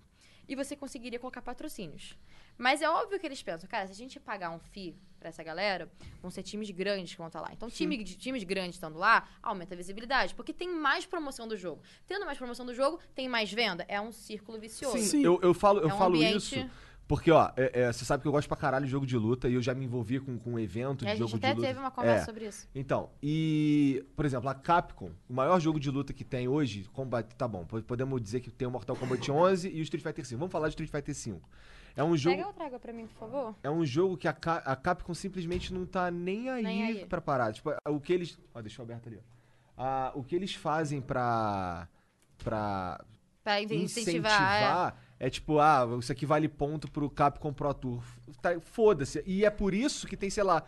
e 0.48 0.56
você 0.56 0.74
conseguiria 0.74 1.18
colocar 1.18 1.42
patrocínios. 1.42 2.16
Mas 2.56 2.80
é 2.80 2.88
óbvio 2.88 3.20
que 3.20 3.26
eles 3.26 3.42
pensam, 3.42 3.68
cara, 3.68 3.86
se 3.86 3.92
a 3.92 3.94
gente 3.94 4.18
pagar 4.18 4.50
um 4.50 4.58
FII 4.58 4.96
pra 5.20 5.28
essa 5.28 5.42
galera, 5.42 5.90
vão 6.22 6.30
ser 6.30 6.42
times 6.42 6.70
grandes 6.70 7.12
que 7.12 7.18
vão 7.18 7.26
estar 7.26 7.40
lá. 7.42 7.50
Então, 7.52 7.68
time, 7.68 8.02
times 8.02 8.42
grandes 8.44 8.76
estando 8.76 8.96
lá, 8.98 9.28
aumenta 9.42 9.74
a 9.74 9.76
visibilidade, 9.76 10.34
porque 10.34 10.52
tem 10.54 10.70
mais 10.70 11.04
promoção 11.04 11.46
do 11.46 11.56
jogo. 11.56 11.82
Tendo 12.06 12.24
mais 12.24 12.38
promoção 12.38 12.64
do 12.64 12.72
jogo, 12.74 12.98
tem 13.14 13.28
mais 13.28 13.52
venda. 13.52 13.84
É 13.88 14.00
um 14.00 14.10
círculo 14.10 14.58
vicioso. 14.58 14.96
Sim, 14.98 15.04
Sim. 15.04 15.22
Eu, 15.22 15.38
eu 15.42 15.52
falo, 15.52 15.80
eu 15.80 15.90
É 15.90 15.94
um 15.94 15.98
falo 15.98 16.16
ambiente- 16.16 16.58
isso 16.60 16.70
porque, 17.08 17.30
ó, 17.32 17.50
é- 17.56 17.80
é, 17.82 17.92
você 17.92 18.04
sabe 18.04 18.20
que 18.22 18.28
eu 18.28 18.32
gosto 18.32 18.46
pra 18.46 18.56
caralho 18.56 18.84
de 18.84 18.90
jogo 18.90 19.06
de 19.06 19.16
luta 19.16 19.48
e 19.48 19.54
eu 19.54 19.62
já 19.62 19.74
me 19.74 19.84
envolvi 19.86 20.20
com, 20.20 20.38
com 20.38 20.52
um 20.52 20.58
evento 20.58 21.04
É, 21.04 21.08
a 21.08 21.14
de 21.14 21.18
gente 21.18 21.30
jogo 21.30 21.38
até 21.38 21.48
de 21.48 21.54
luta. 21.56 21.66
teve 21.68 21.80
uma 21.80 21.90
conversa 21.90 22.22
É. 22.22 22.24
sobre 22.26 22.46
isso. 22.46 22.68
Então, 22.74 23.10
e, 23.22 24.04
por 24.14 24.24
exemplo, 24.26 24.48
a 24.48 24.54
Capcom, 24.54 25.10
o 25.28 25.32
maior 25.32 25.58
jogo 25.58 25.80
de 25.80 25.90
luta 25.90 26.12
que 26.12 26.22
tem 26.22 26.46
hoje, 26.46 26.84
combate, 26.92 27.34
tá 27.34 27.48
bom, 27.48 27.64
po- 27.64 27.82
podemos 27.82 28.20
dizer 28.20 28.40
que 28.40 28.50
tem 28.50 28.68
o 28.68 28.70
Mortal 28.70 28.94
Kombat 28.94 29.30
11 29.32 29.68
e 29.70 29.80
o 29.80 29.82
Street 29.82 30.02
Fighter 30.04 30.24
5. 30.26 30.38
Vamos 30.38 30.52
falar 30.52 30.68
de 30.68 30.72
Street 30.74 30.90
Fighter 30.90 31.14
5. 31.14 31.48
É 31.96 32.04
um 32.04 32.16
jogo, 32.16 32.36
Pega 32.36 32.46
outra 32.48 32.66
água 32.66 32.78
pra 32.78 32.92
mim, 32.92 33.06
por 33.06 33.18
favor. 33.18 33.54
é 33.62 33.70
um 33.70 33.84
jogo 33.84 34.16
que 34.16 34.28
a, 34.28 34.30
a 34.32 34.76
Capcom 34.76 35.14
simplesmente 35.14 35.72
não 35.74 35.84
tá 35.86 36.10
nem 36.12 36.48
aí, 36.48 36.62
Nem 36.62 36.82
aí. 36.84 37.06
pra 37.06 37.20
parar. 37.20 37.52
Tipo, 37.52 37.70
o 37.88 37.98
que 37.98 38.12
eles, 38.12 38.38
ó, 38.54 38.60
deixa 38.60 38.80
eu 38.80 38.84
aberto 38.84 39.08
ali, 39.08 39.16
ó. 39.18 39.20
Ah, 39.76 40.12
o 40.14 40.22
que 40.22 40.36
eles 40.36 40.54
fazem 40.54 41.00
pra 41.00 41.88
pra 42.44 43.00
Pra 43.42 43.60
in- 43.62 43.64
incentivar. 43.82 44.32
incentivar 44.32 44.96
é. 45.18 45.30
tipo, 45.30 45.58
ah, 45.58 45.86
isso 45.98 46.12
aqui 46.12 46.24
vale 46.26 46.48
ponto 46.48 46.90
pro 46.90 47.08
Capcom 47.10 47.52
Pro 47.52 47.74
Tour. 47.74 48.02
Tá, 48.40 48.58
Foda-se. 48.60 49.22
E 49.26 49.44
é 49.44 49.50
por 49.50 49.74
isso 49.74 50.06
que 50.06 50.16
tem, 50.16 50.30
sei 50.30 50.42
lá, 50.42 50.64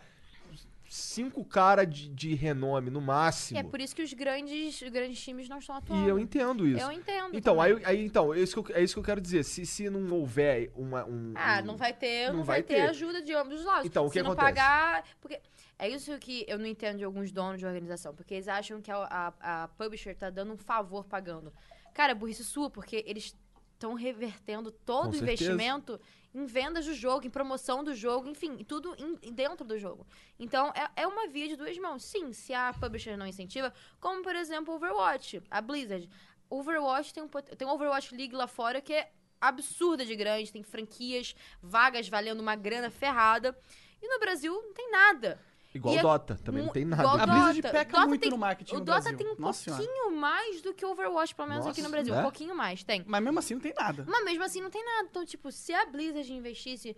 cinco 0.91 1.45
caras 1.45 1.89
de, 1.89 2.09
de 2.09 2.35
renome 2.35 2.89
no 2.89 2.99
máximo. 2.99 3.57
E 3.57 3.61
é 3.61 3.63
por 3.63 3.79
isso 3.79 3.95
que 3.95 4.01
os 4.03 4.11
grandes, 4.13 4.81
grandes 4.91 5.21
times 5.23 5.47
não 5.47 5.59
estão 5.59 5.75
atuando. 5.75 6.05
E 6.05 6.09
eu 6.09 6.19
entendo 6.19 6.67
isso. 6.67 6.83
Eu 6.83 6.91
entendo. 6.91 7.33
Então, 7.33 7.55
também. 7.55 7.77
aí, 7.77 7.85
aí, 7.85 8.05
então, 8.05 8.33
é 8.33 8.39
isso, 8.39 8.61
que 8.61 8.71
eu, 8.71 8.75
é 8.75 8.83
isso 8.83 8.93
que 8.95 8.99
eu 8.99 9.03
quero 9.03 9.21
dizer. 9.21 9.43
Se, 9.43 9.65
se 9.65 9.89
não 9.89 10.13
houver 10.13 10.69
uma, 10.75 11.05
um. 11.05 11.33
Ah, 11.35 11.61
um- 11.61 11.65
não 11.67 11.77
vai 11.77 11.93
ter, 11.93 12.27
não 12.27 12.39
não, 12.39 12.43
vai 12.43 12.61
ter, 12.61 12.75
ter. 12.75 12.81
ajuda 12.81 13.21
de 13.21 13.33
ambos 13.33 13.59
os 13.61 13.65
lados. 13.65 13.85
Então, 13.85 14.05
o 14.05 14.07
Se 14.09 14.13
que 14.13 14.23
não 14.23 14.33
acontece? 14.33 14.53
pagar. 14.53 15.03
Porque 15.21 15.39
é 15.79 15.87
isso 15.87 16.17
que 16.19 16.45
eu 16.45 16.59
não 16.59 16.65
entendo 16.65 16.97
de 16.97 17.05
alguns 17.05 17.31
donos 17.31 17.59
de 17.59 17.65
organização. 17.65 18.13
Porque 18.13 18.33
eles 18.33 18.49
acham 18.49 18.81
que 18.81 18.91
a, 18.91 19.33
a, 19.39 19.63
a 19.63 19.67
publisher 19.69 20.13
tá 20.13 20.29
dando 20.29 20.51
um 20.51 20.57
favor 20.57 21.05
pagando. 21.05 21.53
Cara, 21.93 22.11
é 22.11 22.15
burrice 22.15 22.43
sua, 22.43 22.69
porque 22.69 23.01
eles 23.07 23.33
estão 23.81 23.93
revertendo 23.95 24.69
todo 24.71 25.03
Com 25.03 25.09
o 25.09 25.13
certeza. 25.13 25.33
investimento 25.51 25.99
em 26.33 26.45
vendas 26.45 26.85
do 26.85 26.93
jogo, 26.93 27.25
em 27.25 27.29
promoção 27.29 27.83
do 27.83 27.93
jogo, 27.95 28.29
enfim, 28.29 28.63
tudo 28.63 28.95
em- 28.97 29.31
dentro 29.33 29.65
do 29.65 29.77
jogo. 29.77 30.05
Então, 30.39 30.71
é, 30.75 31.01
é 31.01 31.07
uma 31.07 31.27
via 31.27 31.47
de 31.47 31.55
duas 31.55 31.77
mãos. 31.79 32.03
Sim, 32.03 32.31
se 32.31 32.53
a 32.53 32.73
publisher 32.79 33.17
não 33.17 33.25
incentiva, 33.25 33.73
como 33.99 34.21
por 34.23 34.35
exemplo 34.35 34.73
Overwatch, 34.75 35.41
a 35.49 35.59
Blizzard. 35.59 36.07
Overwatch 36.49 37.13
tem 37.13 37.23
um, 37.23 37.27
tem 37.27 37.67
um 37.67 37.71
Overwatch 37.71 38.15
League 38.15 38.35
lá 38.35 38.45
fora 38.47 38.79
que 38.81 38.93
é 38.93 39.11
absurda 39.39 40.05
de 40.05 40.15
grande, 40.15 40.51
tem 40.51 40.61
franquias, 40.63 41.35
vagas 41.61 42.07
valendo 42.07 42.39
uma 42.39 42.55
grana 42.55 42.91
ferrada. 42.91 43.57
E 44.01 44.07
no 44.07 44.19
Brasil 44.19 44.53
não 44.53 44.73
tem 44.73 44.89
nada. 44.91 45.39
Igual 45.73 45.95
e 45.95 45.97
é 45.97 46.01
Dota, 46.01 46.35
também 46.43 46.63
não 46.65 46.71
tem 46.73 46.83
nada. 46.83 47.03
A 47.07 47.11
Dota. 47.17 47.27
Blizzard 47.27 47.61
peca 47.61 47.91
Dota 47.93 48.07
muito 48.07 48.21
tem- 48.21 48.29
no 48.31 48.37
marketing 48.37 48.75
O 48.75 48.79
no 48.79 48.85
Dota 48.85 48.99
Brasil. 49.01 49.17
tem 49.17 49.27
um 49.27 49.35
Nossa 49.37 49.63
senhora. 49.63 49.83
pouquinho 49.83 50.11
mais 50.17 50.61
do 50.61 50.73
que 50.73 50.85
o 50.85 50.91
Overwatch, 50.91 51.33
pelo 51.33 51.47
menos 51.47 51.65
aqui 51.65 51.81
no 51.81 51.83
Nossa, 51.87 51.91
Brasil. 51.95 52.13
é? 52.15 52.19
Um 52.19 52.23
pouquinho 52.23 52.55
mais, 52.55 52.83
tem. 52.83 53.03
Mas 53.07 53.23
mesmo 53.23 53.39
assim 53.39 53.53
não 53.53 53.61
tem 53.61 53.73
nada. 53.73 54.05
Mas 54.07 54.25
mesmo 54.25 54.43
assim 54.43 54.61
não 54.61 54.69
tem 54.69 54.83
nada. 54.83 55.07
Então, 55.09 55.25
tipo, 55.25 55.51
se 55.51 55.73
a 55.73 55.85
Blizzard 55.85 56.31
investisse. 56.33 56.95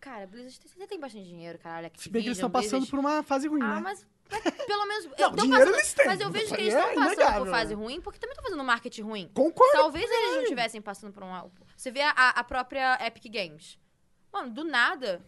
cara, 0.00 0.26
Blizzard, 0.26 0.58
você 0.68 0.86
tem 0.86 1.00
bastante 1.00 1.24
dinheiro, 1.26 1.58
caralho. 1.58 1.90
Se 1.96 2.08
bem 2.10 2.22
que 2.22 2.28
eles 2.28 2.36
estão 2.38 2.48
Activision, 2.48 2.78
passando 2.80 2.90
por 2.90 2.98
uma 3.00 3.22
fase 3.22 3.48
ruim, 3.48 3.62
Ah, 3.62 3.76
né? 3.76 3.80
mas 3.80 4.06
mas 4.30 4.40
pelo 4.42 4.86
menos. 4.86 5.04
Não, 5.18 5.32
dinheiro 5.32 5.50
passando- 5.64 5.74
eles 5.74 5.92
têm. 5.94 6.06
Mas 6.06 6.20
eu 6.20 6.30
vejo 6.30 6.54
que 6.54 6.60
eles 6.60 6.74
é 6.74 6.78
estão 6.78 6.94
passando 6.94 7.12
inegável. 7.14 7.44
por 7.44 7.50
fase 7.50 7.74
ruim 7.74 8.00
porque 8.00 8.18
também 8.18 8.32
estão 8.32 8.44
fazendo 8.44 8.60
um 8.60 8.64
marketing 8.64 9.02
ruim. 9.02 9.30
Concordo. 9.34 9.72
Talvez 9.72 10.10
eles 10.10 10.34
não 10.36 10.42
estivessem 10.42 10.80
passando 10.80 11.12
por 11.12 11.22
uma. 11.22 11.50
Você 11.76 11.90
vê 11.90 12.00
a, 12.02 12.10
a 12.30 12.44
própria 12.44 12.98
Epic 13.06 13.24
Games. 13.32 13.78
Mano, 14.32 14.50
do 14.50 14.64
nada 14.64 15.24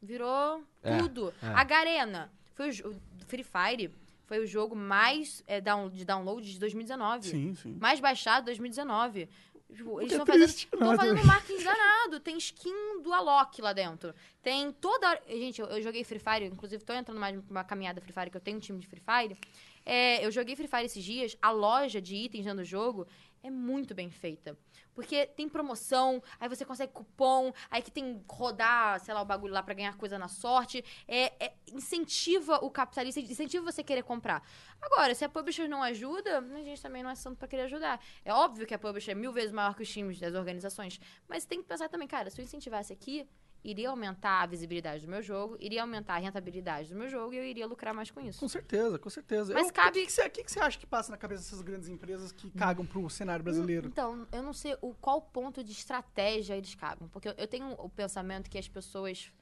virou 0.00 0.62
É, 0.82 0.98
tudo. 0.98 1.32
é. 1.42 1.46
A 1.46 1.64
Garena. 1.64 2.30
Foi 2.54 2.70
o, 2.70 2.88
o 2.90 2.96
Free 3.26 3.44
Fire 3.44 3.90
foi 4.26 4.40
o 4.40 4.46
jogo 4.46 4.76
mais 4.76 5.42
é, 5.46 5.60
down- 5.60 5.88
de 5.88 6.04
download 6.04 6.52
de 6.52 6.58
2019. 6.58 7.26
Sim, 7.28 7.54
sim. 7.54 7.76
Mais 7.80 7.98
baixado 8.00 8.44
2019. 8.46 9.28
Tipo, 9.74 10.00
eles 10.00 10.08
que 10.12 10.14
é 10.14 10.18
estão 10.18 10.26
fazendo, 10.26 10.44
triste, 10.48 10.66
tão 10.70 10.80
não, 10.80 10.92
é 10.92 10.96
fazendo 10.96 11.12
triste. 11.14 11.26
marketing 11.26 11.62
danado. 11.64 12.20
Tem 12.20 12.36
skin 12.38 13.02
do 13.02 13.12
Alok 13.12 13.60
lá 13.60 13.72
dentro. 13.74 14.14
Tem 14.42 14.72
toda. 14.72 15.20
Gente, 15.28 15.60
eu, 15.60 15.66
eu 15.66 15.82
joguei 15.82 16.04
Free 16.04 16.18
Fire, 16.18 16.46
inclusive 16.46 16.82
tô 16.84 16.92
entrando 16.94 17.18
mais 17.20 17.36
numa 17.48 17.62
caminhada 17.64 18.00
Free 18.00 18.12
Fire, 18.12 18.30
que 18.30 18.36
eu 18.36 18.40
tenho 18.40 18.56
um 18.56 18.60
time 18.60 18.78
de 18.78 18.86
Free 18.86 19.00
Fire. 19.02 19.36
É, 19.84 20.24
eu 20.24 20.30
joguei 20.30 20.56
Free 20.56 20.68
Fire 20.68 20.84
esses 20.86 21.04
dias. 21.04 21.36
A 21.40 21.50
loja 21.50 22.00
de 22.00 22.14
itens 22.16 22.44
dentro 22.44 22.60
do 22.60 22.64
jogo 22.64 23.06
é 23.42 23.50
muito 23.50 23.94
bem 23.94 24.10
feita. 24.10 24.56
Porque 24.94 25.26
tem 25.26 25.48
promoção, 25.48 26.22
aí 26.40 26.48
você 26.48 26.64
consegue 26.64 26.92
cupom, 26.92 27.52
aí 27.70 27.80
que 27.80 27.90
tem 27.90 28.22
rodar, 28.28 28.98
sei 29.00 29.14
lá, 29.14 29.22
o 29.22 29.24
bagulho 29.24 29.52
lá 29.54 29.62
pra 29.62 29.74
ganhar 29.74 29.96
coisa 29.96 30.18
na 30.18 30.28
sorte. 30.28 30.84
É, 31.06 31.46
é- 31.46 31.54
incentiva 31.72 32.56
o 32.64 32.70
capitalista, 32.70 33.20
incentiva 33.20 33.70
você 33.70 33.82
querer 33.82 34.02
comprar. 34.02 34.42
Agora, 34.80 35.14
se 35.14 35.24
a 35.24 35.28
publisher 35.28 35.68
não 35.68 35.82
ajuda, 35.82 36.38
a 36.38 36.62
gente 36.62 36.82
também 36.82 37.02
não 37.02 37.10
é 37.10 37.14
santo 37.14 37.36
pra 37.36 37.46
querer 37.48 37.62
ajudar. 37.62 38.00
É 38.24 38.32
óbvio 38.32 38.66
que 38.66 38.74
a 38.74 38.78
publisher 38.78 39.12
é 39.12 39.14
mil 39.14 39.32
vezes 39.32 39.52
maior 39.52 39.74
que 39.74 39.82
os 39.82 39.88
times 39.88 40.18
das 40.18 40.34
organizações, 40.34 41.00
mas 41.28 41.44
tem 41.44 41.62
que 41.62 41.68
pensar 41.68 41.88
também, 41.88 42.08
cara, 42.08 42.30
se 42.30 42.40
eu 42.40 42.44
incentivasse 42.44 42.92
aqui, 42.92 43.28
iria 43.64 43.90
aumentar 43.90 44.42
a 44.42 44.46
visibilidade 44.46 45.04
do 45.04 45.10
meu 45.10 45.20
jogo, 45.22 45.56
iria 45.60 45.82
aumentar 45.82 46.14
a 46.14 46.18
rentabilidade 46.18 46.88
do 46.90 46.96
meu 46.98 47.08
jogo 47.08 47.34
e 47.34 47.36
eu 47.38 47.44
iria 47.44 47.66
lucrar 47.66 47.92
mais 47.92 48.10
com 48.10 48.20
isso. 48.20 48.40
Com 48.40 48.48
certeza, 48.48 48.98
com 48.98 49.10
certeza. 49.10 49.52
Mas 49.52 49.66
Eu- 49.68 49.72
cabe- 49.72 49.88
O 49.90 49.92
que, 50.06 50.06
que, 50.06 50.28
que 50.30 50.44
que 50.44 50.52
você 50.52 50.60
acha 50.60 50.78
que 50.78 50.86
passa 50.86 51.10
na 51.10 51.16
cabeça 51.18 51.42
dessas 51.42 51.60
grandes 51.60 51.88
empresas 51.88 52.30
que 52.32 52.50
cagam 52.52 52.86
pro 52.86 53.08
cenário 53.10 53.42
brasileiro? 53.42 53.88
Então, 53.88 54.26
eu 54.32 54.42
não 54.42 54.52
sei 54.52 54.76
o 54.80 54.94
qual 54.94 55.20
ponto 55.20 55.62
de 55.64 55.72
estratégia 55.72 56.54
eles 56.56 56.74
cagam. 56.74 57.08
Porque 57.08 57.28
eu, 57.28 57.34
eu 57.36 57.46
tenho 57.48 57.72
o 57.72 57.88
pensamento 57.88 58.48
que 58.48 58.56
as 58.58 58.68
pessoas 58.68 59.32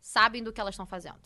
sabem 0.00 0.42
do 0.42 0.52
que 0.52 0.60
elas 0.60 0.74
estão 0.74 0.86
fazendo. 0.86 1.20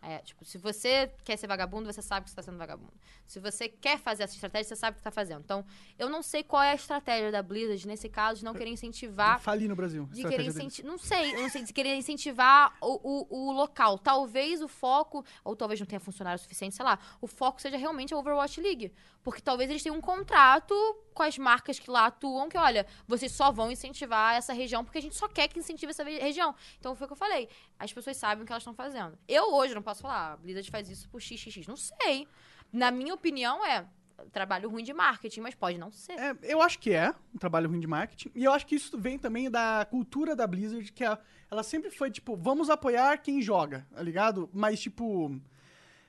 É, 0.00 0.18
tipo, 0.18 0.44
se 0.44 0.58
você 0.58 1.10
quer 1.24 1.36
ser 1.36 1.46
vagabundo, 1.46 1.92
você 1.92 2.00
sabe 2.00 2.24
que 2.24 2.30
você 2.30 2.34
está 2.34 2.42
sendo 2.42 2.56
vagabundo. 2.56 2.92
Se 3.26 3.40
você 3.40 3.68
quer 3.68 3.98
fazer 3.98 4.22
essa 4.22 4.34
estratégia, 4.34 4.68
você 4.68 4.76
sabe 4.76 4.92
o 4.92 4.94
que 4.94 5.00
está 5.00 5.10
fazendo. 5.10 5.40
Então, 5.40 5.64
eu 5.98 6.08
não 6.08 6.22
sei 6.22 6.42
qual 6.42 6.62
é 6.62 6.70
a 6.70 6.74
estratégia 6.74 7.32
da 7.32 7.42
Blizzard 7.42 7.86
nesse 7.86 8.08
caso 8.08 8.38
de 8.38 8.44
não 8.44 8.54
querer 8.54 8.70
incentivar 8.70 9.40
Falir 9.40 9.68
no 9.68 9.74
Brasil. 9.74 10.08
de 10.12 10.22
querer 10.22 10.46
incentivar. 10.46 10.90
Não 10.90 10.98
sei, 10.98 11.32
não 11.34 11.48
sei, 11.48 11.64
de 11.64 11.72
querer 11.72 11.94
incentivar 11.96 12.76
o, 12.80 13.26
o, 13.30 13.48
o 13.48 13.52
local. 13.52 13.98
Talvez 13.98 14.62
o 14.62 14.68
foco, 14.68 15.24
ou 15.44 15.56
talvez 15.56 15.80
não 15.80 15.86
tenha 15.86 16.00
funcionário 16.00 16.40
suficiente, 16.40 16.76
sei 16.76 16.84
lá, 16.84 16.98
o 17.20 17.26
foco 17.26 17.60
seja 17.60 17.76
realmente 17.76 18.14
a 18.14 18.18
Overwatch 18.18 18.60
League. 18.60 18.92
Porque 19.28 19.42
talvez 19.42 19.68
eles 19.68 19.82
tenham 19.82 19.96
um 19.96 20.00
contrato 20.00 20.74
com 21.12 21.22
as 21.22 21.36
marcas 21.36 21.78
que 21.78 21.90
lá 21.90 22.06
atuam, 22.06 22.48
que, 22.48 22.56
olha, 22.56 22.86
vocês 23.06 23.30
só 23.30 23.52
vão 23.52 23.70
incentivar 23.70 24.34
essa 24.36 24.54
região 24.54 24.82
porque 24.82 24.96
a 24.98 25.02
gente 25.02 25.14
só 25.16 25.28
quer 25.28 25.48
que 25.48 25.58
incentive 25.58 25.90
essa 25.90 26.02
região. 26.02 26.54
Então 26.78 26.94
foi 26.94 27.04
o 27.04 27.08
que 27.08 27.12
eu 27.12 27.16
falei. 27.16 27.46
As 27.78 27.92
pessoas 27.92 28.16
sabem 28.16 28.42
o 28.42 28.46
que 28.46 28.52
elas 28.52 28.62
estão 28.62 28.72
fazendo. 28.72 29.18
Eu 29.28 29.52
hoje 29.52 29.74
não 29.74 29.82
posso 29.82 30.00
falar, 30.00 30.32
a 30.32 30.36
Blizzard 30.38 30.70
faz 30.70 30.88
isso 30.88 31.08
por 31.10 31.20
XXX. 31.20 31.66
Não 31.66 31.76
sei. 31.76 32.26
Na 32.72 32.90
minha 32.90 33.12
opinião, 33.12 33.64
é 33.66 33.84
trabalho 34.32 34.70
ruim 34.70 34.82
de 34.82 34.94
marketing, 34.94 35.40
mas 35.42 35.54
pode 35.54 35.76
não 35.76 35.90
ser. 35.92 36.12
É, 36.18 36.34
eu 36.42 36.62
acho 36.62 36.78
que 36.78 36.92
é 36.92 37.14
um 37.34 37.38
trabalho 37.38 37.68
ruim 37.68 37.80
de 37.80 37.86
marketing. 37.86 38.30
E 38.34 38.44
eu 38.44 38.52
acho 38.52 38.66
que 38.66 38.76
isso 38.76 38.96
vem 38.98 39.18
também 39.18 39.50
da 39.50 39.86
cultura 39.90 40.34
da 40.34 40.46
Blizzard, 40.46 40.90
que 40.92 41.04
a- 41.04 41.18
ela 41.50 41.62
sempre 41.62 41.90
foi, 41.90 42.10
tipo, 42.10 42.34
vamos 42.34 42.70
apoiar 42.70 43.18
quem 43.18 43.42
joga, 43.42 43.86
tá 43.94 44.02
ligado? 44.02 44.48
Mas, 44.52 44.80
tipo. 44.80 45.38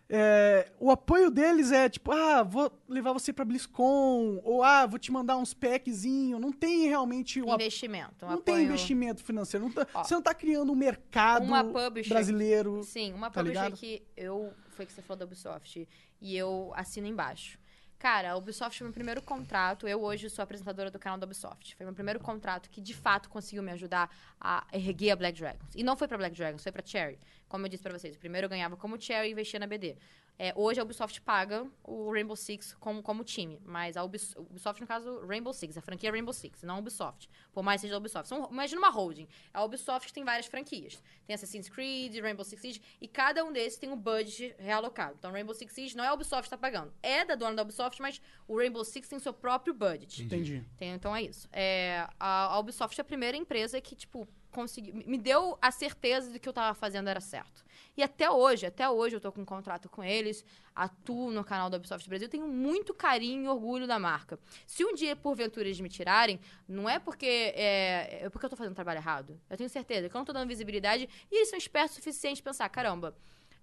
É, 0.10 0.72
o 0.80 0.90
apoio 0.90 1.30
deles 1.30 1.72
é 1.72 1.88
tipo, 1.88 2.12
ah, 2.12 2.42
vou 2.42 2.72
levar 2.88 3.14
você 3.14 3.32
pra 3.32 3.46
BlizzCon, 3.46 4.42
ou 4.44 4.64
ah, 4.64 4.86
vou 4.88 4.98
te 4.98 5.12
mandar 5.12 5.38
uns 5.38 5.54
packzinho. 5.54 6.40
Não 6.40 6.52
tem 6.52 6.88
realmente 6.88 7.42
um. 7.42 7.54
Investimento. 7.54 8.26
um 8.26 8.30
Não 8.30 8.42
tem 8.42 8.56
apoio- 8.56 8.68
investimento 8.68 9.24
financeiro. 9.24 9.66
não 9.66 9.72
tá- 9.72 9.88
Ó, 9.94 10.04
você 10.04 10.14
não 10.16 10.22
tá 10.22 10.34
criando 10.34 10.72
um 10.72 10.76
mercado 10.76 11.46
publisher- 11.72 12.10
brasileiro. 12.14 12.84
Sim, 12.84 13.14
uma 13.14 13.30
tá 13.30 13.40
publisher 13.42 13.64
ligado? 13.66 13.78
que 13.80 14.02
eu. 14.18 14.52
Foi 14.72 14.86
que 14.86 14.92
você 14.94 15.02
falou 15.02 15.20
da 15.20 15.26
Ubisoft. 15.26 15.88
E 16.22 16.36
eu 16.36 16.72
assino 16.76 17.06
embaixo. 17.08 17.60
Cara, 18.00 18.32
a 18.32 18.38
Ubisoft 18.38 18.78
foi 18.78 18.86
meu 18.86 18.94
primeiro 18.94 19.22
contrato. 19.22 19.86
Eu 19.86 20.02
hoje 20.02 20.30
sou 20.30 20.42
apresentadora 20.42 20.90
do 20.90 20.98
canal 20.98 21.20
da 21.20 21.26
Ubisoft. 21.26 21.76
Foi 21.76 21.86
meu 21.86 21.94
primeiro 21.94 22.18
contrato 22.18 22.70
que 22.70 22.80
de 22.80 22.94
fato 22.94 23.28
conseguiu 23.28 23.62
me 23.62 23.74
ajudar 23.74 24.10
a 24.40 24.66
erguer 24.72 25.12
a 25.12 25.16
Black 25.18 25.38
Dragons. 25.38 25.76
E 25.76 25.84
não 25.84 25.98
foi 25.98 26.08
pra 26.08 26.18
Black 26.18 26.34
Dragons, 26.34 26.64
foi 26.64 26.72
pra 26.72 26.82
Cherry. 26.84 27.20
Como 27.50 27.66
eu 27.66 27.70
disse 27.70 27.84
pra 27.84 27.92
vocês, 27.92 28.16
primeiro 28.16 28.46
eu 28.46 28.50
ganhava 28.50 28.78
como 28.78 29.00
Cherry 29.00 29.28
e 29.28 29.32
investia 29.34 29.60
na 29.60 29.68
BD. 29.68 29.98
É, 30.42 30.54
hoje 30.56 30.80
a 30.80 30.84
Ubisoft 30.84 31.20
paga 31.22 31.68
o 31.84 32.10
Rainbow 32.14 32.34
Six 32.34 32.74
como, 32.80 33.04
como 33.04 33.26
time, 33.26 33.60
mas 33.66 33.98
a 33.98 34.04
Ubis- 34.06 34.34
Ubisoft, 34.38 34.80
no 34.80 34.88
caso, 34.88 35.20
Rainbow 35.28 35.52
Six, 35.52 35.78
a 35.78 35.82
franquia 35.82 36.10
Rainbow 36.10 36.32
Six, 36.34 36.64
não 36.64 36.76
a 36.76 36.78
Ubisoft. 36.80 37.30
Por 37.52 37.62
mais 37.62 37.82
que 37.82 37.88
seja 37.88 37.96
a 37.96 37.98
Ubisoft. 37.98 38.30
São, 38.30 38.48
imagina 38.50 38.80
uma 38.80 38.90
holding. 38.90 39.28
A 39.54 39.62
Ubisoft 39.66 40.14
tem 40.14 40.24
várias 40.24 40.46
franquias. 40.46 41.04
Tem 41.28 41.34
Assassin's 41.34 41.68
Creed, 41.68 42.16
Rainbow 42.22 42.46
Six 42.46 42.62
Siege, 42.62 42.82
e 43.02 43.08
cada 43.08 43.44
um 43.44 43.52
desses 43.52 43.78
tem 43.78 43.90
um 43.92 43.98
budget 43.98 44.56
realocado. 44.58 45.16
Então, 45.20 45.30
Rainbow 45.30 45.54
Six 45.54 45.74
Siege 45.74 45.98
não 45.98 46.06
é 46.06 46.08
a 46.08 46.14
Ubisoft 46.14 46.44
que 46.46 46.50
tá 46.52 46.58
pagando. 46.58 46.94
É 47.04 47.26
da 47.26 47.36
dona 47.36 47.56
da 47.58 47.64
Ubisoft, 47.64 48.02
mas 48.02 48.22
o 48.48 48.58
Rainbow 48.58 48.86
Six 48.86 49.10
tem 49.10 49.20
seu 49.20 49.34
próprio 49.34 49.74
budget. 49.74 50.24
Entendi. 50.24 50.64
Tem- 50.78 50.94
então 50.94 51.14
é 51.14 51.22
isso. 51.22 51.50
É, 51.52 52.08
a, 52.18 52.46
a 52.54 52.60
Ubisoft 52.60 52.98
é 52.98 53.02
a 53.02 53.06
primeira 53.06 53.36
empresa 53.36 53.82
que, 53.82 53.94
tipo, 53.94 54.26
conseguiu. 54.52 54.96
Me 55.06 55.18
deu 55.18 55.58
a 55.62 55.70
certeza 55.70 56.32
de 56.32 56.40
que 56.40 56.48
eu 56.48 56.54
tava 56.54 56.74
fazendo 56.74 57.10
era 57.10 57.20
certo. 57.20 57.68
E 58.00 58.02
até 58.02 58.32
hoje, 58.32 58.66
até 58.66 58.90
hoje 58.90 59.18
eu 59.18 59.20
tô 59.20 59.30
com 59.30 59.42
um 59.42 59.46
contrato 59.46 59.90
com 59.90 60.02
eles, 60.02 60.46
atuo 60.74 61.32
no 61.32 61.44
canal 61.44 61.70
da 61.70 61.76
Ubisoft 61.76 62.08
Brasil, 62.08 62.30
tenho 62.30 62.48
muito 62.48 62.94
carinho 62.94 63.44
e 63.44 63.48
orgulho 63.50 63.86
da 63.86 64.00
marca. 64.00 64.40
Se 64.66 64.86
um 64.86 64.94
dia, 64.94 65.18
porventura, 65.18 65.68
eles 65.68 65.82
me 65.82 65.90
tirarem, 65.90 66.40
não 66.66 66.90
é 66.90 66.98
porque 66.98 67.26
é, 67.26 68.20
é 68.22 68.30
porque 68.30 68.46
eu 68.46 68.50
tô 68.50 68.56
fazendo 68.56 68.74
trabalho 68.74 69.00
errado. 69.00 69.38
Eu 69.50 69.58
tenho 69.58 69.70
certeza 69.70 70.08
que 70.08 70.16
eu 70.16 70.20
não 70.20 70.24
tô 70.24 70.32
dando 70.32 70.48
visibilidade 70.48 71.10
e 71.30 71.36
eles 71.36 71.50
são 71.50 71.58
espertos 71.58 71.92
o 71.92 71.96
suficiente 71.96 72.42
pra 72.42 72.54
pensar, 72.54 72.70
caramba. 72.70 73.14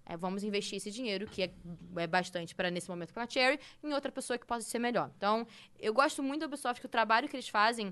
é, 0.05 0.15
vamos 0.15 0.43
investir 0.43 0.77
esse 0.77 0.91
dinheiro, 0.91 1.27
que 1.27 1.41
é, 1.43 1.51
é 1.97 2.05
bastante 2.07 2.53
para 2.53 2.69
nesse 2.69 2.89
momento 2.89 3.13
para 3.13 3.23
a 3.23 3.27
Cherry, 3.27 3.59
em 3.83 3.91
outra 3.91 4.11
pessoa 4.11 4.37
que 4.37 4.45
possa 4.45 4.69
ser 4.69 4.79
melhor. 4.79 5.11
Então, 5.17 5.47
eu 5.79 5.93
gosto 5.93 6.21
muito 6.21 6.41
da 6.41 6.45
Ubisoft, 6.45 6.79
que 6.79 6.85
o 6.85 6.89
trabalho 6.89 7.27
que 7.27 7.35
eles 7.35 7.49
fazem 7.49 7.91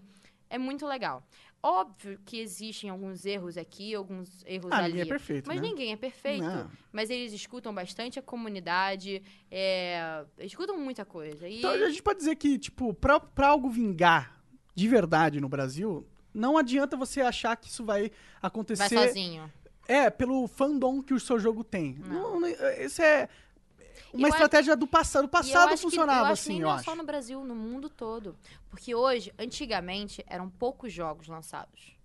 é 0.49 0.57
muito 0.57 0.85
legal. 0.85 1.27
Óbvio 1.67 2.19
que 2.23 2.39
existem 2.39 2.91
alguns 2.91 3.25
erros 3.25 3.57
aqui, 3.57 3.95
alguns 3.95 4.43
erros 4.45 4.71
Ah, 4.71 4.77
ali. 4.83 4.89
ninguém 4.89 5.01
é 5.01 5.05
perfeito, 5.07 5.47
mas 5.47 5.59
né? 5.59 5.67
ninguém 5.67 5.91
é 5.93 5.95
perfeito. 5.95 6.43
Não. 6.43 6.69
Mas 6.91 7.09
eles 7.09 7.33
escutam 7.33 7.73
bastante 7.73 8.19
a 8.19 8.21
comunidade, 8.21 9.23
é, 9.49 10.23
escutam 10.41 10.77
muita 10.77 11.03
coisa. 11.03 11.47
E 11.49 11.57
Então 11.57 11.71
a 11.71 11.89
gente 11.89 12.03
pode 12.03 12.19
dizer 12.19 12.35
que, 12.35 12.59
tipo, 12.59 12.93
pra, 12.93 13.19
pra 13.19 13.47
algo 13.47 13.67
vingar 13.67 14.39
de 14.75 14.87
verdade 14.87 15.41
no 15.41 15.49
Brasil, 15.49 16.07
não 16.31 16.55
adianta 16.55 16.95
você 16.95 17.21
achar 17.21 17.55
que 17.55 17.67
isso 17.67 17.83
vai 17.83 18.11
acontecer. 18.39 18.93
vai 18.93 19.07
sozinho. 19.07 19.51
É, 19.87 20.09
pelo 20.11 20.45
fandom 20.47 21.01
que 21.01 21.13
o 21.15 21.19
seu 21.19 21.39
jogo 21.39 21.63
tem. 21.63 21.95
Não. 21.99 22.39
Não, 22.39 22.39
não, 22.41 22.49
isso 22.79 23.01
é 23.01 23.27
uma 24.15 24.27
Eu 24.27 24.33
acho- 24.33 24.43
estratégia 24.43 24.75
do 24.75 24.87
passado. 24.87 25.23
O 25.23 25.25
eu 25.25 25.29
passado 25.29 25.67
acho 25.69 25.75
que- 25.77 25.81
funcionava 25.83 26.19
eu 26.29 26.33
acho 26.33 26.41
que 26.43 26.49
assim, 26.49 26.49
nem 26.53 26.61
eu 26.61 26.67
não 26.67 26.71
é 26.73 26.75
acho. 26.75 26.85
só 26.85 26.95
no 26.95 27.03
Brasil, 27.03 27.43
no 27.43 27.55
mundo 27.55 27.89
todo. 27.89 28.35
Porque 28.69 28.93
hoje, 28.95 29.33
antigamente, 29.37 30.23
eram 30.27 30.49
poucos 30.49 30.91
jogos 30.91 31.27
lançados. 31.27 31.95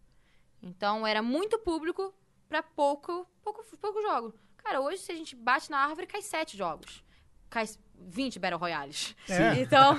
Então, 0.63 1.07
era 1.07 1.23
muito 1.23 1.59
público 1.59 2.15
pra 2.49 2.63
pouco, 2.63 3.27
pouco, 3.43 3.65
pouco 3.81 4.03
jogo. 4.03 4.35
Cara, 4.59 4.81
hoje, 4.81 4.99
se 4.99 5.11
a 5.13 5.15
gente 5.15 5.35
bate 5.35 5.71
na 5.71 5.79
árvore, 5.79 6.07
cai 6.07 6.21
sete 6.23 6.57
jogos. 6.57 7.03
Cai 7.49 7.67
20 7.99 8.39
Battle 8.39 8.59
Royales. 8.61 9.17
É. 9.29 9.55
Então, 9.61 9.97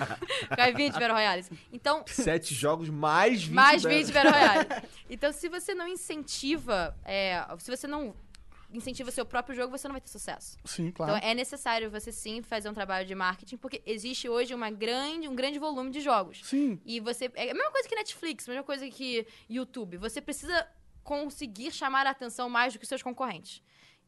cai 0.55 0.71
20 0.73 0.93
Battle 0.93 1.13
Royales. 1.13 1.49
Então, 1.73 2.03
Sete 2.07 2.53
jogos 2.53 2.89
mais 2.89 3.43
20. 3.43 3.53
mais 3.55 3.81
da- 3.83 3.89
20 3.89 4.11
Battle 4.11 4.31
Royale. 4.31 4.67
Então, 5.09 5.33
se 5.33 5.49
você 5.49 5.73
não 5.73 5.87
incentiva, 5.87 6.95
é, 7.03 7.43
se 7.59 7.69
você 7.75 7.87
não 7.87 8.13
incentiva 8.73 9.11
seu 9.11 9.25
próprio 9.25 9.55
jogo, 9.55 9.77
você 9.77 9.87
não 9.87 9.93
vai 9.93 10.01
ter 10.01 10.09
sucesso. 10.09 10.57
Sim, 10.65 10.91
claro. 10.91 11.15
Então, 11.15 11.29
é 11.29 11.33
necessário 11.33 11.89
você 11.89 12.11
sim 12.11 12.41
fazer 12.41 12.69
um 12.69 12.73
trabalho 12.73 13.07
de 13.07 13.15
marketing, 13.15 13.57
porque 13.57 13.81
existe 13.85 14.27
hoje 14.29 14.53
uma 14.53 14.69
grande, 14.69 15.27
um 15.27 15.35
grande 15.35 15.59
volume 15.59 15.91
de 15.91 16.01
jogos. 16.01 16.41
Sim. 16.43 16.79
E 16.85 16.99
você. 16.99 17.31
É 17.35 17.51
a 17.51 17.53
mesma 17.53 17.71
coisa 17.71 17.87
que 17.87 17.95
Netflix, 17.95 18.47
a 18.47 18.51
mesma 18.51 18.65
coisa 18.65 18.89
que 18.89 19.27
YouTube. 19.49 19.97
Você 19.97 20.21
precisa 20.21 20.67
conseguir 21.03 21.71
chamar 21.71 22.05
a 22.05 22.11
atenção 22.11 22.49
mais 22.49 22.73
do 22.73 22.79
que 22.79 22.83
os 22.83 22.89
seus 22.89 23.01
concorrentes. 23.01 23.61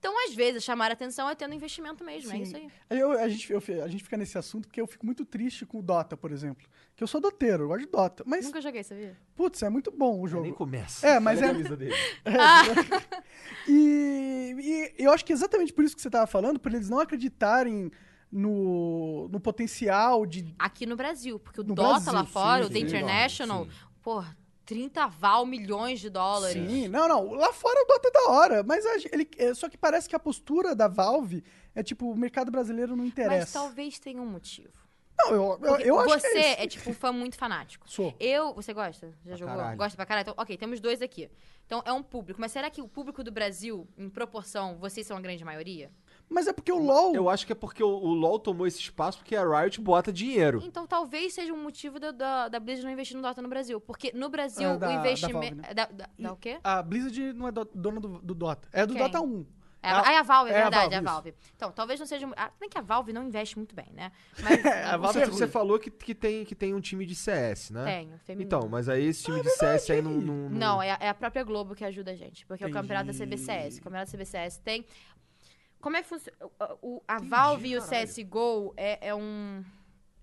Então, 0.03 0.27
às 0.27 0.35
vezes, 0.35 0.61
chamar 0.65 0.89
a 0.91 0.93
atenção 0.93 1.29
é 1.29 1.33
tendo 1.33 1.55
investimento 1.55 2.03
mesmo. 2.03 2.29
É 2.29 2.35
Sim. 2.35 2.41
isso 2.41 2.57
aí. 2.57 2.67
Eu- 2.89 3.11
a, 3.17 3.29
gente, 3.29 3.49
eu- 3.53 3.63
a 3.81 3.87
gente 3.87 4.03
fica 4.03 4.17
nesse 4.17 4.37
assunto 4.37 4.67
porque 4.67 4.81
eu 4.81 4.85
fico 4.85 5.05
muito 5.05 5.23
triste 5.23 5.65
com 5.65 5.79
o 5.79 5.81
Dota, 5.81 6.17
por 6.17 6.29
exemplo. 6.29 6.67
Que 6.93 7.01
eu 7.01 7.07
sou 7.07 7.21
doteiro, 7.21 7.63
eu 7.63 7.67
gosto 7.69 7.85
de 7.85 7.89
Dota. 7.89 8.21
Mas, 8.27 8.43
Nunca 8.45 8.59
joguei, 8.59 8.83
sabia? 8.83 9.15
putz, 9.33 9.63
é 9.63 9.69
muito 9.69 9.91
bom 9.91 10.15
o 10.19 10.23
Nem 10.23 10.27
jogo. 10.27 10.53
começa. 10.55 11.07
É, 11.07 11.21
mas 11.21 11.41
a 11.41 11.45
é- 11.45 11.47
camisa 11.53 11.77
dele. 11.77 11.93
E, 13.67 14.91
e 14.97 15.03
eu 15.03 15.11
acho 15.11 15.23
que 15.23 15.31
é 15.31 15.35
exatamente 15.35 15.71
por 15.73 15.83
isso 15.85 15.95
que 15.95 16.01
você 16.01 16.09
tava 16.09 16.27
falando, 16.27 16.59
por 16.59 16.73
eles 16.73 16.89
não 16.89 16.99
acreditarem 16.99 17.89
no, 18.31 19.27
no 19.29 19.39
potencial 19.39 20.25
de. 20.25 20.53
Aqui 20.59 20.85
no 20.85 20.95
Brasil, 20.97 21.39
porque 21.39 21.61
o 21.61 21.63
No 21.63 21.73
Dota 21.73 21.89
Brasil, 21.91 22.13
lá 22.13 22.25
fora, 22.25 22.63
sim, 22.63 22.69
o 22.69 22.73
The 22.73 22.79
sim. 22.79 22.85
International, 22.85 23.65
Sim. 23.65 23.71
porra, 24.01 24.37
30 24.65 25.07
val 25.07 25.45
milhões 25.45 25.99
de 25.99 26.09
dólares. 26.09 26.69
Sim, 26.69 26.87
não, 26.87 27.07
não. 27.07 27.33
Lá 27.33 27.51
fora 27.53 27.81
o 27.81 27.85
Dota 27.85 28.07
é 28.07 28.11
da 28.11 28.29
hora, 28.31 28.63
mas 28.63 28.85
a 28.85 28.95
ele, 29.11 29.29
é, 29.37 29.53
só 29.53 29.69
que 29.69 29.77
parece 29.77 30.07
que 30.07 30.15
a 30.15 30.19
postura 30.19 30.75
da 30.75 30.87
Valve 30.87 31.43
é 31.75 31.83
tipo, 31.83 32.09
o 32.09 32.15
mercado 32.15 32.51
brasileiro 32.51 32.95
não 32.95 33.03
Mas 33.03 33.11
interessa. 33.11 33.59
talvez 33.59 33.99
tenha 33.99 34.21
um 34.21 34.25
motivo. 34.25 34.71
Não, 35.15 35.29
eu, 35.29 35.59
eu, 35.61 35.79
eu 35.79 35.99
acho 35.99 36.09
você 36.09 36.31
que 36.31 36.37
é, 36.37 36.53
é, 36.53 36.59
isso. 36.65 36.77
tipo 36.77 36.89
um 36.89 36.93
fã 36.93 37.11
muito 37.11 37.37
fanático. 37.37 37.87
Sou. 37.89 38.15
Eu, 38.19 38.53
você 38.53 38.73
gosta? 38.73 39.09
Já 39.23 39.29
Pra 39.29 39.35
jogou? 39.37 39.55
caralho. 39.55 39.77
Gosta 39.77 39.95
pra 39.95 40.05
caralho? 40.07 40.23
Então, 40.23 40.33
ok, 40.37 40.57
temos 40.57 40.79
dois 40.79 41.01
aqui. 41.03 41.29
Então 41.65 41.83
é 41.85 41.93
um 41.93 42.01
público. 42.01 42.41
Mas 42.41 42.51
será 42.51 42.69
que 42.69 42.81
o 42.81 42.87
público 42.87 43.23
do 43.23 43.31
Brasil, 43.31 43.87
em 43.97 44.09
proporção, 44.09 44.75
vocês 44.79 45.05
são 45.05 45.15
a 45.15 45.21
grande 45.21 45.45
maioria? 45.45 45.91
Mas 46.33 46.47
é 46.47 46.53
porque 46.53 46.71
o 46.71 46.79
LoL... 46.79 47.13
Eu 47.15 47.29
acho 47.29 47.45
que 47.45 47.51
é 47.51 47.55
porque 47.55 47.83
o, 47.83 47.87
o 47.87 48.13
LoL 48.13 48.39
tomou 48.39 48.65
esse 48.65 48.79
espaço 48.79 49.19
porque 49.19 49.35
a 49.35 49.43
Riot 49.43 49.79
bota 49.79 50.11
dinheiro. 50.11 50.61
Então 50.65 50.87
talvez 50.87 51.33
seja 51.33 51.53
um 51.53 51.61
motivo 51.61 51.99
da, 51.99 52.11
da, 52.11 52.47
da 52.49 52.59
Blizzard 52.59 52.85
não 52.85 52.91
investir 52.91 53.15
no 53.15 53.21
Dota 53.21 53.41
no 53.41 53.47
Brasil. 53.49 53.79
Porque 53.79 54.11
no 54.13 54.29
Brasil 54.29 54.69
Ah, 54.71 54.75
da- 54.77 54.87
o 54.87 54.89
da 54.93 54.95
investimento. 54.95 55.39
Valve, 55.39 55.55
né? 55.55 55.73
Da, 55.73 55.85
da- 55.85 56.09
da 56.17 56.33
o 56.33 56.37
quê? 56.37 56.59
A 56.63 56.81
Blizzard 56.81 57.33
não 57.33 57.47
é 57.47 57.51
do- 57.51 57.69
dona 57.73 57.99
do, 57.99 58.19
do 58.19 58.33
Dota. 58.33 58.67
É 58.71 58.85
do 58.85 58.93
Quem? 58.93 59.03
Dota 59.03 59.21
1. 59.21 59.45
É, 59.85 59.89
a- 59.89 60.01
ah, 60.07 60.13
é 60.13 60.17
a 60.17 60.23
Valve, 60.23 60.49
é, 60.49 60.53
é 60.53 60.57
a 60.59 60.61
verdade, 60.69 60.81
Valve, 60.81 60.93
é 60.93 60.97
a 60.97 61.01
isso. 61.01 61.11
Valve. 61.13 61.33
Então, 61.57 61.71
talvez 61.73 61.99
não 61.99 62.07
seja. 62.07 62.25
Ah, 62.37 62.49
bem 62.57 62.69
que 62.69 62.77
a 62.77 62.81
Valve 62.81 63.11
não 63.11 63.21
investe 63.21 63.57
muito 63.57 63.75
bem, 63.75 63.87
né? 63.93 64.13
Mas. 64.41 64.63
a 64.65 64.95
Valve 64.95 65.19
Você, 65.19 65.23
é 65.23 65.25
você 65.25 65.43
ruim. 65.43 65.51
falou 65.51 65.77
que, 65.77 65.91
que, 65.91 66.15
tem, 66.15 66.45
que 66.45 66.55
tem 66.55 66.73
um 66.73 66.79
time 66.79 67.05
de 67.05 67.13
CS, 67.13 67.69
né? 67.71 67.83
Tenho, 67.83 68.17
feminino. 68.19 68.47
Então, 68.47 68.69
mas 68.69 68.87
aí 68.87 69.03
esse 69.07 69.23
time 69.25 69.41
de 69.41 69.49
CS 69.49 69.89
aí 69.89 70.01
não. 70.01 70.11
Não, 70.13 70.49
Não, 70.49 70.81
é, 70.81 70.95
é 71.01 71.09
a 71.09 71.13
própria 71.13 71.43
Globo 71.43 71.75
que 71.75 71.83
ajuda 71.83 72.11
a 72.11 72.15
gente. 72.15 72.45
Porque 72.45 72.63
Entendi. 72.63 72.77
o 72.77 72.81
campeonato 72.81 73.07
da 73.07 73.13
CBCS. 73.13 73.79
O 73.79 73.81
campeonato 73.83 74.09
da 74.09 74.17
CBCS 74.17 74.57
tem. 74.59 74.85
Como 75.83 75.97
é 75.97 76.01
que 76.01 76.07
funciona? 76.07 76.37
A 77.05 77.19
Valve 77.19 77.67
e 77.71 77.77
o 77.77 77.81
caralho. 77.81 78.07
CSGO 78.07 78.73
é, 78.77 79.09
é 79.09 79.13
um. 79.13 79.61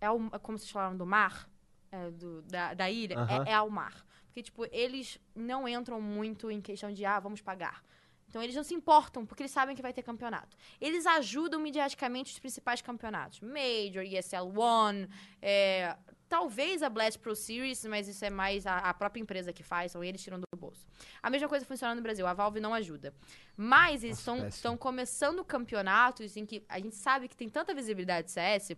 É 0.01 0.11
um. 0.11 0.31
Como 0.31 0.57
vocês 0.59 0.71
falaram 0.71 0.97
do 0.97 1.05
mar? 1.05 1.47
É, 1.93 2.11
do- 2.11 2.41
da, 2.43 2.73
da 2.73 2.91
ilha? 2.91 3.19
Aham. 3.19 3.45
É, 3.47 3.51
é 3.51 3.55
ao 3.55 3.69
mar. 3.69 4.07
Porque, 4.25 4.43
tipo, 4.43 4.65
eles 4.73 5.19
não 5.35 5.69
entram 5.69 6.01
muito 6.01 6.51
em 6.51 6.63
questão 6.63 6.91
de, 6.91 7.05
ah, 7.05 7.21
vamos 7.21 7.43
pagar. 7.43 7.83
Então, 8.27 8.43
eles 8.43 8.55
não 8.57 8.63
se 8.63 8.73
importam, 8.73 9.27
porque 9.27 9.43
eles 9.43 9.51
sabem 9.53 9.77
que 9.77 9.83
vai 9.83 9.93
ter 9.93 10.03
campeonato. 10.03 10.57
Eles 10.81 11.05
ajudam 11.05 11.61
mediaticamente 11.61 12.33
os 12.33 12.39
principais 12.39 12.81
campeonatos. 12.81 13.41
Major, 13.41 14.03
ESL 14.05 14.57
One, 14.57 15.09
é, 15.43 15.95
talvez 16.31 16.81
a 16.81 16.89
Blast 16.89 17.19
Pro 17.19 17.35
Series, 17.35 17.85
mas 17.85 18.07
isso 18.07 18.25
é 18.25 18.31
mais 18.31 18.65
a, 18.65 18.79
a 18.79 18.95
própria 18.95 19.21
empresa 19.21 19.53
que 19.53 19.65
faz, 19.65 19.91
são 19.91 20.03
eles 20.03 20.23
tirando 20.23 20.45
do 20.51 20.59
bolso. 20.59 20.87
A 21.21 21.29
mesma 21.29 21.49
coisa 21.49 21.67
funciona 21.67 21.93
no 21.93 22.01
Brasil, 22.01 22.25
a 22.25 22.33
Valve 22.33 22.61
não 22.61 22.73
ajuda. 22.73 23.13
Mas 23.57 24.05
eles 24.05 24.25
Nossa, 24.25 24.47
estão- 24.47 24.77
começando 24.77 25.45
campeonatos 25.45 26.37
em 26.37 26.47
que 26.47 26.65
a 26.69 26.79
gente 26.79 26.95
sabe 26.95 27.27
que 27.27 27.37
tem 27.37 27.49
tanta 27.49 27.75
visibilidade 27.75 28.29
de 28.29 28.33
CS, 28.33 28.77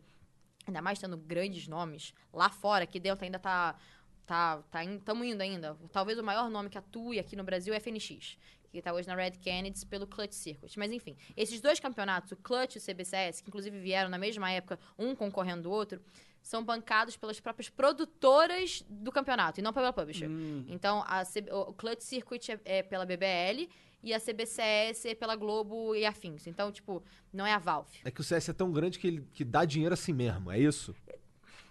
ainda 0.67 0.81
mais 0.81 0.99
tendo 0.99 1.17
grandes 1.19 1.69
nomes 1.69 2.15
lá 2.33 2.49
fora, 2.49 2.87
que 2.87 2.99
dentro 2.99 3.25
ainda 3.25 3.39
tá. 3.39 3.77
Tá, 4.25 4.63
tá 4.71 4.83
estamos 4.85 5.27
indo 5.27 5.43
ainda. 5.43 5.77
Talvez 5.91 6.17
o 6.17 6.23
maior 6.23 6.49
nome 6.49 6.71
que 6.71 6.79
atue 6.79 7.19
aqui 7.19 7.35
no 7.37 7.43
Brasil 7.45 7.75
é 7.75 7.81
FNX, 7.81 8.39
que 8.73 8.83
tá 8.83 8.93
hoje 8.93 9.07
na 9.07 9.15
Red 9.15 9.33
Kennedy 9.33 9.85
pelo 9.87 10.07
Clutch 10.07 10.33
Circuit. 10.33 10.79
Mas 10.79 10.91
enfim, 10.91 11.15
esses 11.37 11.61
dois 11.61 11.79
campeonatos, 11.79 12.33
o 12.33 12.37
Clutch 12.37 12.77
e 12.77 12.79
o 12.79 12.81
CBCS, 12.81 13.43
que 13.43 13.49
inclusive 13.51 13.79
vieram 13.79 14.09
na 14.09 14.19
mesma 14.19 14.51
época, 14.51 14.79
um 14.99 15.15
concorrendo 15.15 15.63
do 15.65 15.71
outro, 15.71 16.01
são 16.43 16.65
bancados 16.65 17.17
pelas 17.17 17.39
próprias 17.39 17.69
produtoras 17.69 18.83
do 18.89 19.13
campeonato 19.13 19.61
e 19.61 19.63
não 19.63 19.73
pela 19.73 19.93
publisher. 19.93 20.29
Hum. 20.29 20.65
Então, 20.69 21.05
a 21.07 21.25
C- 21.25 21.45
o 21.51 21.71
o 21.71 21.73
Clutch 21.75 22.01
Circuit 22.03 22.51
é, 22.53 22.61
é 22.65 22.83
pela 22.83 23.05
BBL 23.07 23.69
e 24.03 24.13
a 24.13 24.19
CBCS 24.19 25.05
é 25.07 25.15
pela 25.15 25.37
Globo 25.37 25.95
e 25.95 26.05
afins. 26.05 26.47
Então, 26.47 26.73
tipo, 26.73 27.05
não 27.33 27.47
é 27.47 27.53
a 27.53 27.59
Valve. 27.59 27.99
É 28.05 28.11
que 28.11 28.21
o 28.21 28.25
CS 28.25 28.49
é 28.49 28.53
tão 28.53 28.73
grande 28.73 28.99
que 28.99 29.07
ele 29.07 29.25
que 29.33 29.45
dá 29.45 29.65
dinheiro 29.65 29.93
assim 29.95 30.13
mesmo, 30.13 30.51
é 30.51 30.59
isso? 30.59 30.95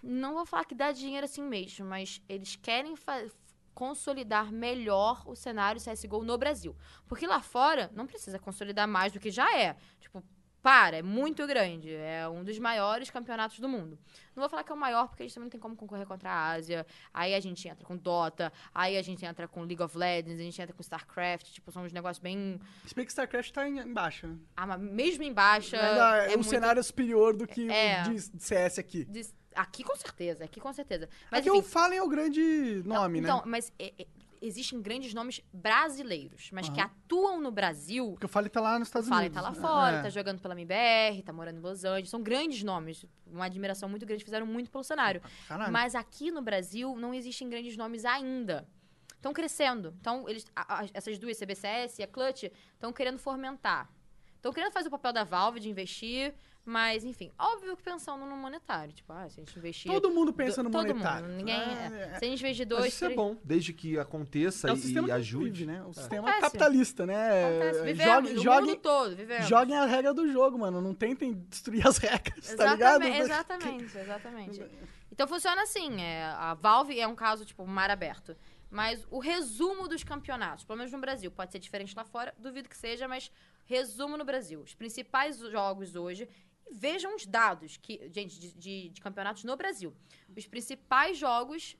Não 0.02 0.34
vou 0.34 0.46
falar 0.46 0.64
que 0.64 0.74
dá 0.74 0.90
dinheiro 0.90 1.24
assim 1.24 1.42
mesmo, 1.42 1.84
mas 1.86 2.20
eles 2.28 2.56
querem 2.56 2.96
fa- 2.96 3.28
consolidar 3.74 4.52
melhor 4.52 5.22
o 5.26 5.34
cenário 5.34 5.80
CSGO 5.80 6.22
no 6.22 6.36
Brasil. 6.38 6.76
Porque 7.06 7.26
lá 7.26 7.40
fora 7.40 7.90
não 7.94 8.06
precisa 8.06 8.38
consolidar 8.38 8.86
mais 8.88 9.12
do 9.12 9.20
que 9.20 9.30
já 9.30 9.56
é. 9.58 9.76
Tipo, 10.00 10.22
para, 10.62 10.98
é 10.98 11.02
muito 11.02 11.44
grande. 11.44 11.92
É 11.92 12.28
um 12.28 12.44
dos 12.44 12.56
maiores 12.60 13.10
campeonatos 13.10 13.58
do 13.58 13.68
mundo. 13.68 13.98
Não 14.36 14.42
vou 14.42 14.48
falar 14.48 14.62
que 14.62 14.70
é 14.70 14.74
o 14.74 14.78
maior, 14.78 15.08
porque 15.08 15.24
a 15.24 15.26
gente 15.26 15.34
também 15.34 15.46
não 15.46 15.50
tem 15.50 15.58
como 15.60 15.74
concorrer 15.74 16.06
contra 16.06 16.30
a 16.30 16.50
Ásia. 16.52 16.86
Aí 17.12 17.34
a 17.34 17.40
gente 17.40 17.66
entra 17.66 17.84
com 17.84 17.96
Dota, 17.96 18.52
aí 18.72 18.96
a 18.96 19.02
gente 19.02 19.24
entra 19.24 19.48
com 19.48 19.62
League 19.64 19.82
of 19.82 19.98
Legends, 19.98 20.38
a 20.38 20.42
gente 20.44 20.62
entra 20.62 20.72
com 20.72 20.80
StarCraft. 20.80 21.50
Tipo, 21.50 21.72
são 21.72 21.82
uns 21.84 21.92
negócios 21.92 22.22
bem. 22.22 22.60
Se 22.86 22.94
bem 22.94 23.04
que 23.04 23.10
StarCraft 23.10 23.50
tá 23.50 23.68
em, 23.68 23.80
em 23.80 23.92
baixa. 23.92 24.28
né? 24.28 24.36
Ah, 24.56 24.66
mas 24.68 24.80
mesmo 24.80 25.24
em 25.24 25.32
baixa. 25.32 25.76
É, 25.76 26.26
é 26.26 26.28
um 26.28 26.32
muito- 26.34 26.44
cenário 26.44 26.82
superior 26.84 27.36
do 27.36 27.44
que 27.46 27.68
É. 27.68 28.02
o 28.02 28.10
de 28.14 28.30
de 28.30 28.44
CS 28.44 28.78
aqui. 28.78 29.04
de- 29.06 29.41
Aqui 29.54 29.82
com 29.84 29.94
certeza, 29.96 30.44
aqui 30.44 30.60
com 30.60 30.72
certeza. 30.72 31.08
Mas 31.30 31.40
Aqui 31.40 31.50
enfim, 31.50 31.58
o 31.58 31.62
Fallen 31.62 31.98
é 31.98 32.02
o 32.02 32.08
grande 32.08 32.82
nome, 32.84 33.20
então, 33.20 33.36
né? 33.38 33.42
mas 33.46 33.72
é, 33.78 33.92
é, 33.98 34.06
existem 34.40 34.80
grandes 34.80 35.12
nomes 35.14 35.40
brasileiros, 35.52 36.50
mas 36.52 36.68
que 36.68 36.80
Aham. 36.80 36.90
atuam 37.04 37.40
no 37.40 37.50
Brasil. 37.50 38.12
Porque 38.12 38.26
o 38.26 38.28
Fallen 38.28 38.48
tá 38.50 38.60
lá 38.60 38.78
nos 38.78 38.88
O 38.88 38.90
Estados 38.90 39.08
Fallen 39.08 39.26
Unidos. 39.28 39.42
tá 39.42 39.48
lá 39.48 39.54
fora, 39.54 39.96
É. 39.98 40.02
tá 40.02 40.10
jogando 40.10 40.40
pela 40.40 40.54
MBR, 40.54 41.22
tá 41.22 41.32
morando 41.32 41.58
em 41.58 41.60
Los 41.60 41.84
Angeles. 41.84 42.10
São 42.10 42.22
grandes 42.22 42.62
nomes. 42.62 43.04
Uma 43.26 43.44
admiração 43.46 43.88
muito 43.88 44.04
grande, 44.06 44.24
fizeram 44.24 44.46
muito 44.46 44.70
pelo 44.70 44.84
cenário. 44.84 45.22
Caralho. 45.48 45.72
Mas 45.72 45.94
aqui 45.94 46.30
no 46.30 46.42
Brasil 46.42 46.96
não 46.96 47.12
existem 47.14 47.48
grandes 47.48 47.76
nomes 47.76 48.04
ainda. 48.04 48.66
Estão 49.14 49.32
crescendo. 49.32 49.94
Então, 50.00 50.28
eles, 50.28 50.44
a- 50.56 50.80
a- 50.80 50.86
essas 50.92 51.18
duas, 51.18 51.36
CBCS 51.36 52.00
e 52.00 52.02
a 52.02 52.06
Clutch, 52.08 52.44
estão 52.74 52.92
querendo 52.92 53.18
fomentar. 53.18 53.88
Estão 54.34 54.52
querendo 54.52 54.72
fazer 54.72 54.88
o 54.88 54.90
papel 54.90 55.12
da 55.12 55.22
Valve 55.22 55.60
de 55.60 55.68
investir, 55.70 56.34
mas, 56.64 57.04
enfim, 57.04 57.32
óbvio 57.38 57.76
que 57.76 57.82
pensando 57.82 58.24
no 58.24 58.36
monetário. 58.36 58.92
Tipo, 58.92 59.12
ah, 59.12 59.28
se 59.28 59.40
a 59.40 59.44
gente 59.44 59.58
investir. 59.58 59.90
Todo 59.90 60.10
mundo 60.10 60.32
pensa 60.32 60.62
do- 60.62 60.68
no 60.68 60.70
todo 60.70 60.86
monetário. 60.86 61.26
Mundo, 61.26 61.36
ninguém, 61.38 61.54
É, 61.60 62.10
é. 62.14 62.18
Se 62.18 62.24
a 62.24 62.28
gente 62.28 62.40
investir 62.40 62.66
Mas 62.66 62.78
dois, 62.78 62.94
isso 62.94 63.04
é 63.04 63.08
três- 63.08 63.16
bom, 63.16 63.36
desde 63.42 63.72
que 63.72 63.98
aconteça 63.98 64.68
É 64.68 64.72
o 64.72 64.76
e, 64.76 64.92
e 65.08 65.10
ajude. 65.10 65.44
vive, 65.50 65.66
né? 65.66 65.82
O 65.82 65.92
sistema 65.92 66.28
Acontece. 66.30 66.40
capitalista, 66.52 67.04
né? 67.06 67.44
Acontece. 67.44 67.82
Vivemos, 67.82 68.14
Joguem, 68.14 68.34
no 68.34 68.42
joguem, 68.42 68.70
mundo 68.70 68.80
todo, 68.80 69.16
vivemos. 69.16 69.46
joguem 69.48 69.76
a 69.76 69.84
regra 69.86 70.14
do 70.14 70.28
jogo, 70.32 70.58
mano. 70.58 70.80
Não 70.80 70.94
tentem 70.94 71.32
destruir 71.48 71.86
as 71.86 71.98
regras, 71.98 72.54
tá 72.54 72.72
ligado? 72.72 73.02
Exatamente, 73.02 73.84
exatamente, 73.98 74.60
exatamente. 74.60 74.66
Então 75.10 75.26
funciona 75.26 75.62
assim, 75.62 76.00
é, 76.00 76.24
a 76.24 76.54
Valve 76.54 76.98
é 76.98 77.06
um 77.06 77.14
caso, 77.14 77.44
tipo, 77.44 77.66
mar 77.66 77.90
aberto. 77.90 78.36
Mas 78.70 79.06
o 79.10 79.18
resumo 79.18 79.86
dos 79.86 80.02
campeonatos, 80.02 80.64
pelo 80.64 80.78
menos 80.78 80.90
no 80.92 80.98
Brasil, 80.98 81.30
pode 81.30 81.52
ser 81.52 81.58
diferente 81.58 81.94
lá 81.94 82.04
fora, 82.04 82.32
duvido 82.38 82.70
que 82.70 82.76
seja, 82.76 83.06
mas 83.06 83.30
resumo 83.66 84.16
no 84.16 84.24
Brasil. 84.24 84.60
Os 84.62 84.74
principais 84.74 85.38
jogos 85.38 85.94
hoje, 85.94 86.26
vejam 86.72 87.14
os 87.14 87.26
dados, 87.26 87.76
que, 87.76 88.08
gente, 88.10 88.38
de, 88.38 88.52
de- 88.54 88.88
de 88.90 89.00
campeonatos 89.00 89.44
no 89.44 89.56
Brasil. 89.56 89.94
Os 90.36 90.46
principais 90.46 91.16
jogos, 91.18 91.76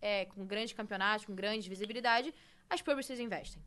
é, 0.00 0.26
com 0.26 0.44
grandes 0.46 0.72
campeonatos, 0.74 1.24
com 1.26 1.34
grande 1.34 1.68
visibilidade, 1.68 2.32
as 2.68 2.82
publishers 2.82 3.18
investem. 3.20 3.62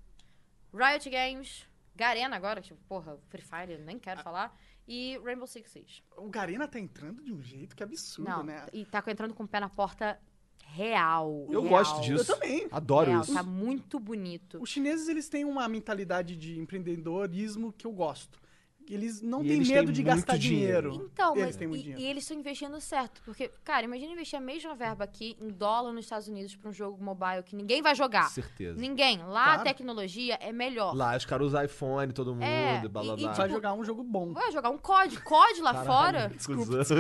Riot 0.74 1.10
Games, 1.10 1.66
Garena 1.96 2.36
agora, 2.36 2.62
tipo, 2.62 2.80
porra, 2.88 3.18
Free 3.30 3.42
Fire, 3.42 3.72
eu 3.74 3.80
nem 3.80 3.98
quero 3.98 4.22
falar, 4.22 4.56
e 4.88 5.18
Rainbow 5.24 5.48
Six 5.48 5.72
Siege. 5.72 6.04
O 6.16 6.30
Garena 6.30 6.68
tá 6.68 6.80
entrando 6.80 7.24
de 7.24 7.34
um 7.34 7.42
jeito 7.42 7.76
que 7.76 7.82
é 7.84 7.86
absurdo, 7.86 8.30
Não, 8.30 8.44
né? 8.44 8.66
e 8.72 8.86
tá 8.86 9.04
entrando 9.08 9.34
com 9.34 9.44
o 9.44 9.48
pé 9.48 9.60
na 9.60 9.70
porta 9.70 10.20
real. 10.66 11.48
Eu 11.50 11.62
real. 11.62 11.70
gosto 11.70 12.02
disso. 12.02 12.32
Eu 12.32 12.36
também. 12.36 12.68
Adoro 12.72 13.10
Real, 13.10 13.22
isso. 13.24 13.34
Tá 13.34 13.42
muito 13.44 14.00
bonito. 14.00 14.62
Os 14.62 14.70
chineses, 14.70 15.08
eles 15.08 15.28
têm 15.30 15.46
uma 15.46 15.68
mentalidade 15.68 16.36
de 16.36 16.60
empreendedorismo 16.60 17.72
que 17.74 17.88
eu 17.88 17.92
gosto. 17.92 18.40
Eles 18.90 19.22
não 19.22 19.44
têm 19.44 19.60
medo 19.60 19.86
têm 19.86 19.92
de 19.94 20.04
gastar 20.04 20.38
dinheiro. 20.38 20.92
dinheiro. 20.92 21.10
Então, 21.14 21.34
Eles 21.36 21.46
mas, 21.48 21.56
têm 21.58 21.68
muito 21.68 21.80
e, 21.82 21.84
dinheiro. 21.84 22.02
e 22.02 22.06
eles 22.08 22.24
estão 22.24 22.38
investindo 22.38 22.80
certo. 22.80 23.22
Porque, 23.26 23.50
cara, 23.64 23.86
imagina 23.86 24.12
investir 24.14 24.38
a 24.38 24.42
mesma 24.42 24.74
verba 24.76 25.04
aqui 25.04 25.36
em 25.42 25.50
dólar 25.50 25.92
nos 25.94 26.06
Estados 26.06 26.28
Unidos 26.28 26.56
pra 26.56 26.70
um 26.70 26.74
jogo 26.74 27.04
mobile 27.04 27.44
que 27.44 27.56
ninguém 27.56 27.82
vai 27.82 27.94
jogar. 27.96 28.30
Certeza. 28.30 28.80
Ninguém. 28.80 29.18
Lá 29.20 29.44
Claro. 29.46 29.62
a 29.62 29.64
tecnologia 29.64 30.36
é 30.42 30.52
melhor. 30.52 30.96
Lá 30.96 31.16
os 31.18 31.26
caras 31.26 31.48
usam 31.48 31.64
iPhone, 31.64 32.14
todo 32.14 32.34
mundo, 32.34 32.44
É, 32.44 32.80
blá 32.88 33.04
blá 33.04 33.04
e- 33.04 33.18
e, 33.18 33.22
blá. 33.24 33.32
Vai 33.34 33.46
tipo, 33.48 33.56
jogar 33.56 33.74
um 33.74 33.84
jogo 33.84 34.04
bom. 34.04 34.32
Vai 34.34 34.52
jogar 34.52 34.70
um 34.70 34.78
COD. 34.78 35.20
COD 35.22 35.62
lá 35.62 35.74
Caralho, 35.74 35.88
fora. 35.88 36.32
cuzão. 36.46 36.98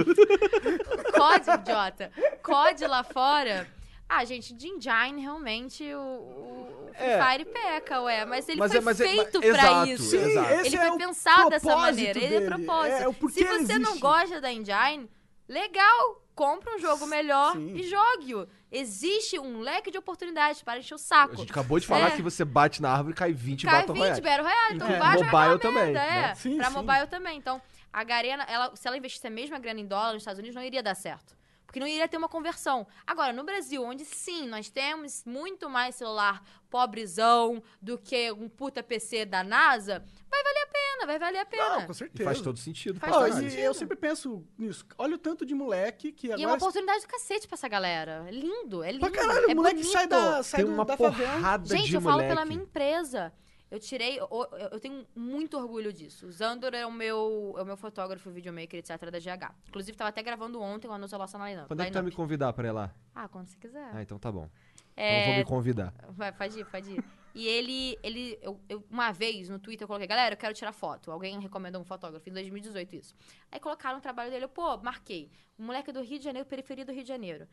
COD, 1.16 1.62
idiota. 1.62 2.12
COD 2.44 2.88
lá 2.88 3.04
fora. 3.04 3.68
Ah, 4.10 4.24
gente, 4.24 4.54
de 4.54 4.68
Engine, 4.68 5.22
realmente, 5.22 5.84
o, 5.94 6.00
o 6.00 6.67
Free 6.98 7.08
É. 7.08 7.24
Fire 7.32 7.46
peca, 7.46 8.02
ué. 8.02 8.26
Mas 8.26 8.50
ele 8.50 8.60
Mas 8.60 8.72
foi 8.72 8.78
é- 8.80 8.82
mas 8.84 9.00
é- 9.02 9.08
feito 9.08 9.40
mas- 9.40 9.52
pra 9.52 9.64
exato, 9.68 9.90
isso. 9.90 10.04
Sim, 10.10 10.18
exato. 10.18 10.54
Ele 10.66 10.76
é 10.76 10.88
foi 10.88 10.98
pensado 10.98 11.50
dessa 11.50 11.66
propósito 11.68 11.96
maneira. 11.96 12.20
Ele 12.20 12.26
é 12.36 12.40
dele. 12.40 12.46
propósito. 12.56 13.02
É, 13.04 13.08
o 13.08 13.14
porquê 13.14 13.40
Se 13.46 13.58
você 13.66 13.80
não 13.80 14.00
gosta 14.00 14.42
da 14.42 14.52
Engine, 14.52 15.10
legal. 15.48 16.24
Compra 16.36 16.76
um 16.76 16.78
jogo 16.78 17.08
melhor 17.08 17.54
Sim. 17.54 17.74
e 17.74 17.82
jogue-o. 17.82 18.48
Existe 18.72 19.40
um 19.40 19.60
leque 19.62 19.90
de 19.90 19.98
oportunidades 19.98 20.62
para 20.62 20.78
encher 20.78 20.94
o 20.94 20.98
saco. 21.00 21.34
A 21.34 21.38
gente 21.38 21.50
acabou 21.52 21.80
de 21.80 21.88
falar 21.88 22.10
É. 22.10 22.12
que 22.12 22.22
você 22.22 22.46
bate 22.46 22.80
na 22.80 22.92
árvore 22.92 23.14
e 23.14 23.16
cai 23.16 23.34
20 23.34 23.66
Cai 23.66 23.74
Battle 23.80 23.96
20 23.96 24.04
Royale. 24.04 24.22
Battle 24.22 24.44
Royale, 24.44 24.76
então 24.76 24.88
É. 24.88 25.00
vai 25.00 25.16
Mobile 25.18 25.60
também, 25.60 25.84
merda, 25.94 26.00
né? 26.00 26.30
É, 26.32 26.36
Sim, 26.36 26.58
pra 26.58 26.68
sim. 26.68 26.74
mobile 26.74 27.08
também. 27.08 27.38
Então, 27.40 27.60
a 27.92 28.04
Garena, 28.04 28.44
ela, 28.44 28.72
se 28.76 28.88
ela 28.88 28.96
investisse 28.96 29.26
a 29.26 29.32
mesma 29.32 29.58
grana 29.58 29.80
em 29.80 29.88
dólar 29.88 30.14
nos 30.14 30.22
Estados 30.22 30.38
Unidos, 30.38 30.56
não 30.56 30.62
iria 30.62 30.84
dar 30.84 30.94
certo. 30.94 31.36
Porque 31.78 31.80
não 31.80 31.88
iria 31.88 32.08
ter 32.08 32.18
uma 32.18 32.28
conversão. 32.28 32.88
Agora, 33.06 33.32
no 33.32 33.44
Brasil, 33.44 33.84
onde 33.84 34.04
sim, 34.04 34.48
nós 34.48 34.68
temos 34.70 35.24
muito 35.26 35.70
mais 35.70 35.94
celular 35.96 36.44
pobrezão 36.70 37.62
do 37.82 37.98
que 37.98 38.32
um 38.32 38.50
puta 38.50 38.82
PC 38.82 39.26
da 39.26 39.44
NASA, 39.44 40.04
vai 40.30 40.44
valer 40.44 40.64
a 40.64 40.68
pena, 40.68 41.06
vai 41.06 41.20
valer 41.20 41.40
a 41.40 41.46
pena. 41.46 41.70
Não, 41.80 41.86
com 41.86 41.92
E 41.92 41.96
certeza. 41.96 42.24
faz 42.30 42.42
todo 42.42 42.58
sentido. 42.58 43.00
Faz 43.00 43.14
todo 43.16 43.42
e 43.44 43.60
eu 43.62 43.74
sempre 43.74 43.96
penso 43.96 44.44
nisso. 44.58 44.86
Olha 44.98 45.16
o 45.16 45.18
tanto 45.20 45.46
de 45.46 45.54
moleque 45.54 46.12
que 46.12 46.28
E 46.28 46.32
é 46.32 46.34
agora... 46.34 46.48
uma 46.50 46.56
oportunidade 46.58 47.02
do 47.02 47.08
cacete 47.08 47.48
pra 47.48 47.56
essa 47.56 47.68
galera. 47.68 48.26
É 48.28 48.32
lindo, 48.32 48.84
é 48.84 48.92
lindo. 48.92 49.02
Pra 49.02 49.12
caralho, 49.12 49.50
é 49.50 49.54
o 49.54 49.56
moleque 49.56 49.76
bonito. 49.76 49.92
sai 49.92 50.08
da, 50.08 50.42
sai 50.44 50.64
Tem 50.64 50.74
uma 50.74 50.84
da 50.86 50.98
favela. 50.98 51.34
porrada 51.34 51.68
Gente, 51.76 51.90
de 51.90 51.96
eu 51.96 52.02
falo 52.02 52.16
moleque. 52.16 52.34
pela 52.34 52.46
minha 52.46 52.62
empresa. 52.62 53.32
Eu 53.70 53.80
tirei. 53.80 54.18
Eu, 54.20 54.80
tenho 54.80 55.06
muito 55.16 55.58
orgulho 55.58 55.92
disso. 55.92 56.28
O 56.28 56.32
Zandor 56.32 56.74
é 56.74 56.86
o 56.86 56.92
meu, 56.92 57.54
é 57.58 57.62
o 57.62 57.66
meu 57.66 57.76
fotógrafo, 57.76 58.30
videomaker, 58.32 58.80
etc. 58.80 59.10
da 59.12 59.20
GH. 59.20 59.54
Inclusive, 59.68 59.98
tava 59.98 60.10
até 60.10 60.24
gravando 60.24 60.62
ontem 60.62 60.88
o 60.88 60.92
anúncio 60.94 61.18
da 61.18 61.24
nossa 61.24 61.38
lineup. 61.38 61.68
Quando 61.68 61.82
é 61.82 61.86
que 61.86 61.92
tu 61.92 61.96
vai 61.96 62.04
me 62.04 62.12
convidar 62.12 62.54
pra 62.54 62.68
ir 62.68 62.72
lá? 62.72 62.94
Ah, 63.14 63.28
quando 63.28 63.48
você 63.48 63.58
quiser. 63.58 63.90
Ah, 63.94 64.02
então 64.02 64.18
tá 64.18 64.32
bom. 64.32 64.50
É, 64.96 65.20
Então 65.20 65.30
vou 65.32 65.38
me 65.40 65.46
convidar. 65.46 65.94
Vai, 66.10 66.32
pode 66.32 66.60
ir, 66.60 66.66
pode 66.66 66.92
ir. 66.92 67.04
E 67.36 67.46
ele, 67.48 68.00
ele 68.02 68.40
eu, 68.42 68.60
eu- 68.68 68.84
uma 68.90 69.12
vez 69.12 69.48
no 69.48 69.60
Twitter 69.60 69.84
eu 69.84 69.88
coloquei, 69.88 70.08
galera, 70.08 70.34
eu 70.34 70.38
quero 70.40 70.56
tirar 70.56 70.72
foto. 70.72 71.12
Alguém 71.12 71.40
recomendou 71.40 71.80
um 71.80 71.86
fotógrafo, 71.86 72.28
em 72.28 72.34
2018 72.34 72.96
isso. 72.96 73.14
Aí 73.52 73.60
colocaram 73.60 74.00
o 74.00 74.02
trabalho 74.02 74.32
dele, 74.32 74.46
eu, 74.46 74.50
pô, 74.50 74.76
marquei. 74.78 75.30
O 75.56 75.62
moleque 75.62 75.92
é 75.92 75.94
do 75.94 76.02
Rio 76.02 76.18
de 76.18 76.24
Janeiro, 76.26 76.48
periferia 76.48 76.84
do 76.84 76.92
Rio 76.92 77.04
de 77.04 77.10
Janeiro. 77.10 77.48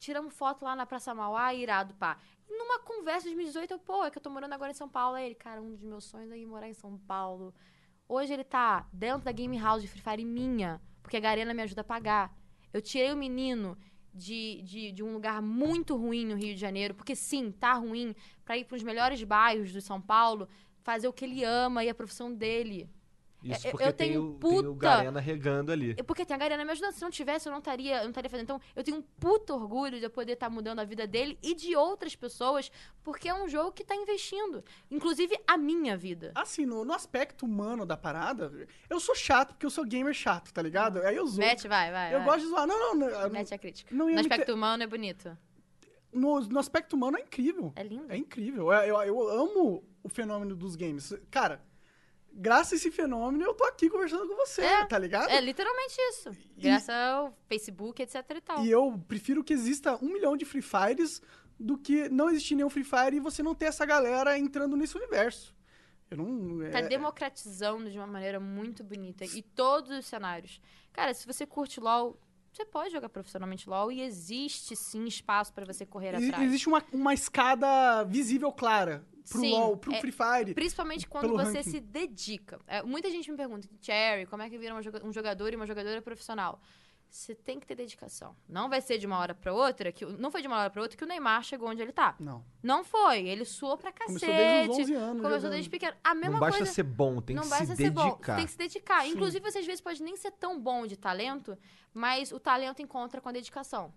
Tiramos 0.00 0.32
foto 0.32 0.64
lá 0.64 0.74
na 0.74 0.86
Praça 0.86 1.14
Mauá, 1.14 1.52
irado, 1.52 1.94
pá. 1.94 2.16
Numa 2.48 2.78
conversa 2.80 3.28
de 3.28 3.34
2018, 3.34 3.72
eu, 3.72 3.78
pô, 3.78 4.02
é 4.02 4.10
que 4.10 4.16
eu 4.16 4.22
tô 4.22 4.30
morando 4.30 4.54
agora 4.54 4.70
em 4.70 4.74
São 4.74 4.88
Paulo. 4.88 5.16
Aí 5.16 5.26
ele, 5.26 5.34
cara, 5.34 5.60
um 5.60 5.70
dos 5.70 5.82
meus 5.82 6.04
sonhos 6.04 6.32
é 6.32 6.38
ir 6.38 6.46
morar 6.46 6.70
em 6.70 6.72
São 6.72 6.96
Paulo. 7.00 7.54
Hoje 8.08 8.32
ele 8.32 8.42
tá 8.42 8.88
dentro 8.90 9.26
da 9.26 9.30
Game 9.30 9.58
House 9.58 9.82
de 9.82 9.88
Free 9.88 10.00
Fire 10.00 10.24
minha, 10.24 10.80
porque 11.02 11.18
a 11.18 11.20
Garena 11.20 11.52
me 11.52 11.62
ajuda 11.62 11.82
a 11.82 11.84
pagar. 11.84 12.34
Eu 12.72 12.80
tirei 12.80 13.12
o 13.12 13.16
menino 13.16 13.76
de, 14.14 14.62
de, 14.62 14.90
de 14.90 15.02
um 15.02 15.12
lugar 15.12 15.42
muito 15.42 15.94
ruim 15.94 16.24
no 16.24 16.34
Rio 16.34 16.54
de 16.54 16.60
Janeiro, 16.60 16.94
porque 16.94 17.14
sim, 17.14 17.52
tá 17.52 17.74
ruim, 17.74 18.16
pra 18.42 18.56
ir 18.56 18.64
pros 18.64 18.82
melhores 18.82 19.22
bairros 19.22 19.70
de 19.70 19.82
São 19.82 20.00
Paulo, 20.00 20.48
fazer 20.82 21.08
o 21.08 21.12
que 21.12 21.26
ele 21.26 21.44
ama 21.44 21.84
e 21.84 21.90
a 21.90 21.94
profissão 21.94 22.32
dele. 22.32 22.88
Isso 23.42 23.66
eu- 23.66 23.70
porque 23.70 23.84
eu 23.88 23.92
tem, 23.92 24.08
tenho 24.10 24.22
o, 24.22 24.38
tem 24.38 24.50
o 24.58 24.62
puta- 24.74 24.78
Garena 24.78 25.18
regando 25.20 25.72
ali. 25.72 25.94
É 25.96 26.02
Porque 26.02 26.24
tem 26.26 26.34
a 26.34 26.38
Garena 26.38 26.64
me 26.64 26.70
ajudando. 26.72 26.92
Se 26.92 27.00
não 27.00 27.10
tivesse, 27.10 27.48
eu 27.48 27.52
não 27.52 27.58
estaria, 27.60 27.96
eu 27.96 28.02
não 28.02 28.10
estaria 28.10 28.28
fazendo. 28.28 28.44
Então, 28.44 28.60
eu 28.76 28.84
tenho 28.84 28.98
um 28.98 29.02
puto 29.02 29.54
orgulho 29.54 29.98
de 29.98 30.04
eu 30.04 30.10
poder 30.10 30.32
estar 30.32 30.50
mudando 30.50 30.80
a 30.80 30.84
vida 30.84 31.06
dele 31.06 31.38
e 31.42 31.54
de 31.54 31.74
outras 31.74 32.14
pessoas, 32.14 32.70
porque 33.02 33.28
é 33.28 33.34
um 33.34 33.48
jogo 33.48 33.72
que 33.72 33.82
tá 33.82 33.94
investindo. 33.96 34.62
Inclusive 34.90 35.38
a 35.46 35.56
minha 35.56 35.96
vida. 35.96 36.32
Assim, 36.34 36.66
no, 36.66 36.84
no 36.84 36.92
aspecto 36.92 37.46
humano 37.46 37.86
da 37.86 37.96
parada, 37.96 38.52
eu 38.90 39.00
sou 39.00 39.14
chato, 39.14 39.54
porque 39.54 39.64
eu 39.64 39.70
sou 39.70 39.84
gamer 39.86 40.12
chato, 40.12 40.52
tá 40.52 40.60
ligado? 40.60 41.00
Aí 41.02 41.16
eu 41.16 41.26
zoo. 41.26 41.38
Mete, 41.40 41.66
vai, 41.66 41.90
vai. 41.90 42.14
eu 42.14 42.18
vai. 42.18 42.26
gosto 42.26 42.40
de 42.42 42.46
zoar. 42.48 42.66
Não, 42.66 42.78
não, 42.78 42.94
não. 42.94 43.08
eu- 43.08 43.30
Mete 43.30 43.54
a 43.54 43.58
crítica. 43.58 43.94
No 43.94 44.06
aspecto 44.18 44.52
humano 44.54 44.82
é 44.82 44.86
bonito. 44.86 45.36
no, 46.12 46.40
no 46.40 46.58
aspecto 46.58 46.94
humano 46.94 47.16
é 47.16 47.20
incrível. 47.22 47.72
É 47.76 47.82
lindo. 47.82 48.12
É 48.12 48.16
incrível. 48.16 48.72
Eu, 48.72 48.82
eu, 48.82 49.02
eu 49.02 49.28
amo 49.30 49.84
o 50.02 50.08
fenômeno 50.08 50.54
dos 50.56 50.74
games. 50.76 51.14
Cara, 51.30 51.62
graças 52.32 52.72
a 52.72 52.76
esse 52.76 52.90
fenômeno, 52.90 53.44
eu 53.44 53.54
tô 53.54 53.64
aqui 53.64 53.88
conversando 53.88 54.26
com 54.26 54.36
você, 54.36 54.62
É, 54.62 54.86
tá 54.86 54.98
ligado? 54.98 55.28
É 55.30 55.40
literalmente 55.40 55.96
isso. 56.10 56.30
Graças 56.56 56.88
ao 56.88 57.36
Facebook, 57.48 58.02
etc 58.02 58.24
e 58.36 58.40
tal. 58.40 58.64
E 58.64 58.70
eu 58.70 59.02
prefiro 59.08 59.44
que 59.44 59.52
exista 59.52 59.96
um 60.02 60.12
milhão 60.12 60.36
de 60.36 60.44
Free 60.44 60.62
Fires 60.62 61.20
do 61.58 61.76
que 61.76 62.08
não 62.08 62.30
existir 62.30 62.54
nenhum 62.54 62.70
Free 62.70 62.84
Fire 62.84 63.16
e 63.16 63.20
você 63.20 63.42
não 63.42 63.54
ter 63.54 63.66
essa 63.66 63.84
galera 63.84 64.38
entrando 64.38 64.76
nesse 64.76 64.96
universo. 64.96 65.54
Eu 66.10 66.16
não. 66.16 66.70
Tá 66.70 66.80
é- 66.80 66.88
democratizando 66.88 67.90
de 67.90 67.98
uma 67.98 68.06
maneira 68.06 68.40
muito 68.40 68.82
bonita. 68.82 69.24
E 69.24 69.42
todos 69.42 69.90
os 69.90 70.06
cenários. 70.06 70.60
Cara, 70.92 71.14
se 71.14 71.26
você 71.26 71.46
curte 71.46 71.78
LOL, 71.78 72.18
você 72.52 72.64
pode 72.64 72.90
jogar 72.90 73.08
profissionalmente 73.08 73.68
LOL 73.68 73.92
e 73.92 74.00
existe 74.00 74.74
sim 74.74 75.04
espaço 75.04 75.52
pra 75.52 75.64
você 75.64 75.86
correr 75.86 76.16
atrás. 76.16 76.42
existe 76.42 76.66
uma, 76.66 76.82
uma 76.92 77.14
escada 77.14 78.02
visível 78.04 78.50
clara 78.50 79.06
pro 79.30 79.40
Sim, 79.40 79.50
LoL, 79.52 79.76
pro 79.76 79.92
é- 79.94 80.00
Free 80.00 80.12
Fire. 80.12 80.54
Principalmente 80.54 81.06
quando 81.08 81.22
pelo 81.22 81.36
você 81.38 81.58
ranking. 81.58 81.70
se 81.70 81.80
dedica. 81.80 82.58
É, 82.66 82.82
muita 82.82 83.08
gente 83.10 83.30
me 83.30 83.36
pergunta, 83.36 83.68
Cherry, 83.80 84.26
como 84.26 84.42
é 84.42 84.50
que 84.50 84.58
vira 84.58 84.80
joga- 84.82 85.06
um 85.06 85.12
jogador 85.12 85.52
e 85.52 85.56
uma 85.56 85.66
jogadora 85.66 86.02
profissional? 86.02 86.60
Você 87.08 87.34
tem 87.34 87.58
que 87.58 87.66
ter 87.66 87.74
dedicação. 87.74 88.36
Não 88.48 88.68
vai 88.68 88.80
ser 88.80 88.96
de 88.96 89.04
uma 89.04 89.18
hora 89.18 89.34
pra 89.34 89.52
outra, 89.52 89.90
que 89.90 90.04
o- 90.04 90.16
não 90.16 90.30
foi 90.30 90.42
de 90.42 90.46
uma 90.46 90.56
hora 90.60 90.70
pra 90.70 90.80
outra 90.80 90.96
que 90.96 91.02
o 91.02 91.06
Neymar 91.08 91.42
chegou 91.42 91.68
onde 91.68 91.82
ele 91.82 91.90
tá. 91.90 92.14
Não. 92.20 92.44
Não 92.62 92.84
foi. 92.84 93.26
Ele 93.26 93.44
suou 93.44 93.76
pra 93.76 93.90
cacete. 93.90 94.20
Começou 94.20 94.36
desde 94.36 94.70
os 94.70 94.78
11 94.78 94.94
anos. 94.94 95.16
Começou 95.16 95.38
jogando. 95.40 95.50
desde 95.52 95.70
pequeno. 95.70 95.96
A 96.04 96.14
mesma 96.14 96.30
Não 96.34 96.38
basta 96.40 96.58
coisa. 96.58 96.72
ser 96.72 96.82
bom, 96.84 97.20
tem 97.20 97.34
não 97.34 97.42
que 97.42 97.48
basta 97.48 97.66
se 97.66 97.76
ser 97.76 97.90
bom. 97.90 98.02
Você 98.02 98.10
dedicar. 98.10 98.36
tem 98.36 98.44
que 98.46 98.52
se 98.52 98.58
dedicar. 98.58 99.02
Sim. 99.04 99.10
Inclusive, 99.10 99.40
você 99.50 99.58
às 99.58 99.66
vezes 99.66 99.80
pode 99.80 100.00
nem 100.04 100.16
ser 100.16 100.30
tão 100.30 100.60
bom 100.60 100.86
de 100.86 100.96
talento, 100.96 101.58
mas 101.92 102.30
o 102.30 102.38
talento 102.38 102.80
encontra 102.80 103.20
com 103.20 103.28
a 103.28 103.32
dedicação. 103.32 103.92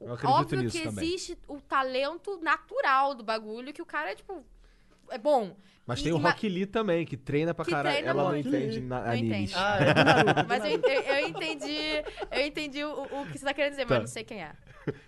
Eu 0.00 0.12
acredito 0.14 0.36
Óbvio 0.36 0.62
nisso 0.62 0.78
que 0.78 0.84
também. 0.84 1.04
existe 1.04 1.38
o 1.48 1.60
talento 1.60 2.38
natural 2.40 3.14
do 3.14 3.24
bagulho, 3.24 3.72
que 3.72 3.82
o 3.82 3.86
cara 3.86 4.12
é, 4.12 4.14
tipo, 4.14 4.44
é 5.10 5.18
bom. 5.18 5.56
Mas 5.86 6.00
E- 6.00 6.04
tem 6.04 6.12
o 6.12 6.18
ma- 6.18 6.30
Rock 6.30 6.48
Lee 6.48 6.66
também, 6.66 7.04
que 7.06 7.16
treina 7.16 7.54
pra 7.54 7.64
caralho. 7.64 8.06
Ela 8.06 8.24
não 8.24 8.36
entende 8.36 8.78
na, 8.80 9.00
Não 9.00 9.10
animes. 9.10 9.30
entende. 9.50 9.54
Ah, 9.56 9.78
é 9.80 9.94
do 9.94 10.04
Naruto, 10.04 10.42
do 10.42 10.48
Mas 10.48 10.64
eu, 10.64 10.70
eu- 10.70 11.28
entendi, 11.28 11.78
eu 12.30 12.46
entendi 12.46 12.84
o, 12.84 13.02
o 13.22 13.26
que 13.26 13.38
você 13.38 13.44
tá 13.46 13.54
querendo 13.54 13.70
dizer, 13.70 13.86
Tá. 13.86 13.94
mas 13.94 14.00
não 14.00 14.06
sei 14.06 14.22
quem 14.22 14.42
é. 14.42 14.52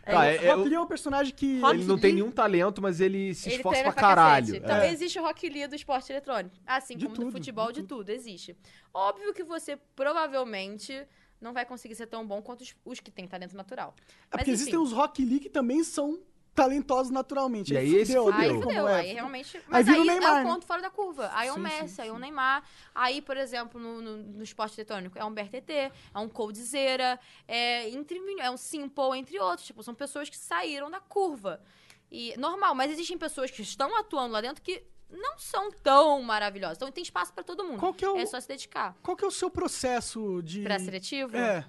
Tá, 0.05 0.26
é- 0.26 0.36
é 0.45 0.49
Rock 0.51 0.61
o- 0.61 0.64
Lee 0.64 0.74
é 0.74 0.80
um 0.80 0.86
personagem 0.86 1.34
que. 1.34 1.61
Rock 1.61 1.74
Ele 1.76 1.84
não 1.84 1.99
tem 1.99 2.12
Lee- 2.12 2.20
nenhum 2.20 2.32
talento, 2.32 2.80
mas 2.82 3.01
ele 3.01 3.34
se 3.34 3.49
Ele 3.49 3.57
esforça 3.57 3.82
pra 3.82 3.93
pra 3.93 4.01
caralho. 4.01 4.57
Então, 4.57 4.76
É. 4.76 4.91
existe 4.91 5.18
o 5.18 5.22
Rock 5.22 5.49
Lee 5.49 5.66
do 5.66 5.74
esporte 5.74 6.11
eletrônico. 6.11 6.57
Assim 6.66 6.97
De 6.97 7.05
como 7.05 7.16
do 7.16 7.22
tudo, 7.24 7.32
futebol, 7.32 7.66
de 7.68 7.82
de, 7.82 7.86
tudo. 7.86 7.99
tudo. 7.99 8.11
existe. 8.11 8.57
Óbvio 8.93 9.32
que 9.34 9.45
você 9.45 9.78
provavelmente 9.95 11.07
não 11.41 11.53
vai 11.53 11.64
conseguir 11.64 11.95
ser 11.95 12.07
tão 12.07 12.26
bom 12.26 12.43
quanto 12.43 12.61
os, 12.61 12.74
os 12.84 13.01
que 13.01 13.11
têm 13.11 13.26
talento 13.26 13.57
natural. 13.57 13.95
É 13.97 14.03
Mas, 14.03 14.28
porque 14.30 14.43
enfim. 14.43 14.51
existem 14.53 14.78
os 14.78 14.93
Rock 14.93 15.24
Lee 15.24 15.41
que 15.41 15.49
também 15.49 15.82
são 15.82 16.20
talentosos 16.55 17.11
naturalmente. 17.11 17.72
E 17.72 17.76
aí 17.76 17.95
esse 17.95 18.14
fudeu. 18.14 18.34
Aí 18.34 18.49
como 18.49 18.62
fudeu, 18.62 18.88
é. 18.88 19.01
aí 19.01 19.12
realmente. 19.12 19.62
Mas 19.68 19.88
aí, 19.88 19.99
o 19.99 20.05
Neymar, 20.05 20.30
é 20.30 20.32
o 20.32 20.45
né? 20.45 20.45
ponto 20.45 20.66
fora 20.66 20.82
da 20.82 20.91
curva. 20.91 21.30
Aí 21.32 21.49
é 21.49 21.53
um 21.53 21.57
Sim, 21.57 21.62
sim, 21.62 21.82
Messi, 21.82 22.01
aí 22.03 22.09
é 22.09 22.12
um 22.12 22.16
sim. 22.16 22.20
Neymar. 22.20 22.64
Aí, 22.95 23.22
por 23.22 23.36
exemplo, 23.36 23.80
no, 23.80 24.03
no, 24.03 24.16
no 24.16 24.43
esporte 24.43 24.78
eletrônico, 24.78 25.18
é 25.18 25.24
um 25.24 25.32
BRTT, 25.32 25.72
é 25.72 26.18
um 26.18 26.28
Coldzera, 26.28 27.18
é, 27.47 27.88
entre, 27.91 28.20
é 28.38 28.51
um 28.51 28.57
Simple, 28.57 29.16
entre 29.18 29.38
outros. 29.38 29.66
Tipo, 29.66 29.82
são 29.82 29.95
pessoas 29.95 30.28
que 30.28 30.36
saíram 30.36 30.91
da 30.91 31.01
curva. 31.01 31.62
E 32.11 32.36
normal, 32.36 32.74
mas 32.74 32.91
existem 32.91 33.16
pessoas 33.16 33.51
que 33.51 33.62
estão 33.62 33.97
atuando 33.97 34.32
lá 34.32 34.41
dentro 34.41 34.62
que 34.62 34.82
não 35.11 35.38
são 35.38 35.70
tão 35.70 36.22
maravilhosas. 36.22 36.76
Então 36.76 36.90
tem 36.90 37.02
espaço 37.02 37.32
pra 37.32 37.42
todo 37.44 37.64
mundo. 37.64 37.78
Qual 37.78 37.92
que 37.94 38.04
é 38.04 38.08
o- 38.11 38.16
É 38.18 38.26
só 38.26 38.40
se 38.40 38.48
dedicar. 38.48 38.94
Qual 39.02 39.16
que 39.16 39.24
é 39.24 39.28
o 39.28 39.30
seu 39.30 39.50
processo 39.50 40.42
de. 40.42 40.62
Pré-seletivo? 40.62 41.36
É. 41.36 41.64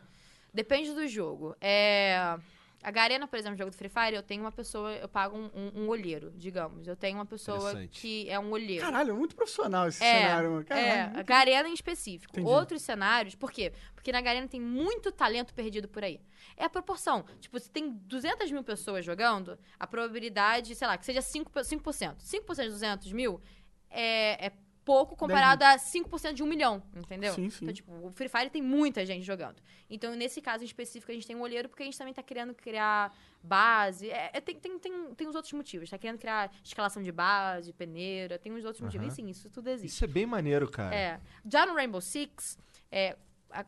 Depende 0.53 0.93
do 0.93 1.07
jogo. 1.07 1.55
É... 1.61 2.37
A 2.83 2.89
Garena, 2.89 3.27
por 3.27 3.37
exemplo, 3.37 3.51
no 3.53 3.57
jogo 3.59 3.69
do 3.69 3.77
Free 3.77 3.89
Fire, 3.89 4.15
eu 4.15 4.23
tenho 4.23 4.41
uma 4.41 4.51
pessoa, 4.51 4.91
eu 4.93 5.07
pago 5.07 5.37
um, 5.37 5.51
um- 5.53 5.83
um 5.83 5.87
olheiro, 5.87 6.33
digamos. 6.35 6.87
Eu 6.87 6.95
tenho 6.95 7.15
uma 7.15 7.27
pessoa 7.27 7.75
que 7.91 8.27
é 8.27 8.39
um 8.39 8.49
olheiro. 8.49 8.83
Caralho, 8.83 9.11
é 9.11 9.13
muito 9.13 9.35
profissional 9.35 9.87
esse 9.87 10.03
É, 10.03 10.21
cenário. 10.21 10.49
mano. 10.51 10.65
Caralho, 10.65 10.87
é, 10.87 11.01
a 11.01 11.07
muito- 11.09 11.25
Garena 11.27 11.69
em 11.69 11.73
específico. 11.73 12.33
Entendi. 12.33 12.49
Outros 12.49 12.81
cenários, 12.81 13.35
por 13.35 13.51
quê? 13.51 13.71
Porque 13.93 14.11
na 14.11 14.19
Garena 14.19 14.47
tem 14.47 14.59
muito 14.59 15.11
talento 15.11 15.53
perdido 15.53 15.87
por 15.87 16.03
aí. 16.03 16.19
É 16.55 16.65
a 16.65 16.69
proporção. 16.69 17.25
Tipo, 17.39 17.59
se 17.59 17.69
tem 17.69 17.91
200 17.91 18.51
mil 18.51 18.63
pessoas 18.63 19.05
jogando, 19.05 19.57
a 19.79 19.87
probabilidade, 19.87 20.75
sei 20.75 20.87
lá, 20.87 20.97
que 20.97 21.05
seja 21.05 21.21
5%. 21.21 21.45
5%, 21.51 22.17
5% 22.17 22.63
de 22.63 22.69
200 22.69 23.13
mil 23.13 23.41
é, 23.89 24.47
é 24.47 24.51
pouco 24.83 25.15
comparado 25.15 25.63
a 25.63 25.75
5% 25.75 26.33
de 26.33 26.43
um 26.43 26.45
milhão, 26.45 26.81
entendeu? 26.95 27.33
Sim, 27.33 27.49
sim. 27.49 27.59
Então, 27.61 27.73
tipo, 27.73 27.91
o 28.05 28.11
Free 28.11 28.27
Fire 28.27 28.49
tem 28.49 28.61
muita 28.61 29.05
gente 29.05 29.23
jogando. 29.23 29.61
Então, 29.89 30.15
nesse 30.15 30.41
caso 30.41 30.63
em 30.63 30.65
específico, 30.65 31.11
a 31.11 31.15
gente 31.15 31.27
tem 31.27 31.35
um 31.35 31.41
olheiro 31.41 31.69
porque 31.69 31.83
a 31.83 31.85
gente 31.85 31.97
também 31.97 32.13
tá 32.13 32.23
querendo 32.23 32.53
criar 32.53 33.15
base. 33.43 34.09
É, 34.09 34.31
é, 34.33 34.41
tem, 34.41 34.59
tem, 34.59 34.79
tem, 34.79 35.13
tem 35.13 35.27
os 35.27 35.35
outros 35.35 35.53
motivos. 35.53 35.89
Tá 35.89 35.97
querendo 35.97 36.17
criar 36.17 36.51
escalação 36.63 37.01
de 37.03 37.11
base, 37.11 37.73
peneira, 37.73 38.39
tem 38.39 38.51
uns 38.51 38.65
outros 38.65 38.81
motivos. 38.81 39.07
E 39.07 39.11
sim, 39.11 39.29
isso 39.29 39.49
tudo 39.49 39.69
existe. 39.69 39.95
Isso 39.95 40.05
é 40.05 40.07
bem 40.07 40.25
maneiro, 40.25 40.69
cara. 40.69 40.95
É. 40.95 41.19
Já 41.45 41.65
no 41.65 41.73
Rainbow 41.73 42.01
Six, 42.01 42.57
é, 42.91 43.15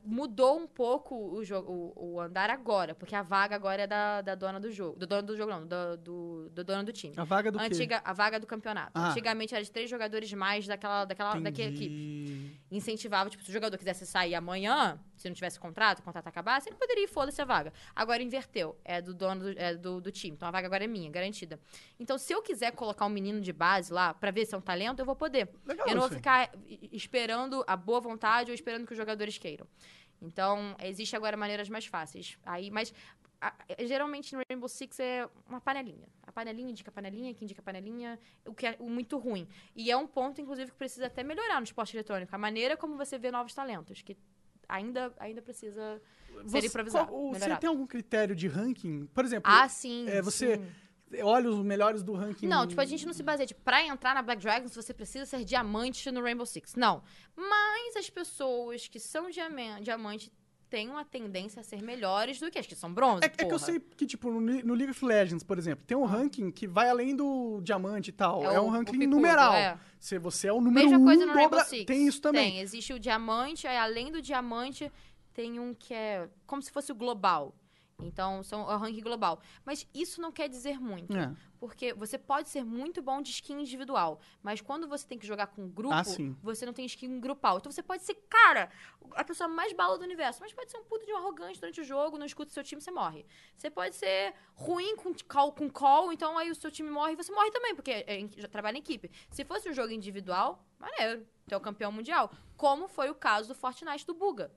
mudou 0.04 0.58
um 0.58 0.68
pouco 0.68 1.16
o, 1.16 1.44
jogo, 1.44 1.94
o, 1.96 2.14
o 2.14 2.20
andar 2.20 2.50
agora, 2.50 2.96
porque 2.96 3.16
a 3.16 3.22
vaga 3.22 3.56
agora 3.56 3.84
é 3.84 3.88
da, 3.88 4.22
da 4.22 4.36
dona 4.36 4.60
do 4.60 4.72
jogo. 4.72 4.98
Do 4.98 5.06
dono 5.06 5.24
do 5.24 5.36
jogo, 5.36 5.52
não, 5.52 5.66
do, 5.66 5.98
do, 5.98 6.50
do 6.50 6.64
dono 6.64 6.84
do 6.84 6.94
time. 6.94 7.14
A 7.18 7.24
vaga 7.24 7.52
do 7.52 7.60
quê? 7.60 7.66
Antiga, 7.66 8.02
a 8.04 8.14
vaga 8.14 8.40
do 8.40 8.48
campeonato. 8.48 8.92
Ah. 8.94 9.10
Antigamente 9.10 9.54
era 9.54 9.64
de 9.64 9.72
três 9.72 9.90
jogadores 9.90 10.32
mais 10.34 10.68
daquela, 10.68 11.06
daquela, 11.06 11.40
daquela 11.40 11.70
equipe. 11.70 12.60
Incentivava, 12.72 13.30
tipo, 13.30 13.44
se 13.44 13.50
o 13.50 13.54
jogador 13.54 13.78
quisesse 13.78 14.06
sair 14.06 14.36
amanhã, 14.36 15.00
se 15.18 15.28
não 15.28 15.36
tivesse 15.36 15.60
contrato, 15.60 16.00
o 16.00 16.04
contrato 16.04 16.28
acabasse, 16.28 16.70
ele 16.70 16.76
poderia 16.76 17.04
ir, 17.04 17.08
foda-se 17.08 17.42
a 17.42 17.46
vaga. 17.46 17.72
Agora 17.96 18.22
inverteu. 18.22 18.78
É 18.84 19.02
do 19.02 19.14
dono 19.14 19.42
do, 19.42 19.60
é 19.60 19.76
do, 19.76 20.02
do 20.02 20.12
time. 20.12 20.36
Então 20.36 20.48
a 20.48 20.52
vaga 20.52 20.68
agora 20.68 20.84
é 20.84 20.88
minha, 20.88 21.10
garantida. 21.10 21.60
Então, 22.00 22.18
se 22.18 22.34
eu 22.34 22.42
quiser 22.42 22.72
colocar 22.72 23.06
um 23.06 23.10
menino 23.10 23.42
de 23.42 23.54
base 23.54 23.92
lá 23.92 24.14
pra 24.14 24.32
ver 24.32 24.46
se 24.46 24.56
é 24.56 24.58
um 24.58 24.62
talento, 24.62 25.00
eu 25.00 25.06
vou 25.06 25.16
poder. 25.16 25.50
Legal 25.66 25.88
Eu 25.88 25.94
não 25.96 26.02
vou 26.02 26.10
aí. 26.10 26.16
ficar 26.16 26.52
esperando 26.92 27.64
a 27.68 27.76
boa 27.76 28.00
vontade 28.00 28.52
ou 28.52 28.56
esperando 28.56 28.86
que 28.86 28.92
os 28.94 28.98
jogadores 28.98 29.38
queiram. 29.38 29.68
Então, 30.28 30.76
existe 30.82 31.16
agora 31.16 31.36
maneiras 31.38 31.70
mais 31.70 31.86
fáceis. 31.86 32.38
Aí, 32.46 32.72
mas 32.72 32.94
a- 33.42 33.54
geralmente 33.82 34.34
no 34.36 34.42
Rainbow 34.50 34.70
Six 34.70 35.00
é 35.00 35.28
uma 35.48 35.60
panelinha. 35.60 36.08
A 36.26 36.32
panelinha 36.32 36.70
indica 36.70 36.90
a 36.90 36.94
panelinha, 36.94 37.34
que 37.34 37.44
indica 37.44 37.62
a 37.62 37.64
panelinha, 37.64 38.18
o 38.46 38.54
que 38.54 38.66
é 38.66 38.78
o 38.80 38.90
muito 38.90 39.18
ruim. 39.18 39.48
E 39.76 39.92
é 39.92 39.98
um 39.98 40.08
ponto, 40.08 40.40
inclusive, 40.40 40.72
que 40.72 40.78
precisa 40.78 41.08
até 41.08 41.24
melhorar 41.24 41.60
no 41.60 41.66
esporte 41.66 41.96
eletrônico. 41.96 42.34
A 42.34 42.38
maneira 42.38 42.78
como 42.78 42.96
você 42.96 43.18
vê 43.18 43.30
novos 43.32 43.54
talentos, 43.54 44.02
que 44.02 44.16
ainda, 44.68 45.14
ainda 45.20 45.42
precisa 45.42 46.02
ser 46.28 46.44
Você- 46.46 46.68
improvisado. 46.68 47.10
qual- 47.10 47.22
você 47.28 47.34
melhorado. 47.40 47.60
tem 47.62 47.68
algum 47.70 47.86
critério 47.86 48.34
de 48.36 48.48
ranking? 48.48 49.06
Por 49.08 49.26
exemplo, 49.26 49.52
Ah, 49.52 49.68
sim. 49.68 50.08
é, 50.08 50.22
você- 50.22 50.56
sim. 50.58 50.66
Olha 51.22 51.50
os 51.50 51.64
melhores 51.64 52.02
do 52.04 52.14
ranking. 52.14 52.48
Não, 52.48 52.66
tipo, 52.66 52.80
a 52.82 52.86
gente 52.86 53.06
não 53.06 53.14
se 53.14 53.22
baseia, 53.24 53.46
tipo, 53.48 53.62
pra 53.62 53.86
entrar 53.86 54.16
na 54.16 54.22
Black 54.22 54.42
Dragons 54.42 54.76
você 54.76 54.94
precisa 54.94 55.26
ser 55.26 55.44
diamante 55.44 56.10
no 56.12 56.22
Rainbow 56.22 56.46
Six. 56.46 56.76
Não. 56.76 57.04
Mas 57.36 57.96
as 57.98 58.10
pessoas 58.10 58.88
que 58.88 59.00
são 59.00 59.30
diama- 59.30 59.82
diamante 59.82 60.32
têm 60.70 60.90
uma 60.90 61.06
tendência 61.06 61.60
a 61.60 61.64
ser 61.64 61.84
melhores 61.84 62.40
do 62.40 62.50
que 62.50 62.58
as 62.58 62.66
que 62.66 62.74
são 62.76 62.92
bronze, 62.92 63.22
É, 63.24 63.28
é 63.28 63.30
que 63.30 63.46
eu 63.54 63.60
sei 63.60 63.80
que, 63.80 64.08
tipo, 64.08 64.32
no, 64.32 64.40
no 64.42 64.74
League 64.74 64.90
of 64.90 65.06
Legends, 65.06 65.44
por 65.44 65.60
exemplo, 65.60 65.86
tem 65.86 65.96
um 65.96 66.04
ranking 66.06 66.50
que 66.50 66.66
vai 66.66 66.90
além 66.90 67.16
do 67.16 67.62
diamante 67.62 68.10
e 68.10 68.12
tal. 68.14 68.42
É, 68.50 68.56
É 68.56 68.60
o- 68.60 68.64
um 68.64 68.68
o 68.68 68.70
ranking 68.70 68.94
picudo, 68.94 69.08
numeral. 69.16 69.54
é. 69.54 69.78
Se 70.00 70.18
você 70.18 70.48
é 70.48 70.54
o 70.54 70.60
número 70.60 70.90
Mesma 70.90 70.98
um 70.98 71.06
coisa 71.06 71.26
no 71.28 71.32
do 71.32 71.38
Rainbow 71.38 71.60
Six. 71.64 71.86
Tem 71.86 72.08
isso 72.08 72.20
também. 72.20 72.54
Tem, 72.54 72.60
existe 72.60 72.92
o 72.92 72.98
diamante, 73.00 73.68
aí 73.68 73.78
além 73.78 74.12
do 74.12 74.20
diamante, 74.20 74.92
tem 75.32 75.60
um 75.60 75.76
que 75.76 75.94
é 75.94 76.28
como 76.48 76.62
se 76.62 76.72
fosse 76.72 76.92
o 76.92 76.96
global. 76.96 77.54
Então, 78.06 78.44
são 78.44 78.70
é 78.70 78.76
o 78.76 78.78
ranking 78.78 79.02
global. 79.02 79.40
Mas 79.66 79.88
isso 79.94 80.22
não 80.22 80.32
quer 80.32 80.48
dizer 80.50 80.80
muito. 80.80 81.16
É. 81.18 81.34
Porque 81.60 81.94
você 81.94 82.18
pode 82.18 82.50
ser 82.50 82.64
muito 82.64 83.02
bom 83.02 83.22
de 83.22 83.32
skin 83.32 83.62
individual, 83.62 84.20
mas 84.42 84.60
quando 84.60 84.86
você 84.86 85.08
tem 85.08 85.18
que 85.18 85.26
jogar 85.26 85.48
com 85.48 85.70
grupo, 85.70 85.96
Ah, 85.96 86.04
você 86.42 86.66
não 86.66 86.74
tem 86.74 86.86
skin 86.86 87.20
grupal. 87.22 87.58
Então 87.58 87.72
você 87.72 87.82
pode 87.82 88.04
ser, 88.04 88.16
cara, 88.30 88.70
a 89.16 89.24
pessoa 89.24 89.48
mais 89.48 89.72
bala 89.72 89.98
do 89.98 90.04
universo, 90.04 90.42
mas 90.42 90.52
pode 90.52 90.70
ser 90.70 90.78
um 90.78 90.84
puto 90.84 91.06
de 91.06 91.14
um 91.14 91.18
arrogante 91.18 91.62
durante 91.62 91.80
o 91.80 91.84
jogo, 91.86 92.18
não 92.18 92.26
escuta 92.26 92.52
o 92.52 92.54
seu 92.54 92.64
time, 92.66 92.82
você 92.82 92.92
morre. 92.92 93.26
Você 93.58 93.70
pode 93.70 93.96
ser 93.96 94.34
ruim 94.56 94.98
com 94.98 95.14
call, 95.26 95.54
com 95.54 95.70
call 95.70 96.12
então 96.12 96.38
aí 96.38 96.52
o 96.52 96.56
seu 96.56 96.70
time 96.70 96.90
morre 96.90 97.14
e 97.14 97.16
você 97.16 97.32
morre 97.32 97.50
também, 97.52 97.74
porque 97.74 97.92
é, 97.92 98.28
já 98.36 98.50
trabalha 98.50 98.76
em 98.76 98.80
equipe. 98.82 99.10
Se 99.32 99.46
fosse 99.46 99.70
um 99.70 99.74
jogo 99.74 99.92
individual, 99.94 100.66
maneiro, 100.78 101.26
tu 101.48 101.54
é 101.54 101.58
o 101.58 101.62
campeão 101.62 101.94
mundial. 101.94 102.30
Como 102.58 102.90
foi 102.90 103.10
o 103.10 103.16
caso 103.16 103.48
do 103.48 103.56
Fortnite 103.56 104.06
do 104.06 104.14
Buga. 104.14 104.52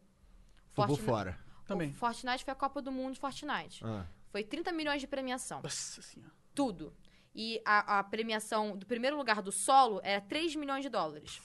Fortnite- 0.75 1.03
fora. 1.05 1.46
Também. 1.67 1.91
O 1.91 1.95
Fortnite 1.95 2.45
foi 2.45 2.53
a 2.53 2.57
Copa 2.57 2.81
do 2.81 2.93
Mundo 2.93 3.15
de 3.15 3.21
Fortnite. 3.21 3.85
Ah. 3.85 4.07
Foi 4.31 4.45
30 4.45 4.73
milhões 4.73 5.01
de 5.01 5.07
premiação. 5.07 5.61
Nossa 5.63 6.03
senhora. 6.03 6.33
Tudo. 6.55 6.95
E 7.35 7.61
a, 7.65 7.99
a 7.99 8.05
premiação 8.05 8.77
do 8.77 8.87
primeiro 8.87 9.17
lugar 9.17 9.43
do 9.43 9.53
solo 9.53 10.01
era 10.03 10.21
3 10.21 10.57
milhões 10.57 10.83
de 10.83 10.89
dólares. 10.89 11.41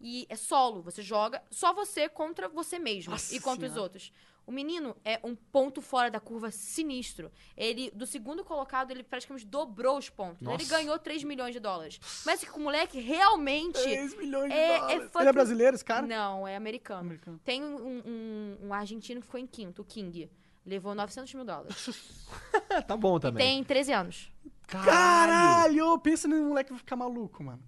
E 0.00 0.26
é 0.28 0.36
solo, 0.36 0.82
você 0.82 1.02
joga 1.02 1.42
só 1.50 1.72
você 1.72 2.08
contra 2.08 2.48
você 2.48 2.78
mesmo 2.78 3.12
Nossa 3.12 3.34
e 3.34 3.40
contra 3.40 3.66
os 3.66 3.72
Senhora. 3.72 3.82
outros. 3.82 4.12
O 4.46 4.52
menino 4.52 4.94
é 5.04 5.18
um 5.24 5.34
ponto 5.34 5.80
fora 5.80 6.10
da 6.10 6.20
curva 6.20 6.50
sinistro. 6.50 7.32
Ele, 7.56 7.90
do 7.92 8.06
segundo 8.06 8.44
colocado, 8.44 8.90
ele 8.90 9.02
praticamente 9.02 9.46
dobrou 9.46 9.96
os 9.96 10.10
pontos. 10.10 10.42
Nossa. 10.42 10.60
Ele 10.62 10.68
ganhou 10.68 10.98
3 10.98 11.24
milhões 11.24 11.54
de 11.54 11.60
dólares. 11.60 11.98
Mas 12.26 12.44
que 12.44 12.50
o 12.50 12.60
moleque 12.60 13.00
realmente. 13.00 13.80
3 13.82 14.16
milhões 14.18 14.50
de 14.52 14.56
é- 14.58 14.72
é 14.74 14.78
dólares. 14.78 15.00
Ele 15.00 15.08
fucking- 15.08 15.26
é 15.28 15.32
brasileiro, 15.32 15.74
esse 15.74 15.84
cara? 15.84 16.06
Não, 16.06 16.46
é 16.46 16.56
americano. 16.56 17.00
Americano. 17.00 17.40
Tem 17.44 17.64
um, 17.64 18.02
um- 18.06 18.58
um 18.68 18.74
argentino 18.74 19.20
que 19.20 19.26
ficou 19.26 19.40
em 19.40 19.46
quinto, 19.46 19.82
o 19.82 19.84
King. 19.84 20.30
Levou 20.66 20.94
900 20.94 21.32
mil 21.34 21.44
dólares. 21.44 22.26
É, 22.70 22.80
tá 22.82 22.96
bom 22.96 23.16
e 23.16 23.20
também. 23.20 23.46
tem 23.46 23.64
13 23.64 23.92
anos. 23.92 24.30
Caralho! 24.66 25.98
Pensa 25.98 26.26
num 26.28 26.48
moleque 26.48 26.68
que 26.68 26.72
vai 26.72 26.78
ficar 26.78 26.96
maluco, 26.96 27.42
mano. 27.44 27.62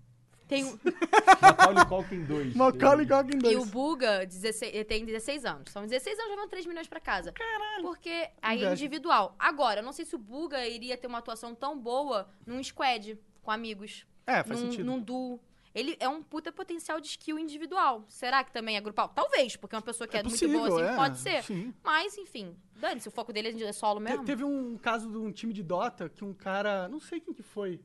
Tem, 0.49 0.65
um- 0.65 0.79
Macaulay 1.43 1.85
Culkin 1.87 2.25
2. 2.25 2.55
Macaulay 2.55 3.07
Culkin 3.07 3.39
2. 3.39 3.55
E 3.55 3.57
o 3.57 3.65
Buga 3.67 4.25
16, 4.27 4.75
ele 4.75 4.85
tem 4.85 5.05
16 5.05 5.45
anos. 5.45 5.71
São 5.73 5.83
16 5.83 6.19
anos 6.19 6.31
levando 6.31 6.51
3 6.51 6.67
milhões 6.67 6.87
pra 6.89 7.01
casa. 7.01 7.33
Caralho. 7.33 7.83
Porque 7.83 8.29
aí 8.41 8.65
é 8.65 8.71
individual. 8.73 9.35
Agora, 9.39 9.81
eu 9.81 9.85
não 9.85 9.93
sei 9.93 10.05
se 10.05 10.15
o 10.15 10.19
Buga 10.19 10.67
iria 10.67 10.97
ter 10.97 11.07
uma 11.07 11.19
atuação 11.19 11.55
tão 11.55 11.79
boa 11.79 12.29
num 12.47 12.63
squad, 12.63 13.19
com 13.43 13.51
amigos. 13.51 14.07
É, 14.27 14.43
faz 14.45 14.61
num, 14.61 14.71
sentido. 14.71 14.85
num 14.87 15.01
duo. 15.01 15.41
Ele 15.75 15.95
é 16.01 16.09
um 16.09 16.23
puta 16.23 16.51
potencial 16.51 16.99
de 17.01 17.09
skill 17.09 17.39
individual. 17.39 18.05
Será 18.09 18.43
que 18.43 18.51
também 18.51 18.77
é 18.77 18.81
grupal? 18.81 19.11
Talvez, 19.11 19.57
porque 19.57 19.77
uma 19.77 19.83
pessoa 19.83 20.09
que 20.09 20.17
é, 20.17 20.23
muito 20.23 20.49
boa 20.49 20.69
assim 20.69 20.83
é, 20.93 20.97
pode 20.97 21.19
ser. 21.19 21.43
Sim. 21.43 21.75
Mas, 21.85 22.17
enfim, 22.17 22.57
dane-se, 22.77 23.09
o 23.09 23.11
foco 23.11 23.31
dele 23.31 23.63
é 23.63 23.73
solo 23.73 24.01
Te- 24.01 24.05
mesmo. 24.05 24.25
Teve 24.25 24.43
um 24.43 24.79
caso 24.79 25.11
de 25.11 25.19
um 25.19 25.31
time 25.31 25.53
de 25.53 25.63
Dota 25.63 26.09
que 26.09 26.25
um 26.25 26.33
cara. 26.33 26.89
Não 26.89 26.99
sei 26.99 27.21
quem 27.21 27.35
que 27.35 27.43
foi. 27.43 27.79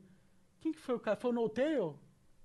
Quem 0.60 0.72
que 0.72 0.78
foi 0.80 0.94
o 0.94 0.98
cara? 1.00 1.16
Foi 1.16 1.30
o 1.30 1.34
No 1.34 1.48
Tail? 1.50 1.98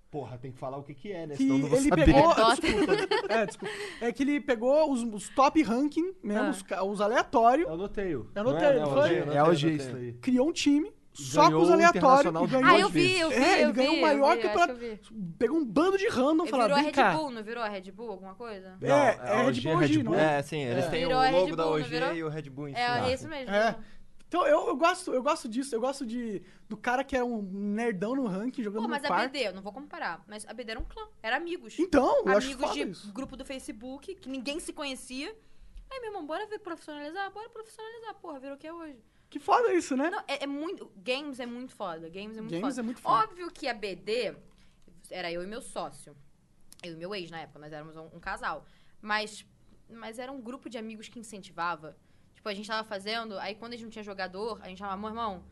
Porra, 0.09 0.37
tem 0.37 0.51
que 0.53 0.57
falar 0.57 0.77
o 0.77 0.83
que 0.83 0.93
que 0.93 1.11
é, 1.11 1.27
né? 1.27 1.35
Que 1.35 1.43
Senão 1.43 1.57
não 1.57 1.67
vou 1.67 1.77
ele 1.77 1.89
saber. 1.89 2.05
pegou. 2.05 2.31
É, 2.31 2.35
desculpa, 2.55 2.93
é, 3.33 3.45
desculpa. 3.45 3.73
É 4.01 4.11
que 4.13 4.23
ele 4.23 4.39
pegou 4.39 4.91
os, 4.91 5.03
os 5.03 5.29
top 5.29 5.61
ranking 5.61 6.13
mesmo, 6.23 6.43
Ah. 6.45 6.49
os, 6.49 6.61
ca- 6.63 6.83
os 6.83 7.01
aleatórios, 7.01 7.67
Eu 7.67 7.73
anotei. 7.73 8.13
Eu 8.13 8.27
anotei, 8.35 8.79
não 8.79 8.91
foi? 8.93 9.17
É 9.35 9.43
OG 9.43 9.67
isso 9.75 9.95
aí. 9.95 10.13
criou 10.13 10.47
um 10.47 10.53
time 10.53 10.93
só 11.11 11.41
com 11.41 11.47
ganhou 11.49 11.63
os 11.63 11.69
o 11.69 11.73
aleatórios 11.73 12.19
Internacional 12.27 12.43
e 12.45 12.47
ganhou. 12.47 12.69
Ah, 12.69 12.79
eu 12.79 12.89
vi, 12.89 13.19
eu 13.19 13.29
vi, 13.29 13.35
É, 13.35 13.53
ele 13.61 13.69
eu 13.69 13.73
ganhou 13.73 13.95
o 13.95 14.01
maior 14.01 14.35
eu 14.35 14.41
vi, 14.41 14.47
acho 14.47 14.65
que 14.65 14.71
eu 14.71 14.75
vi. 14.77 14.99
Pegou 15.37 15.57
um 15.57 15.65
bando 15.65 15.97
de 15.97 16.07
random 16.07 16.43
e 16.43 16.47
Ele 16.47 16.51
falou: 16.51 16.65
virou 16.67 16.77
a 16.77 16.81
vem 16.81 16.85
Red 16.85 16.91
cá. 16.93 17.11
Bull, 17.11 17.31
não 17.31 17.43
virou 17.43 17.63
a 17.63 17.67
Red 17.67 17.91
Bull, 17.91 18.11
alguma 18.11 18.35
coisa? 18.35 18.77
É, 18.81 18.87
Não, 18.87 18.95
é, 18.95 19.09
a 19.19 19.43
Red 19.43 19.61
Bull 19.61 19.71
é 19.71 19.85
Red 19.87 20.03
não 20.03 20.15
é? 20.15 20.37
É, 20.37 20.41
sim, 20.43 20.59
eles 20.61 20.85
É. 20.85 20.89
têm 20.89 21.05
Virou 21.07 21.19
o 21.19 21.21
Red 21.23 21.31
logo 21.31 21.55
da 21.55 21.63
Bull, 21.63 21.71
não 21.73 21.81
OG 21.81 21.89
virou? 21.89 22.15
e 22.15 22.23
o 22.23 22.29
Red 22.29 22.49
Bull 22.49 22.67
em 22.69 22.75
É, 22.75 22.93
cima. 22.95 23.11
isso 23.11 23.27
mesmo. 23.27 23.53
É. 23.53 23.75
Então 24.27 24.45
eu, 24.45 24.67
eu 24.67 24.75
gosto, 24.75 25.13
eu 25.13 25.23
gosto 25.23 25.47
disso, 25.47 25.73
eu 25.73 25.79
gosto 25.79 26.05
de 26.05 26.41
do 26.67 26.75
cara 26.75 27.03
que 27.03 27.15
é 27.15 27.23
um 27.23 27.41
nerdão 27.41 28.13
no 28.13 28.27
ranking 28.27 28.61
jogando 28.61 28.83
Pô, 28.83 28.89
mas 28.89 29.01
no 29.01 29.05
a 29.05 29.07
quarto. 29.07 29.31
BD, 29.31 29.47
eu 29.47 29.53
não 29.53 29.61
vou 29.61 29.71
comparar, 29.71 30.23
mas 30.27 30.45
a 30.45 30.53
BD 30.53 30.71
era 30.71 30.79
um 30.79 30.83
clã, 30.83 31.07
era 31.23 31.37
amigos. 31.37 31.79
Então, 31.79 32.23
eu 32.25 32.37
acho 32.37 32.47
amigos 32.47 32.69
foda 32.69 32.85
de 32.85 32.91
isso. 32.91 33.13
grupo 33.13 33.37
do 33.37 33.45
Facebook, 33.45 34.15
que 34.15 34.29
ninguém 34.29 34.59
se 34.59 34.73
conhecia. 34.73 35.33
Aí, 35.89 35.99
meu 36.01 36.09
irmão, 36.09 36.25
bora 36.25 36.45
ver 36.45 36.59
profissionalizar? 36.59 37.31
Bora 37.31 37.49
profissionalizar, 37.49 38.15
porra, 38.15 38.39
virou 38.39 38.55
o 38.55 38.59
que 38.59 38.67
é 38.67 38.73
hoje. 38.73 39.01
Que 39.29 39.39
foda 39.39 39.73
isso, 39.73 39.95
né? 39.95 40.09
Não, 40.09 40.19
é, 40.27 40.43
é 40.43 40.47
muito. 40.47 40.91
Games 40.97 41.39
é 41.39 41.45
muito 41.45 41.73
foda. 41.73 42.09
Games 42.09 42.37
é 42.37 42.41
muito 42.41 42.51
Games 42.51 42.75
foda. 42.75 42.81
é 42.81 42.83
muito 42.83 43.01
foda. 43.01 43.23
Óbvio 43.23 43.51
que 43.51 43.67
a 43.67 43.73
BD 43.73 44.35
era 45.09 45.31
eu 45.31 45.43
e 45.43 45.47
meu 45.47 45.61
sócio. 45.61 46.15
Eu 46.83 46.93
e 46.93 46.95
meu 46.95 47.13
ex 47.15 47.31
na 47.31 47.39
época, 47.39 47.59
nós 47.59 47.71
éramos 47.71 47.95
um, 47.95 48.17
um 48.17 48.19
casal. 48.19 48.65
Mas, 49.01 49.45
mas 49.89 50.19
era 50.19 50.31
um 50.31 50.41
grupo 50.41 50.69
de 50.69 50.77
amigos 50.77 51.07
que 51.09 51.19
incentivava. 51.19 51.97
Tipo, 52.47 52.49
a 52.49 52.53
gente 52.53 52.67
tava 52.67 52.87
fazendo, 52.87 53.37
aí 53.39 53.55
quando 53.55 53.73
a 53.73 53.75
gente 53.75 53.83
não 53.83 53.91
tinha 53.91 54.03
jogador, 54.03 54.59
a 54.61 54.69
gente 54.69 54.77
chamava, 54.77 54.97
meu 54.97 55.09
irmão, 55.09 55.43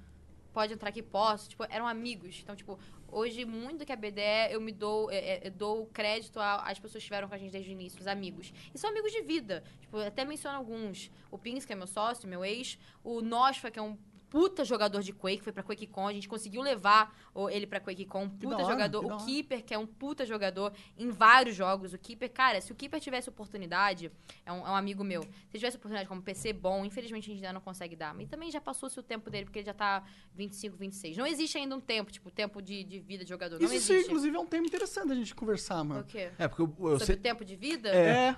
pode 0.54 0.74
entrar 0.74 0.89
aqui, 0.89 1.02
posso. 1.02 1.50
Tipo, 1.50 1.66
eram 1.70 1.86
amigos. 1.86 2.39
Então, 2.41 2.56
tipo, 2.56 2.80
hoje, 3.10 3.43
muito 3.43 3.86
que 3.86 3.91
a 3.91 3.96
BD 3.98 4.22
é, 4.22 4.56
eu 4.56 4.62
me 4.62 4.72
dou, 4.72 5.12
é, 5.12 5.18
é, 5.18 5.48
eu 5.48 5.52
dou 5.52 5.88
crédito 5.88 6.39
às 6.39 6.80
pessoas 6.80 6.93
que 6.93 6.98
estiveram 7.00 7.28
com 7.28 7.36
a 7.36 7.38
gente 7.38 7.52
desde 7.52 7.70
o 7.70 7.74
início, 7.74 8.00
os 8.00 8.08
amigos. 8.08 8.54
E 8.74 8.78
são 8.78 8.89
amigos 8.89 9.12
de 9.12 9.22
vida. 9.22 9.64
Tipo, 9.82 9.98
até 9.98 10.24
menciono 10.24 10.58
alguns. 10.58 11.12
O 11.30 11.38
Pins, 11.38 11.66
que 11.66 11.74
é 11.74 11.76
meu 11.76 11.88
sócio, 11.88 12.30
meu 12.30 12.46
ex. 12.46 12.78
O 13.04 13.22
Nosfa, 13.22 13.70
que 13.70 13.78
é 13.78 13.82
um 13.82 13.98
puta 14.36 14.65
jogador 14.65 15.01
de 15.01 15.13
Quake, 15.13 15.41
foi 15.41 15.53
pra 15.53 15.63
QuakeCon. 15.63 16.07
A 16.09 16.11
gente 16.11 16.27
conseguiu 16.27 16.61
levar 16.61 17.15
o- 17.33 17.49
ele 17.49 17.65
pra 17.65 17.79
QuakeCon. 17.79 18.23
Um 18.23 18.29
puta 18.29 18.55
hora, 18.55 18.65
jogador. 18.65 19.05
O 19.05 19.07
hora. 19.13 19.23
Keeper, 19.23 19.63
que 19.63 19.73
é 19.73 19.77
um 19.79 19.88
puta 19.88 20.25
jogador 20.25 20.73
em 20.97 21.09
vários 21.09 21.55
jogos. 21.55 21.93
O 21.93 21.97
Keeper, 21.97 22.29
cara, 22.29 22.59
se 22.59 22.69
o 22.69 22.75
Keeper 22.75 22.99
tivesse 22.99 23.29
oportunidade, 23.29 24.11
é 24.45 24.51
um, 24.51 24.57
é 24.67 24.69
um 24.71 24.75
amigo 24.75 25.05
meu. 25.05 25.21
Se 25.23 25.57
tivesse 25.57 25.77
oportunidade 25.77 26.09
como 26.09 26.21
PC 26.21 26.51
bom, 26.51 26.83
infelizmente 26.83 27.31
a 27.31 27.33
gente 27.33 27.45
ainda 27.45 27.53
não 27.53 27.61
consegue 27.61 27.95
dar. 27.95 28.13
Mas 28.13 28.27
também 28.27 28.51
já 28.51 28.59
passou-se 28.59 28.99
o 28.99 29.03
tempo 29.03 29.29
dele, 29.29 29.45
porque 29.45 29.59
ele 29.59 29.65
já 29.67 29.73
tá 29.73 30.03
25, 30.33 30.75
26. 30.75 31.15
Não 31.15 31.25
existe 31.25 31.57
ainda 31.57 31.73
um 31.73 31.79
tempo, 31.79 32.11
tipo, 32.11 32.29
tempo 32.29 32.61
de, 32.61 32.83
de 32.83 32.99
vida 32.99 33.23
de 33.23 33.29
jogador. 33.29 33.57
Não 33.57 33.65
Isso, 33.71 33.86
sim, 33.88 33.93
existe. 33.93 34.09
inclusive, 34.09 34.36
é 34.36 34.39
um 34.41 34.45
tema 34.45 34.67
interessante 34.67 35.13
a 35.13 35.15
gente 35.15 35.33
conversar, 35.33 35.81
O 35.81 35.86
mano. 35.86 36.03
quê? 36.03 36.29
É, 36.38 36.45
porque 36.49 36.61
eu, 36.61 36.65
eu 36.79 36.89
Sobre 36.99 37.05
sei. 37.05 37.15
o 37.15 37.19
tempo 37.19 37.45
de 37.45 37.55
vida? 37.55 37.88
É. 37.88 38.05
É. 38.31 38.36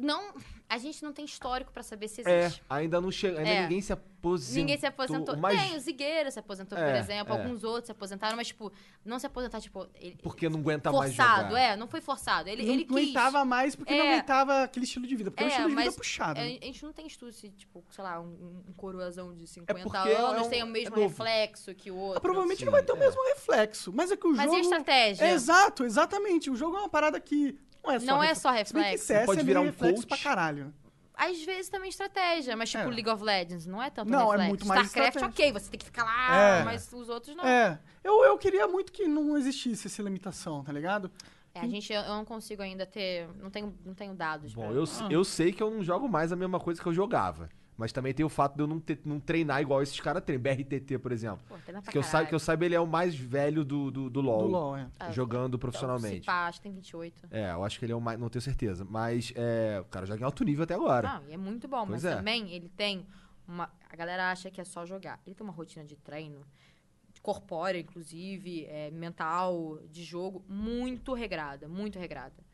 Não, 0.00 0.34
a 0.68 0.78
gente 0.78 1.02
não 1.02 1.12
tem 1.12 1.24
histórico 1.24 1.72
pra 1.72 1.82
saber 1.82 2.08
se 2.08 2.22
É, 2.26 2.44
existe. 2.46 2.62
ainda 2.68 3.00
não 3.00 3.10
chega. 3.10 3.38
Ainda 3.38 3.50
É. 3.50 3.62
ninguém 3.62 3.80
se 3.80 3.92
aposentou. 3.92 4.56
Ninguém 4.56 4.78
se 4.78 4.86
aposentou. 4.86 5.36
Mas 5.36 5.60
Tem, 5.60 5.76
o 5.76 5.80
Zigueira 5.80 6.30
se 6.30 6.38
aposentou, 6.38 6.76
por 6.76 6.84
É, 6.84 6.98
exemplo. 6.98 7.32
é. 7.34 7.38
Alguns 7.38 7.62
outros 7.62 7.86
se 7.86 7.92
aposentaram, 7.92 8.36
mas, 8.36 8.48
tipo, 8.48 8.72
não 9.04 9.18
se 9.20 9.26
aposentar, 9.26 9.60
tipo... 9.60 9.86
Ele, 9.94 10.16
porque 10.22 10.48
não 10.48 10.58
aguenta 10.60 10.90
mais 10.90 11.14
forçado, 11.14 11.56
é. 11.56 11.76
Não 11.76 11.86
foi 11.86 12.00
forçado. 12.00 12.48
Ele, 12.48 12.64
não 12.64 12.72
ele 12.74 12.84
quis. 12.84 12.92
aguentava 12.96 13.44
mais 13.44 13.76
porque 13.76 13.94
não 13.96 14.04
É. 14.04 14.12
aguentava 14.14 14.62
aquele 14.64 14.84
estilo 14.84 15.06
de 15.06 15.14
vida. 15.14 15.30
Porque 15.30 15.44
é, 15.44 15.46
um 15.46 15.48
É, 15.48 15.52
estilo 15.52 15.68
de 15.70 15.74
vida 15.76 15.86
mas 15.86 15.96
puxado. 15.96 16.40
A 16.40 16.42
né? 16.42 16.58
gente 16.62 16.82
não 16.82 16.92
tem 16.92 17.06
estudo 17.06 17.32
se, 17.32 17.48
tipo, 17.50 17.84
sei 17.90 18.02
lá, 18.02 18.20
um, 18.20 18.62
um 18.68 18.72
coroazão 18.76 19.32
de 19.34 19.46
50 19.46 19.82
porque 19.82 19.96
é 20.08 20.16
anos 20.16 20.46
um- 20.46 20.50
tem 20.50 20.62
o 20.62 20.66
mesmo 20.66 20.96
é 20.96 21.00
reflexo 21.02 21.74
que 21.74 21.90
o 21.90 21.96
outro. 21.96 22.18
Ah, 22.18 22.20
Provavelmente 22.20 22.58
Sim, 22.58 22.64
não 22.64 22.72
vai 22.72 22.82
ter 22.82 22.92
o 22.92 22.96
é. 22.96 22.98
mesmo 22.98 23.22
reflexo. 23.28 23.92
Mas 23.94 24.10
é 24.10 24.16
que 24.16 24.26
o 24.26 24.30
Mas 24.34 24.44
jogo. 24.44 24.56
e 24.56 24.58
a 24.58 24.62
estratégia? 24.62 25.24
É, 25.24 25.30
exato, 25.32 25.84
exatamente. 25.84 26.50
O 26.50 26.56
jogo 26.56 26.76
é 26.76 26.80
uma 26.80 26.88
parada 26.88 27.20
que. 27.20 27.56
Não 27.86 27.92
é 27.92 27.98
só 28.00 28.06
Não 28.06 28.22
é 28.22 28.26
reflexo. 28.28 28.42
só 28.42 28.64
Se 28.66 28.72
bem 28.74 28.82
que 28.82 28.88
reflexo. 28.90 29.06
CS 29.06 29.26
Pode 29.26 29.40
é 29.40 29.44
virar 29.44 29.60
um 29.60 29.64
reflexo 29.66 29.96
coach. 30.02 30.06
pra 30.08 30.18
caralho. 30.18 30.74
Às 31.18 31.42
vezes 31.44 31.70
também 31.70 31.88
estratégia, 31.88 32.54
mas 32.56 32.68
tipo 32.70 32.82
É. 32.84 32.86
League 32.88 33.08
of 33.08 33.22
Legends, 33.24 33.66
não 33.66 33.82
é 33.82 33.88
tanto 33.88 34.10
Não, 34.10 34.18
é 34.18 34.22
reflexo. 34.32 34.48
muito 34.48 34.66
mais 34.66 34.86
StarCraft, 34.86 35.16
estratégia. 35.16 35.44
ok, 35.50 35.60
você 35.60 35.70
tem 35.70 35.78
que 35.78 35.86
ficar 35.86 36.04
lá, 36.04 36.36
É. 36.58 36.62
mas 36.64 36.92
os 36.92 37.08
outros 37.08 37.34
não. 37.34 37.44
É. 37.46 37.78
Eu, 38.04 38.22
eu 38.24 38.36
queria 38.36 38.66
muito 38.68 38.92
que 38.92 39.06
não 39.08 39.36
existisse 39.38 39.86
essa 39.86 40.02
limitação, 40.02 40.62
tá 40.62 40.70
ligado? 40.72 41.10
É, 41.54 41.60
a 41.60 41.66
gente, 41.66 41.90
eu 41.90 42.02
eu 42.02 42.08
não 42.14 42.24
consigo 42.26 42.60
ainda 42.60 42.84
ter, 42.84 43.28
não 43.40 43.48
tenho, 43.50 43.74
não 43.82 43.94
tenho 43.94 44.12
dados. 44.14 44.52
Bom, 44.52 44.66
pra- 44.66 44.74
eu, 44.76 44.84
Ah. 44.84 45.08
eu 45.10 45.24
sei 45.24 45.52
que 45.52 45.62
eu 45.62 45.70
não 45.70 45.82
jogo 45.82 46.06
mais 46.06 46.30
a 46.32 46.36
mesma 46.36 46.60
coisa 46.60 46.82
que 46.82 46.86
eu 46.86 46.92
jogava. 46.92 47.48
Mas 47.76 47.92
também 47.92 48.14
tem 48.14 48.24
o 48.24 48.28
fato 48.28 48.54
de 48.56 48.62
eu 48.62 48.66
não, 48.66 48.80
ter- 48.80 49.00
não 49.04 49.20
treinar 49.20 49.60
igual 49.60 49.82
esses 49.82 50.00
caras 50.00 50.22
treinam. 50.24 50.42
BRTT, 50.42 50.98
por 50.98 51.12
exemplo. 51.12 51.44
Pô, 51.46 51.56
Que 51.90 51.98
eu, 51.98 52.02
saiba, 52.02 52.28
que 52.28 52.34
eu 52.34 52.38
saiba, 52.38 52.64
ele 52.64 52.74
é 52.74 52.80
o 52.80 52.86
mais 52.86 53.14
velho 53.14 53.64
do, 53.64 53.90
do, 53.90 54.08
do 54.08 54.20
LoL. 54.20 54.38
Do 54.44 54.48
LoL, 54.48 54.76
é. 54.76 54.88
Ah, 54.98 55.10
Jogando 55.10 55.48
então, 55.48 55.58
profissionalmente. 55.58 56.20
Se 56.20 56.26
pá, 56.26 56.46
acho 56.46 56.58
que 56.58 56.62
tem 56.62 56.72
28. 56.72 57.28
É, 57.30 57.52
eu 57.52 57.62
acho 57.62 57.78
que 57.78 57.84
ele 57.84 57.92
é 57.92 57.96
o 57.96 58.00
mais. 58.00 58.18
Não 58.18 58.30
tenho 58.30 58.40
certeza. 58.42 58.84
Mas 58.88 59.32
é, 59.36 59.78
o 59.80 59.84
cara 59.84 60.06
joga 60.06 60.20
em 60.20 60.24
alto 60.24 60.42
nível 60.42 60.64
até 60.64 60.74
agora. 60.74 61.06
Não, 61.20 61.28
e 61.28 61.34
é 61.34 61.36
muito 61.36 61.68
bom, 61.68 61.86
Pois 61.86 62.02
mas 62.02 62.04
é. 62.06 62.16
também 62.16 62.50
ele 62.50 62.68
tem 62.70 63.06
uma. 63.46 63.70
A 63.90 63.94
galera 63.96 64.30
acha 64.30 64.50
que 64.50 64.60
é 64.60 64.64
só 64.64 64.86
jogar. 64.86 65.20
Ele 65.26 65.34
tem 65.34 65.46
uma 65.46 65.52
rotina 65.52 65.84
de 65.84 65.96
treino, 65.96 66.40
corpórea, 67.20 67.78
inclusive, 67.80 68.64
é, 68.66 68.90
mental, 68.90 69.80
de 69.90 70.04
jogo, 70.04 70.44
muito 70.48 71.12
regrada, 71.12 71.66
muito 71.68 71.98
regrada. 71.98 72.45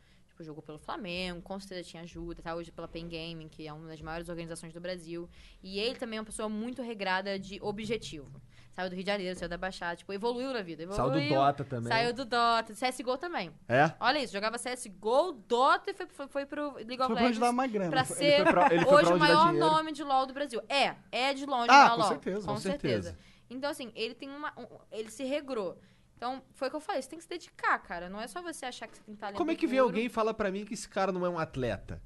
Tipo, 0.42 0.44
jogou 0.44 0.62
pelo 0.62 0.78
Flamengo, 0.78 1.40
com 1.42 1.58
certeza 1.60 1.88
tinha 1.88 2.02
ajuda, 2.02 2.42
tá 2.42 2.54
hoje 2.54 2.70
pela 2.72 2.88
Pen 2.88 3.08
Gaming, 3.08 3.48
que 3.48 3.66
é 3.66 3.72
uma 3.72 3.86
das 3.88 4.00
maiores 4.02 4.28
organizações 4.28 4.72
do 4.72 4.80
Brasil. 4.80 5.28
E 5.62 5.78
ele 5.78 5.96
também 5.96 6.16
é 6.18 6.20
uma 6.20 6.26
pessoa 6.26 6.48
muito 6.48 6.82
regrada 6.82 7.38
de 7.38 7.58
objetivo. 7.62 8.40
Saiu 8.72 8.88
do 8.88 8.94
Rio 8.94 9.04
de 9.04 9.10
Janeiro, 9.10 9.38
saiu 9.38 9.48
da 9.50 9.58
Baixada, 9.58 9.96
tipo, 9.96 10.12
evoluiu 10.12 10.52
na 10.52 10.62
vida. 10.62 10.86
Saiu 10.92 11.06
Evoluiu, 11.06 11.28
do 11.28 11.34
Dota 11.34 11.64
também. 11.64 11.92
Saiu 11.92 12.12
do 12.14 12.24
Dota, 12.24 12.72
CSGO 12.74 13.18
também. 13.18 13.50
É? 13.68 13.92
Olha 14.00 14.18
isso, 14.18 14.32
jogava 14.32 14.56
CSGO, 14.58 15.32
Dota 15.46 15.90
e 15.90 15.94
foi, 15.94 16.06
foi, 16.06 16.26
foi 16.28 16.46
pro 16.46 16.72
League 16.76 16.94
of 17.00 17.06
Foi 17.08 17.16
pra 17.16 17.26
Legends. 17.26 17.54
mais 17.54 17.70
grana. 17.72 17.90
Pra 17.90 18.04
Foi- 18.04 18.16
ser 18.16 18.42
foi 18.42 18.52
pra- 18.52 18.74
ele 18.74 18.84
foi 18.84 18.94
hoje 18.94 19.06
pra 19.06 19.14
o 19.16 19.18
maior 19.18 19.46
dinheiro. 19.50 19.66
nome 19.66 19.92
de 19.92 20.02
LoL 20.02 20.26
do 20.26 20.32
Brasil. 20.34 20.60
É, 20.68 20.94
é 21.12 21.34
de 21.34 21.44
longe 21.44 21.68
Ah, 21.70 21.74
o 21.74 21.76
maior 21.76 21.90
com 21.90 22.00
LoL. 22.00 22.08
certeza, 22.08 22.46
Com 22.46 22.54
com 22.54 22.60
certeza. 22.60 23.02
certeza. 23.10 23.32
Então, 23.50 23.68
assim, 23.70 23.92
ele 23.94 24.14
tem 24.14 24.30
uma. 24.30 24.50
um- 24.58 24.66
ele 24.90 25.10
se 25.10 25.24
regrou. 25.24 25.76
Então, 26.22 26.40
foi 26.52 26.68
o 26.68 26.70
que 26.70 26.76
eu 26.76 26.80
falei, 26.80 27.02
você 27.02 27.08
tem 27.08 27.18
que 27.18 27.24
se 27.24 27.28
dedicar, 27.28 27.76
cara. 27.80 28.08
Não 28.08 28.20
é 28.20 28.28
só 28.28 28.40
você 28.40 28.64
achar 28.64 28.86
que 28.86 28.96
você 28.96 29.02
tem 29.02 29.16
talento. 29.16 29.36
Como 29.38 29.50
é 29.50 29.56
que 29.56 29.66
vem 29.66 29.80
puro. 29.80 29.88
alguém 29.88 30.06
e 30.06 30.08
fala 30.08 30.32
pra 30.32 30.52
mim 30.52 30.64
que 30.64 30.72
esse 30.72 30.88
cara 30.88 31.10
não 31.10 31.26
é 31.26 31.28
um 31.28 31.36
atleta? 31.36 32.00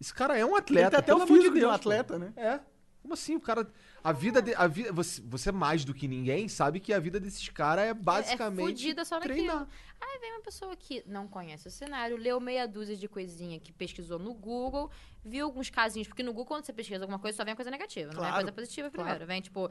Esse 0.00 0.14
cara 0.14 0.38
é 0.38 0.44
um 0.44 0.50
Ele 0.50 0.58
atleta. 0.58 0.90
tem 0.90 0.98
até 1.00 1.12
o 1.12 1.26
físico 1.26 1.58
de 1.58 1.64
um 1.64 1.70
atleta, 1.70 2.20
né? 2.20 2.32
É. 2.36 2.60
Como 3.02 3.14
assim? 3.14 3.34
O 3.34 3.40
cara. 3.40 3.68
A 4.04 4.12
vida. 4.12 4.40
De, 4.40 4.54
a 4.54 4.68
vida 4.68 4.92
você, 4.92 5.20
você 5.22 5.50
mais 5.50 5.84
do 5.84 5.92
que 5.92 6.06
ninguém 6.06 6.46
sabe 6.48 6.78
que 6.78 6.92
a 6.92 7.00
vida 7.00 7.18
desses 7.18 7.48
caras 7.48 7.86
é 7.86 7.88
É 7.88 7.94
basicamente. 7.94 8.64
fudida 8.64 9.04
só 9.04 9.18
naquilo. 9.18 9.66
Aí 10.00 10.18
vem 10.20 10.34
uma 10.34 10.42
pessoa 10.42 10.76
que 10.76 11.02
não 11.04 11.26
conhece 11.26 11.66
o 11.66 11.70
cenário, 11.70 12.16
leu 12.16 12.38
meia 12.38 12.64
dúzia 12.68 12.94
de 12.96 13.08
coisinha 13.08 13.58
que 13.58 13.72
pesquisou 13.72 14.20
no 14.20 14.34
Google, 14.34 14.88
viu 15.24 15.44
alguns 15.46 15.68
casinhos, 15.68 16.06
porque 16.06 16.22
no 16.22 16.30
Google, 16.30 16.46
quando 16.46 16.64
você 16.64 16.72
pesquisa 16.72 17.02
alguma 17.02 17.18
coisa, 17.18 17.36
só 17.36 17.44
vem 17.44 17.56
coisa 17.56 17.72
negativa, 17.72 18.12
não 18.12 18.20
vem 18.20 18.30
Claro, 18.30 18.34
coisa 18.36 18.52
positiva 18.52 18.88
primeiro. 18.88 19.26
Vem, 19.26 19.40
tipo, 19.40 19.68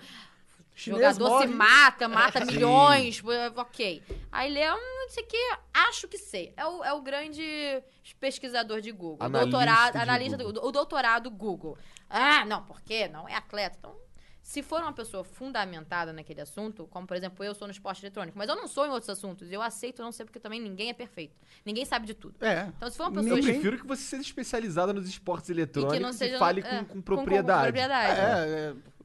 Chinês 0.77 1.15
jogador 1.17 1.41
se 1.41 1.47
morre. 1.47 1.55
mata, 1.57 2.07
mata 2.07 2.45
Sim. 2.45 2.51
milhões, 2.51 3.21
ok. 3.55 4.03
Aí 4.31 4.51
lê, 4.53 4.71
hum, 4.71 5.07
isso 5.09 5.19
aqui, 5.19 5.37
acho 5.73 6.07
que 6.07 6.19
sei. 6.19 6.53
É 6.55 6.63
o, 6.67 6.83
é 6.83 6.93
o 6.93 7.01
grande 7.01 7.81
pesquisador 8.19 8.79
de 8.79 8.91
Google. 8.91 9.17
Analista 9.19 9.49
doutorado, 9.49 9.91
de 9.93 9.97
analista 9.97 10.37
Google. 10.37 10.53
do 10.53 10.65
o 10.67 10.71
doutorado 10.71 11.31
Google. 11.31 11.77
Ah, 12.07 12.45
não, 12.45 12.63
por 12.63 12.79
quê? 12.81 13.07
Não 13.07 13.27
é 13.27 13.33
atleta. 13.33 13.75
Então, 13.79 13.95
se 14.39 14.61
for 14.61 14.79
uma 14.81 14.93
pessoa 14.93 15.23
fundamentada 15.23 16.13
naquele 16.13 16.41
assunto, 16.41 16.85
como 16.91 17.07
por 17.07 17.17
exemplo 17.17 17.43
eu 17.43 17.55
sou 17.55 17.67
no 17.67 17.71
esporte 17.71 18.03
eletrônico, 18.05 18.37
mas 18.37 18.47
eu 18.47 18.55
não 18.55 18.67
sou 18.67 18.85
em 18.85 18.89
outros 18.89 19.09
assuntos, 19.09 19.51
eu 19.51 19.61
aceito 19.63 20.03
não 20.03 20.11
ser 20.11 20.25
porque 20.25 20.39
também 20.39 20.61
ninguém 20.61 20.89
é 20.89 20.93
perfeito. 20.93 21.35
Ninguém 21.65 21.85
sabe 21.85 22.05
de 22.05 22.13
tudo. 22.13 22.35
É. 22.45 22.71
Então, 22.77 22.89
se 22.89 22.95
for 22.97 23.05
uma 23.05 23.09
Eu 23.19 23.23
pessoa 23.23 23.35
Ninguém- 23.35 23.53
prefiro 23.55 23.79
que 23.79 23.87
você 23.87 24.03
seja 24.03 24.21
especializada 24.21 24.93
nos 24.93 25.09
esportes 25.09 25.49
e 25.49 25.53
eletrônicos 25.53 25.97
que 25.97 26.03
não 26.03 26.13
seja 26.13 26.35
e 26.35 26.39
fale 26.39 26.61
é, 26.61 26.63
com, 26.63 26.85
com 26.85 27.01
propriedade. 27.01 27.63
propriedade. 27.63 28.19
É, 28.21 28.73
é. 28.73 28.97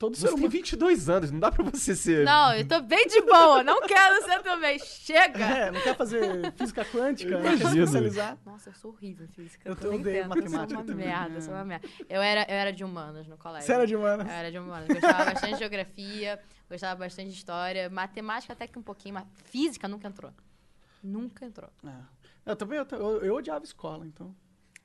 Todo 0.00 0.16
ser 0.16 0.22
Você 0.22 0.28
tem 0.28 0.36
humano. 0.36 0.50
22 0.50 1.10
anos, 1.10 1.30
não 1.30 1.38
dá 1.38 1.52
pra 1.52 1.62
você 1.62 1.94
ser. 1.94 2.24
Não, 2.24 2.54
eu 2.54 2.66
tô 2.66 2.80
bem 2.80 3.06
de 3.06 3.20
boa, 3.20 3.62
não 3.62 3.82
quero 3.82 4.24
ser 4.24 4.42
também. 4.42 4.78
Chega! 4.78 5.44
É, 5.44 5.70
não 5.70 5.78
quer 5.78 5.94
fazer 5.94 6.50
física 6.54 6.86
quântica, 6.86 7.32
não 7.32 7.42
quer 7.42 7.66
especializar. 7.66 8.38
Nossa, 8.46 8.70
eu 8.70 8.72
sou 8.72 8.92
horrível 8.92 9.26
em 9.26 9.28
física. 9.28 9.68
Eu 9.68 9.74
odeio 9.74 10.02
tento, 10.02 10.16
eu 10.16 10.22
sou 10.22 10.28
matemática 10.58 10.80
uma 10.80 10.94
merda, 10.94 11.34
eu 11.34 11.42
sou 11.42 11.52
uma 11.52 11.64
merda. 11.66 11.86
Eu 12.08 12.22
era, 12.22 12.46
eu 12.48 12.54
era 12.54 12.72
de 12.72 12.82
humanas 12.82 13.28
no 13.28 13.36
colégio. 13.36 13.66
Sério, 13.66 13.86
de 13.86 13.94
humano. 13.94 14.22
Eu 14.22 14.30
era 14.30 14.50
de 14.50 14.58
humanas. 14.58 14.88
Gostava 14.88 15.24
bastante 15.26 15.52
de 15.52 15.58
geografia, 15.58 16.40
gostava 16.70 16.98
bastante 16.98 17.28
de 17.28 17.36
história. 17.36 17.90
Matemática 17.90 18.54
até 18.54 18.66
que 18.66 18.78
um 18.78 18.82
pouquinho, 18.82 19.16
mas 19.16 19.26
física 19.50 19.86
nunca 19.86 20.08
entrou. 20.08 20.32
Nunca 21.04 21.44
entrou. 21.44 21.68
É. 21.84 22.50
Eu 22.50 22.56
também, 22.56 22.78
eu, 22.78 22.86
eu, 22.92 23.22
eu 23.22 23.34
odiava 23.34 23.62
escola, 23.66 24.06
então. 24.06 24.34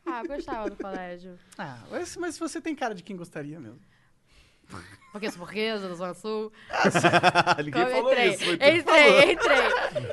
Ah, 0.05 0.23
eu 0.23 0.27
gostava 0.27 0.69
do 0.69 0.75
colégio. 0.75 1.39
Ah, 1.57 1.79
mas, 1.89 2.17
mas 2.17 2.37
você 2.37 2.59
tem 2.59 2.75
cara 2.75 2.93
de 2.93 3.01
quem 3.01 3.15
gostaria 3.15 3.61
mesmo. 3.61 3.79
Porque 5.11 5.29
sou 5.29 5.39
portuguesa, 5.39 5.87
da 5.87 5.95
Zona 5.95 6.13
Sul. 6.13 6.51
Ninguém 7.63 7.81
Então, 7.83 7.89
falou 7.95 8.11
entrei, 8.11 8.29
isso. 8.29 8.45
tu. 8.45 8.53
entrei, 8.53 9.31
entrei. 9.31 9.57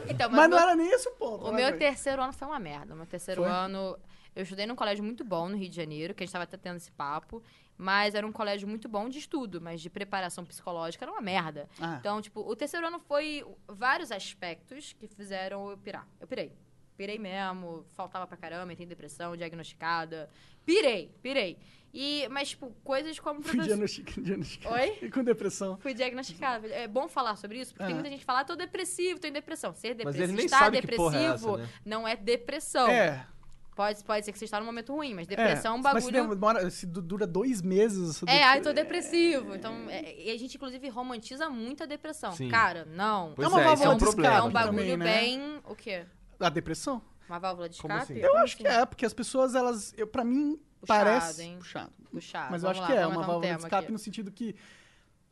Então, 0.08 0.30
mas, 0.30 0.36
Mas 0.38 0.50
não 0.50 0.56
meu- 0.58 0.58
era 0.68 0.76
nem 0.76 0.88
esse 0.90 1.08
o 1.08 1.12
ponto. 1.12 1.46
O 1.46 1.52
né, 1.52 1.56
meu 1.70 1.78
terceiro 1.78 2.22
ano 2.22 2.32
foi 2.32 2.46
uma 2.48 2.58
merda. 2.60 2.94
O 2.94 2.96
meu 2.96 3.06
terceiro 3.06 3.42
Foi? 3.42 3.50
ano, 3.50 3.98
eu 4.36 4.42
estudei 4.44 4.66
num 4.66 4.76
colégio 4.76 5.02
muito 5.02 5.24
bom 5.24 5.48
no 5.48 5.56
Rio 5.56 5.68
de 5.68 5.74
Janeiro, 5.76 6.14
que 6.14 6.22
a 6.22 6.24
gente 6.24 6.28
estava 6.30 6.44
até 6.44 6.56
tendo 6.56 6.76
esse 6.76 6.92
papo. 6.92 7.42
Mas 7.76 8.14
era 8.14 8.24
um 8.26 8.30
colégio 8.30 8.68
muito 8.68 8.88
bom 8.88 9.08
de 9.08 9.18
estudo, 9.18 9.60
mas 9.60 9.80
de 9.80 9.90
preparação 9.90 10.44
psicológica 10.44 11.04
era 11.04 11.10
uma 11.10 11.20
merda. 11.22 11.68
Ah, 11.80 11.96
Então, 11.98 12.20
tipo, 12.22 12.40
o 12.40 12.54
terceiro 12.54 12.86
ano 12.86 13.00
foi 13.00 13.44
vários 13.66 14.12
aspectos 14.12 14.92
que 14.92 15.08
fizeram 15.08 15.70
eu 15.70 15.76
pirar. 15.78 16.06
Eu 16.20 16.26
pirei. 16.28 16.52
Pirei 16.96 17.18
mesmo, 17.18 17.84
faltava 17.96 18.26
pra 18.26 18.36
caramba, 18.36 18.70
entrei 18.72 18.84
em 18.84 18.88
depressão, 18.88 19.34
diagnosticada. 19.36 20.28
Pirei, 20.64 21.10
pirei. 21.22 21.58
E, 21.94 22.26
mas, 22.30 22.48
tipo, 22.50 22.74
coisas 22.82 23.18
como 23.20 23.42
fui 23.42 23.60
diagnosticado. 23.60 24.22
diagnosticado. 24.22 24.74
Oi? 24.74 24.98
E 25.02 25.10
com 25.10 25.22
depressão. 25.22 25.76
Fui 25.78 25.92
diagnosticada. 25.92 26.66
É 26.68 26.88
bom 26.88 27.06
falar 27.08 27.36
sobre 27.36 27.60
isso, 27.60 27.72
porque 27.74 27.84
tem 27.84 27.92
Ah. 27.92 27.96
muita 27.96 28.08
gente 28.08 28.20
que 28.20 28.24
fala, 28.24 28.40
ah, 28.40 28.44
tô 28.44 28.56
depressivo, 28.56 29.20
tô 29.20 29.26
em 29.28 29.32
depressão. 29.32 29.74
Ser 29.74 29.88
Mas 30.02 30.14
depressivo, 30.16 30.40
estar 30.40 30.58
porra 30.58 30.68
é 30.68 30.80
depressivo 30.80 31.34
essa, 31.34 31.56
né? 31.58 31.68
não 31.84 32.08
é 32.08 32.16
depressão. 32.16 32.88
É. 32.88 33.26
Pode, 33.74 34.04
pode 34.04 34.24
ser 34.24 34.32
que 34.32 34.38
você 34.38 34.44
está 34.44 34.60
num 34.60 34.66
momento 34.66 34.94
ruim, 34.94 35.14
mas 35.14 35.26
depressão 35.26 35.74
é 35.74 35.78
um 35.78 35.82
Mas 35.82 36.04
se 36.04 36.12
bagulho. 36.12 36.34
demora, 36.34 36.70
se 36.70 36.86
du- 36.86 37.00
dura 37.00 37.26
dois 37.26 37.62
meses. 37.62 38.10
essa 38.22 38.26
É, 38.30 38.42
ai, 38.42 38.60
tô 38.60 38.70
depressivo. 38.72 39.54
Então, 39.54 39.88
é- 39.88 40.14
e 40.26 40.30
a 40.30 40.38
gente, 40.38 40.56
inclusive, 40.56 40.88
romantiza 40.90 41.48
muito 41.48 41.82
a 41.82 41.86
depressão. 41.86 42.32
Sim. 42.32 42.48
Cara, 42.50 42.84
não. 42.84 43.32
Pois 43.34 43.46
É 43.46 43.50
uma 43.50 43.60
é, 43.62 43.64
é 43.84 43.88
um 43.88 43.96
problema. 43.98 44.36
É 44.36 44.42
um 44.42 44.50
bagulho 44.50 44.72
também, 44.78 44.96
né? 44.98 45.04
bem. 45.20 45.60
O 45.66 45.74
quê? 45.74 46.04
A 46.38 46.50
depressão? 46.50 47.00
Uma 47.32 47.38
válvula 47.38 47.66
de 47.68 47.80
Como 47.80 47.94
escape? 47.94 48.12
assim? 48.12 48.22
Eu 48.22 48.30
Como 48.32 48.42
acho 48.44 48.56
que 48.58 48.66
assim? 48.66 48.76
é, 48.82 48.84
porque 48.84 49.06
as 49.06 49.14
pessoas, 49.14 49.54
elas. 49.54 49.94
Eu, 49.96 50.06
pra 50.06 50.22
mim, 50.22 50.60
Puxado, 50.80 51.04
parece. 51.04 51.42
hein? 51.42 51.56
Puxado. 51.58 51.90
Puxar. 52.10 52.50
Mas 52.50 52.62
eu 52.62 52.68
Vamos 52.68 52.70
acho 52.70 52.80
lá, 52.82 52.86
que 52.86 52.92
é 53.02 53.06
uma 53.06 53.22
válvula 53.22 53.54
de 53.54 53.58
escape 53.62 53.84
aqui. 53.84 53.92
no 53.92 53.98
sentido 53.98 54.30
que. 54.30 54.54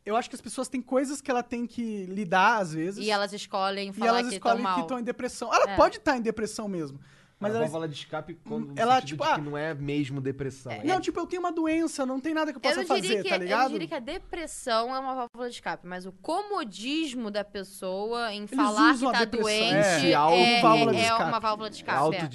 Eu 0.06 0.16
acho 0.16 0.30
que 0.30 0.34
as 0.34 0.40
pessoas 0.40 0.66
têm 0.66 0.80
coisas 0.80 1.20
que 1.20 1.30
ela 1.30 1.42
tem 1.42 1.66
que 1.66 2.06
lidar, 2.06 2.56
às 2.56 2.72
vezes. 2.72 3.04
E 3.04 3.10
elas 3.10 3.34
escolhem 3.34 3.90
e 3.90 3.92
falar 3.92 4.08
elas 4.12 4.28
que 4.28 4.36
estão 4.36 4.52
escolhem 4.54 4.74
que 4.76 4.80
estão 4.80 4.98
em 4.98 5.02
depressão. 5.02 5.52
Ela 5.54 5.72
É. 5.72 5.76
pode 5.76 5.98
estar 5.98 6.16
em 6.16 6.22
depressão 6.22 6.66
mesmo. 6.66 6.98
Mas 7.40 7.52
a 7.54 7.56
ela. 7.56 7.64
válvula 7.64 7.88
de 7.88 7.94
escape 7.94 8.34
quando, 8.46 8.78
ela, 8.78 9.00
tipo, 9.00 9.24
de 9.24 9.30
ah, 9.30 9.34
que 9.36 9.40
não 9.40 9.56
é 9.56 9.72
mesmo 9.74 10.20
depressão. 10.20 10.70
é- 10.72 10.84
Não, 10.84 11.00
tipo, 11.00 11.18
eu 11.18 11.26
tenho 11.26 11.40
uma 11.40 11.50
doença, 11.50 12.04
não 12.04 12.20
tem 12.20 12.34
nada 12.34 12.52
que 12.52 12.58
eu 12.58 12.60
Eu 12.62 12.62
possa 12.62 12.84
diria 12.84 13.16
fazer, 13.16 13.22
que, 13.22 13.28
tá 13.30 13.34
eu 13.36 13.38
não 13.38 13.44
ligado? 13.46 13.70
diria 13.72 13.88
que 13.88 13.94
a 13.94 13.98
depressão 13.98 14.94
é 14.94 14.98
uma 14.98 15.14
válvula 15.14 15.48
de 15.48 15.54
escape, 15.54 15.86
mas 15.86 16.04
o 16.04 16.12
comodismo 16.12 17.30
da 17.30 17.42
pessoa 17.42 18.30
em 18.34 18.46
falar 18.46 18.94
que 18.94 19.00
tá 19.00 19.24
depressão, 19.24 19.42
doente 19.42 20.06
é. 20.06 20.10
É, 20.10 20.58
é- 20.58 20.60
válvula 20.60 20.92
de 20.92 20.98
é 20.98 21.02
escape. 21.02 21.24
uma 21.30 21.40
válvula 21.40 21.70
de 21.70 21.76
escape. 21.76 22.16
é. 22.16 22.28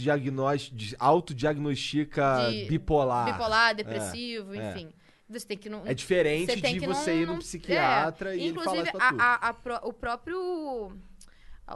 De- 0.74 0.96
Autodiagnostica 1.00 2.50
De- 2.50 2.66
bipolar. 2.66 3.26
Bipolar, 3.32 3.76
depressivo, 3.76 4.54
é. 4.56 4.72
enfim. 4.72 4.90
Você 5.28 5.46
tem 5.48 5.58
que 5.58 5.70
não. 5.70 5.82
É 5.86 5.94
diferente 5.94 6.52
Você 6.52 6.62
tem 6.62 6.74
de 6.76 6.80
que 6.82 6.86
você 6.88 7.12
não- 7.14 7.20
ir 7.22 7.26
num 7.28 7.40
psiquiatra 7.40 8.36
é. 8.36 8.38
e 8.38 8.44
ele 8.46 8.54
falar 8.54 8.78
Inclusive, 8.78 8.90
isso 8.90 8.98
pra 9.18 9.24
a, 9.24 9.50
a- 9.50 9.88
o 9.88 9.94
próprio. 9.94 10.92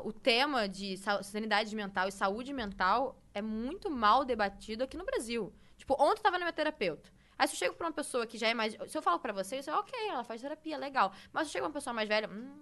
O 0.04 0.14
tema 0.14 0.68
de 0.70 0.98
sa- 0.98 1.24
sanidade 1.24 1.76
mental 1.76 2.08
e 2.08 2.12
saúde 2.12 2.54
mental 2.54 3.20
é 3.34 3.42
muito 3.42 3.90
mal 3.90 4.24
debatido 4.24 4.84
aqui 4.84 4.96
no 4.96 5.04
Brasil. 5.06 5.52
Tipo, 5.78 5.94
ontem 5.96 6.20
eu 6.20 6.24
tava 6.24 6.38
na 6.38 6.46
minha 6.46 6.54
terapeuta. 6.54 7.10
Aí 7.38 7.48
se 7.48 7.56
eu 7.56 7.58
chego 7.60 7.76
pra 7.76 7.88
uma 7.88 7.94
pessoa 7.94 8.28
que 8.28 8.38
já 8.38 8.48
é 8.50 8.54
mais. 8.54 8.78
Se 8.88 8.98
eu 8.98 9.02
falo 9.02 9.18
pra 9.20 9.34
você, 9.34 9.64
você, 9.64 9.72
ok, 9.72 9.98
ela 10.10 10.24
faz 10.24 10.42
terapia, 10.42 10.78
legal. 10.78 11.12
Mas 11.34 11.44
se 11.44 11.50
eu 11.50 11.52
chego 11.54 11.64
pra 11.64 11.70
uma 11.70 11.74
pessoa 11.74 11.94
mais 11.94 12.08
velha, 12.08 12.30
hum, 12.30 12.54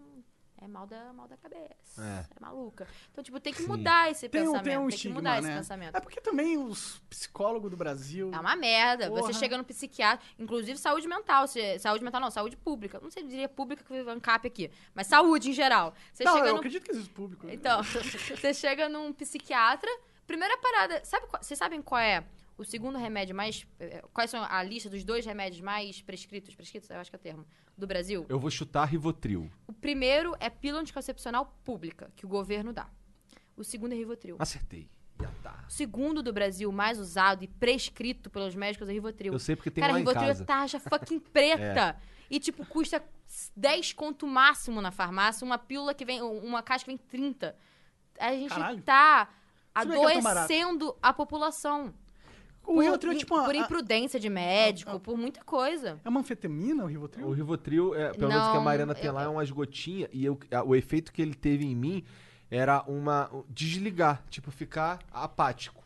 é 0.62 0.68
mal 0.68 0.88
da, 0.88 1.14
mal 1.14 1.28
da 1.28 1.38
cabeça. 1.38 2.02
É. 2.02 2.26
É. 2.36 2.40
maluca. 2.40 2.88
Então, 3.12 3.24
tipo, 3.24 3.40
tem 3.40 3.54
que 3.54 3.62
Sim. 3.62 3.68
mudar 3.68 4.10
esse 4.10 4.28
Tem 4.28 4.42
pensamento. 4.42 4.64
tem 4.64 4.78
um 4.78 4.88
que 4.88 4.96
estigma, 4.96 5.16
mudar 5.16 5.40
esse 5.40 5.48
né? 5.48 5.58
pensamento. 5.58 5.96
É 5.96 6.00
porque 6.00 6.20
também 6.20 6.58
os 6.58 7.00
psicólogos 7.10 7.70
do 7.70 7.78
Brasil. 7.78 8.32
É 8.34 8.40
uma 8.40 8.56
merda. 8.56 9.08
Porra. 9.08 9.22
Você 9.22 9.34
chega 9.34 9.58
no 9.58 9.64
psiquiatra, 9.64 10.26
inclusive 10.40 10.78
saúde 10.80 11.08
mental. 11.08 11.48
Você, 11.48 11.78
saúde 11.80 12.04
mental 12.04 12.20
não, 12.22 12.32
saúde 12.32 12.56
pública. 12.58 13.00
Não 13.02 13.12
sei 13.12 13.24
se 13.24 13.30
diria 13.30 13.50
pública 13.50 13.84
que 13.84 13.94
é 13.94 14.10
ANCAP 14.10 14.48
aqui, 14.48 14.72
mas 14.94 15.08
saúde 15.08 15.50
em 15.50 15.54
geral. 15.54 15.94
Você 16.12 16.24
não, 16.24 16.38
eu 16.40 16.54
no 16.54 16.58
acredito 16.60 16.84
que 16.84 16.92
existe 16.92 17.10
público. 17.12 17.46
né? 17.46 17.54
Então, 17.54 17.82
você 17.84 18.54
chega 18.54 18.90
num 18.90 19.14
psiquiatra, 19.14 19.90
primeira 20.26 20.58
parada, 20.58 21.04
sabe, 21.04 21.28
vocês 21.42 21.58
sabem 21.58 21.82
qual 21.82 22.02
é 22.02 22.24
o 22.58 22.64
segundo 22.66 22.98
remédio 22.98 23.36
mais 23.36 23.68
eh, 23.80 24.04
quais 24.12 24.32
são 24.32 24.44
a 24.44 24.64
lista 24.64 24.90
dos 24.90 25.04
dois 25.04 25.26
remédios 25.26 25.62
mais 25.62 26.02
prescritos, 26.02 26.56
prescritos, 26.56 26.90
eu 26.90 26.98
acho 26.98 27.10
que 27.10 27.16
é 27.16 27.20
o 27.20 27.22
termo, 27.22 27.46
do 27.78 27.86
Brasil? 27.86 28.26
Eu 28.28 28.40
vou 28.40 28.50
chutar 28.50 28.86
Rivotril. 28.86 29.50
O 29.68 29.74
primeiro 29.74 30.36
é 30.40 30.50
pílula 30.50 30.82
anticoncepcional 30.82 31.58
pública, 31.64 32.12
que 32.16 32.26
o 32.26 32.30
governo 32.30 32.74
dá. 32.74 32.90
O 33.56 33.64
segundo 33.64 33.94
é 33.94 33.96
Rivotril. 33.96 34.36
Acertei. 34.40 34.90
Já 35.20 35.32
tá. 35.44 35.66
O 35.68 35.72
segundo 35.72 36.22
do 36.22 36.32
Brasil 36.32 36.72
mais 36.72 37.00
usado 37.00 37.44
e 37.44 37.48
prescrito 37.48 38.30
pelos 38.30 38.56
médicos 38.56 38.90
é 38.90 38.94
Rivotril. 38.94 39.34
Eu 39.34 39.40
sei 39.40 39.56
porque 39.56 39.72
tem 39.72 39.82
Cara, 39.82 39.94
lá 39.94 40.00
em 40.00 40.02
Rivotril 40.02 40.28
casa. 40.28 40.44
é 40.44 40.46
taxa 40.46 40.80
fucking 40.82 41.20
preta. 41.20 41.98
E, 42.30 42.40
tipo, 42.40 42.66
custa 42.66 43.04
10 43.56 43.94
conto 43.94 44.28
máximo 44.28 44.82
na 44.82 44.92
farmácia. 44.92 45.46
Uma 45.46 45.58
pílula 45.58 45.94
que 45.94 46.06
vem... 46.06 46.22
Uma 46.22 46.62
caixa 46.62 46.86
que 46.86 46.92
vem 46.92 46.98
30. 46.98 47.56
A 48.20 48.32
gente 48.34 48.50
Caralho. 48.50 48.82
tá 48.82 49.26
que 49.26 49.80
é 49.80 49.86
tão 49.86 50.22
barato. 50.22 50.46
adoecendo 50.46 50.98
a 51.02 51.14
população. 51.14 51.94
O 52.68 52.82
Rivotril 52.82 53.14
é 53.14 53.16
tipo 53.16 53.34
uma. 53.34 53.46
por 53.46 53.56
a- 53.56 53.58
imprudência 53.58 54.20
de 54.20 54.30
médico, 54.30 54.92
ah. 54.98 55.00
por 55.00 55.18
muita 55.18 55.42
coisa. 55.44 56.00
É 56.04 56.10
uma 56.10 56.20
anfetamina, 56.20 56.84
o 56.84 56.88
Rivotril? 56.88 57.26
O 57.28 57.32
Rivotril, 57.32 57.96
é, 57.96 58.12
pelo 58.12 58.28
menos 58.30 58.52
que 58.52 58.58
a 58.58 58.60
Mariana 58.60 58.94
tem 58.94 59.06
eu- 59.06 59.14
lá, 59.14 59.24
é 59.24 59.28
umas 59.28 59.50
gotinhas. 59.50 60.10
E 60.12 60.26
eu- 60.26 60.38
a- 60.52 60.64
o 60.64 60.76
efeito 60.76 61.12
que 61.14 61.22
ele 61.22 61.34
teve 61.34 61.66
em 61.66 61.76
mim 61.76 62.04
era 62.52 62.84
uma. 62.88 63.30
desligar. 63.50 64.22
Tipo, 64.30 64.52
ficar 64.52 65.00
apático. 65.12 65.82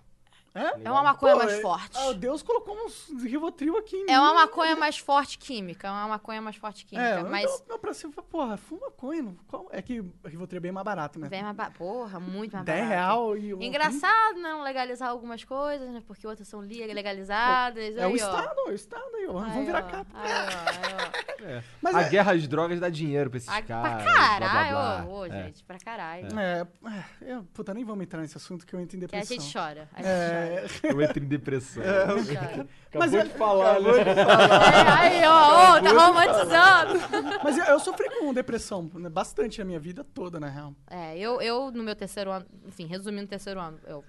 É? 0.53 0.81
É 0.83 0.91
uma 0.91 1.01
maconha 1.01 1.33
Pô, 1.33 1.39
mais 1.39 1.53
é- 1.53 1.61
forte. 1.61 1.97
Ah, 1.97 2.11
Deus 2.11 2.43
colocou 2.43 2.75
uns 2.85 3.07
Rivotril 3.23 3.77
aqui 3.77 3.95
em 3.95 4.11
É 4.11 4.19
uma 4.19 4.33
maconha 4.33 4.75
mais 4.75 4.97
forte 4.97 5.37
química. 5.37 5.87
É 5.87 5.91
uma 5.91 6.07
maconha 6.09 6.41
mais 6.41 6.57
forte 6.57 6.85
química. 6.85 7.07
É, 7.07 7.23
mas. 7.23 7.43
mas... 7.49 7.63
Meu 7.67 7.79
pra 7.79 7.93
cima, 7.93 8.11
porra, 8.13 8.57
fuma 8.57 8.87
maconha. 8.87 9.21
não- 9.23 9.35
qual- 9.47 9.67
É 9.71 9.81
que 9.81 10.03
Rivotril 10.25 10.57
é 10.57 10.59
bem 10.59 10.71
mais 10.73 10.83
barato, 10.83 11.17
né? 11.19 11.29
Vem 11.29 11.41
mais 11.41 11.55
ba- 11.55 11.71
Porra, 11.71 12.19
muito 12.19 12.51
mais 12.53 12.65
10 12.65 12.79
barato. 12.79 12.93
real 12.93 13.37
e... 13.37 13.53
um- 13.53 13.61
Engraçado 13.61 14.39
não 14.39 14.61
legalizar 14.63 15.09
algumas 15.09 15.41
coisas, 15.43 15.89
né? 15.89 16.03
Porque 16.05 16.27
outras 16.27 16.47
são 16.47 16.61
li- 16.61 16.85
legalizadas. 16.93 17.95
É 17.95 18.05
o 18.05 18.09
aí, 18.09 18.11
ó. 18.11 18.15
Estado, 18.15 18.59
é 18.59 18.69
o 18.69 18.73
Estado 18.73 19.15
aí, 19.15 19.27
ó. 19.27 19.39
Aí, 19.39 19.49
Vamos 19.51 19.65
virar 19.65 19.79
ó. 19.85 19.89
capa. 19.89 20.11
Aí, 20.15 20.31
ó, 20.31 20.37
aí, 20.37 21.57
ó. 21.59 21.61
Mas 21.81 21.95
a 21.95 22.01
é, 22.01 22.09
guerra 22.09 22.33
às 22.33 22.47
drogas 22.47 22.79
dá 22.79 22.89
dinheiro 22.89 23.29
pra 23.29 23.37
esses 23.37 23.49
Ah, 23.49 23.61
caras. 23.61 24.03
pra 24.03 24.13
caralho, 24.13 24.39
blá, 24.39 24.69
blá, 24.69 25.03
ô, 25.03 25.05
blá. 25.05 25.13
ô, 25.19 25.25
É. 25.25 25.43
gente, 25.45 25.63
pra 25.63 25.79
caralho. 25.79 26.27
é, 26.39 26.67
é, 27.21 27.33
eu- 27.35 27.43
puta, 27.53 27.73
nem 27.73 27.83
vamos 27.83 28.03
entrar 28.03 28.19
nesse 28.21 28.35
assunto 28.37 28.65
que 28.65 28.75
eu 28.75 28.79
entro 28.79 28.97
em 28.97 29.07
Que 29.07 29.15
a 29.15 29.23
gente 29.23 29.51
chora. 29.51 29.89
A 29.93 30.01
gente 30.01 30.07
É, 30.41 30.65
Eu 30.83 31.01
entro 31.01 31.23
em 31.23 31.27
depressão. 31.27 31.83
chora. 31.83 32.13
a 32.13 32.17
gente 32.19 32.37
chora. 32.37 32.67
Mas 32.95 33.13
é- 33.13 33.23
de 33.23 33.29
falar, 33.31 33.79
né? 33.79 33.89
É, 33.99 34.91
aí, 34.91 35.23
ó, 35.25 35.77
ô, 35.77 35.81
tá 35.81 35.89
romantizando. 35.91 37.39
mas 37.43 37.57
eu, 37.57 37.65
eu 37.65 37.79
sofri 37.79 38.09
com 38.19 38.33
depressão 38.33 38.89
né, 38.95 39.09
bastante 39.09 39.61
a 39.61 39.65
minha 39.65 39.79
vida 39.79 40.03
toda, 40.03 40.39
na 40.39 40.49
real. 40.49 40.75
É, 40.89 41.17
eu, 41.17 41.41
eu 41.41 41.71
no 41.71 41.83
meu 41.83 41.95
terceiro 41.95 42.31
ano, 42.31 42.45
enfim, 42.67 42.85
resumindo 42.85 43.25
o 43.25 43.29
terceiro 43.29 43.59
ano, 43.59 43.79
eu, 43.85 44.03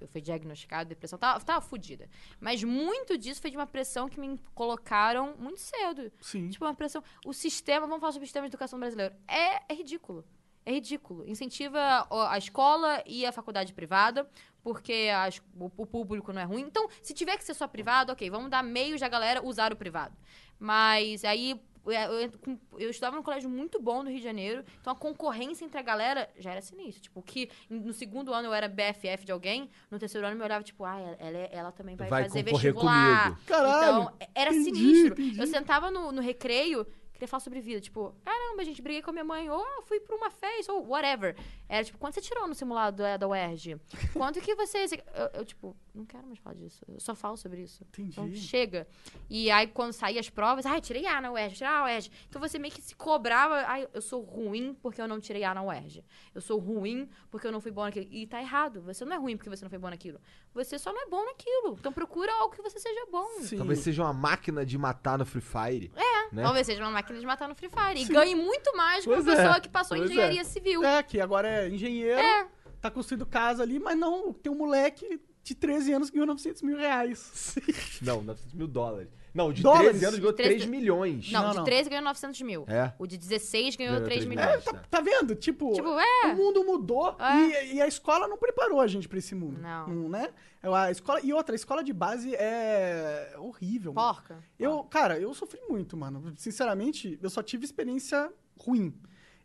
eu 0.00 0.08
fui 0.08 0.20
diagnosticada 0.20 0.84
de 0.84 0.90
depressão, 0.90 1.18
tava, 1.18 1.40
tava 1.40 1.60
fodida. 1.60 2.08
Mas 2.40 2.62
muito 2.62 3.16
disso 3.16 3.40
foi 3.40 3.50
de 3.50 3.56
uma 3.56 3.66
pressão 3.66 4.08
que 4.08 4.20
me 4.20 4.38
colocaram 4.54 5.34
muito 5.38 5.60
cedo. 5.60 6.12
Sim. 6.20 6.48
Tipo, 6.50 6.64
uma 6.64 6.74
pressão. 6.74 7.02
O 7.24 7.32
sistema, 7.32 7.86
vamos 7.86 8.00
falar 8.00 8.12
sobre 8.12 8.24
o 8.24 8.28
sistema 8.28 8.46
de 8.46 8.50
educação 8.50 8.78
brasileiro. 8.78 9.14
É, 9.26 9.72
é 9.72 9.74
ridículo. 9.74 10.24
É 10.64 10.72
ridículo. 10.72 11.24
Incentiva 11.28 12.06
ó, 12.10 12.26
a 12.26 12.36
escola 12.36 13.02
e 13.06 13.24
a 13.24 13.30
faculdade 13.32 13.72
privada, 13.72 14.28
porque 14.66 15.08
a 15.14 15.28
es- 15.28 15.40
o, 15.56 15.70
o 15.76 15.86
público 15.86 16.32
não 16.32 16.40
é 16.40 16.44
ruim. 16.44 16.62
Então, 16.62 16.88
se 17.00 17.14
tiver 17.14 17.36
que 17.38 17.44
ser 17.44 17.54
só 17.54 17.68
privado, 17.68 18.10
ok, 18.10 18.28
vamos 18.28 18.50
dar 18.50 18.64
meios 18.64 19.00
da 19.00 19.08
galera 19.08 19.40
usar 19.46 19.72
o 19.72 19.76
privado. 19.76 20.16
Mas 20.58 21.24
aí. 21.24 21.52
é, 21.88 22.06
Eu, 22.06 22.32
eu 22.80 22.90
estudava 22.90 23.14
num 23.14 23.22
colégio 23.22 23.48
muito 23.48 23.80
bom 23.80 24.02
no 24.02 24.08
Rio 24.10 24.18
de 24.18 24.24
Janeiro, 24.24 24.64
então 24.80 24.92
a 24.92 24.96
concorrência 24.96 25.64
entre 25.64 25.78
a 25.78 25.82
galera 25.82 26.28
já 26.36 26.50
era 26.50 26.60
sinistra. 26.60 27.00
Tipo, 27.00 27.22
que 27.22 27.48
no 27.70 27.92
segundo 27.92 28.34
ano 28.34 28.48
eu 28.48 28.52
era 28.54 28.66
BFF 28.68 29.24
de 29.24 29.30
alguém, 29.30 29.70
no 29.88 29.98
terceiro 30.00 30.26
ano 30.26 30.34
eu 30.34 30.38
me 30.40 30.44
olhava, 30.44 30.64
tipo, 30.64 30.84
ah, 30.84 30.98
ela, 30.98 31.16
ela, 31.20 31.38
ela 31.52 31.72
também 31.72 31.94
vai, 31.94 32.08
Vai 32.08 32.22
fazer 32.24 32.42
vestibular. 32.42 33.22
comigo. 33.30 33.40
Caralho, 33.46 34.02
Então, 34.02 34.12
era 34.34 34.50
entendi, 34.52 34.64
sinistro. 34.80 35.12
entendi. 35.22 35.38
Eu 35.40 35.46
sentava 35.46 35.88
no, 35.92 36.10
no 36.10 36.20
recreio, 36.20 36.84
queria 37.16 37.28
falar 37.28 37.40
sobre 37.40 37.60
vida. 37.60 37.80
Tipo, 37.80 38.14
caramba, 38.24 38.64
gente, 38.64 38.80
briguei 38.80 39.02
com 39.02 39.10
a 39.10 39.12
minha 39.12 39.24
mãe. 39.24 39.50
Ou 39.50 39.60
ah, 39.60 39.82
fui 39.82 40.00
pra 40.00 40.14
uma 40.14 40.30
festa, 40.30 40.72
ou 40.72 40.86
whatever. 40.86 41.36
Era 41.68 41.84
tipo, 41.84 41.98
quanto 41.98 42.14
você 42.14 42.20
tirou 42.20 42.46
no 42.46 42.54
simulado 42.54 42.98
da, 42.98 43.16
da 43.16 43.26
UERJ? 43.26 43.76
Quanto 44.12 44.40
que 44.40 44.54
você... 44.54 44.86
Eu, 45.14 45.40
eu, 45.40 45.44
tipo, 45.44 45.76
não 45.94 46.04
quero 46.04 46.26
mais 46.26 46.38
falar 46.38 46.54
disso. 46.54 46.84
Eu 46.88 47.00
só 47.00 47.14
falo 47.14 47.36
sobre 47.36 47.62
isso. 47.62 47.82
Entendi. 47.84 48.10
Então, 48.10 48.32
chega. 48.34 48.86
E 49.28 49.50
aí, 49.50 49.66
quando 49.66 49.92
saía 49.92 50.20
as 50.20 50.28
provas, 50.28 50.66
ai, 50.66 50.80
tirei 50.80 51.06
A 51.06 51.20
na 51.20 51.32
UERJ, 51.32 51.54
tirei 51.56 51.68
A 51.68 51.78
na 51.78 51.84
UERJ. 51.84 52.10
Então, 52.28 52.40
você 52.40 52.58
meio 52.58 52.72
que 52.72 52.82
se 52.82 52.94
cobrava, 52.94 53.64
ai, 53.66 53.88
eu 53.92 54.02
sou 54.02 54.22
ruim 54.22 54.74
porque 54.80 55.00
eu 55.00 55.08
não 55.08 55.18
tirei 55.18 55.42
A 55.44 55.54
na 55.54 55.62
UERJ. 55.62 56.04
Eu 56.34 56.40
sou 56.40 56.58
ruim 56.58 57.08
porque 57.30 57.46
eu 57.46 57.52
não 57.52 57.60
fui 57.60 57.70
bom 57.70 57.82
naquilo. 57.82 58.06
E 58.10 58.26
tá 58.26 58.40
errado. 58.40 58.82
Você 58.82 59.04
não 59.04 59.14
é 59.14 59.18
ruim 59.18 59.36
porque 59.36 59.50
você 59.50 59.64
não 59.64 59.70
foi 59.70 59.78
bom 59.78 59.90
naquilo. 59.90 60.20
Você 60.54 60.78
só 60.78 60.92
não 60.92 61.02
é 61.02 61.06
bom 61.08 61.24
naquilo. 61.24 61.76
Então, 61.78 61.92
procura 61.92 62.32
algo 62.40 62.54
que 62.54 62.62
você 62.62 62.78
seja 62.78 63.06
bom. 63.10 63.40
Sim. 63.40 63.56
Talvez 63.56 63.80
seja 63.80 64.02
uma 64.02 64.12
máquina 64.12 64.64
de 64.64 64.76
matar 64.78 65.18
no 65.18 65.24
Free 65.24 65.40
Fire. 65.40 65.92
É. 65.96 66.34
Né? 66.34 66.42
Talvez 66.42 66.66
seja 66.66 66.82
uma 66.82 66.90
máquina 66.90 67.05
de 67.14 67.26
matar 67.26 67.48
no 67.48 67.54
Free 67.54 67.68
Fire. 67.68 68.00
E 68.02 68.06
Sim. 68.06 68.12
ganhe 68.12 68.34
muito 68.34 68.76
mais 68.76 69.04
que 69.04 69.10
uma 69.10 69.16
Pois 69.22 69.28
é, 69.28 69.36
pessoa 69.36 69.60
que 69.60 69.68
passou 69.68 69.96
em 69.96 70.00
pois 70.00 70.10
engenharia 70.10 70.44
civil. 70.44 70.84
É, 70.84 71.02
que 71.02 71.20
agora 71.20 71.48
é 71.48 71.68
engenheiro, 71.68 72.18
É. 72.20 72.46
tá 72.80 72.90
construindo 72.90 73.26
casa 73.26 73.62
ali, 73.62 73.78
mas 73.78 73.96
não, 73.98 74.32
tem 74.32 74.50
um 74.52 74.56
moleque 74.56 75.20
de 75.42 75.54
13 75.54 75.92
anos 75.92 76.10
que 76.10 76.14
ganhou 76.16 76.26
900 76.26 76.62
mil 76.62 76.76
reais. 76.76 77.54
Não, 78.02 78.20
900 78.22 78.54
mil 78.54 78.66
dólares. 78.66 79.08
Não, 79.36 79.52
de 79.52 79.62
Dólares? 79.62 79.90
13 79.90 80.04
anos 80.06 80.18
ganhou 80.18 80.32
De 80.32 80.36
13 80.36 80.54
3 80.56 80.66
milhões. 80.70 81.30
Não, 81.30 81.42
Não, 81.42 81.50
de 81.50 81.56
não. 81.58 81.64
13 81.64 81.90
ganhou 81.90 82.04
900 82.04 82.42
mil. 82.42 82.64
É. 82.66 82.92
O 82.98 83.06
de 83.06 83.16
16 83.18 83.76
ganhou, 83.76 83.92
Ganhou 83.94 84.06
3 84.06 84.20
3 84.24 84.28
milhões. 84.28 84.48
milhões. 84.48 84.64
tá, 84.64 84.84
tá 84.90 85.00
vendo? 85.00 85.34
Tipo, 85.36 85.72
Tipo, 85.72 85.88
é. 86.00 86.32
o 86.32 86.36
mundo 86.36 86.64
mudou 86.64 87.14
É. 87.20 87.66
e, 87.66 87.74
e 87.74 87.82
a 87.82 87.86
escola 87.86 88.26
não 88.26 88.38
preparou 88.38 88.80
a 88.80 88.86
gente 88.86 89.08
pra 89.08 89.18
esse 89.18 89.34
mundo. 89.34 89.60
Não. 89.60 90.08
né? 90.08 90.30
A 90.62 90.90
escola, 90.90 91.20
e 91.22 91.32
outra, 91.32 91.54
a 91.54 91.56
escola 91.56 91.84
de 91.84 91.92
base 91.92 92.34
é 92.34 93.34
horrível. 93.38 93.92
mano. 93.92 94.14
Porca. 94.14 94.42
Eu, 94.58 94.82
cara, 94.84 95.18
eu 95.20 95.32
sofri 95.34 95.60
muito, 95.68 95.96
mano. 95.96 96.32
Sinceramente, 96.36 97.18
eu 97.22 97.30
só 97.30 97.42
tive 97.42 97.64
experiência 97.64 98.32
ruim. 98.58 98.92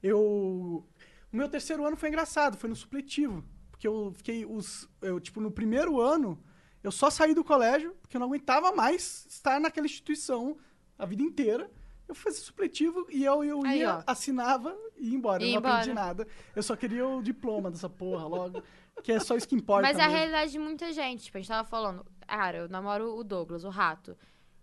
Eu. 0.02 0.20
O 1.32 1.38
meu 1.38 1.48
terceiro 1.48 1.86
ano 1.86 1.96
foi 1.96 2.10
engraçado, 2.10 2.58
foi 2.58 2.70
no 2.70 2.76
supletivo. 2.76 3.44
Porque 3.70 3.88
eu 3.88 4.12
fiquei 4.16 4.46
os. 4.46 4.90
Eu, 5.02 5.20
tipo, 5.20 5.40
no 5.40 5.52
primeiro 5.52 6.00
ano, 6.02 6.42
eu 6.84 6.92
só 6.92 7.10
saí 7.10 7.34
do 7.34 7.44
colégio, 7.44 7.96
porque 8.02 8.18
eu 8.18 8.20
não 8.20 8.28
aguentava 8.28 8.72
mais 8.72 9.26
estar 9.30 9.60
naquela 9.60 9.86
instituição 9.86 10.58
a 10.98 11.06
vida 11.06 11.22
inteira. 11.24 11.70
Eu 12.08 12.16
fazer 12.16 12.40
supletivo 12.40 13.08
e 13.10 13.24
eu, 13.24 13.44
eu 13.44 13.64
Aí, 13.66 13.80
ia, 13.80 13.98
ó. 14.00 14.04
assinava 14.06 14.76
e 14.98 15.10
ia 15.10 15.16
embora. 15.16 15.42
Ia 15.44 15.56
eu 15.56 15.62
não 15.62 15.70
aprendi 15.70 15.92
embora. 15.92 16.08
nada. 16.08 16.28
Eu 16.56 16.62
só 16.62 16.76
queria 16.76 17.08
o 17.08 17.22
diploma 17.24 17.72
dessa 17.72 17.90
porra 17.90 18.28
logo. 18.28 18.62
que 19.02 19.12
é 19.14 19.20
só 19.20 19.36
isso 19.38 19.48
que 19.48 19.56
importa. 19.56 19.84
Mas 19.88 19.98
é 19.98 20.02
a 20.02 20.06
mesmo. 20.06 20.18
realidade 20.18 20.52
de 20.52 20.60
muita 20.60 20.92
gente. 20.92 21.24
Tipo, 21.24 21.38
a 21.38 21.42
gente 21.42 21.48
tava 21.48 21.68
falando. 21.68 22.06
Cara, 22.28 22.58
eu 22.58 22.70
namoro 22.70 23.16
o 23.16 23.24
Douglas, 23.24 23.64
o 23.64 23.70
rato. 23.70 24.18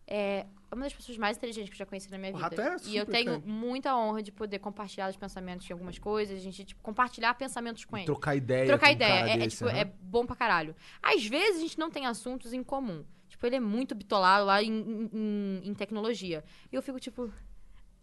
É 0.07 0.47
uma 0.77 0.85
das 0.85 0.93
pessoas 0.95 1.17
mais 1.19 1.37
inteligentes 1.37 1.71
que 1.71 1.75
eu 1.75 1.79
já 1.79 1.87
conheci 1.87 2.11
na 2.11 2.19
minha 2.19 2.31
O 2.33 2.37
vida. 2.37 2.49
Rato 2.49 2.61
é 2.61 2.77
e 2.91 2.97
eu 2.97 3.07
tenho 3.07 3.41
muita 3.47 3.97
honra 3.97 4.23
de 4.23 4.31
poder 4.31 4.59
compartilhar 4.59 5.09
os 5.09 5.17
pensamentos 5.17 5.67
de 5.67 5.73
algumas 5.73 5.99
coisas, 5.99 6.37
a 6.39 6.41
gente, 6.43 6.65
tipo, 6.65 6.83
compartilhar 6.83 7.33
pensamentos 7.35 7.85
com 7.85 7.97
ele. 7.97 8.07
Trocar 8.07 8.35
ideia. 8.37 8.67
Trocar 8.67 8.87
com 8.87 8.93
um 8.93 8.97
ideia. 8.97 9.15
cara 9.19 9.31
É, 9.31 9.35
é, 9.35 9.39
desse, 9.39 9.57
tipo, 9.57 9.69
aham. 9.71 9.79
é 9.79 9.85
bom 9.85 10.27
pra 10.27 10.37
caralho. 10.37 10.75
Às 11.03 11.25
vezes 11.27 11.57
a 11.57 11.61
gente 11.61 11.79
não 11.79 11.91
tem 11.91 12.07
assuntos 12.07 12.53
em 12.53 12.63
comum. 12.63 13.05
Tipo, 13.29 13.47
ele 13.47 13.57
é 13.57 13.61
muito 13.61 13.95
bitolado 13.95 14.45
lá 14.47 14.63
em, 14.63 14.71
em- 14.73 15.11
em- 15.13 15.69
em 15.71 15.75
tecnologia. 15.75 16.45
E 16.73 16.75
eu 16.77 16.83
fico 16.83 16.99
tipo. 16.99 17.33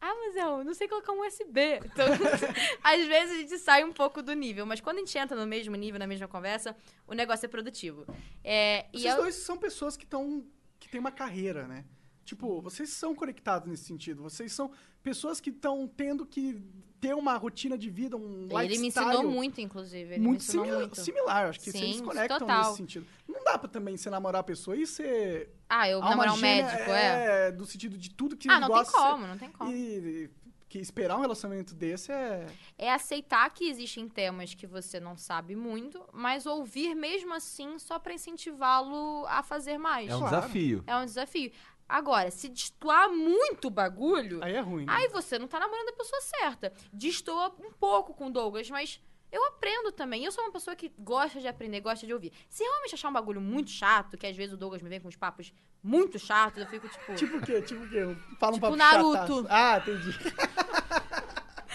Ah, 0.02 0.14
mas 0.14 0.36
eu 0.36 0.64
não 0.64 0.74
sei 0.74 0.88
colocar 0.88 1.12
um 1.14 1.26
USB. 1.26 1.80
Então, 1.86 2.06
às 2.84 3.06
vezes 3.08 3.36
a 3.36 3.38
gente 3.42 3.58
sai 3.58 3.84
um 3.84 3.92
pouco 3.92 4.22
do 4.22 4.34
nível. 4.34 4.66
Mas 4.66 4.80
quando 4.82 4.98
a 4.98 5.00
gente 5.00 5.18
entra 5.18 5.36
no 5.36 5.48
mesmo 5.48 5.76
nível, 5.76 6.00
na 6.00 6.06
mesma 6.08 6.28
conversa, 6.28 6.76
o 7.08 7.14
negócio 7.14 7.46
é 7.46 7.50
produtivo. 7.50 8.06
É, 8.44 8.86
e 8.94 9.00
Vocês 9.00 9.14
eu, 9.16 9.22
dois 9.22 9.36
são 9.36 9.58
pessoas 9.58 9.98
que 9.98 10.04
estão. 10.04 10.46
que 10.80 10.88
têm 10.90 11.00
uma 11.00 11.12
carreira, 11.12 11.68
né? 11.68 11.86
Tipo, 12.26 12.60
vocês 12.60 12.90
são 12.90 13.14
conectados 13.16 13.70
nesse 13.70 13.84
sentido. 13.86 14.24
Vocês 14.24 14.52
são 14.52 14.72
pessoas 15.04 15.40
que 15.40 15.52
estão 15.52 15.88
tendo 15.88 16.26
que 16.26 16.60
ter 17.00 17.14
uma 17.14 17.38
rotina 17.38 17.78
de 17.78 17.88
vida, 17.90 18.18
um 18.18 18.48
lifestyle. 18.48 18.66
ele 18.66 18.78
me 18.80 18.88
ensinou 18.88 19.24
muito, 19.30 19.62
inclusive. 19.62 20.16
Ele 20.16 20.24
muito 20.24 20.42
simila- 20.44 20.80
muito. 20.80 21.00
similar. 21.00 21.50
Acho 21.50 21.60
que 21.60 21.72
Sim, 21.72 21.78
vocês 21.78 22.02
conectam 22.02 22.40
total. 22.40 22.64
nesse 22.64 22.78
sentido. 22.78 23.06
Não 23.28 23.44
dá 23.44 23.58
pra 23.60 23.70
também 23.70 23.96
você 23.96 24.10
namorar 24.10 24.40
a 24.42 24.44
pessoa 24.44 24.76
e 24.76 24.88
ser. 24.88 25.52
Ah, 25.70 25.88
eu 25.88 26.00
namorar 26.00 26.34
um 26.34 26.38
médico, 26.38 26.90
é. 26.92 27.48
é. 27.50 27.52
Do 27.52 27.66
sentido 27.66 27.96
de 27.98 28.10
tudo 28.10 28.36
que 28.36 28.50
Ah, 28.50 28.54
ele 28.54 28.62
não 28.62 28.68
tem 28.70 28.78
gosta. 28.78 28.98
como, 28.98 29.28
não 29.28 29.38
tem 29.38 29.52
como. 29.52 29.72
E 29.72 30.30
que 30.68 30.80
esperar 30.80 31.16
um 31.18 31.22
relacionamento 31.22 31.76
desse 31.76 32.12
é. 32.12 32.48
é 32.78 32.92
aceitar 32.92 33.48
que 33.52 33.70
existem 33.70 34.10
temas 34.10 34.56
que 34.56 34.66
você 34.66 35.00
não 35.00 35.16
sabe 35.16 35.56
muito, 35.56 36.04
mas 36.12 36.46
ouvir 36.48 36.96
mesmo 36.96 37.34
assim 37.36 37.78
só 37.78 38.00
pra 38.00 38.14
incentivá-lo 38.16 39.26
a 39.28 39.44
fazer 39.44 39.78
mais. 39.78 40.10
É 40.10 40.16
um 40.16 40.20
Claro. 40.20 40.36
desafio. 40.38 40.84
É 40.88 40.98
um 40.98 41.06
desafio. 41.06 41.52
Agora, 41.88 42.32
se 42.32 42.50
destoar 42.50 43.10
muito 43.12 43.68
o 43.68 43.72
bagulho, 43.72 44.44
Aí 44.44 44.56
é 44.56 44.60
ruim. 44.60 44.86
Né? 44.86 44.94
aí 44.94 45.08
você 45.10 45.38
não 45.38 45.48
tá 45.48 45.60
namorando 45.60 45.90
a 45.90 45.94
pessoa 45.94 46.20
certa. 46.22 46.74
Destoa 46.92 47.54
um 47.60 47.72
pouco 47.74 48.14
com 48.14 48.28
o 48.28 48.32
Douglas, 48.32 48.70
mas 48.70 49.00
eu 49.32 49.46
aprendo 49.48 49.92
também. 49.92 50.24
Eu 50.26 50.32
sou 50.32 50.44
uma 50.44 50.52
pessoa 50.52 50.76
que 50.76 50.92
gosta 50.98 51.40
de 51.40 51.48
aprender, 51.48 51.82
gosta 51.82 52.06
de 52.08 52.14
ouvir. 52.14 52.32
Se 52.50 52.64
realmente 52.64 52.96
achar 52.96 53.10
um 53.10 53.14
bagulho 53.14 53.40
muito 53.42 53.70
chato, 53.70 54.18
que 54.18 54.26
às 54.26 54.36
vezes 54.36 54.54
o 54.54 54.58
Douglas 54.58 54.82
me 54.82 54.90
vem 54.90 55.00
com 55.00 55.08
uns 55.08 55.16
papos 55.16 55.54
muito 55.84 56.18
chatos, 56.18 56.62
eu 56.64 56.68
fico 56.68 56.88
tipo. 56.90 57.14
Tipo 57.16 57.38
o 57.38 57.42
quê? 57.42 57.62
Tipo 57.62 57.84
o 57.84 57.90
quê? 57.90 58.18
Fala 58.40 58.54
um 58.54 58.56
Tipo 58.56 58.62
papo 58.68 58.76
Naruto. 58.76 59.12
chataço. 59.18 59.46
Ah, 59.50 59.78
entendi. 59.78 60.18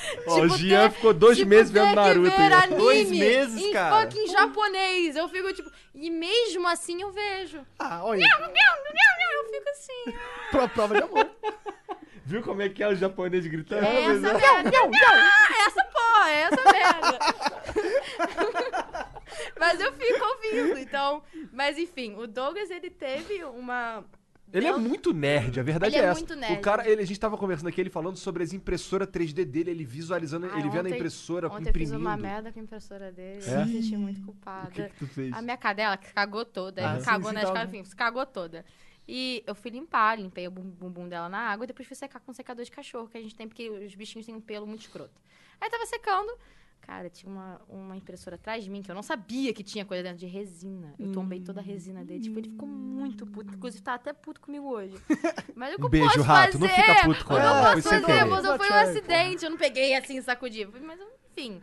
Ó, 0.26 0.38
o 0.38 0.42
Tipo, 0.42 0.56
Jean 0.58 0.88
ter- 0.88 0.94
ficou 0.96 1.12
dois 1.14 1.36
tipo, 1.36 1.48
meses 1.50 1.70
vendo 1.72 1.88
que 1.88 1.94
Naruto. 1.94 2.30
ver 2.36 2.52
anime 2.52 2.76
Dois 2.78 3.10
meses, 3.10 3.56
em 3.62 3.72
cara. 3.72 4.00
fucking 4.02 4.26
japonês. 4.28 5.16
Eu 5.16 5.28
fico 5.28 5.52
tipo. 5.52 5.70
E 5.94 6.10
mesmo 6.10 6.66
assim 6.68 7.02
eu 7.02 7.10
vejo. 7.10 7.64
Ah, 7.78 8.04
olha. 8.04 8.22
Eu 8.24 9.44
fico 9.50 9.68
assim. 9.70 10.18
Pro- 10.50 10.68
Prova 10.68 10.94
de 10.94 11.02
amor. 11.02 11.30
Viu 12.24 12.42
como 12.42 12.62
é 12.62 12.68
que 12.68 12.82
é 12.82 12.88
o 12.88 12.94
japonês 12.94 13.44
gritando? 13.46 13.84
É 13.84 14.02
essa 14.04 14.28
é- 14.28 14.62
merda. 14.62 14.70
Ah, 15.08 15.66
essa 15.66 15.84
porra, 15.84 16.30
é 16.30 16.40
essa 16.42 16.72
merda. 16.72 17.18
mas 19.58 19.80
eu 19.80 19.92
fico 19.92 20.24
ouvindo, 20.24 20.78
então. 20.78 21.22
Mas 21.52 21.76
enfim, 21.78 22.14
o 22.16 22.26
Douglas 22.26 22.70
ele 22.70 22.90
teve 22.90 23.42
uma. 23.44 24.04
Ele 24.52 24.66
é 24.66 24.70
bela- 24.70 24.78
muito 24.82 25.12
nerd, 25.12 25.60
a 25.60 25.62
verdade 25.62 25.94
Ele 25.94 26.02
é, 26.02 26.06
é 26.06 26.10
essa. 26.10 26.20
muito 26.20 26.34
nerd. 26.36 26.58
O 26.58 26.60
cara, 26.60 26.88
ele, 26.88 27.02
a 27.02 27.04
gente 27.06 27.18
tava 27.20 27.36
conversando 27.38 27.68
aqui, 27.68 27.80
ele 27.80 27.90
falando 27.90 28.16
sobre 28.16 28.42
as 28.42 28.52
impressoras 28.52 29.06
3D 29.08 29.44
dele, 29.44 29.70
ele 29.70 29.84
visualizando, 29.84 30.46
Ah, 30.46 30.58
ele 30.58 30.68
vendo 30.68 30.76
a 30.76 30.80
ontem- 30.80 30.94
impressora 30.94 31.46
Ontem 31.48 31.56
eu 31.64 31.68
imprimindo. 31.68 31.92
fiz 31.92 32.00
uma 32.00 32.16
merda 32.16 32.50
com 32.52 32.58
a 32.58 32.62
impressora 32.62 33.12
dele. 33.12 33.40
É? 33.46 33.54
Eu 33.54 33.66
me 33.66 33.72
senti 33.82 33.96
muito 33.96 34.16
O 34.16 34.20
que, 34.20 34.26
culpada. 34.26 34.70
que 34.70 34.96
tu 34.98 35.06
fez? 35.06 35.32
A 35.32 35.40
minha 35.42 35.56
cadela 35.56 35.96
cagou 35.96 36.44
toda. 36.44 36.92
Ah, 36.94 37.00
cagou 37.00 37.28
sim, 37.30 37.34
na 37.36 37.42
tava- 37.42 37.64
enfim, 37.64 37.84
se 37.84 37.94
cagou 37.94 38.26
toda. 38.26 38.64
E 39.08 39.42
eu 39.46 39.54
fui 39.54 39.70
limpar, 39.70 40.18
limpei 40.18 40.46
o 40.46 40.50
bum- 40.50 40.62
bumbum 40.70 41.08
dela 41.08 41.28
na 41.28 41.38
água 41.38 41.64
e 41.64 41.66
depois 41.66 41.86
fui 41.86 41.96
secar 41.96 42.20
com 42.20 42.32
secador 42.32 42.64
de 42.64 42.70
cachorro, 42.70 43.08
que 43.08 43.18
a 43.18 43.20
gente 43.22 43.34
tem, 43.34 43.48
porque 43.48 43.68
os 43.68 43.94
bichinhos 43.94 44.24
têm 44.26 44.34
um 44.34 44.40
pelo 44.40 44.66
muito 44.66 44.82
escroto. 44.82 45.20
Aí 45.60 45.68
tava 45.68 45.84
secando, 45.86 46.32
Cara, 46.90 47.08
tinha 47.08 47.30
uma, 47.32 47.60
uma 47.68 47.96
impressora 47.96 48.34
atrás 48.34 48.64
de 48.64 48.68
mim 48.68 48.82
que 48.82 48.90
eu 48.90 48.96
não 48.96 49.02
sabia 49.02 49.52
que 49.54 49.62
tinha 49.62 49.84
coisa 49.84 50.02
dentro 50.02 50.18
de 50.18 50.26
resina. 50.26 50.92
Eu 50.98 51.12
tombei 51.12 51.40
toda 51.40 51.60
a 51.60 51.62
resina 51.62 52.04
dele. 52.04 52.18
Tipo, 52.24 52.40
ele 52.40 52.48
ficou 52.48 52.66
muito 52.68 53.24
puto. 53.24 53.54
Inclusive, 53.54 53.80
tá 53.80 53.94
até 53.94 54.12
puto 54.12 54.40
comigo 54.40 54.66
hoje. 54.68 54.96
Mas 55.54 55.72
o 55.74 55.76
que 55.76 55.82
Um 55.82 55.84
eu 55.84 55.88
beijo, 55.88 56.06
posso 56.08 56.22
rato. 56.22 56.58
fazer? 56.58 56.58
Não 56.58 56.68
fica 56.68 57.04
puto 57.04 57.24
com 57.24 57.34
Eu 57.34 57.38
ela, 57.38 57.54
não 57.54 57.62
foi 57.62 57.74
posso 57.82 57.88
sem 57.90 58.00
fazer, 58.00 58.24
mas 58.24 58.42
não 58.42 58.58
foi 58.58 58.68
um 58.70 58.74
acidente. 58.74 59.44
Eu 59.44 59.50
não 59.52 59.56
peguei 59.56 59.94
assim 59.94 60.18
e 60.18 60.22
sacudi. 60.22 60.66
Mas, 60.66 60.98
enfim. 61.30 61.60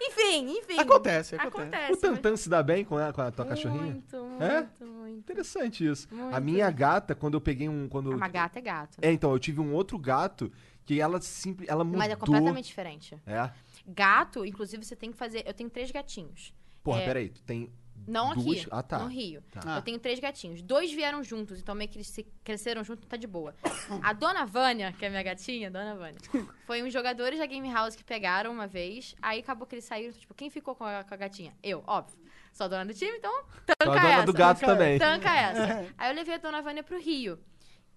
Enfim, 0.00 0.56
enfim. 0.58 0.78
Acontece, 0.80 1.34
acontece. 1.36 1.36
Acontece. 1.36 1.92
O 1.92 1.96
Tantan 1.98 2.36
se 2.38 2.48
dá 2.48 2.62
bem 2.62 2.82
com 2.82 2.96
a, 2.96 3.12
com 3.12 3.20
a 3.20 3.30
tua 3.30 3.44
cachorrinha? 3.44 3.82
Muito, 3.92 4.16
muito, 4.16 4.42
É? 4.42 4.66
muito. 4.86 5.18
Interessante 5.18 5.86
isso. 5.86 6.08
A 6.10 6.14
Muito. 6.14 6.40
minha 6.44 6.70
gata, 6.70 7.14
quando 7.14 7.34
eu 7.34 7.42
peguei 7.42 7.68
um. 7.68 7.86
Quando 7.90 8.10
eu- 8.12 8.18
Mas 8.18 8.32
gato 8.32 8.56
é 8.56 8.60
gato. 8.62 8.96
né? 9.02 9.08
É, 9.08 9.12
então, 9.12 9.30
eu 9.32 9.38
tive 9.38 9.60
um 9.60 9.74
outro 9.74 9.98
gato 9.98 10.50
que 10.86 10.98
ela 10.98 11.20
simples. 11.20 11.68
Ela 11.68 11.84
mudou. 11.84 11.98
Mas 11.98 12.10
é 12.10 12.16
completamente 12.16 12.64
diferente. 12.64 13.16
É. 13.26 13.50
Gato, 13.86 14.44
inclusive, 14.44 14.84
você 14.84 14.96
tem 14.96 15.10
que 15.10 15.16
fazer. 15.18 15.42
Eu 15.46 15.54
tenho 15.54 15.68
três 15.70 15.90
gatinhos. 15.90 16.52
Porra, 16.82 17.00
É. 17.00 17.04
peraí, 17.06 17.28
tu 17.30 17.42
tem. 17.42 17.72
Não 18.06 18.34
duas? 18.34 18.58
aqui. 18.62 18.68
Ah, 18.72 18.82
tá. 18.82 18.98
No 18.98 19.06
Rio. 19.06 19.42
Tá. 19.52 19.60
Ah. 19.64 19.76
Eu 19.76 19.82
tenho 19.82 19.98
três 19.98 20.18
gatinhos. 20.18 20.60
Dois 20.60 20.92
vieram 20.92 21.22
juntos, 21.22 21.60
então 21.60 21.72
meio 21.72 21.88
que 21.88 21.96
eles 21.96 22.08
se 22.08 22.24
cresceram 22.42 22.82
juntos, 22.82 23.06
tá 23.08 23.16
de 23.16 23.28
boa. 23.28 23.54
A 24.02 24.12
dona 24.12 24.44
Vânia, 24.44 24.92
que 24.92 25.04
é 25.04 25.08
minha 25.08 25.22
gatinha, 25.22 25.70
dona 25.70 25.94
Vânia, 25.94 26.18
foi 26.66 26.82
uns 26.82 26.92
jogadores 26.92 27.38
da 27.38 27.46
Game 27.46 27.70
House 27.72 27.94
que 27.94 28.02
pegaram 28.02 28.50
uma 28.50 28.66
vez. 28.66 29.14
Aí 29.22 29.38
acabou 29.38 29.68
que 29.68 29.76
eles 29.76 29.84
saíram. 29.84 30.12
Tipo, 30.12 30.34
quem 30.34 30.50
ficou 30.50 30.74
com 30.74 30.82
a, 30.84 31.04
com 31.04 31.14
a 31.14 31.16
gatinha? 31.16 31.54
Eu, 31.62 31.84
óbvio. 31.86 32.18
Sou 32.52 32.64
a 32.64 32.68
dona 32.68 32.84
do 32.86 32.92
time, 32.92 33.16
então 33.16 33.32
Sou 33.32 33.76
tanca 33.78 33.92
a 33.92 33.94
dona 34.02 34.14
essa. 34.14 34.26
do 34.26 34.32
gato 34.32 34.60
Tanca 34.60 34.72
também. 34.72 34.98
Tanca 34.98 35.34
essa. 35.36 35.94
Aí 35.96 36.10
eu 36.10 36.14
levei 36.16 36.34
a 36.34 36.38
dona 36.38 36.60
Vânia 36.60 36.82
pro 36.82 36.98
Rio. 37.00 37.38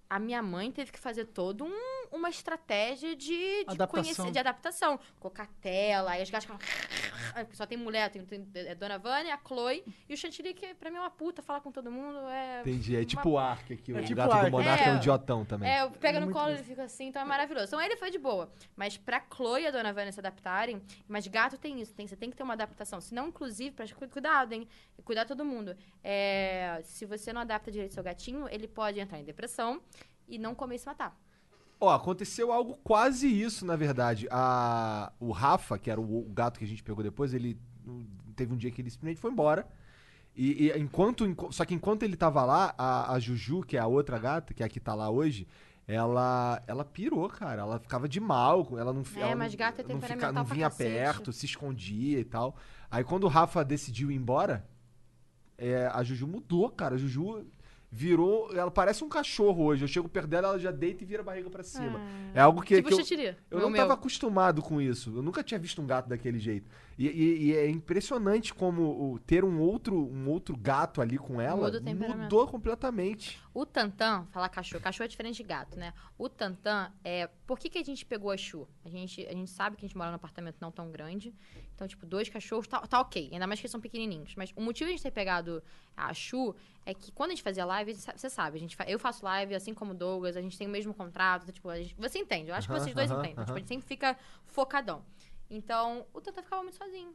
A 0.08 0.18
minha 0.18 0.40
mãe 0.42 0.70
teve 0.70 0.92
que 0.92 0.98
fazer 0.98 1.24
toda 1.26 1.64
um- 1.64 2.06
uma 2.12 2.30
estratégia 2.30 3.16
de, 3.16 3.26
de 3.26 3.64
Adaptação. 3.66 3.88
conhecer, 4.02 4.30
de 4.30 4.38
adaptação. 4.38 5.00
Colocar 5.18 5.48
tela, 5.60 6.12
aí 6.12 6.22
as 6.22 6.30
gatas 6.30 6.44
ficam. 6.44 6.58
Só 7.52 7.66
tem 7.66 7.76
mulher, 7.76 8.08
tem, 8.10 8.24
tem 8.24 8.46
é 8.54 8.74
Dona 8.74 8.98
Vânia, 8.98 9.34
a 9.34 9.38
Chloe 9.38 9.84
e 10.08 10.14
o 10.14 10.16
Chantilly, 10.16 10.54
que 10.54 10.74
pra 10.74 10.90
mim 10.90 10.96
é 10.96 11.00
uma 11.00 11.10
puta, 11.10 11.42
fala 11.42 11.60
com 11.60 11.72
todo 11.72 11.90
mundo. 11.90 12.18
É, 12.28 12.60
Entendi. 12.60 12.94
É 12.94 13.00
uma- 13.00 13.04
tipo 13.04 13.30
o 13.30 13.38
Ark 13.38 13.72
aqui. 13.72 13.92
O 13.92 13.98
É 13.98 14.02
tipo 14.02 14.14
gato 14.14 14.32
Ark. 14.32 14.44
do 14.44 14.50
Monarca 14.52 14.84
é, 14.84 14.90
um 14.92 14.94
É. 14.94 14.96
idiotão 14.98 15.44
também. 15.44 15.68
É, 15.70 15.88
pega 15.90 16.18
É 16.18 16.20
no 16.20 16.32
colo, 16.32 16.50
ele 16.50 16.62
fica 16.62 16.84
assim, 16.84 17.06
então 17.08 17.20
é 17.20 17.24
maravilhoso. 17.24 17.66
Então 17.66 17.80
ele 17.82 17.96
foi 17.96 18.10
de 18.10 18.18
boa. 18.18 18.48
Mas 18.76 18.96
pra 18.96 19.20
Chloe 19.34 19.62
e 19.62 19.66
a 19.66 19.70
Dona 19.72 19.92
Vânia 19.92 20.12
se 20.12 20.20
adaptarem, 20.20 20.80
mas 21.08 21.26
gato 21.26 21.58
tem 21.58 21.80
isso, 21.80 21.92
tem, 21.92 22.06
você 22.06 22.14
tem 22.16 22.30
que 22.30 22.36
ter 22.36 22.44
uma 22.44 22.54
adaptação. 22.54 23.00
Senão, 23.00 23.28
inclusive, 23.28 23.72
pra, 23.74 23.86
cu- 23.88 24.08
cuidado, 24.08 24.52
hein? 24.52 24.68
Cuidar 25.04 25.24
todo 25.24 25.44
mundo. 25.44 25.76
É, 26.02 26.80
se 26.84 27.04
você 27.04 27.32
não 27.32 27.40
adapta 27.40 27.70
direito 27.70 27.92
seu 27.94 28.02
gatinho, 28.02 28.48
ele 28.48 28.68
pode 28.68 28.98
entrar 29.00 29.18
em 29.18 29.24
depressão 29.24 29.80
e 30.28 30.38
não 30.38 30.54
comer 30.54 30.76
e 30.76 30.78
se 30.78 30.86
matar. 30.86 31.16
Ó, 31.80 31.90
aconteceu 31.92 32.52
algo 32.52 32.78
quase 32.82 33.26
isso, 33.28 33.66
na 33.66 33.76
verdade. 33.76 34.26
A, 34.30 35.12
o 35.20 35.30
Rafa, 35.30 35.78
que 35.78 35.90
era 35.90 36.00
o, 36.00 36.20
o 36.20 36.32
gato 36.32 36.58
que 36.58 36.64
a 36.64 36.68
gente 36.68 36.82
pegou 36.82 37.02
depois, 37.04 37.34
ele 37.34 37.58
teve 38.34 38.52
um 38.52 38.56
dia 38.56 38.70
que 38.70 38.80
ele 38.80 38.90
simplesmente 38.90 39.20
foi 39.20 39.30
embora. 39.30 39.66
E, 40.34 40.66
e 40.68 40.78
enquanto, 40.78 41.24
enqu- 41.26 41.52
só 41.52 41.64
que 41.64 41.74
enquanto 41.74 42.02
ele 42.02 42.16
tava 42.16 42.44
lá, 42.44 42.74
a, 42.78 43.12
a 43.12 43.18
Juju, 43.18 43.62
que 43.62 43.76
é 43.76 43.80
a 43.80 43.86
outra 43.86 44.18
gata, 44.18 44.52
que 44.54 44.62
é 44.62 44.66
a 44.66 44.68
que 44.68 44.80
tá 44.80 44.94
lá 44.94 45.10
hoje, 45.10 45.46
ela, 45.86 46.62
ela 46.66 46.84
pirou, 46.84 47.28
cara. 47.28 47.62
Ela 47.62 47.78
ficava 47.78 48.08
de 48.08 48.20
mal, 48.20 48.66
ela 48.78 48.92
não 48.92 49.02
É, 49.14 49.20
ela 49.20 49.36
mas 49.36 49.52
não- 49.52 49.58
gato 49.58 49.80
é 49.80 49.82
não, 49.82 49.88
temperamental 50.00 50.32
não 50.32 50.44
vinha 50.44 50.70
perto, 50.70 51.32
se 51.32 51.44
escondia 51.46 52.18
e 52.18 52.24
tal. 52.24 52.56
Aí 52.90 53.04
quando 53.04 53.24
o 53.24 53.28
Rafa 53.28 53.62
decidiu 53.64 54.10
ir 54.10 54.14
embora, 54.16 54.66
é, 55.58 55.86
a 55.92 56.02
Juju 56.02 56.26
mudou, 56.26 56.68
cara. 56.70 56.94
A 56.96 56.98
Juju 56.98 57.46
virou. 57.90 58.50
Ela 58.56 58.70
parece 58.70 59.04
um 59.04 59.08
cachorro 59.08 59.64
hoje. 59.64 59.84
Eu 59.84 59.88
chego 59.88 60.08
perto 60.08 60.28
dela, 60.28 60.48
ela 60.48 60.58
já 60.58 60.70
deita 60.70 61.02
e 61.02 61.06
vira 61.06 61.22
a 61.22 61.24
barriga 61.24 61.50
pra 61.50 61.62
cima. 61.62 62.00
É 62.34 62.40
algo 62.40 62.62
que, 62.62 62.76
tipo 62.76 62.88
que 62.88 63.14
eu, 63.14 63.34
eu 63.50 63.58
não 63.60 63.70
meu. 63.70 63.82
estava 63.82 63.94
acostumado 63.94 64.62
com 64.62 64.80
isso. 64.80 65.12
Eu 65.16 65.22
nunca 65.22 65.42
tinha 65.42 65.58
visto 65.58 65.80
um 65.80 65.86
gato 65.86 66.08
daquele 66.08 66.38
jeito. 66.38 66.70
E, 66.98 67.06
e- 67.08 67.42
e 67.48 67.54
é 67.56 67.68
impressionante 67.68 68.54
como 68.54 69.12
o- 69.14 69.18
ter 69.18 69.44
um 69.44 69.60
outro, 69.60 69.94
um 69.96 70.28
outro 70.30 70.56
gato 70.56 71.02
ali 71.02 71.18
com 71.18 71.38
ela 71.40 71.68
mudou 72.22 72.46
completamente. 72.48 73.38
O 73.52 73.66
Tantan, 73.66 74.26
falar 74.30 74.48
cachorro, 74.48 74.82
cachorro 74.82 75.04
é 75.04 75.08
diferente 75.08 75.36
de 75.36 75.42
gato, 75.42 75.78
né? 75.78 75.92
O 76.18 76.28
Tantan 76.28 76.90
é. 77.04 77.28
Por 77.46 77.58
que, 77.58 77.68
que 77.68 77.78
a 77.78 77.84
gente 77.84 78.04
pegou 78.04 78.30
a 78.30 78.36
Chu? 78.36 78.66
A 78.84 78.88
gente, 78.88 79.26
a 79.26 79.32
gente 79.32 79.50
sabe 79.50 79.76
que 79.76 79.84
a 79.84 79.88
gente 79.88 79.96
mora 79.96 80.10
num 80.10 80.16
apartamento 80.16 80.56
não 80.60 80.70
tão 80.70 80.90
grande. 80.90 81.34
Então, 81.74 81.86
tipo, 81.86 82.06
dois 82.06 82.28
cachorros 82.30 82.66
tá, 82.66 82.80
tá 82.80 83.00
ok. 83.00 83.28
Ainda 83.32 83.46
mais 83.46 83.60
que 83.60 83.66
eles 83.66 83.70
são 83.72 83.80
pequenininhos. 83.80 84.34
Mas 84.34 84.52
o 84.56 84.60
motivo 84.62 84.88
de 84.88 84.94
a 84.94 84.96
gente 84.96 85.02
ter 85.02 85.10
pegado 85.10 85.62
a 85.94 86.12
Chu 86.14 86.54
é 86.86 86.94
que 86.94 87.12
quando 87.12 87.30
a 87.30 87.34
gente 87.34 87.42
fazia 87.42 87.64
live, 87.66 87.94
você 87.94 88.30
sabe, 88.30 88.56
a 88.56 88.60
gente, 88.60 88.76
eu 88.86 88.98
faço 88.98 89.24
live, 89.24 89.54
assim 89.54 89.74
como 89.74 89.92
o 89.92 89.94
Douglas, 89.94 90.36
a 90.36 90.40
gente 90.40 90.56
tem 90.56 90.66
o 90.66 90.70
mesmo 90.70 90.94
contrato. 90.94 91.42
então, 91.42 91.52
tipo, 91.54 91.68
a 91.68 91.76
gente- 91.78 91.94
você 91.98 92.18
entende, 92.18 92.48
eu 92.50 92.54
acho 92.54 92.66
que 92.68 92.72
vocês 92.80 92.94
dois 92.94 93.10
entendem. 93.10 93.44
Tipo, 93.44 93.52
a 93.52 93.58
gente 93.58 93.68
sempre 93.68 93.86
fica 93.86 94.16
focadão. 94.46 95.02
Então, 95.48 96.06
o 96.12 96.20
Tantan 96.20 96.42
ficava 96.42 96.62
muito 96.62 96.76
sozinho. 96.76 97.14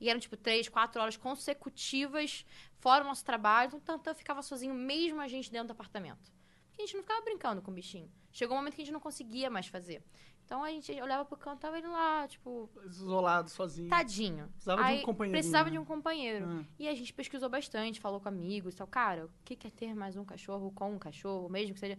E 0.00 0.08
eram, 0.08 0.18
tipo, 0.18 0.36
três, 0.36 0.68
quatro 0.68 1.00
horas 1.00 1.16
consecutivas, 1.16 2.44
fora 2.76 3.04
o 3.04 3.06
nosso 3.06 3.24
trabalho. 3.24 3.68
Então, 3.68 3.78
o 3.78 3.80
Tantan 3.98 4.14
ficava 4.14 4.42
sozinho, 4.42 4.74
mesmo 4.74 5.20
a 5.20 5.28
gente 5.28 5.50
dentro 5.50 5.68
do 5.68 5.72
apartamento. 5.72 6.32
Porque 6.68 6.82
a 6.82 6.86
gente 6.86 6.94
não 6.94 7.02
ficava 7.02 7.20
brincando 7.22 7.60
com 7.60 7.70
o 7.70 7.74
bichinho. 7.74 8.10
Chegou 8.32 8.56
um 8.56 8.60
momento 8.60 8.74
que 8.74 8.82
a 8.82 8.84
gente 8.84 8.92
não 8.92 9.00
conseguia 9.00 9.50
mais 9.50 9.66
fazer. 9.66 10.02
Então, 10.44 10.64
a 10.64 10.70
gente 10.70 10.90
olhava 11.00 11.24
pro 11.24 11.36
canto, 11.36 11.60
tava 11.60 11.78
ele 11.78 11.86
lá, 11.86 12.26
tipo, 12.26 12.68
Isolado, 12.84 13.50
sozinho. 13.50 13.88
tadinho. 13.88 14.48
Precisava 14.48 14.82
de 14.82 14.88
um 14.88 14.90
Aí, 14.90 15.02
companheirinho, 15.02 15.40
Precisava 15.40 15.64
né? 15.66 15.70
de 15.72 15.78
um 15.78 15.84
companheiro. 15.84 16.46
Ah. 16.48 16.64
E 16.78 16.88
a 16.88 16.94
gente 16.94 17.12
pesquisou 17.12 17.48
bastante, 17.48 18.00
falou 18.00 18.20
com 18.20 18.28
amigos 18.28 18.74
e 18.74 18.76
tal. 18.76 18.86
Cara, 18.86 19.26
o 19.26 19.30
que 19.44 19.54
que 19.54 19.66
é 19.66 19.70
ter 19.70 19.94
mais 19.94 20.16
um 20.16 20.24
cachorro 20.24 20.72
com 20.72 20.92
um 20.94 20.98
cachorro, 20.98 21.48
mesmo 21.48 21.74
que 21.74 21.80
seja... 21.80 21.98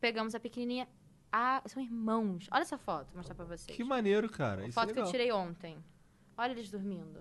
Pegamos 0.00 0.34
a 0.34 0.40
pequenininha. 0.40 0.88
Ah, 1.32 1.62
são 1.66 1.82
irmãos. 1.82 2.48
Olha 2.50 2.62
essa 2.62 2.76
foto, 2.78 3.06
vou 3.08 3.18
mostrar 3.18 3.34
pra 3.34 3.44
vocês. 3.44 3.76
Que 3.76 3.84
maneiro, 3.84 4.28
cara. 4.28 4.62
Isso 4.66 4.72
foto 4.72 4.90
é 4.90 4.94
que 4.94 5.00
eu 5.00 5.04
tirei 5.04 5.30
ontem. 5.32 5.76
Olha 6.36 6.52
eles 6.52 6.70
dormindo. 6.70 7.20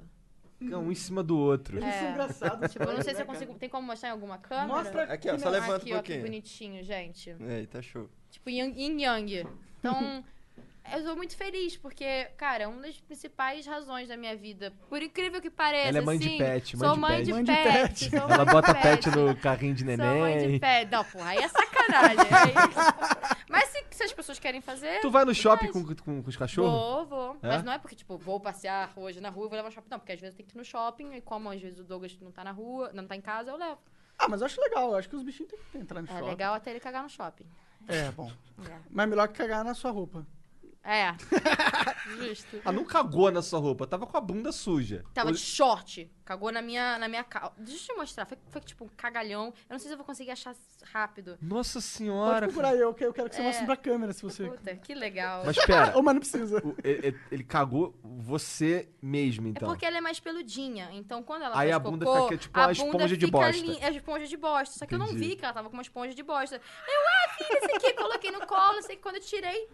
Um 0.62 0.92
em 0.92 0.96
cima 0.96 1.24
do 1.24 1.38
outro. 1.38 1.78
Eles 1.78 1.94
são 1.96 2.08
É. 2.08 2.12
engraçados. 2.12 2.72
Tipo, 2.72 2.84
eu 2.90 2.94
não 2.94 3.02
sei 3.02 3.14
se 3.16 3.22
eu 3.22 3.26
né, 3.26 3.32
consigo... 3.34 3.54
Tem 3.56 3.70
como 3.70 3.88
mostrar 3.88 4.10
em 4.10 4.12
alguma 4.12 4.38
câmera? 4.38 4.68
Mostra 4.68 5.04
Aqui, 5.04 5.30
ó, 5.30 5.34
aqui 5.34 5.42
só 5.42 5.50
levanta 5.50 5.76
Aqui, 5.84 5.94
um 5.94 5.98
ó, 5.98 6.02
que 6.02 6.18
bonitinho, 6.18 6.84
gente. 6.84 7.34
Aí, 7.40 7.66
tá 7.68 7.82
show. 7.82 8.10
Tipo, 8.30 8.50
yin 8.50 8.74
yin 8.76 9.02
yang. 9.02 9.48
Então, 9.80 10.24
eu 10.94 11.02
sou 11.04 11.16
muito 11.16 11.38
feliz, 11.38 11.78
porque, 11.78 12.26
cara, 12.36 12.64
é 12.64 12.68
uma 12.68 12.82
das 12.82 13.00
principais 13.00 13.66
razões 13.66 14.10
da 14.10 14.18
minha 14.18 14.36
vida. 14.36 14.74
Por 14.90 15.02
incrível 15.02 15.40
que 15.42 15.50
pareça, 15.50 15.88
Ela 15.90 16.00
é 16.00 16.02
mãe 16.02 16.20
de 16.20 16.28
assim, 16.28 16.38
pet, 16.38 16.76
mãe 16.78 16.88
sou 16.88 16.96
de 16.96 17.00
mãe 17.02 17.16
pet. 17.16 17.26
de 17.26 17.32
Mãe 17.34 17.44
de 17.44 17.52
pet. 17.52 17.74
pet. 17.74 18.10
sou 18.10 18.20
mãe 18.28 18.34
Ela 18.36 18.46
de 18.46 18.52
bota 18.52 18.76
pet 18.76 19.10
no 19.12 19.36
carrinho 19.38 19.76
de 19.76 19.86
Sou 19.86 19.96
mãe 19.98 20.38
de 20.40 20.44
neném. 20.46 20.60
pet. 20.60 20.92
Não, 20.92 21.06
porra, 21.06 21.30
aí 21.30 21.38
é 21.38 21.48
sacanagem. 21.48 22.18
aí- 22.20 22.54
Mas 23.50 23.69
se, 23.92 23.98
se 23.98 24.04
as 24.04 24.14
pessoas 24.14 24.40
querem 24.40 24.62
fazer... 24.62 25.00
Tu 25.02 25.10
vai 25.12 25.26
no 25.26 25.34
shopping 25.34 25.72
com, 25.72 25.84
com, 25.84 26.24
com 26.24 26.30
os 26.30 26.36
cachorros? 26.38 26.72
Vou, 26.72 27.06
vou. 27.06 27.38
É? 27.42 27.48
Mas 27.48 27.64
não 27.64 27.72
é 27.74 27.78
porque, 27.78 27.96
tipo, 27.96 28.18
vou 28.18 28.40
passear 28.40 28.92
hoje 28.96 29.20
na 29.20 29.30
rua 29.30 29.46
e 29.46 29.50
vou 29.50 29.56
levar 29.58 29.70
no 29.70 29.74
shopping. 29.74 29.90
Não, 29.90 30.00
porque 30.00 30.12
às 30.14 30.20
vezes 30.20 30.34
eu 30.34 30.38
tenho 30.38 30.50
que 30.50 30.56
ir 30.56 30.60
no 30.60 30.66
shopping 30.66 31.14
e 31.14 31.22
como 31.22 31.50
às 31.50 31.62
vezes 31.62 31.80
o 31.80 31.84
Douglas 31.84 32.18
não 32.22 32.32
tá 32.32 32.44
na 32.44 32.52
rua, 32.52 32.92
não 32.94 33.06
tá 33.06 33.16
em 33.16 33.22
casa, 33.22 33.52
eu 33.52 33.58
levo. 33.58 33.80
Ah, 34.18 34.28
mas 34.28 34.42
eu 34.42 34.46
acho 34.48 34.60
legal. 34.62 34.92
Eu 34.92 34.98
acho 34.98 35.10
que 35.10 35.16
os 35.16 35.24
bichinhos 35.24 35.50
têm 35.52 35.60
que 35.72 35.78
entrar 35.78 36.02
no 36.02 36.08
É 36.08 36.12
shopping. 36.12 36.26
legal 36.30 36.54
até 36.54 36.72
ele 36.72 36.80
cagar 36.80 37.04
no 37.04 37.10
shopping. 37.10 37.46
É, 37.88 38.12
bom. 38.12 38.32
É. 38.70 38.78
Mas 38.90 39.08
melhor 39.10 39.28
que 39.30 39.36
cagar 39.36 39.64
na 39.64 39.74
sua 39.74 39.90
roupa. 39.90 40.28
É. 40.84 41.14
Justo. 42.18 42.62
Ah, 42.66 42.72
não 42.72 42.86
cagou 42.86 43.30
na 43.32 43.42
sua 43.42 43.60
roupa, 43.60 43.86
tava 43.86 44.08
com 44.08 44.18
a 44.18 44.22
bunda 44.22 44.52
suja. 44.52 45.04
Tava 45.14 45.28
Ou- 45.28 45.34
de 45.34 45.40
short. 45.40 46.10
Cagou 46.24 46.52
na 46.52 46.62
minha, 46.62 46.98
na 46.98 47.08
minha 47.08 47.24
calça. 47.24 47.54
Deixa 47.58 47.92
eu 47.92 47.96
te 47.96 48.00
mostrar. 48.00 48.26
Foi, 48.26 48.38
foi 48.50 48.62
tipo 48.62 48.86
um 48.86 48.88
cagalhão. 48.96 49.48
Eu 49.68 49.74
não 49.74 49.80
sei 49.80 49.88
se 49.88 49.94
eu 49.94 49.98
vou 49.98 50.06
conseguir 50.06 50.32
achar 50.32 50.56
rápido. 50.94 51.38
Nossa 51.42 51.80
Pode 51.80 51.86
senhora. 51.86 52.48
procurar 52.48 52.76
eu, 52.76 52.96
eu 53.00 53.14
quero 53.14 53.30
que 53.30 53.36
você 53.36 53.42
É. 53.42 53.46
mostre 53.46 53.66
pra 53.66 53.76
câmera 53.76 54.14
se 54.14 54.22
você... 54.22 54.48
Puta, 54.48 54.76
que 54.76 54.94
legal. 54.94 55.44
Mas 55.46 55.58
pera, 55.66 55.96
Ô, 55.98 56.02
mas 56.04 56.14
não 56.16 56.20
precisa. 56.22 56.60
o- 56.66 56.76
ele, 56.84 57.18
ele 57.32 57.44
cagou 57.44 57.94
você 58.04 58.88
mesmo, 59.02 59.48
É 59.48 59.50
então. 59.52 59.68
porque 59.68 59.86
ela 59.86 59.98
é 59.98 60.02
mais 60.02 60.20
peludinha. 60.20 60.90
Então, 60.94 61.22
quando 61.24 61.44
ela 61.44 61.56
Aí 61.60 61.70
faz 61.72 61.76
a 61.76 61.80
bunda 61.80 62.06
cocô, 62.06 62.24
fica 62.30 62.38
tipo 62.38 62.60
a 62.60 62.62
uma 62.62 62.68
bunda 62.74 62.86
esponja 62.88 63.18
de 63.18 63.26
fica 63.26 63.38
bosta. 63.38 63.62
lin- 63.66 63.80
É 63.82 63.90
esponja 63.92 64.28
de 64.28 64.38
bosta. 64.38 64.80
Só 64.80 64.86
que 64.86 64.94
eu 64.96 65.00
não 65.00 65.08
Entendi. 65.08 65.30
vi 65.30 65.36
que 65.36 65.44
ela 65.44 65.54
tava 65.54 65.68
com 65.70 65.74
uma 65.76 65.82
esponja 65.84 66.14
de 66.14 66.24
bosta. 66.24 66.56
Eu, 66.56 66.62
ah, 66.62 67.30
filha, 67.38 67.58
esse 67.58 67.72
aqui. 67.88 67.94
Coloquei 67.94 68.32
no 68.32 68.46
colo. 68.48 68.82
Sei 68.84 68.96
que 68.96 69.02
quando 69.02 69.16
eu 69.16 69.22
tirei... 69.22 69.68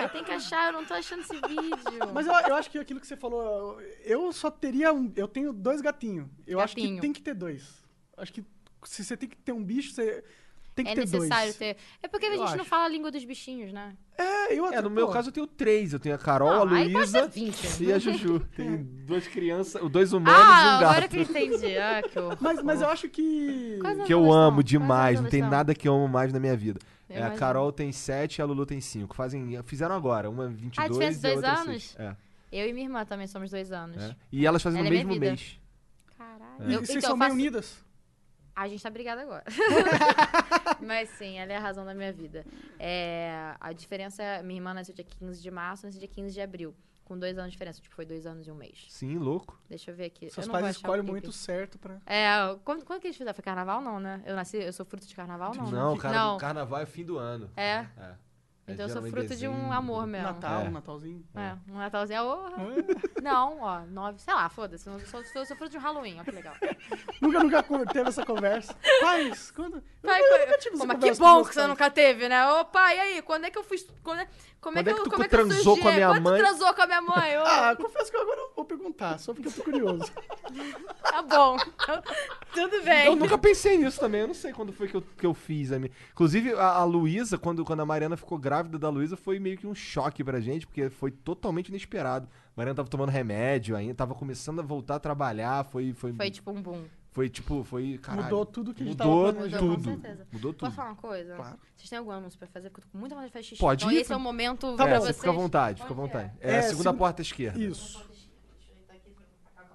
Eu 0.00 0.08
tenho 0.08 0.24
que 0.24 0.32
achar. 0.32 0.68
Eu 0.68 0.72
não 0.80 0.84
tô 0.84 0.94
achando 0.94 1.20
esse 1.20 1.34
vídeo. 1.34 2.12
Mas 2.14 2.26
eu, 2.26 2.32
eu 2.32 2.54
acho 2.54 2.70
que 2.70 2.78
aquilo 2.78 3.00
que 3.00 3.06
você 3.06 3.16
falou, 3.16 3.80
eu 4.04 4.32
só 4.32 4.50
teria 4.50 4.92
um. 4.92 5.12
Eu 5.16 5.28
tenho 5.28 5.52
dois 5.52 5.80
gatinhos. 5.80 6.28
Eu 6.46 6.60
acho 6.60 6.74
que 6.74 6.82
Gatinho. 6.82 7.00
tem 7.00 7.12
que 7.12 7.22
ter 7.22 7.34
dois. 7.34 7.82
Acho 8.16 8.32
que 8.32 8.44
se 8.84 9.04
você 9.04 9.16
tem 9.16 9.28
que 9.28 9.36
ter 9.36 9.52
um 9.52 9.62
bicho, 9.62 9.92
você 9.92 10.24
tem 10.74 10.84
que 10.86 10.90
é 10.90 10.94
ter 10.94 11.00
necessário 11.02 11.44
dois. 11.46 11.56
ter... 11.56 11.76
É 12.02 12.08
porque 12.08 12.26
a 12.26 12.30
Eu 12.30 12.38
gente 12.38 12.54
não 12.56 12.60
acho. 12.62 12.64
fala 12.64 12.84
a 12.84 12.88
língua 12.88 13.10
dos 13.10 13.24
bichinhos, 13.24 13.72
né? 13.72 13.94
É, 14.16 14.54
eu 14.58 14.66
É, 14.72 14.80
no 14.80 14.88
meu 14.90 15.06
pô, 15.06 15.12
caso 15.12 15.28
eu 15.28 15.32
tenho 15.32 15.46
três. 15.46 15.92
Eu 15.92 16.00
tenho 16.00 16.14
a 16.14 16.18
Carol, 16.18 16.66
Não, 16.66 16.74
a 16.74 16.78
aí 16.78 16.84
pode 16.92 16.94
Luísa 17.12 17.28
20. 17.28 17.82
e 17.84 17.92
a 17.92 17.98
Juju. 17.98 18.40
Tem 18.56 18.76
duas 18.82 19.26
crianças, 19.26 19.90
dois 19.90 20.12
humanos 20.12 20.40
e 20.40 20.42
Ah, 20.42 20.76
um 20.76 20.80
gato. 20.80 20.90
agora 20.90 21.08
que 21.08 21.16
eu 21.18 21.22
entendi. 21.22 21.76
Ah, 21.78 22.02
que 22.02 22.18
horror. 22.18 22.38
Mas, 22.40 22.62
mas 22.62 22.80
eu 22.80 22.88
acho 22.88 23.08
que. 23.08 23.78
Quais 23.80 24.02
Que 24.04 24.14
eu 24.14 24.22
são? 24.24 24.32
amo 24.32 24.56
Quais 24.58 24.64
demais, 24.70 25.20
não 25.20 25.28
tem 25.30 25.40
são? 25.40 25.50
nada 25.50 25.74
que 25.74 25.86
eu 25.86 25.94
amo 25.94 26.08
mais 26.08 26.32
na 26.32 26.40
minha 26.40 26.56
vida. 26.56 26.80
É, 27.18 27.22
a. 27.22 27.30
Carol 27.32 27.72
tem 27.72 27.90
7 27.92 28.38
e 28.38 28.42
a 28.42 28.44
Lulu 28.44 28.64
tem 28.66 28.80
5. 28.80 29.14
Fazem, 29.14 29.62
fizeram 29.64 29.94
agora, 29.94 30.28
uma 30.30 30.48
22 30.48 30.78
Ah, 30.78 30.88
diferença 30.88 31.18
de 31.20 31.26
e 31.26 31.30
a 31.30 31.34
dois 31.34 31.44
anos? 31.60 31.82
6. 31.90 31.96
É, 31.98 32.16
Eu 32.52 32.68
e 32.68 32.72
minha 32.72 32.86
irmã 32.86 33.04
também 33.04 33.26
somos 33.26 33.50
dois 33.50 33.70
anos. 33.72 34.02
é. 34.02 34.16
E 34.30 34.46
elas 34.46 34.62
fazem 34.62 34.80
Ela 34.80 34.88
no 34.90 34.94
é 34.94 34.98
mesmo 35.04 35.18
mês. 35.20 35.58
Caralho. 36.18 36.70
E 36.70 36.74
Eu- 36.74 36.80
vocês 36.84 36.98
então, 36.98 37.10
são 37.10 37.18
faço- 37.18 37.32
unidas? 37.34 37.84
A 38.54 38.68
gente 38.68 38.82
tá 38.82 38.90
brigada 38.90 39.22
agora. 39.22 39.44
Mas 40.80 41.08
sim, 41.10 41.38
ela 41.38 41.52
é 41.52 41.56
a 41.56 41.60
razão 41.60 41.84
da 41.84 41.94
minha 41.94 42.12
vida. 42.12 42.44
É, 42.78 43.54
a 43.60 43.72
diferença 43.72 44.22
é, 44.22 44.42
minha 44.42 44.58
irmã 44.58 44.74
nasceu 44.74 44.94
dia 44.94 45.04
15 45.04 45.40
de 45.40 45.50
março, 45.50 45.86
eu 45.86 45.88
nasci 45.88 45.98
dia 45.98 46.08
15 46.08 46.34
de 46.34 46.40
abril. 46.40 46.74
Com 47.04 47.18
dois 47.18 47.36
anos 47.36 47.50
de 47.50 47.52
diferença. 47.52 47.80
Tipo, 47.80 47.94
foi 47.94 48.06
dois 48.06 48.26
anos 48.26 48.46
e 48.46 48.50
um 48.50 48.54
mês. 48.54 48.86
Sim, 48.88 49.18
louco. 49.18 49.60
Deixa 49.68 49.90
eu 49.90 49.94
ver 49.94 50.04
aqui. 50.06 50.30
Seus 50.30 50.46
eu 50.46 50.52
pais 50.52 50.76
escolhem 50.76 51.02
muito 51.02 51.32
certo 51.32 51.78
pra. 51.78 52.00
É, 52.06 52.28
quando, 52.64 52.84
quando 52.84 53.00
que 53.00 53.08
eles 53.08 53.16
fizeram? 53.16 53.34
Foi 53.34 53.42
carnaval, 53.44 53.80
não, 53.80 53.98
né? 54.00 54.22
Eu 54.24 54.34
nasci, 54.36 54.56
eu 54.56 54.72
sou 54.72 54.86
fruto 54.86 55.06
de 55.06 55.14
carnaval, 55.14 55.54
não, 55.54 55.70
Não, 55.70 55.94
né? 55.94 56.00
cara, 56.00 56.16
Não. 56.16 56.36
o 56.36 56.38
carnaval 56.38 56.80
é 56.80 56.86
fim 56.86 57.04
do 57.04 57.18
ano. 57.18 57.50
É. 57.56 57.86
É. 57.98 58.14
É 58.66 58.72
Então 58.74 58.86
eu 58.86 58.92
sou 58.92 59.02
fruto 59.02 59.34
de 59.34 59.48
um 59.48 59.72
amor 59.72 60.06
mesmo. 60.06 60.28
Natal, 60.28 60.60
É. 60.60 60.64
um 60.68 60.70
Natalzinho. 60.70 61.24
É, 61.34 61.54
um 61.68 61.78
Natalzinho 61.78 62.16
é 62.18 62.22
o... 62.22 62.50
Não, 63.22 63.60
ó, 63.60 63.80
nove, 63.80 64.20
sei 64.20 64.32
lá, 64.34 64.48
foda-se. 64.48 64.86
Eu 64.88 65.00
sou, 65.00 65.24
sou, 65.24 65.44
sou 65.44 65.56
fruto 65.56 65.72
de 65.72 65.78
um 65.78 65.80
Halloween, 65.80 66.18
ó 66.20 66.24
que 66.24 66.30
legal. 66.30 66.54
nunca, 67.20 67.42
nunca 67.42 67.62
teve 67.92 68.08
essa 68.08 68.24
conversa. 68.24 68.74
Pais, 69.00 69.50
quando. 69.50 69.82
Pai, 70.00 70.20
eu, 70.20 70.28
co- 70.28 70.38
nunca 70.46 70.58
tive 70.58 70.78
Pô, 70.78 70.86
mas 70.86 70.98
que 70.98 71.12
bom 71.14 71.44
que 71.44 71.54
você 71.54 71.66
nunca 71.66 71.90
teve, 71.90 72.28
né? 72.28 72.46
Ô, 72.52 72.64
pai, 72.64 72.96
e 72.96 73.00
aí, 73.00 73.22
quando 73.22 73.44
é 73.46 73.50
que 73.50 73.58
eu 73.58 73.64
fui... 73.64 73.78
Quando 74.02 74.20
é, 74.20 74.28
como 74.60 74.76
Quando 74.76 74.76
é 74.76 74.80
é 74.90 74.94
que, 74.94 75.00
eu, 75.00 75.04
tu 75.04 75.10
como 75.10 75.24
é 75.24 75.28
que 75.28 75.34
eu 75.34 75.38
transou 75.48 75.76
com 75.76 75.88
a 75.88 75.92
minha 75.92 76.08
Quando 76.08 76.22
mãe? 76.22 76.38
tu 76.40 76.44
transou 76.44 76.74
com 76.74 76.82
a 76.82 76.86
minha 76.86 77.02
mãe? 77.02 77.38
Ô, 77.38 77.42
Ah, 77.44 77.76
confesso 77.76 78.10
que 78.12 78.16
agora 78.16 78.40
eu 78.40 78.52
vou 78.54 78.64
perguntar, 78.64 79.18
só 79.18 79.34
porque 79.34 79.48
eu 79.48 79.52
tô 79.52 79.62
curioso. 79.64 80.04
Tá 81.02 81.20
bom. 81.20 81.56
Tudo 82.54 82.82
bem. 82.84 83.06
Eu 83.06 83.16
nunca 83.16 83.36
pensei 83.36 83.76
nisso 83.76 83.98
também, 84.00 84.20
eu 84.22 84.26
não 84.28 84.34
sei 84.34 84.52
quando 84.52 84.72
foi 84.72 84.88
que 84.88 84.94
eu, 84.96 85.02
que 85.02 85.26
eu 85.26 85.34
fiz. 85.34 85.72
A 85.72 85.78
minha... 85.78 85.90
Inclusive, 86.12 86.54
a, 86.54 86.68
a 86.68 86.84
Luísa, 86.84 87.36
quando, 87.36 87.64
quando 87.64 87.80
a 87.80 87.86
Mariana 87.86 88.16
ficou 88.16 88.38
grávida 88.38 88.61
da 88.68 88.88
Luísa, 88.88 89.16
foi 89.16 89.38
meio 89.38 89.56
que 89.58 89.66
um 89.66 89.74
choque 89.74 90.22
pra 90.24 90.40
gente, 90.40 90.66
porque 90.66 90.88
foi 90.90 91.10
totalmente 91.10 91.68
inesperado. 91.68 92.26
A 92.26 92.50
Mariana 92.56 92.76
tava 92.76 92.88
tomando 92.88 93.08
remédio 93.10 93.74
ainda, 93.76 93.94
tava 93.94 94.14
começando 94.14 94.60
a 94.60 94.62
voltar 94.62 94.96
a 94.96 95.00
trabalhar, 95.00 95.64
foi... 95.64 95.92
Foi, 95.92 96.12
Foi 96.12 96.30
tipo 96.30 96.50
um 96.50 96.62
boom. 96.62 96.84
foi 97.10 97.28
tipo, 97.28 97.62
foi... 97.64 97.98
Caralho, 98.02 98.24
Mudou 98.24 98.46
tudo 98.46 98.74
que 98.74 98.82
a 98.82 98.86
gente 98.86 98.98
Mudou 98.98 99.24
tava 99.24 99.32
planejando. 99.34 99.66
tudo. 99.76 99.76
Com 99.76 99.90
certeza. 100.02 100.26
Mudou 100.32 100.52
tudo. 100.52 100.60
Posso 100.66 100.76
falar 100.76 100.88
uma 100.90 100.96
coisa? 100.96 101.34
Claro. 101.36 101.58
Vocês 101.76 101.90
têm 101.90 101.98
algum 101.98 102.10
anúncio 102.10 102.38
pra 102.38 102.48
fazer? 102.48 102.70
Porque 102.70 102.80
eu 102.80 102.84
tô 102.84 102.90
com 102.92 102.98
muita 102.98 103.14
vontade 103.14 103.28
de 103.28 103.32
fazer 103.32 103.44
xixi. 103.44 103.60
Pode 103.60 103.84
então 103.84 103.96
ir, 103.96 104.00
esse 104.00 104.12
é 104.12 104.16
o 104.16 104.20
momento 104.20 104.76
Tá 104.76 104.84
pra 104.84 104.94
bom. 104.94 105.00
você 105.00 105.06
vocês. 105.06 105.16
fica 105.18 105.30
à 105.30 105.32
vontade, 105.32 105.80
fica 105.82 105.92
à 105.92 105.96
vontade. 105.96 106.32
é? 106.40 106.52
É, 106.54 106.58
a 106.58 106.62
segunda 106.62 106.92
porta 106.94 107.22
esquerda. 107.22 107.58
Isso. 107.62 108.02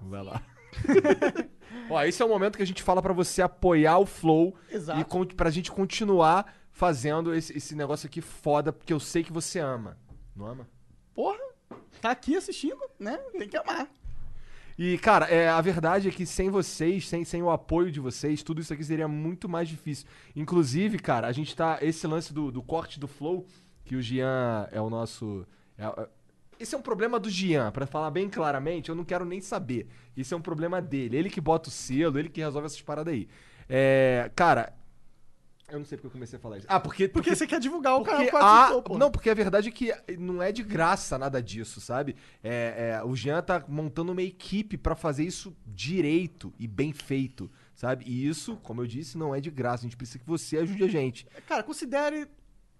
Vai 0.00 0.22
lá. 0.22 0.42
Ó, 1.90 2.02
esse 2.02 2.22
é 2.22 2.24
o 2.24 2.28
momento 2.28 2.56
que 2.56 2.62
a 2.62 2.66
gente 2.66 2.82
fala 2.82 3.00
pra 3.02 3.12
você 3.12 3.42
apoiar 3.42 3.98
o 3.98 4.06
Flow 4.06 4.54
Exato. 4.70 5.00
e 5.00 5.04
con- 5.04 5.24
pra 5.26 5.50
gente 5.50 5.70
continuar 5.72 6.54
fazendo 6.78 7.34
esse, 7.34 7.56
esse 7.58 7.74
negócio 7.74 8.06
aqui 8.06 8.20
foda, 8.20 8.72
porque 8.72 8.92
eu 8.92 9.00
sei 9.00 9.24
que 9.24 9.32
você 9.32 9.58
ama. 9.58 9.98
Não 10.36 10.46
ama? 10.46 10.68
Porra, 11.12 11.40
tá 12.00 12.12
aqui 12.12 12.36
assistindo, 12.36 12.78
né? 13.00 13.18
Tem 13.36 13.48
que 13.48 13.56
amar. 13.56 13.88
E, 14.78 14.96
cara, 14.98 15.26
é, 15.26 15.48
a 15.48 15.60
verdade 15.60 16.06
é 16.06 16.12
que 16.12 16.24
sem 16.24 16.48
vocês, 16.50 17.08
sem, 17.08 17.24
sem 17.24 17.42
o 17.42 17.50
apoio 17.50 17.90
de 17.90 17.98
vocês, 17.98 18.44
tudo 18.44 18.60
isso 18.60 18.72
aqui 18.72 18.84
seria 18.84 19.08
muito 19.08 19.48
mais 19.48 19.68
difícil. 19.68 20.06
Inclusive, 20.36 21.00
cara, 21.00 21.26
a 21.26 21.32
gente 21.32 21.56
tá. 21.56 21.78
Esse 21.82 22.06
lance 22.06 22.32
do, 22.32 22.52
do 22.52 22.62
corte 22.62 23.00
do 23.00 23.08
Flow, 23.08 23.44
que 23.84 23.96
o 23.96 24.00
Gian 24.00 24.68
é 24.70 24.80
o 24.80 24.88
nosso. 24.88 25.44
é- 25.76 25.84
é- 25.84 26.08
esse 26.60 26.76
é 26.76 26.78
um 26.78 26.82
problema 26.82 27.18
do 27.18 27.28
Gian, 27.28 27.72
pra 27.72 27.86
falar 27.86 28.10
bem 28.12 28.28
claramente, 28.28 28.88
eu 28.88 28.94
não 28.94 29.04
quero 29.04 29.24
nem 29.24 29.40
saber. 29.40 29.88
Isso 30.16 30.32
é 30.32 30.36
um 30.36 30.40
problema 30.40 30.80
dele. 30.80 31.16
Ele 31.16 31.28
que 31.30 31.40
bota 31.40 31.68
o 31.68 31.72
selo, 31.72 32.18
ele 32.20 32.28
que 32.28 32.40
resolve 32.40 32.66
essas 32.66 32.82
paradas 32.82 33.12
aí. 33.14 33.28
É, 33.68 34.30
cara, 34.36 34.72
eu 35.70 35.78
não 35.78 35.84
sei 35.84 35.98
porque 35.98 36.06
eu 36.06 36.10
comecei 36.10 36.38
a 36.38 36.40
falar 36.40 36.58
isso. 36.58 36.66
Ah, 36.68 36.80
porque. 36.80 37.08
Porque 37.08 37.34
você 37.34 37.46
quer 37.46 37.60
divulgar 37.60 37.96
o 37.96 38.02
canal 38.02 38.20
Porque 38.20 38.30
quase 38.30 38.72
a, 38.72 38.82
pô. 38.82 38.96
não, 38.96 39.10
porque 39.10 39.28
a 39.28 39.34
verdade 39.34 39.68
é 39.68 39.70
que 39.70 39.94
não 40.18 40.42
é 40.42 40.50
de 40.50 40.62
graça 40.62 41.18
nada 41.18 41.42
disso, 41.42 41.80
sabe? 41.80 42.16
É, 42.42 42.98
é, 43.00 43.04
o 43.04 43.14
Jean 43.14 43.42
tá 43.42 43.62
montando 43.68 44.12
uma 44.12 44.22
equipe 44.22 44.78
pra 44.78 44.94
fazer 44.94 45.24
isso 45.24 45.54
direito 45.66 46.52
e 46.58 46.66
bem 46.66 46.92
feito, 46.92 47.50
sabe? 47.74 48.04
E 48.06 48.26
isso, 48.26 48.56
como 48.62 48.80
eu 48.82 48.86
disse, 48.86 49.18
não 49.18 49.34
é 49.34 49.40
de 49.40 49.50
graça. 49.50 49.82
A 49.82 49.88
gente 49.88 49.96
precisa 49.96 50.18
que 50.18 50.26
você 50.26 50.58
ajude 50.58 50.84
a 50.84 50.88
gente. 50.88 51.26
Cara, 51.46 51.62
considere 51.62 52.28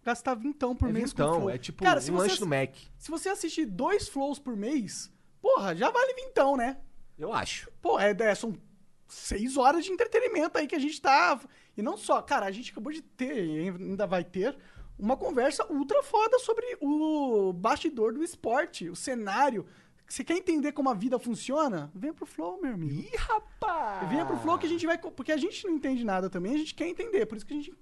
gastar 0.02 0.34
vintão 0.34 0.74
por 0.74 0.88
é 0.88 0.92
mês 0.92 1.12
com 1.12 1.22
então, 1.22 1.34
flow. 1.34 1.50
é 1.50 1.58
tipo 1.58 1.84
Cara, 1.84 2.00
um 2.10 2.16
lanche 2.16 2.40
no 2.40 2.46
Mac. 2.46 2.74
se 2.96 3.10
você 3.10 3.28
assistir 3.28 3.66
dois 3.66 4.08
flows 4.08 4.38
por 4.38 4.56
mês, 4.56 5.12
porra, 5.42 5.76
já 5.76 5.90
vale 5.90 6.14
vintão, 6.14 6.56
né? 6.56 6.78
Eu 7.18 7.32
acho. 7.34 7.70
Pô, 7.82 8.00
é, 8.00 8.16
é, 8.18 8.34
são 8.34 8.54
seis 9.08 9.56
horas 9.56 9.84
de 9.84 9.92
entretenimento 9.92 10.56
aí 10.56 10.66
que 10.66 10.74
a 10.74 10.78
gente 10.78 11.00
tá. 11.00 11.38
E 11.78 11.82
não 11.82 11.96
só, 11.96 12.20
cara, 12.20 12.44
a 12.44 12.50
gente 12.50 12.72
acabou 12.72 12.92
de 12.92 13.00
ter, 13.00 13.46
e 13.46 13.68
ainda 13.68 14.04
vai 14.04 14.24
ter, 14.24 14.58
uma 14.98 15.16
conversa 15.16 15.64
ultra 15.72 16.02
foda 16.02 16.36
sobre 16.40 16.76
o 16.80 17.52
bastidor 17.52 18.12
do 18.12 18.24
esporte, 18.24 18.88
o 18.88 18.96
cenário. 18.96 19.64
Você 20.04 20.24
quer 20.24 20.36
entender 20.36 20.72
como 20.72 20.88
a 20.88 20.94
vida 20.94 21.20
funciona? 21.20 21.88
Venha 21.94 22.12
pro 22.12 22.26
Flow, 22.26 22.60
meu 22.60 22.74
amigo. 22.74 22.92
Ih, 22.92 23.16
rapaz! 23.16 24.08
Venha 24.08 24.26
pro 24.26 24.36
Flow 24.38 24.58
que 24.58 24.66
a 24.66 24.68
gente 24.68 24.84
vai. 24.86 24.98
Porque 24.98 25.30
a 25.30 25.36
gente 25.36 25.64
não 25.68 25.74
entende 25.74 26.02
nada 26.02 26.28
também, 26.28 26.54
a 26.54 26.58
gente 26.58 26.74
quer 26.74 26.88
entender. 26.88 27.26
Por 27.26 27.36
isso 27.36 27.46
que 27.46 27.52
a 27.52 27.56
gente 27.56 27.72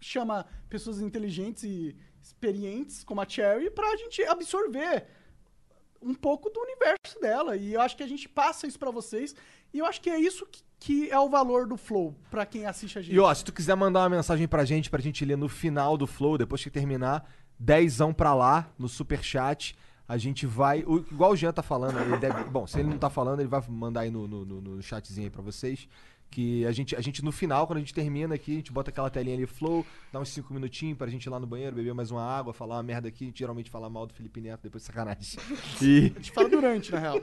chama 0.00 0.44
pessoas 0.68 1.00
inteligentes 1.00 1.62
e 1.62 1.96
experientes, 2.20 3.04
como 3.04 3.20
a 3.20 3.28
Cherry, 3.28 3.70
pra 3.70 3.96
gente 3.96 4.20
absorver 4.24 5.06
um 6.02 6.14
pouco 6.14 6.50
do 6.50 6.58
universo 6.58 7.20
dela. 7.20 7.56
E 7.56 7.74
eu 7.74 7.80
acho 7.80 7.96
que 7.96 8.02
a 8.02 8.08
gente 8.08 8.28
passa 8.28 8.66
isso 8.66 8.80
pra 8.80 8.90
vocês. 8.90 9.32
E 9.72 9.78
eu 9.78 9.86
acho 9.86 10.00
que 10.00 10.10
é 10.10 10.18
isso 10.18 10.44
que, 10.46 10.62
que 10.84 11.08
é 11.10 11.18
o 11.18 11.30
valor 11.30 11.66
do 11.66 11.76
Flow, 11.78 12.14
pra 12.30 12.44
quem 12.44 12.66
assiste 12.66 12.98
a 12.98 13.02
gente. 13.02 13.14
E 13.14 13.18
ó, 13.18 13.32
se 13.32 13.42
tu 13.42 13.52
quiser 13.52 13.74
mandar 13.74 14.00
uma 14.00 14.10
mensagem 14.10 14.46
pra 14.46 14.64
gente, 14.66 14.90
pra 14.90 15.00
gente 15.00 15.24
ler 15.24 15.36
no 15.36 15.48
final 15.48 15.96
do 15.96 16.06
Flow, 16.06 16.36
depois 16.36 16.62
que 16.62 16.68
terminar, 16.70 17.26
dezão 17.58 18.12
pra 18.12 18.34
lá, 18.34 18.68
no 18.78 18.86
superchat. 18.86 19.74
A 20.06 20.18
gente 20.18 20.44
vai. 20.44 20.84
o- 20.86 20.98
igual 21.10 21.30
o 21.32 21.36
Jean 21.36 21.52
tá 21.54 21.62
falando, 21.62 21.98
ele 21.98 22.18
deve. 22.18 22.44
Bom, 22.52 22.66
se 22.66 22.78
ele 22.78 22.90
não 22.90 22.98
tá 22.98 23.08
falando, 23.08 23.40
ele 23.40 23.48
vai 23.48 23.62
mandar 23.66 24.00
aí 24.02 24.10
no, 24.10 24.28
no, 24.28 24.44
no- 24.44 24.60
no 24.60 24.82
chatzinho 24.82 25.24
aí 25.26 25.30
pra 25.30 25.40
vocês. 25.40 25.88
Que 26.30 26.66
a 26.66 26.72
gente, 26.72 26.94
a 26.96 27.00
gente, 27.00 27.24
no 27.24 27.32
final, 27.32 27.66
quando 27.66 27.78
a 27.78 27.80
gente 27.80 27.94
termina 27.94 28.34
aqui, 28.34 28.52
a 28.52 28.56
gente 28.56 28.72
bota 28.72 28.90
aquela 28.90 29.08
telinha 29.08 29.36
ali, 29.36 29.46
flow, 29.46 29.86
dá 30.12 30.18
uns 30.20 30.28
5 30.30 30.52
minutinhos 30.52 30.98
pra 30.98 31.06
gente 31.06 31.24
ir 31.24 31.30
lá 31.30 31.38
no 31.38 31.46
banheiro, 31.46 31.76
beber 31.76 31.94
mais 31.94 32.10
uma 32.10 32.22
água, 32.22 32.52
falar 32.52 32.74
uma 32.76 32.82
merda 32.82 33.08
aqui. 33.08 33.24
A 33.24 33.26
gente 33.28 33.38
geralmente 33.38 33.70
fala 33.70 33.88
mal 33.88 34.04
do 34.06 34.12
Felipe 34.12 34.40
Neto, 34.40 34.60
depois 34.64 34.82
de 34.82 34.86
sacanagem. 34.88 35.38
E, 35.80 36.12
A 36.14 36.18
gente 36.18 36.32
fala 36.32 36.48
durante, 36.50 36.92
na 36.92 36.98
real. 36.98 37.20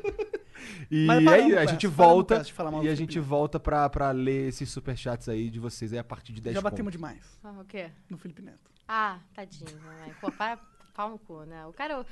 E 0.89 1.09
aí 1.09 1.51
com 1.53 1.59
a 1.59 1.65
gente 1.65 1.87
volta. 1.87 2.43
E 2.83 2.89
a 2.89 2.95
gente 2.95 3.19
volta 3.19 3.59
pra, 3.59 3.89
pra 3.89 4.11
ler 4.11 4.47
esses 4.49 4.69
superchats 4.69 5.27
aí 5.29 5.49
de 5.49 5.59
vocês 5.59 5.93
aí 5.93 5.99
a 5.99 6.03
partir 6.03 6.33
de 6.33 6.41
10 6.41 6.55
Já 6.55 6.61
batemos 6.61 6.91
demais 6.91 7.19
Ah, 7.43 7.51
o 7.59 7.65
quê? 7.65 7.89
no 8.09 8.17
Felipe 8.17 8.41
Neto. 8.41 8.69
Ah, 8.87 9.19
tadinho, 9.33 9.79
mamãe. 9.81 10.13
Pô, 10.19 10.31
para 10.31 10.57
pau 10.93 11.09
no 11.09 11.19
cu, 11.19 11.43
né? 11.43 11.65
O 11.65 11.73
cara, 11.73 12.05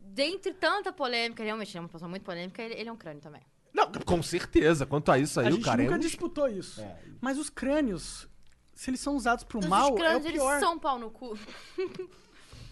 dentre 0.00 0.54
tanta 0.54 0.92
polêmica, 0.92 1.42
realmente, 1.44 1.70
ele 1.70 1.78
é 1.78 1.80
uma 1.82 1.88
pessoa 1.88 2.08
muito 2.08 2.22
polêmica, 2.22 2.62
ele, 2.62 2.74
ele 2.74 2.88
é 2.88 2.92
um 2.92 2.96
crânio 2.96 3.20
também. 3.20 3.42
Não, 3.72 3.90
Com 3.90 4.22
certeza. 4.22 4.86
Quanto 4.86 5.10
a 5.10 5.18
isso 5.18 5.40
aí, 5.40 5.46
a 5.46 5.50
o 5.50 5.52
gente 5.54 5.64
cara 5.64 5.82
nunca 5.82 5.94
é 5.94 5.96
um... 5.96 6.00
disputou 6.00 6.48
isso. 6.48 6.80
É. 6.80 6.98
Mas 7.20 7.36
os 7.38 7.50
crânios, 7.50 8.28
se 8.72 8.88
eles 8.90 9.00
são 9.00 9.16
usados 9.16 9.42
pro 9.44 9.58
Os 9.58 9.66
mal, 9.66 9.88
é 9.88 9.92
o 9.92 9.94
crânios, 9.96 10.24
eles 10.24 10.40
pior. 10.40 10.60
são 10.60 10.78
pau 10.78 10.98
no 10.98 11.10
cu. 11.10 11.36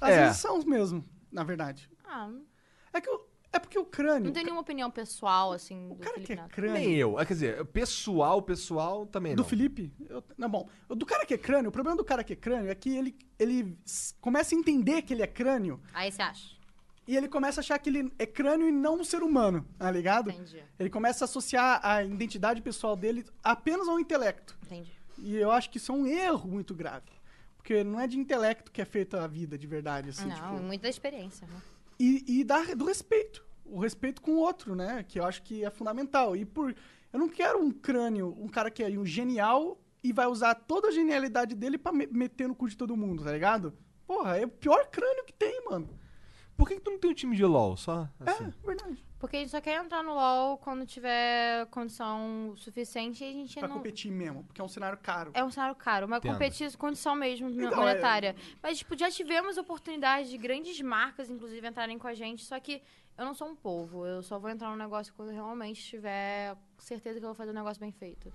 Às 0.01 0.11
É. 0.11 0.24
vezes 0.24 0.36
são 0.39 0.62
mesmo, 0.65 1.05
na 1.31 1.43
verdade. 1.44 1.90
Ah, 2.05 2.31
É 2.93 3.01
que 3.01 3.11
o- 3.11 3.20
é 3.53 3.59
porque 3.59 3.79
o 3.79 3.85
crânio. 3.85 4.24
não 4.24 4.33
tenho 4.33 4.45
nenhuma 4.47 4.62
opinião 4.62 4.91
pessoal, 4.91 5.53
assim, 5.53 5.91
O 5.91 5.95
do 5.95 6.01
cara 6.01 6.15
que 6.19 6.27
Felipe 6.27 6.33
é 6.33 6.43
Neto. 6.43 6.51
crânio. 6.55 6.73
Nem 6.74 6.95
eu. 6.95 7.20
É, 7.20 7.27
Quer 7.27 7.35
dizer, 7.35 7.65
pessoal, 7.66 8.41
pessoal 8.43 9.07
também 9.07 9.35
Do 9.35 9.43
não. 9.43 9.49
Felipe? 9.49 9.93
Eu, 10.09 10.24
não, 10.39 10.49
bom. 10.49 10.69
Do 10.89 11.05
cara 11.05 11.27
que 11.27 11.35
é 11.35 11.39
crânio, 11.39 11.69
o 11.69 11.73
problema 11.73 11.97
do 11.97 12.05
cara 12.05 12.24
que 12.24 12.33
é 12.33 12.37
crânio 12.37 12.70
é 12.70 12.74
que 12.74 12.97
ele, 12.97 13.16
ele 13.39 13.77
s- 13.85 14.15
começa 14.20 14.55
a 14.55 14.59
entender 14.59 15.03
que 15.03 15.12
ele 15.12 15.23
é 15.23 15.27
crânio 15.27 15.81
Aí 15.93 16.11
você 16.11 16.23
acha? 16.23 16.57
e 17.07 17.16
ele 17.16 17.29
começa 17.29 17.61
a 17.61 17.62
achar 17.62 17.79
que 17.79 17.91
ele 17.91 18.12
é 18.19 18.24
crânio 18.24 18.69
e 18.69 18.73
não 18.73 19.01
um 19.01 19.05
ser 19.05 19.23
humano, 19.23 19.66
tá 19.77 19.91
ligado? 19.91 20.31
Entendi, 20.31 20.62
Ele 20.79 20.89
começa 20.89 21.24
a 21.24 21.27
associar 21.27 21.81
a 21.85 22.03
identidade 22.05 22.62
pessoal 22.62 22.95
dele 22.97 23.24
apenas 23.43 23.89
ao 23.89 23.99
intelecto. 23.99 24.57
entendi. 24.65 24.93
E 25.19 25.37
eu 25.37 25.51
acho 25.51 25.69
que 25.69 25.77
isso 25.79 25.93
é 25.93 25.95
um 25.95 26.07
erro 26.07 26.49
muito 26.49 26.74
grave. 26.74 27.11
Porque 27.57 27.85
não 27.85 28.01
é 28.01 28.07
de 28.09 28.19
intelecto 28.19 28.73
que 28.73 28.81
é 28.83 28.85
feita 28.85 29.23
a 29.23 29.27
vida 29.29 29.57
de 29.59 29.66
verdade, 29.69 30.09
assim. 30.11 30.27
não, 30.27 30.35
tipo, 30.35 30.53
muita 30.62 30.89
experiência, 30.89 31.47
né? 31.47 31.61
E, 32.27 32.41
e 32.41 32.45
da, 32.45 32.62
do 32.74 32.85
respeito. 32.85 33.45
O 33.65 33.79
respeito 33.81 34.20
com 34.20 34.33
o 34.33 34.39
outro, 34.39 34.74
né? 34.74 35.03
Que 35.09 35.19
eu 35.20 35.24
acho 35.24 35.43
que 35.43 35.65
é 35.65 35.70
fundamental. 35.70 36.37
E 36.37 36.45
por. 36.45 36.74
Eu 37.12 37.19
não 37.19 37.29
quero 37.29 37.59
um 37.62 37.70
crânio, 37.70 38.35
um 38.39 38.49
cara 38.49 38.70
que 38.70 38.83
é 38.83 38.89
um 38.99 39.05
genial 39.05 39.79
e 40.03 40.12
vai 40.12 40.27
usar 40.27 40.55
toda 40.55 40.89
a 40.89 40.91
genialidade 40.91 41.55
dele 41.55 41.79
pra 41.79 41.93
me- 41.93 42.07
meter 42.07 42.49
no 42.49 42.55
cu 42.55 42.69
de 42.69 42.77
todo 42.77 42.97
mundo, 42.97 43.23
tá 43.24 43.31
ligado? 43.33 43.73
Porra, 44.07 44.37
é 44.39 44.45
o 44.45 44.49
pior 44.49 44.87
crânio 44.91 45.24
que 45.24 45.33
tem, 45.33 45.65
mano. 45.65 45.89
Por 46.57 46.69
que, 46.69 46.74
que 46.77 46.81
tu 46.81 46.91
não 46.91 46.99
tem 46.99 47.11
um 47.11 47.15
time 47.15 47.37
de 47.37 47.45
LOL? 47.45 47.77
Só 47.77 48.09
assim. 48.20 48.45
É, 48.45 48.66
verdade. 48.66 49.05
Porque 49.23 49.36
a 49.36 49.39
gente 49.39 49.51
só 49.53 49.61
quer 49.61 49.81
entrar 49.81 50.03
no 50.03 50.15
LoL 50.15 50.59
quando 50.59 50.85
tiver 50.85 51.65
condição 51.66 52.55
suficiente 52.57 53.23
e 53.23 53.28
a 53.28 53.32
gente 53.32 53.57
Pra 53.57 53.69
não... 53.69 53.77
competir 53.77 54.11
mesmo, 54.11 54.43
porque 54.43 54.61
é 54.61 54.65
um 54.65 54.69
cenário 54.69 54.99
caro. 54.99 55.31
É 55.32 55.44
um 55.44 55.49
cenário 55.49 55.77
caro, 55.77 56.07
uma 56.09 56.16
Entendo. 56.16 56.32
competir 56.32 56.77
condição 56.77 57.15
mesmo 57.15 57.49
Então, 57.49 57.70
monetária. 57.77 58.35
Mas, 58.61 58.78
tipo, 58.78 58.99
já 58.99 59.09
tivemos 59.12 59.57
oportunidades 59.59 60.28
de 60.28 60.36
grandes 60.36 60.81
marcas, 60.81 61.31
inclusive, 61.31 61.65
entrarem 61.65 62.01
com 62.01 62.09
a 62.09 62.15
gente, 62.15 62.44
só 62.44 62.59
que 62.59 62.82
eu 63.16 63.24
não 63.24 63.32
sou 63.32 63.47
um 63.47 63.55
povo. 63.55 64.05
Eu 64.05 64.24
só 64.24 64.40
vou 64.40 64.51
entrar 64.51 64.70
no 64.70 64.77
negócio 64.77 65.15
quando 65.15 65.28
eu 65.28 65.35
realmente 65.36 65.81
tiver 65.81 66.57
certeza 66.78 67.20
que 67.20 67.24
eu 67.24 67.28
vou 67.28 67.36
fazer 67.36 67.53
um 67.53 67.55
negócio 67.55 67.78
bem 67.78 67.93
feito. 67.93 68.32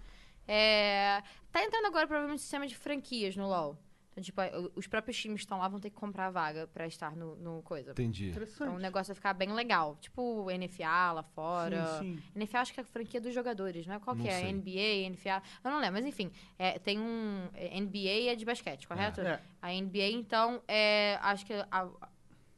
É... 0.48 1.22
Tá 1.52 1.62
entrando 1.62 1.88
agora, 1.88 2.08
provavelmente, 2.08 2.40
um 2.40 2.42
sistema 2.42 2.66
de 2.66 2.78
franquias 2.78 3.36
no 3.36 3.46
LoL. 3.46 3.78
Então, 4.18 4.24
tipo, 4.24 4.42
os 4.76 4.88
próprios 4.88 5.16
times 5.16 5.42
que 5.42 5.46
estão 5.46 5.60
lá 5.60 5.68
vão 5.68 5.80
ter 5.80 5.92
que 5.92 5.96
comprar 5.96 6.26
a 6.28 6.32
vaga 6.32 6.68
pra 6.74 6.88
estar 6.88 7.16
no, 7.16 7.36
no 7.36 7.62
coisa. 7.62 7.92
Entendi. 7.92 8.30
Então 8.30 8.42
o 8.42 8.46
Interessante. 8.48 8.82
negócio 8.82 9.14
vai 9.14 9.16
ficar 9.16 9.34
bem 9.34 9.54
legal. 9.54 9.96
Tipo 10.02 10.22
o 10.22 10.48
NFA 10.50 11.12
lá 11.12 11.22
fora. 11.24 11.86
Sim, 12.00 12.18
sim. 12.18 12.40
NFA 12.44 12.62
acho 12.62 12.74
que 12.74 12.80
é 12.80 12.84
a 12.84 12.86
franquia 12.86 13.22
dos 13.22 13.32
jogadores, 13.34 13.86
não 13.86 13.94
é? 13.94 14.00
Qual 14.00 14.16
Não 14.16 14.24
que 14.24 14.30
é? 14.30 14.40
sei. 14.40 14.52
NBA, 14.54 15.10
NFA? 15.12 15.44
Eu 15.64 15.70
não 15.70 15.80
lembro, 15.80 15.94
mas 15.94 16.06
enfim. 16.08 16.32
é, 16.58 16.80
tem 16.80 17.00
um... 17.00 17.48
é, 17.54 17.80
NBA 17.80 18.32
é 18.32 18.36
de 18.36 18.44
basquete, 18.44 18.88
correto? 18.88 19.22
É. 19.22 19.40
A 19.62 19.72
NBA, 19.72 20.10
então, 20.14 20.64
é, 20.68 21.20
acho 21.22 21.46
que 21.46 21.54
a, 21.54 21.88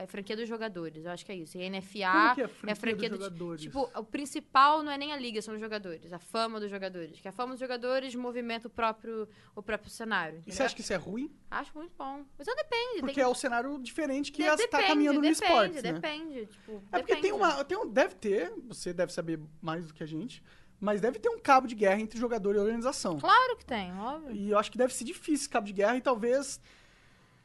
É 0.02 0.08
franquia 0.08 0.34
dos 0.38 0.48
jogadores, 0.48 1.04
eu 1.04 1.12
acho 1.12 1.26
que 1.26 1.32
é 1.34 1.36
isso. 1.36 1.58
E 1.58 1.70
NFA 1.70 2.34
Como 2.34 2.36
que 2.36 2.42
é 2.42 2.44
é 2.44 2.48
franquia 2.48 2.72
a 2.72 2.76
franquia 2.76 3.10
dos 3.10 3.20
do- 3.20 3.24
jogadores? 3.26 3.62
Tipo, 3.64 3.92
o 4.00 4.04
principal 4.06 4.82
não 4.82 4.90
é 4.94 4.98
nem 4.98 5.12
a 5.12 5.18
liga, 5.18 5.42
são 5.42 5.54
os 5.54 5.60
jogadores. 5.60 6.14
A 6.14 6.18
fama 6.20 6.58
dos 6.58 6.70
jogadores. 6.72 7.20
Que 7.20 7.28
a 7.28 7.32
fama 7.34 7.52
dos 7.52 7.60
jogadores 7.60 8.16
movimenta 8.16 8.68
o 8.68 8.72
próprio, 8.72 9.28
o 9.54 9.62
próprio 9.62 9.92
cenário. 9.92 10.38
E 10.38 10.42
você 10.44 10.50
entendeu? 10.52 10.66
acha 10.68 10.76
que 10.76 10.82
isso 10.82 10.94
é 10.94 10.96
ruim? 10.96 11.30
Acho 11.52 11.78
muito 11.78 11.92
bom. 11.98 12.24
Mas 12.38 12.48
não 12.48 12.56
depende. 12.56 13.00
Porque 13.02 13.16
tem... 13.16 13.24
é 13.24 13.28
o 13.28 13.36
cenário 13.36 13.78
diferente 13.80 14.32
que 14.32 14.42
está 14.42 14.56
depende, 14.56 14.88
caminhando 14.88 15.16
no 15.18 15.22
depende, 15.22 15.44
esporte, 15.44 15.74
né? 15.82 15.82
Depende, 15.94 16.46
tipo, 16.46 16.72
É 16.94 16.98
porque 17.00 17.14
tem 17.16 17.22
depende. 17.34 17.34
uma, 17.44 17.66
tem 17.66 17.78
um, 17.78 17.86
deve 17.88 18.16
ter, 18.16 18.54
você 18.70 18.94
deve 18.94 19.12
saber 19.12 19.38
mais 19.62 19.86
do 19.88 19.94
que 19.94 20.02
a 20.02 20.08
gente, 20.08 20.42
mas 20.80 21.02
deve 21.02 21.20
ter 21.20 21.28
um 21.28 21.40
cabo 21.40 21.68
de 21.68 21.76
guerra 21.76 22.00
entre 22.00 22.18
jogador 22.18 22.56
e 22.56 22.58
organização. 22.60 23.20
Claro 23.20 23.58
que 23.58 23.66
tem, 23.66 23.92
óbvio. 24.00 24.34
E 24.34 24.50
eu 24.52 24.58
acho 24.58 24.72
que 24.72 24.78
deve 24.78 24.94
ser 24.94 25.04
difícil 25.04 25.34
esse 25.34 25.50
cabo 25.50 25.68
de 25.68 25.74
guerra 25.74 25.98
e 25.98 26.02
talvez 26.02 26.58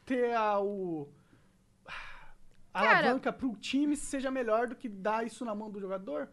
ter 0.05 0.33
a, 0.33 0.57
o 0.61 1.05
a 1.05 1.24
Cara- 2.83 2.99
alavanca 2.99 3.31
pro 3.33 3.55
time 3.55 3.95
seja 3.95 4.29
melhor 4.31 4.67
do 4.67 4.75
que 4.75 4.87
dar 4.89 5.25
isso 5.25 5.43
na 5.45 5.53
mão 5.55 5.69
do 5.71 5.79
jogador. 5.79 6.29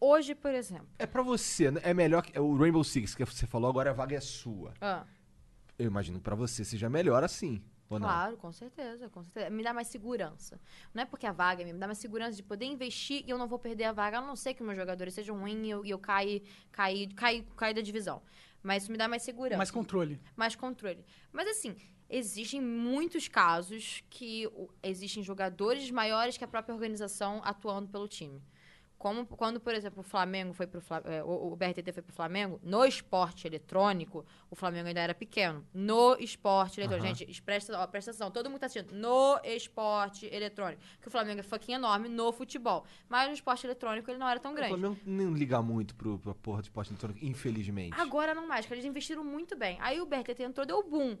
Hoje, 0.00 0.34
por 0.34 0.52
exemplo. 0.54 0.88
É 0.98 1.06
pra 1.06 1.22
você, 1.22 1.70
né? 1.70 1.80
é 1.82 1.94
melhor 1.94 2.22
que 2.22 2.38
o 2.38 2.56
Rainbow 2.56 2.84
Six 2.84 3.14
que 3.14 3.24
você 3.24 3.46
falou 3.46 3.70
agora 3.70 3.90
a 3.90 3.94
vaga 3.94 4.16
é 4.16 4.20
sua. 4.20 4.74
ah, 4.80 5.04
Eu 5.78 5.86
imagino 5.86 6.18
que 6.18 6.24
pra 6.24 6.34
você 6.34 6.64
seja 6.64 6.88
melhor 6.90 7.24
assim, 7.24 7.62
ou 7.88 7.98
não? 7.98 8.06
Claro, 8.06 8.36
com 8.36 8.52
certeza, 8.52 9.08
com 9.08 9.22
certeza. 9.22 9.48
Me 9.50 9.62
dá 9.62 9.72
mais 9.72 9.88
segurança. 9.88 10.60
Não 10.92 11.02
é 11.02 11.06
porque 11.06 11.26
a 11.26 11.32
vaga 11.32 11.64
me 11.64 11.72
dá 11.72 11.86
mais 11.86 11.98
segurança 11.98 12.36
de 12.36 12.42
poder 12.42 12.66
investir 12.66 13.24
e 13.26 13.30
eu 13.30 13.38
não 13.38 13.46
vou 13.48 13.58
perder 13.58 13.84
a 13.84 13.92
vaga, 13.92 14.18
a 14.18 14.20
não 14.20 14.36
ser 14.36 14.52
que 14.54 14.62
meus 14.62 14.76
jogadores 14.76 15.14
sejam 15.14 15.38
ruins 15.38 15.64
e 15.66 15.70
eu, 15.70 15.84
e 15.84 15.90
eu 15.90 15.98
caia, 15.98 16.42
caia, 16.72 17.08
caia, 17.14 17.44
caia 17.56 17.74
da 17.74 17.80
divisão. 17.80 18.22
Mas 18.62 18.82
isso 18.82 18.92
me 18.92 18.98
dá 18.98 19.06
mais 19.08 19.22
segurança. 19.22 19.56
Mais 19.56 19.70
controle. 19.70 20.20
mais 20.36 20.54
controle. 20.56 21.04
Mas 21.32 21.46
assim, 21.48 21.74
existem 22.08 22.60
muitos 22.60 23.28
casos 23.28 24.02
que 24.08 24.46
o- 24.48 24.68
existem 24.82 25.22
jogadores 25.22 25.90
maiores 25.90 26.36
que 26.36 26.44
a 26.44 26.48
própria 26.48 26.74
organização 26.74 27.40
atuando 27.44 27.88
pelo 27.88 28.06
time. 28.08 28.40
Como 28.98 29.26
quando, 29.26 29.60
por 29.60 29.74
exemplo, 29.74 30.00
o 30.00 30.02
Flamengo 30.02 30.54
foi 30.54 30.66
pro 30.66 30.80
é, 31.04 31.22
o, 31.22 31.52
o 31.52 31.54
BRTT 31.56 31.92
foi 31.92 32.02
pro 32.02 32.14
Flamengo, 32.14 32.58
no 32.62 32.82
esporte 32.82 33.46
eletrônico, 33.46 34.24
o 34.50 34.56
Flamengo 34.56 34.88
ainda 34.88 35.00
era 35.00 35.14
pequeno. 35.14 35.66
No 35.74 36.16
esporte 36.18 36.80
eletrônico. 36.80 37.06
Aham. 37.06 37.14
Gente, 37.14 37.42
presta, 37.42 37.78
ó, 37.78 37.86
presta 37.86 38.10
atenção, 38.10 38.30
todo 38.30 38.48
mundo 38.48 38.58
tá 38.60 38.66
assistindo. 38.66 38.94
No 38.94 39.38
esporte 39.44 40.26
eletrônico. 40.32 40.80
Que 41.02 41.08
o 41.08 41.10
Flamengo 41.10 41.40
é 41.40 41.42
fucking 41.42 41.74
enorme 41.74 42.08
no 42.08 42.32
futebol. 42.32 42.86
Mas 43.06 43.28
no 43.28 43.34
esporte 43.34 43.66
eletrônico 43.66 44.10
ele 44.10 44.18
não 44.18 44.28
era 44.28 44.40
tão 44.40 44.52
O 44.52 44.54
grande. 44.54 44.70
Flamengo 44.70 44.98
não 45.04 45.30
liga 45.34 45.60
muito 45.60 45.94
pro, 45.94 46.18
pra 46.18 46.34
porra 46.34 46.62
de 46.62 46.68
esporte 46.68 46.90
eletrônico, 46.90 47.22
infelizmente. 47.22 48.00
Agora 48.00 48.34
não 48.34 48.48
mais, 48.48 48.64
cara. 48.64 48.76
Eles 48.76 48.86
investiram 48.86 49.22
muito 49.22 49.54
bem. 49.54 49.76
Aí 49.82 50.00
o 50.00 50.06
BRTT 50.06 50.42
entrou, 50.42 50.64
deu 50.64 50.82
boom. 50.82 51.18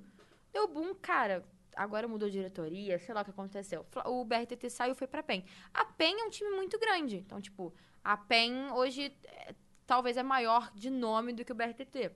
Deu 0.56 0.66
boom, 0.66 0.94
cara. 0.94 1.44
Agora 1.76 2.08
mudou 2.08 2.30
diretoria, 2.30 2.98
sei 2.98 3.14
lá 3.14 3.20
o 3.20 3.24
que 3.24 3.30
aconteceu. 3.30 3.84
O 4.06 4.24
BRTT 4.24 4.70
saiu 4.70 4.92
e 4.92 4.94
foi 4.94 5.06
pra 5.06 5.22
PEN. 5.22 5.44
A 5.74 5.84
PEN 5.84 6.18
é 6.18 6.24
um 6.24 6.30
time 6.30 6.50
muito 6.52 6.78
grande. 6.78 7.18
Então, 7.18 7.38
tipo, 7.42 7.74
a 8.02 8.16
PEN 8.16 8.72
hoje 8.72 9.14
é, 9.26 9.54
talvez 9.86 10.16
é 10.16 10.22
maior 10.22 10.72
de 10.74 10.88
nome 10.88 11.34
do 11.34 11.44
que 11.44 11.52
o 11.52 11.54
BRTT. 11.54 12.10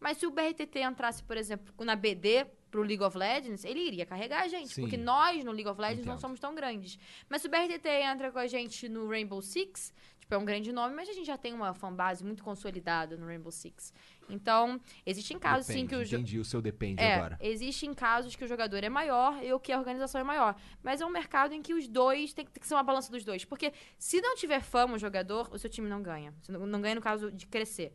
Mas 0.00 0.18
se 0.18 0.26
o 0.26 0.30
BRTT 0.32 0.80
entrasse, 0.80 1.22
por 1.22 1.36
exemplo, 1.36 1.72
na 1.84 1.94
BD 1.94 2.44
pro 2.68 2.82
League 2.82 3.04
of 3.04 3.16
Legends, 3.16 3.64
ele 3.64 3.78
iria 3.78 4.04
carregar 4.04 4.42
a 4.42 4.48
gente. 4.48 4.74
Sim. 4.74 4.82
Porque 4.82 4.96
nós, 4.96 5.44
no 5.44 5.52
League 5.52 5.68
of 5.68 5.80
Legends, 5.80 6.04
não 6.04 6.14
Entendo. 6.14 6.20
somos 6.20 6.40
tão 6.40 6.52
grandes. 6.52 6.98
Mas 7.28 7.40
se 7.40 7.46
o 7.46 7.50
BRTT 7.50 7.88
entra 7.88 8.32
com 8.32 8.40
a 8.40 8.48
gente 8.48 8.88
no 8.88 9.08
Rainbow 9.08 9.40
Six, 9.40 9.94
tipo, 10.18 10.34
é 10.34 10.38
um 10.38 10.44
grande 10.44 10.72
nome, 10.72 10.92
mas 10.96 11.08
a 11.08 11.12
gente 11.12 11.26
já 11.26 11.38
tem 11.38 11.54
uma 11.54 11.72
fanbase 11.72 12.24
muito 12.24 12.42
consolidada 12.42 13.16
no 13.16 13.26
Rainbow 13.26 13.52
Six. 13.52 13.94
Então, 14.28 14.80
existem 15.04 15.38
casos, 15.38 15.66
sim, 15.66 15.86
que 15.86 15.94
o... 15.94 16.04
jo- 16.04 16.16
Entendi, 16.16 16.38
o 16.38 16.44
seu 16.44 16.62
depende 16.62 17.02
É, 17.02 17.14
agora. 17.16 17.38
existem 17.40 17.92
casos 17.92 18.34
que 18.34 18.44
o 18.44 18.48
jogador 18.48 18.82
é 18.82 18.88
maior 18.88 19.42
e 19.44 19.52
o 19.52 19.60
que 19.60 19.70
a 19.72 19.78
organização 19.78 20.20
é 20.20 20.24
maior. 20.24 20.56
Mas 20.82 21.00
é 21.00 21.06
um 21.06 21.10
mercado 21.10 21.52
em 21.52 21.60
que 21.62 21.74
os 21.74 21.86
dois 21.86 22.32
tem, 22.32 22.44
que- 22.44 22.50
tem 22.50 22.60
que 22.60 22.66
ser 22.66 22.74
uma 22.74 22.82
balança 22.82 23.10
dos 23.10 23.24
dois. 23.24 23.44
Porque 23.44 23.72
se 23.98 24.20
não 24.20 24.34
tiver 24.36 24.60
fama 24.62 24.94
o 24.94 24.98
jogador, 24.98 25.48
o 25.52 25.58
seu 25.58 25.68
time 25.68 25.88
não 25.88 26.02
ganha. 26.02 26.34
Você 26.40 26.50
não, 26.52 26.66
não 26.66 26.80
ganha 26.80 26.94
no 26.94 27.02
caso 27.02 27.30
de 27.30 27.46
crescer. 27.46 27.92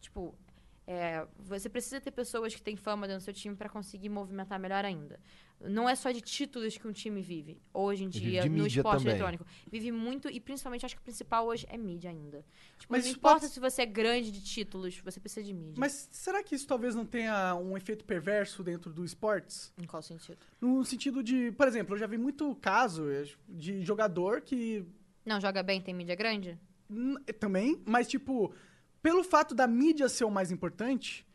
Tipo, 0.00 0.34
é, 0.86 1.26
você 1.38 1.68
precisa 1.68 2.00
ter 2.00 2.10
pessoas 2.10 2.54
que 2.54 2.62
têm 2.62 2.76
fama 2.76 3.06
dentro 3.06 3.22
do 3.22 3.24
seu 3.24 3.32
time 3.34 3.56
para 3.56 3.68
conseguir 3.68 4.08
movimentar 4.10 4.58
melhor 4.60 4.84
ainda. 4.84 5.18
Não 5.60 5.88
é 5.88 5.94
só 5.94 6.10
de 6.10 6.20
títulos 6.20 6.76
que 6.76 6.86
um 6.86 6.92
time 6.92 7.22
vive, 7.22 7.58
hoje 7.72 8.04
em 8.04 8.08
dia, 8.08 8.44
no 8.46 8.66
esporte 8.66 8.98
também. 8.98 9.12
eletrônico. 9.14 9.46
Vive 9.70 9.90
muito, 9.92 10.28
e 10.28 10.38
principalmente 10.38 10.84
acho 10.84 10.94
que 10.94 11.00
o 11.00 11.04
principal 11.04 11.46
hoje 11.46 11.66
é 11.70 11.76
mídia 11.78 12.10
ainda. 12.10 12.44
Tipo, 12.78 12.92
Mas 12.92 13.04
não 13.06 13.12
importa 13.12 13.40
pode- 13.40 13.52
se 13.52 13.60
você 13.60 13.82
é 13.82 13.86
grande 13.86 14.30
de 14.30 14.42
títulos, 14.44 14.98
você 14.98 15.18
precisa 15.18 15.42
de 15.46 15.54
mídia. 15.54 15.76
Mas 15.78 16.08
será 16.12 16.42
que 16.42 16.54
isso 16.54 16.66
talvez 16.66 16.94
não 16.94 17.06
tenha 17.06 17.54
um 17.54 17.76
efeito 17.78 18.04
perverso 18.04 18.62
dentro 18.62 18.92
do 18.92 19.04
esportes? 19.04 19.72
Em 19.78 19.86
qual 19.86 20.02
sentido? 20.02 20.36
No 20.60 20.84
sentido 20.84 21.22
de, 21.22 21.50
por 21.52 21.66
exemplo, 21.66 21.94
eu 21.94 21.98
já 21.98 22.06
vi 22.06 22.18
muito 22.18 22.54
caso 22.56 23.08
eh, 23.10 23.24
de 23.48 23.82
jogador 23.82 24.42
que 24.42 24.84
Não 25.24 25.40
joga 25.40 25.62
bem, 25.62 25.80
tem 25.80 25.94
mídia 25.94 26.14
grande? 26.14 26.58
Também, 27.40 27.80
mas 27.86 28.06
tipo, 28.06 28.52
pelo 29.02 29.24
fato 29.24 29.54
da 29.54 29.66
mídia 29.66 30.08
ser 30.10 30.24
o 30.24 30.30
mais 30.30 30.50
importante, 30.52 31.26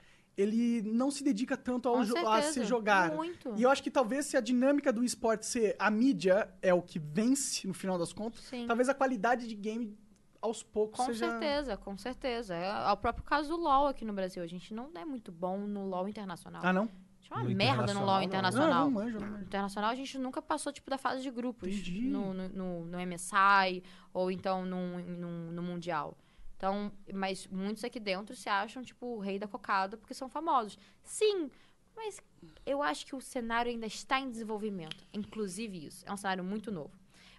ele 0.41 0.81
não 0.83 1.11
se 1.11 1.23
dedica 1.23 1.57
tanto 1.57 1.89
ao 1.89 2.03
jo- 2.03 2.15
a 2.17 2.41
certeza. 2.41 2.53
se 2.53 2.63
jogar. 2.65 3.11
Muito. 3.15 3.53
E 3.57 3.63
eu 3.63 3.69
acho 3.69 3.83
que 3.83 3.91
talvez 3.91 4.25
se 4.25 4.37
a 4.37 4.41
dinâmica 4.41 4.91
do 4.93 5.03
esporte 5.03 5.45
ser 5.45 5.75
a 5.77 5.89
mídia 5.91 6.49
é 6.61 6.73
o 6.73 6.81
que 6.81 6.97
vence 6.99 7.67
no 7.67 7.73
final 7.73 7.97
das 7.97 8.13
contas, 8.13 8.41
Sim. 8.43 8.65
talvez 8.67 8.87
a 8.89 8.93
qualidade 8.93 9.47
de 9.47 9.55
game 9.55 9.97
aos 10.41 10.63
poucos 10.63 10.97
Com 10.97 11.05
seja 11.07 11.29
certeza, 11.29 11.75
com 11.77 11.97
certeza. 11.97 12.55
É 12.55 12.91
o 12.91 12.95
próprio 12.97 13.25
caso 13.25 13.49
do 13.49 13.57
LoL 13.57 13.87
aqui 13.87 14.05
no 14.05 14.13
Brasil. 14.13 14.41
A 14.41 14.47
gente 14.47 14.73
não 14.73 14.89
é 14.95 15.03
muito 15.03 15.31
bom 15.31 15.57
no 15.59 15.85
LoL 15.85 16.07
internacional. 16.07 16.61
Ah, 16.63 16.71
não? 16.71 16.83
A 16.83 16.85
gente 17.21 17.31
é 17.31 17.35
uma 17.35 17.43
No 17.43 17.55
merda 17.55 17.93
no 17.93 18.05
LoL 18.05 18.21
internacional. 18.21 18.69
Não, 18.69 18.83
não 18.85 18.91
manjo, 18.91 19.19
não 19.19 19.27
manjo. 19.27 19.43
Internacional, 19.43 19.89
a 19.91 19.95
gente 19.95 20.17
nunca 20.17 20.41
passou, 20.41 20.71
tipo, 20.71 20.89
da 20.89 20.97
fase 20.97 21.21
de 21.21 21.29
grupos. 21.29 21.67
Entendi. 21.67 22.01
No, 22.07 22.33
no, 22.33 22.47
no, 22.49 22.85
no 22.85 22.97
MSI, 23.05 23.83
ou 24.13 24.31
então 24.31 24.65
no, 24.65 24.97
no, 24.99 25.51
no 25.51 25.61
Mundial. 25.61 26.17
Então, 26.59 26.91
mas 27.13 27.47
muitos 27.47 27.85
aqui 27.85 28.01
dentro 28.01 28.35
se 28.35 28.49
acham, 28.49 28.83
tipo, 28.83 29.05
o 29.05 29.19
rei 29.19 29.39
da 29.39 29.47
cocada 29.47 29.95
porque 29.95 30.13
são 30.13 30.27
famosos. 30.27 30.77
Sim, 31.01 31.49
mas 31.95 32.19
eu 32.65 32.83
acho 32.83 33.05
que 33.05 33.15
o 33.15 33.21
cenário 33.21 33.71
ainda 33.71 33.85
está 33.85 34.19
em 34.19 34.29
desenvolvimento. 34.29 35.07
Inclusive 35.13 35.85
isso. 35.85 36.03
É 36.05 36.11
um 36.11 36.17
cenário 36.17 36.43
muito 36.43 36.69
novo. 36.69 36.91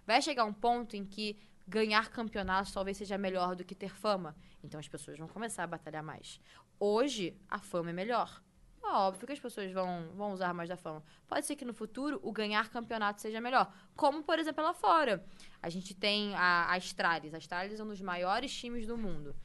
Vai 0.07 0.23
chegar 0.23 0.43
um 0.43 0.51
ponto 0.51 0.95
em 0.95 1.05
que 1.05 1.37
ganhar 1.67 2.09
campeonatos 2.09 2.73
talvez 2.73 2.97
seja 2.97 3.15
melhor 3.15 3.55
do 3.55 3.63
que 3.63 3.75
ter 3.75 3.93
fama. 3.93 4.35
Então 4.63 4.79
as 4.79 4.87
pessoas 4.87 5.19
vão 5.19 5.27
começar 5.27 5.65
a 5.65 5.67
batalhar 5.67 6.01
mais. 6.01 6.41
Hoje, 6.79 7.39
a 7.47 7.59
fama 7.59 7.91
é 7.91 7.93
melhor. 7.93 8.41
É 8.83 8.87
óbvio 8.87 9.27
que 9.27 9.33
as 9.33 9.39
pessoas 9.39 9.71
vão, 9.71 10.09
vão 10.15 10.33
usar 10.33 10.53
mais 10.53 10.67
da 10.67 10.75
fama. 10.75 11.03
Pode 11.27 11.45
ser 11.45 11.55
que 11.55 11.63
no 11.63 11.73
futuro 11.73 12.19
o 12.23 12.31
ganhar 12.31 12.69
campeonato 12.69 13.21
seja 13.21 13.39
melhor. 13.39 13.71
Como, 13.95 14.23
por 14.23 14.39
exemplo, 14.39 14.63
lá 14.63 14.73
fora. 14.73 15.23
A 15.61 15.69
gente 15.69 15.93
tem 15.93 16.33
a, 16.35 16.65
a 16.65 16.75
Astralis. 16.75 17.33
A 17.33 17.37
Astralis 17.37 17.79
é 17.79 17.83
um 17.83 17.87
dos 17.87 18.01
maiores 18.01 18.51
times 18.51 18.87
do 18.87 18.97
mundo. 18.97 19.35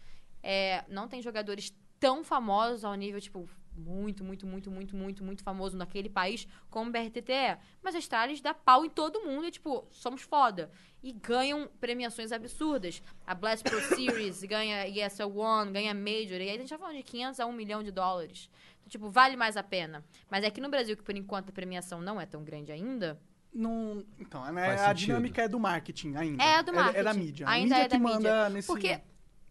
É, 0.42 0.84
não 0.88 1.06
tem 1.06 1.20
jogadores 1.20 1.74
tão 2.00 2.24
famosos 2.24 2.84
ao 2.84 2.94
nível, 2.94 3.20
tipo, 3.20 3.48
muito, 3.76 4.24
muito, 4.24 4.46
muito, 4.46 4.70
muito, 4.70 4.96
muito, 4.96 5.24
muito 5.24 5.42
famoso 5.42 5.76
naquele 5.76 6.08
país 6.08 6.48
como 6.70 6.88
o 6.88 6.92
BRTT 6.92 7.30
é. 7.30 7.58
Mas 7.82 7.94
a 7.94 7.98
Astralis 7.98 8.40
dá 8.40 8.54
pau 8.54 8.84
em 8.84 8.88
todo 8.88 9.20
mundo 9.22 9.46
e, 9.46 9.50
tipo, 9.50 9.86
somos 9.90 10.22
foda. 10.22 10.70
E 11.02 11.12
ganham 11.12 11.68
premiações 11.78 12.32
absurdas. 12.32 13.02
A 13.26 13.34
Blast 13.34 13.62
Pro 13.62 13.80
Series 13.80 14.42
ganha 14.44 14.88
ESL 14.88 15.38
One, 15.38 15.72
ganha 15.72 15.94
Major. 15.94 16.40
E 16.40 16.48
aí 16.48 16.56
a 16.56 16.58
gente 16.58 16.70
tá 16.70 16.78
falando 16.78 16.96
de 16.96 17.02
500 17.02 17.40
a 17.40 17.46
1 17.46 17.52
milhão 17.52 17.82
de 17.82 17.90
dólares. 17.90 18.50
Tipo, 18.88 19.10
vale 19.10 19.36
mais 19.36 19.56
a 19.56 19.62
pena. 19.62 20.04
Mas 20.30 20.44
é 20.44 20.50
que 20.50 20.60
no 20.60 20.68
Brasil, 20.68 20.96
que 20.96 21.02
por 21.02 21.16
enquanto 21.16 21.48
a 21.50 21.52
premiação 21.52 22.00
não 22.00 22.20
é 22.20 22.26
tão 22.26 22.44
grande 22.44 22.70
ainda, 22.70 23.20
Não, 23.52 24.04
então, 24.18 24.44
né, 24.52 24.74
a 24.74 24.78
sentido. 24.88 25.06
dinâmica 25.06 25.42
é 25.42 25.48
do 25.48 25.58
marketing 25.58 26.14
ainda. 26.14 26.42
É 26.44 26.62
do 26.62 26.72
marketing. 26.72 26.98
É, 26.98 27.02
da 27.02 27.14
mídia. 27.14 27.48
Ainda 27.48 27.74
a 27.74 27.78
mídia 27.78 27.84
é 27.84 27.88
que 27.88 27.96
da 27.96 27.98
manda 27.98 28.16
mídia. 28.18 28.48
nesse... 28.50 28.66
Porque 28.66 29.00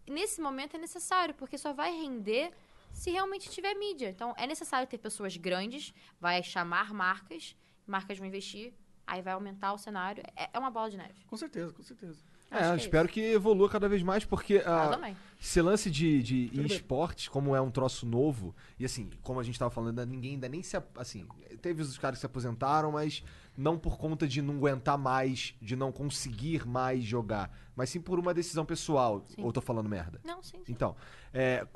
nesse 0.08 0.40
momento 0.40 0.76
é 0.76 0.78
necessário, 0.78 1.34
porque 1.34 1.58
só 1.58 1.72
vai 1.72 1.90
render 1.92 2.52
se 2.92 3.10
realmente 3.10 3.50
tiver 3.50 3.74
mídia. 3.74 4.08
Então 4.08 4.32
é 4.38 4.46
necessário 4.46 4.86
ter 4.88 4.98
pessoas 4.98 5.36
grandes, 5.36 5.92
vai 6.20 6.42
chamar 6.42 6.94
marcas, 6.94 7.56
marcas 7.86 8.16
vão 8.16 8.26
investir, 8.26 8.72
aí 9.06 9.20
vai 9.20 9.34
aumentar 9.34 9.72
o 9.72 9.78
cenário. 9.78 10.22
É, 10.34 10.48
é 10.52 10.58
uma 10.58 10.70
bola 10.70 10.88
de 10.88 10.96
neve. 10.96 11.24
Com 11.26 11.36
certeza, 11.36 11.72
com 11.72 11.82
certeza. 11.82 12.24
É, 12.50 12.58
que 12.58 12.64
é 12.64 12.76
espero 12.76 13.08
que 13.08 13.20
evolua 13.20 13.68
cada 13.68 13.88
vez 13.88 14.02
mais, 14.02 14.24
porque 14.24 14.62
ah, 14.64 14.88
também. 14.88 15.16
esse 15.40 15.60
lance 15.60 15.90
de, 15.90 16.22
de 16.22 16.50
esportes, 16.66 17.28
como 17.28 17.54
é 17.56 17.60
um 17.60 17.70
troço 17.70 18.06
novo, 18.06 18.54
e 18.78 18.84
assim, 18.84 19.10
como 19.22 19.40
a 19.40 19.42
gente 19.42 19.58
tava 19.58 19.70
falando, 19.70 20.04
ninguém 20.06 20.34
ainda 20.34 20.48
nem 20.48 20.62
se. 20.62 20.76
ap- 20.76 20.96
Assim, 20.98 21.26
teve 21.60 21.82
os 21.82 21.98
caras 21.98 22.18
que 22.18 22.20
se 22.20 22.26
aposentaram, 22.26 22.92
mas 22.92 23.22
não 23.58 23.76
por 23.78 23.98
conta 23.98 24.28
de 24.28 24.40
não 24.40 24.54
aguentar 24.56 24.96
mais, 24.96 25.54
de 25.60 25.74
não 25.74 25.90
conseguir 25.90 26.66
mais 26.66 27.02
jogar, 27.02 27.50
mas 27.74 27.90
sim 27.90 28.00
por 28.00 28.18
uma 28.18 28.32
decisão 28.32 28.64
pessoal. 28.64 29.24
Sim. 29.26 29.42
Ou 29.42 29.52
tô 29.52 29.60
falando 29.60 29.88
merda? 29.88 30.20
Não, 30.24 30.40
sim, 30.42 30.58
sim. 30.64 30.72
Então, 30.72 30.94
é, 31.34 31.66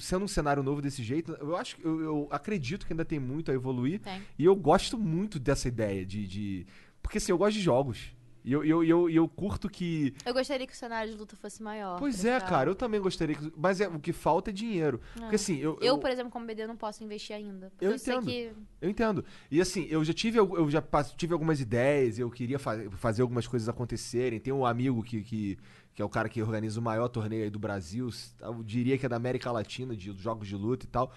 sendo 0.00 0.24
um 0.24 0.28
cenário 0.28 0.62
novo 0.62 0.80
desse 0.80 1.02
jeito, 1.02 1.32
eu 1.40 1.54
acho 1.56 1.76
que 1.76 1.84
eu, 1.84 2.00
eu 2.00 2.28
acredito 2.30 2.86
que 2.86 2.92
ainda 2.92 3.04
tem 3.04 3.18
muito 3.20 3.50
a 3.50 3.54
evoluir. 3.54 4.00
Tem. 4.00 4.22
E 4.38 4.44
eu 4.44 4.56
gosto 4.56 4.96
muito 4.98 5.38
dessa 5.38 5.68
ideia 5.68 6.04
de. 6.06 6.26
de- 6.26 6.66
porque 7.02 7.18
assim, 7.18 7.30
eu 7.32 7.38
gosto 7.38 7.54
de 7.56 7.60
jogos. 7.62 8.12
E 8.44 8.52
eu, 8.52 8.64
eu, 8.64 8.82
eu, 8.82 9.08
eu 9.08 9.28
curto 9.28 9.68
que. 9.68 10.14
Eu 10.26 10.34
gostaria 10.34 10.66
que 10.66 10.72
o 10.72 10.76
cenário 10.76 11.12
de 11.12 11.16
luta 11.16 11.36
fosse 11.36 11.62
maior. 11.62 11.98
Pois 11.98 12.24
é, 12.24 12.34
ficar- 12.40 12.48
cara, 12.50 12.70
eu 12.70 12.74
também 12.74 13.00
gostaria. 13.00 13.36
que- 13.36 13.52
Mas 13.56 13.80
é, 13.80 13.86
o 13.88 14.00
que 14.00 14.12
falta 14.12 14.50
é 14.50 14.52
dinheiro. 14.52 15.00
Porque 15.14 15.36
assim, 15.36 15.58
eu. 15.58 15.78
Eu, 15.80 15.98
por 15.98 16.10
exemplo, 16.10 16.30
como 16.30 16.44
BD, 16.46 16.66
não 16.66 16.76
posso 16.76 17.04
investir 17.04 17.36
ainda. 17.36 17.72
Eu 17.80 17.92
eu, 17.92 17.98
sei 17.98 18.14
entendo. 18.14 18.26
que. 18.26 18.52
Eu 18.80 18.90
entendo. 18.90 19.24
E 19.50 19.60
assim, 19.60 19.86
eu 19.88 20.02
já 20.04 20.12
tive, 20.12 20.38
eu 20.38 20.68
já 20.70 20.82
tive 21.16 21.32
algumas 21.32 21.60
ideias, 21.60 22.18
eu 22.18 22.28
queria 22.30 22.58
fa- 22.58 22.78
fazer 22.96 23.22
algumas 23.22 23.46
coisas 23.46 23.68
acontecerem. 23.68 24.40
Tem 24.40 24.52
um 24.52 24.66
amigo 24.66 25.02
que, 25.04 25.22
que, 25.22 25.58
que 25.94 26.02
é 26.02 26.04
o 26.04 26.08
cara 26.08 26.28
que 26.28 26.42
organiza 26.42 26.80
o 26.80 26.82
maior 26.82 27.06
torneio 27.08 27.44
aí 27.44 27.50
do 27.50 27.58
Brasil, 27.60 28.08
eu 28.40 28.62
diria 28.64 28.98
que 28.98 29.06
é 29.06 29.08
da 29.08 29.16
América 29.16 29.52
Latina, 29.52 29.94
de 29.96 30.12
jogos 30.18 30.48
de 30.48 30.56
luta 30.56 30.84
e 30.84 30.88
tal. 30.88 31.12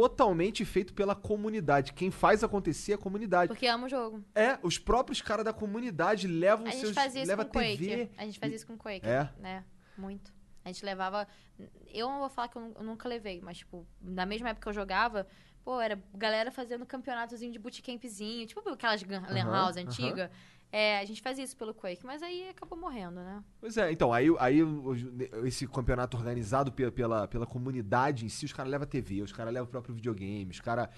Totalmente 0.00 0.62
feito 0.64 0.92
pela 0.92 1.14
comunidade. 1.14 1.92
Quem 1.94 2.10
faz 2.10 2.44
acontecer 2.44 2.92
é 2.92 2.94
a 2.96 2.98
comunidade. 2.98 3.48
Porque 3.48 3.66
amo 3.66 3.86
o 3.86 3.88
jogo. 3.88 4.22
É, 4.34 4.58
os 4.62 4.78
próprios 4.78 5.22
caras 5.22 5.42
da 5.44 5.52
comunidade 5.54 6.26
levam 6.28 6.66
A 6.66 6.70
gente 6.70 6.80
seus. 6.80 6.94
fazia 6.94 7.22
isso 7.22 7.30
leva 7.30 7.44
com 7.46 7.52
Quake. 7.58 7.78
TV. 7.78 8.10
A 8.18 8.24
gente 8.26 8.38
fazia 8.38 8.56
isso 8.56 8.66
com 8.66 8.76
Quake. 8.76 9.06
É? 9.06 9.30
Né? 9.38 9.64
Muito. 9.96 10.30
A 10.62 10.68
gente 10.68 10.84
levava. 10.84 11.26
Eu 11.94 12.08
não 12.10 12.18
vou 12.18 12.28
falar 12.28 12.48
que 12.48 12.58
eu, 12.58 12.62
nu- 12.62 12.74
eu 12.76 12.82
nunca 12.84 13.08
levei, 13.08 13.40
mas, 13.40 13.58
tipo, 13.58 13.86
na 14.02 14.26
mesma 14.26 14.50
época 14.50 14.64
que 14.64 14.68
eu 14.68 14.72
jogava, 14.74 15.26
pô, 15.64 15.80
era 15.80 15.98
galera 16.14 16.50
fazendo 16.50 16.84
campeonatozinho 16.84 17.50
de 17.52 17.58
bootcampzinho, 17.58 18.46
tipo 18.46 18.68
aquelas 18.68 19.02
lan 19.02 19.22
Aham, 19.22 19.50
house 19.50 19.76
antiga. 19.78 20.30
É, 20.78 20.98
a 20.98 21.04
gente 21.06 21.22
fazia 21.22 21.42
isso 21.42 21.56
pelo 21.56 21.72
Quake, 21.72 22.04
mas 22.04 22.22
aí 22.22 22.50
acabou 22.50 22.78
morrendo, 22.78 23.14
né? 23.20 23.42
Pois 23.58 23.78
é, 23.78 23.90
então, 23.90 24.12
aí, 24.12 24.26
aí 24.38 24.58
esse 25.44 25.66
campeonato 25.66 26.18
organizado 26.18 26.70
pela, 26.70 26.92
pela, 26.92 27.26
pela 27.26 27.46
comunidade 27.46 28.26
em 28.26 28.28
si, 28.28 28.44
os 28.44 28.52
caras 28.52 28.70
levam 28.70 28.86
TV, 28.86 29.22
os 29.22 29.32
caras 29.32 29.54
levam 29.54 29.66
o 29.66 29.70
próprio 29.70 29.94
videogame, 29.94 30.50
os 30.50 30.60
caras. 30.60 30.88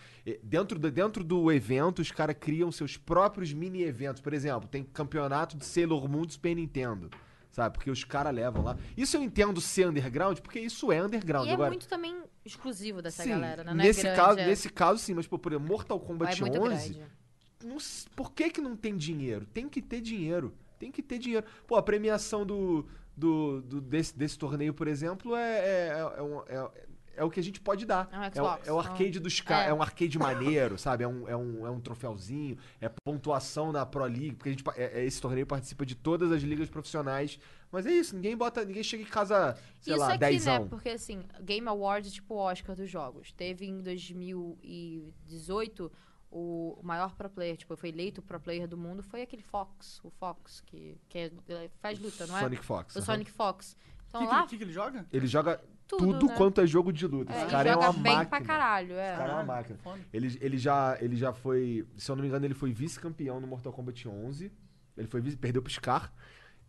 Dentro, 0.42 0.80
do- 0.80 0.90
dentro 0.90 1.22
do 1.22 1.52
evento, 1.52 2.00
os 2.02 2.10
caras 2.10 2.34
criam 2.40 2.72
seus 2.72 2.96
próprios 2.96 3.52
mini-eventos. 3.52 4.20
Por 4.20 4.32
exemplo, 4.34 4.68
tem 4.68 4.82
campeonato 4.82 5.56
de 5.56 5.64
Sailor 5.64 6.08
Moon 6.08 6.22
do 6.26 6.32
Super 6.32 6.56
Nintendo. 6.56 7.08
Sabe? 7.52 7.74
Porque 7.74 7.90
os 7.90 8.02
caras 8.02 8.34
levam 8.34 8.64
lá. 8.64 8.76
Isso 8.96 9.16
eu 9.16 9.22
entendo 9.22 9.60
ser 9.60 9.86
underground, 9.88 10.38
porque 10.40 10.58
isso 10.58 10.90
é 10.90 11.00
underground. 11.02 11.46
E 11.46 11.50
é 11.50 11.54
Agora, 11.54 11.70
muito 11.70 11.86
também 11.88 12.16
exclusivo 12.44 13.00
dessa 13.00 13.22
sim, 13.22 13.30
galera, 13.30 13.62
né? 13.62 13.70
Não 13.70 13.76
nesse, 13.76 14.00
é 14.00 14.02
grande, 14.02 14.16
caso, 14.20 14.38
é- 14.40 14.46
nesse 14.46 14.68
caso, 14.70 14.98
sim, 15.00 15.14
mas, 15.14 15.26
pô, 15.26 15.38
por 15.38 15.52
exemplo, 15.52 15.68
Mortal 15.68 15.98
é 16.02 16.06
Kombat 16.06 16.40
muito 16.40 16.60
11. 16.60 16.94
grande. 16.94 17.17
Não 17.64 17.76
por 18.14 18.32
que, 18.32 18.50
que 18.50 18.60
não 18.60 18.76
tem 18.76 18.96
dinheiro? 18.96 19.44
Tem 19.46 19.68
que 19.68 19.82
ter 19.82 20.00
dinheiro. 20.00 20.54
Tem 20.78 20.92
que 20.92 21.02
ter 21.02 21.18
dinheiro. 21.18 21.44
Pô, 21.66 21.74
a 21.76 21.82
premiação 21.82 22.46
do, 22.46 22.86
do, 23.16 23.60
do- 23.62 23.80
desse, 23.80 24.16
desse 24.16 24.38
torneio, 24.38 24.72
por 24.72 24.86
exemplo, 24.86 25.34
é, 25.34 25.58
é, 25.58 26.14
é, 26.18 26.22
um- 26.22 26.42
é- 26.46 26.70
é 27.16 27.24
o 27.24 27.30
que 27.30 27.40
a 27.40 27.42
gente 27.42 27.60
pode 27.60 27.84
dar. 27.84 28.08
É 28.12 28.16
um 28.16 28.22
É 28.22 28.28
o, 28.28 28.32
Xbox, 28.32 28.68
é 28.68 28.72
o 28.72 28.78
arcade 28.78 29.18
dos 29.18 29.40
caras. 29.40 29.66
É. 29.66 29.70
É. 29.70 29.74
um 29.74 29.82
arcade 29.82 30.16
maneiro, 30.20 30.78
sabe? 30.86 31.02
É 31.02 31.08
um, 31.08 31.28
é, 31.28 31.36
um, 31.36 31.66
é 31.66 31.70
um 31.70 31.80
troféuzinho. 31.80 32.56
É 32.80 32.88
pontuação 33.04 33.72
na 33.72 33.84
Pro 33.84 34.04
League. 34.04 34.36
Porque 34.36 34.50
a 34.50 34.52
gente, 34.52 34.62
é- 34.76 35.00
é- 35.00 35.04
esse 35.04 35.20
torneio 35.20 35.44
participa 35.44 35.84
de 35.84 35.96
todas 35.96 36.30
as 36.30 36.42
ligas 36.42 36.68
profissionais. 36.70 37.40
Mas 37.72 37.86
é 37.86 37.90
isso, 37.92 38.14
ninguém 38.14 38.36
bota. 38.36 38.64
Ninguém 38.64 38.84
chega 38.84 39.02
em 39.02 39.06
casa, 39.06 39.56
sei 39.80 39.94
Isso 39.94 40.00
lá, 40.00 40.10
aqui, 40.10 40.18
10 40.18 40.46
né? 40.46 40.60
Porque 40.70 40.90
assim, 40.90 41.18
Game 41.42 41.66
Awards 41.66 42.12
é 42.12 42.14
tipo 42.14 42.34
o 42.34 42.38
Oscar 42.38 42.76
dos 42.76 42.88
jogos. 42.88 43.32
Teve 43.32 43.66
em 43.66 43.82
2018 43.82 45.90
o 46.30 46.78
maior 46.82 47.14
pro 47.14 47.28
player, 47.30 47.56
tipo, 47.56 47.74
foi 47.76 47.88
eleito 47.88 48.20
o 48.20 48.24
pro 48.24 48.38
player 48.40 48.68
do 48.68 48.76
mundo, 48.76 49.02
foi 49.02 49.22
aquele 49.22 49.42
Fox, 49.42 50.00
o 50.04 50.10
Fox, 50.10 50.60
que, 50.66 50.98
que 51.08 51.18
é- 51.18 51.70
faz 51.80 51.98
luta, 51.98 52.26
não 52.26 52.36
é? 52.36 52.40
Sonic 52.40 52.64
Fox. 52.64 52.94
O 52.94 52.98
aham. 52.98 53.06
Sonic 53.06 53.30
Fox. 53.30 53.72
O 53.72 54.08
Então 54.08 54.20
que, 54.22 54.26
lá, 54.26 54.38
ele- 54.40 54.48
que 54.48 54.58
que 54.58 54.64
ele 54.64 54.72
joga? 54.72 55.06
Ele 55.12 55.26
joga 55.26 55.60
tudo, 55.86 56.18
tudo, 56.18 56.26
né? 56.26 56.36
quanto 56.36 56.60
é 56.60 56.66
jogo 56.66 56.92
de 56.92 57.06
luta. 57.06 57.32
É, 57.32 57.36
Esse 57.36 57.44
ele 57.44 57.50
cara 57.50 57.70
é 57.70 57.76
uma 57.76 57.92
bem 57.92 58.02
máquina. 58.02 58.26
pra 58.26 58.40
caralho, 58.42 58.92
é. 58.94 59.08
Esse 59.08 59.16
cara 59.18 59.32
é 59.32 59.34
uma 59.34 59.44
máquina. 59.44 59.78
Ele, 60.12 60.38
ele, 60.40 60.58
já, 60.58 60.98
ele 61.00 61.16
já 61.16 61.32
foi, 61.32 61.86
se 61.96 62.10
eu 62.10 62.16
não 62.16 62.22
me 62.22 62.28
engano, 62.28 62.44
ele 62.44 62.54
foi 62.54 62.72
vice-campeão 62.72 63.40
no 63.40 63.46
Mortal 63.46 63.72
Kombat 63.72 64.06
11. 64.08 64.52
Ele 64.96 65.06
foi 65.08 65.20
vice, 65.20 65.36
perdeu 65.36 65.62
pro 65.62 65.72
Scar. 65.72 66.12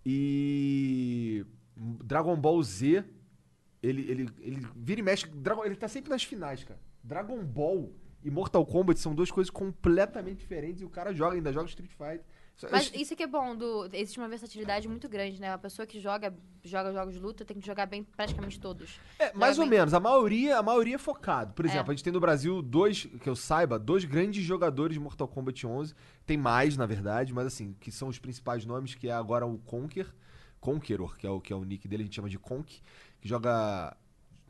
E 0.06 1.46
Dragon 1.76 2.36
Ball 2.36 2.62
Z, 2.64 3.04
ele, 3.82 4.02
ele, 4.10 4.30
ele 4.40 4.68
vira 4.76 5.00
e 5.00 5.04
mexe. 5.04 5.28
Dragon, 5.28 5.66
ele 5.66 5.76
tá 5.76 5.88
sempre 5.88 6.10
nas 6.10 6.24
finais, 6.24 6.64
cara. 6.64 6.80
Dragon 7.04 7.44
Ball 7.44 7.92
e 8.24 8.30
Mortal 8.32 8.66
Kombat 8.66 9.00
são 9.00 9.14
duas 9.16 9.32
coisas 9.32 9.50
completamente 9.50 10.40
diferentes 10.40 10.82
e 10.82 10.86
o 10.86 10.90
cara 10.90 11.14
joga, 11.14 11.36
ainda 11.36 11.52
joga 11.54 11.68
Street 11.70 11.92
Fighter. 11.92 12.24
Mas 12.70 12.88
isso- 12.88 12.96
isso 12.98 13.16
que 13.16 13.24
é 13.24 13.28
bom, 13.28 13.56
do, 13.56 13.86
existe 13.94 14.20
uma 14.20 14.28
versatilidade 14.28 14.86
muito 14.86 15.08
grande, 15.08 15.40
né? 15.40 15.54
A 15.54 15.58
pessoa 15.58 15.86
que 15.88 15.98
joga, 15.98 16.36
joga 16.62 16.92
jogos 16.92 17.14
de 17.14 17.20
luta 17.22 17.46
tem 17.46 17.58
que 17.58 17.66
jogar 17.66 17.86
bem 17.86 18.04
praticamente 18.04 18.60
todos. 18.60 19.00
É, 19.18 19.32
mais 19.34 19.58
ou 19.58 19.64
bem. 19.64 19.80
menos. 19.80 19.94
A 19.94 20.00
maioria, 20.02 20.58
a 20.58 20.62
maioria 20.62 20.96
é 20.96 20.98
focado. 20.98 21.54
Por 21.54 21.66
É. 21.66 21.70
exemplo, 21.70 21.92
a 21.92 21.96
gente 21.96 22.04
tem 22.04 22.12
no 22.12 22.20
Brasil 22.20 22.62
dois, 22.62 23.06
que 23.06 23.30
eu 23.30 23.36
saiba, 23.36 23.80
dois 23.80 24.04
grandes 24.04 24.44
jogadores 24.44 24.94
de 24.96 25.00
Mortal 25.00 25.26
Kombat 25.26 25.66
11. 25.66 25.96
Tem 26.26 26.36
mais, 26.36 26.76
na 26.76 26.86
verdade, 26.86 27.34
mas 27.34 27.48
assim, 27.48 27.74
que 27.80 27.94
são 27.94 28.10
os 28.10 28.20
principais 28.20 28.66
nomes, 28.66 28.94
que 28.94 29.08
é 29.08 29.14
agora 29.14 29.46
o 29.48 29.58
Conker, 29.60 30.14
Conqueror, 30.60 31.18
que 31.18 31.26
é 31.26 31.30
o, 31.30 31.40
que 31.40 31.54
é 31.54 31.56
o 31.56 31.64
nick 31.64 31.88
dele, 31.88 32.04
a 32.04 32.06
gente 32.08 32.16
chama 32.18 32.30
de 32.30 32.38
Conk, 32.38 32.82
que 33.22 33.28
joga... 33.30 33.96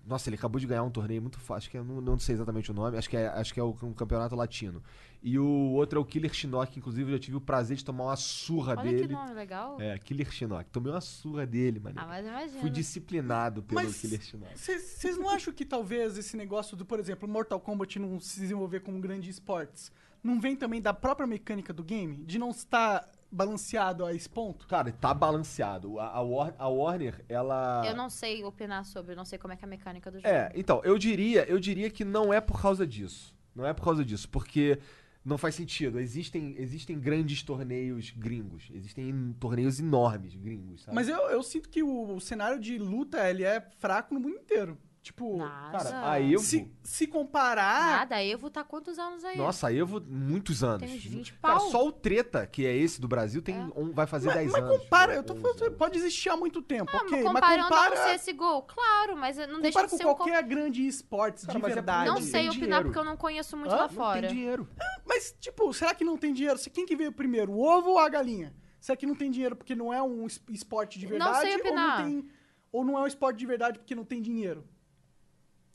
Nossa, 0.06 0.30
ele 0.30 0.36
acabou 0.36 0.60
de 0.60 0.66
ganhar 0.66 0.84
um 0.84 0.90
torneio 0.90 1.22
muito 1.22 1.40
fácil, 1.40 1.56
acho 1.58 1.70
que 1.70 1.78
eu 1.78 1.84
não, 1.84 2.02
não 2.02 2.18
sei 2.18 2.34
exatamente 2.36 2.72
o 2.72 2.74
nome, 2.74 2.98
acho 2.98 3.10
que 3.10 3.16
é, 3.18 3.28
acho 3.28 3.54
que 3.54 3.60
é 3.60 3.64
o, 3.64 3.76
um 3.84 3.94
campeonato 3.94 4.36
latino. 4.36 4.82
E 5.22 5.38
o 5.38 5.46
outro 5.74 6.00
é 6.00 6.02
o 6.02 6.06
Killer 6.06 6.34
Shinnok, 6.34 6.80
inclusive 6.80 7.12
eu 7.12 7.18
já 7.18 7.20
tive 7.22 7.38
o 7.38 7.42
prazer 7.42 7.76
de 7.78 7.84
tomar 7.86 8.06
uma 8.06 8.16
surra 8.16 8.74
Olha 8.78 8.90
dele. 8.90 9.08
que 9.08 9.14
nome 9.14 9.34
legal. 9.34 9.80
É, 9.80 9.98
Killer 10.00 10.32
Shinnok. 10.32 10.70
Tomei 10.72 10.92
uma 10.94 11.02
surra 11.02 11.46
dele, 11.46 11.80
mano. 11.80 11.96
Ah, 12.00 12.08
mas 12.08 12.26
imagina. 12.26 12.62
Fui 12.62 12.70
disciplinado 12.70 13.62
pelo 13.62 13.82
Mas- 13.82 14.00
Killer 14.00 14.22
Shinnok. 14.22 14.58
Vocês 14.58 15.18
não 15.18 15.30
acham 15.30 15.54
que 15.54 15.66
talvez 15.66 16.18
esse 16.18 16.38
negócio 16.38 16.76
do, 16.78 16.86
por 16.86 17.00
exemplo, 17.00 17.28
Mortal 17.28 17.60
Kombat 17.60 18.00
não 18.00 18.20
se 18.20 18.40
desenvolver 18.40 18.80
como 18.80 18.98
um 18.98 19.02
grande 19.02 19.30
esportes, 19.30 19.92
não 20.24 20.40
vem 20.40 20.56
também 20.56 20.82
da 20.82 20.94
própria 20.94 21.28
mecânica 21.28 21.74
do 21.74 21.84
game? 21.84 22.16
De 22.24 22.40
não 22.40 22.50
estar 22.52 23.08
balanceado 23.32 24.06
a 24.06 24.14
esse 24.14 24.30
ponto? 24.30 24.68
Cara, 24.68 24.92
tá 24.92 25.14
balanceado. 25.14 26.00
A, 26.00 26.08
a, 26.18 26.22
War- 26.22 26.56
a 26.58 26.68
Warner, 26.68 27.24
ela. 27.30 27.84
Eu 27.86 27.96
não 27.96 28.10
sei 28.10 28.44
opinar 28.44 28.86
sobre, 28.86 29.14
eu 29.14 29.16
não 29.18 29.26
sei 29.26 29.38
como 29.38 29.54
é 29.54 29.56
que 29.56 29.64
é 29.64 29.68
a 29.68 29.70
mecânica 29.70 30.10
do 30.12 30.18
jogo. 30.18 30.28
É, 30.28 30.52
então, 30.56 30.82
eu 30.84 30.98
diria, 30.98 31.44
eu 31.46 31.60
diria 31.60 31.90
que 31.90 32.04
não 32.06 32.34
é 32.34 32.42
por 32.42 32.62
causa 32.62 32.86
disso. 32.86 33.36
Não 33.56 33.66
é 33.66 33.74
por 33.74 33.84
causa 33.84 34.06
disso, 34.06 34.30
porque 34.30 34.80
não 35.26 35.38
faz 35.38 35.54
sentido. 35.56 36.00
Existem, 36.00 36.56
existem 36.58 37.00
grandes 37.00 37.44
torneios 37.44 38.12
gringos. 38.12 38.70
Existem 38.74 39.36
torneios 39.40 39.80
enormes 39.80 40.34
gringos, 40.36 40.84
sabe? 40.84 40.96
Mas 40.96 41.10
eu, 41.10 41.18
eu 41.30 41.44
sinto 41.44 41.70
que 41.70 41.84
o, 41.84 42.16
o 42.16 42.22
cenário 42.22 42.60
de 42.60 42.78
luta 42.78 43.30
ele 43.30 43.44
é 43.44 43.60
fraco 43.80 44.14
no 44.14 44.20
mundo 44.20 44.38
inteiro. 44.38 44.78
Tipo, 45.02 45.38
Nada. 45.38 45.78
Cara, 45.92 46.12
a 46.12 46.22
Evo. 46.22 46.40
se, 46.44 46.70
se 46.84 47.08
comparar. 47.08 48.00
Nada, 48.00 48.16
a 48.18 48.24
Evo 48.24 48.50
tá 48.50 48.64
quantos 48.66 49.00
anos 49.00 49.24
aí? 49.24 49.38
Nossa, 49.38 49.68
a 49.70 49.74
Evo, 49.74 50.02
muitos 50.06 50.62
anos. 50.64 50.82
Tem 50.86 50.94
uns 50.98 51.04
20 51.06 51.34
Cara, 51.36 51.58
pau. 51.58 51.70
só 51.72 51.88
o 51.88 51.92
Treta, 51.92 52.46
que 52.46 52.66
é 52.66 52.76
esse 52.76 53.00
do 53.00 53.08
Brasil, 53.08 53.42
tem 53.42 53.56
É. 53.56 53.60
um, 53.80 53.92
vai 53.94 54.06
fazer 54.06 54.28
Mas, 54.28 54.36
10 54.36 54.52
mas 54.52 54.62
anos. 54.64 54.78
compara, 54.78 55.16
eu 55.16 55.24
tô 55.24 55.34
11 55.34 55.42
falando, 55.42 55.62
anos. 55.64 55.78
pode 55.78 55.98
existir 55.98 56.30
há 56.30 56.36
muito 56.38 56.62
tempo, 56.62 56.92
Ah, 56.94 56.98
ok? 56.98 57.10
mas 57.12 57.24
Mas 57.24 57.34
comparando 57.34 57.64
compara, 57.70 58.12
ao 58.12 58.20
CSGO, 58.20 58.62
claro, 58.64 59.16
mas 59.18 59.38
não 59.38 59.62
deixa 59.62 59.80
compara 59.80 59.88
de 59.88 59.92
com 59.92 59.98
ser 59.98 60.06
um... 60.06 60.16
qualquer 60.16 60.44
grande 60.44 60.86
esportes 60.86 61.46
Cara, 61.46 61.58
de 61.58 61.62
mas 61.64 61.72
é 61.72 61.76
verdade. 61.76 62.08
Não 62.10 62.16
Tem 62.16 62.24
sei 62.26 62.50
opinar 62.50 62.60
dinheiro. 62.66 62.84
porque 62.86 63.00
eu 63.00 63.06
não 63.06 63.18
conheço 63.18 63.56
muito 63.58 63.72
Hã? 63.72 63.76
lá 63.78 63.82
Não 63.84 63.88
Não 63.88 63.96
fora. 63.96 64.22
tem 64.28 64.30
dinheiro. 64.36 64.68
Mas, 65.08 65.34
tipo, 65.40 65.74
será 65.74 65.96
que 65.96 66.04
não 66.04 66.18
tem 66.18 66.34
dinheiro? 66.34 66.58
Se- 66.60 66.70
Quem 66.70 66.86
que 66.86 66.96
veio 66.96 67.12
primeiro, 67.14 67.54
o 67.54 67.62
ovo 67.66 67.92
ou 67.92 68.00
a 68.00 68.10
galinha? 68.10 68.54
Será 68.82 68.96
que 68.98 69.06
não 69.06 69.16
tem 69.16 69.32
dinheiro 69.32 69.56
porque 69.56 69.76
não 69.76 69.94
é 69.94 70.02
um 70.04 70.28
es- 70.28 70.42
esporte 70.50 71.00
de 71.00 71.06
Não 71.06 71.12
verdade? 71.12 71.40
sei 71.40 71.54
Ou 71.54 71.60
opinar. 71.62 72.00
não, 72.00 72.06
tem, 72.06 72.30
ou 72.72 72.84
não 72.86 72.98
é 72.98 73.02
um 73.02 73.08
esporte 73.08 73.38
de 73.38 73.46
verdade 73.46 73.80
porque 73.80 73.96
não 73.96 74.04
tem 74.06 74.22
dinheiro? 74.22 74.68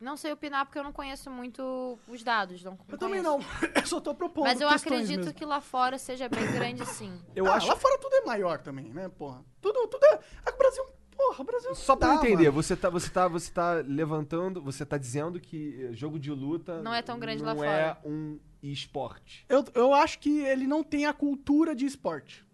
Não 0.05 0.19
sei 0.19 0.33
opinar 0.33 0.67
porque 0.67 0.79
eu 0.79 0.85
não 0.85 0.93
conheço 0.93 1.31
muito 1.31 1.99
os 2.07 2.23
dados. 2.23 2.63
Não 2.63 2.79
Eu 2.89 2.99
também 2.99 3.23
não. 3.23 3.41
Eu 3.75 3.87
só 3.87 4.01
tô 4.01 4.15
propondo 4.15 4.45
Mas 4.45 4.61
eu 4.61 4.69
acredito 4.69 5.21
mesmo. 5.21 5.33
que 5.33 5.47
lá 5.47 5.63
fora 5.63 5.97
seja 5.97 6.29
bem 6.29 6.47
grande 6.53 6.85
sim. 6.85 7.19
Eu 7.35 7.47
ah, 7.47 7.55
acho. 7.55 7.67
lá 7.67 7.75
fora 7.75 7.99
tudo 7.99 8.15
é 8.15 8.21
maior 8.21 8.61
também, 8.61 8.93
né, 8.93 9.09
porra? 9.09 9.43
Tudo, 9.63 9.87
tudo 9.89 10.05
é... 10.05 10.21
é 10.47 10.51
que 10.51 10.55
o 10.55 10.59
Brasil... 10.59 10.85
Porra, 11.17 11.41
o 11.41 11.45
Brasil... 11.45 11.75
Só 11.75 11.97
pra 11.97 12.09
dá, 12.09 12.15
eu 12.15 12.19
entender, 12.19 12.51
mano. 12.51 12.53
você 12.53 12.77
tá, 12.77 12.91
você, 12.91 13.09
tá, 13.09 13.29
você 13.29 13.51
tá 13.51 13.73
levantando, 13.87 14.61
você 14.61 14.85
tá 14.85 14.99
dizendo 14.99 15.41
que 15.41 15.85
eh, 15.85 15.93
jogo 15.93 16.19
de 16.19 16.31
luta 16.31 16.83
Não 16.83 16.93
é 16.93 17.01
tão 17.01 17.19
grande 17.19 17.43
lá 17.43 17.55
não 17.55 17.65
é 17.65 17.97
um 18.05 18.39
esporte. 18.63 19.47
Eu, 19.49 19.65
eu 19.75 19.95
acho 19.95 20.19
que 20.19 20.41
ele 20.41 20.67
não 20.67 20.83
tem 20.83 21.07
a 21.07 21.15
cultura 21.15 21.75
de 21.75 21.87
esporte. 21.87 22.45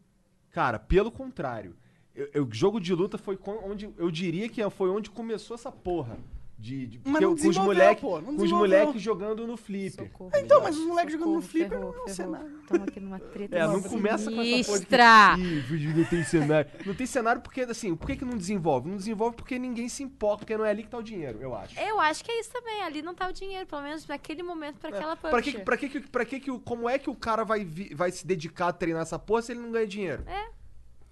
Cara, 0.50 0.78
pelo 0.78 1.10
contrário. 1.10 1.74
Eu- 2.14 2.46
jogo 2.52 2.78
de 2.78 2.94
luta 2.94 3.16
foi 3.16 3.38
onde. 3.64 3.92
Eu 3.96 4.10
diria 4.10 4.48
que 4.48 4.68
foi 4.70 4.90
onde 4.90 5.10
começou 5.10 5.54
essa 5.54 5.72
porra. 5.72 6.18
De, 6.60 6.86
de- 6.86 7.00
Mas 7.06 7.22
não 7.22 7.34
com 7.34 7.48
os 7.48 7.56
moleques 7.56 8.00
pô, 8.02 8.20
não 8.20 8.36
com 8.36 8.42
os 8.42 8.52
moleques 8.52 9.00
jogando 9.00 9.46
no 9.46 9.56
flipper. 9.56 10.06
Socorro. 10.08 10.30
Então, 10.36 10.60
mas 10.62 10.76
os 10.76 10.84
moleques 10.84 11.12
jogando 11.14 11.32
no 11.32 11.40
flipper 11.40 11.70
ferrou, 11.78 11.92
não 11.94 12.00
é 12.00 12.02
um 12.02 12.06
ferrou. 12.14 12.14
cenário. 12.34 12.60
Tamo 12.68 12.84
aqui 12.84 13.00
numa 13.00 13.18
treta 13.18 13.56
É, 13.56 13.62
não 13.66 13.72
Nossa, 13.72 13.88
começa 13.88 14.30
com 14.30 14.40
essa 14.42 14.42
de 14.42 14.64
sinistra. 14.64 15.04
que, 15.36 15.40
Ih, 15.40 15.60
vídeo 15.60 15.96
não 15.96 16.04
tem 16.04 16.22
cenário. 16.22 16.70
Não 16.84 16.94
tem 16.94 17.06
cenário 17.06 17.40
porque, 17.40 17.60
assim, 17.62 17.96
por 17.96 18.06
que, 18.06 18.16
que 18.16 18.24
não 18.26 18.36
desenvolve? 18.36 18.90
Não 18.90 18.96
desenvolve 18.98 19.36
porque 19.36 19.58
ninguém 19.58 19.88
se 19.88 20.02
importa, 20.02 20.38
porque 20.40 20.54
não 20.56 20.64
é 20.66 20.70
ali 20.70 20.82
que 20.82 20.90
tá 20.90 20.98
o 20.98 21.02
dinheiro, 21.02 21.38
eu 21.40 21.54
acho. 21.54 21.80
Eu 21.80 21.98
acho 21.98 22.22
que 22.22 22.30
é 22.30 22.40
isso 22.40 22.50
também. 22.52 22.82
Ali 22.82 23.00
não 23.00 23.14
tá 23.14 23.26
o 23.28 23.32
dinheiro, 23.32 23.66
pelo 23.66 23.80
menos 23.82 24.06
naquele 24.06 24.42
momento, 24.42 24.78
pra 24.78 24.90
aquela 24.90 25.16
punch. 25.16 25.30
Pra 25.30 25.42
que, 25.42 25.58
pra 25.60 25.76
que, 25.78 25.88
que- 25.88 26.00
pra 26.10 26.24
que, 26.26 26.40
que 26.40 26.50
o- 26.50 26.60
como 26.60 26.86
é 26.88 26.98
que 26.98 27.08
o 27.08 27.14
cara 27.14 27.42
vai, 27.42 27.64
vi- 27.64 27.94
vai 27.94 28.10
se 28.12 28.26
dedicar 28.26 28.68
a 28.68 28.72
treinar 28.74 29.00
essa 29.02 29.18
porra 29.18 29.40
se 29.40 29.52
ele 29.52 29.60
não 29.60 29.70
ganha 29.70 29.86
dinheiro? 29.86 30.22
É. 30.26 30.59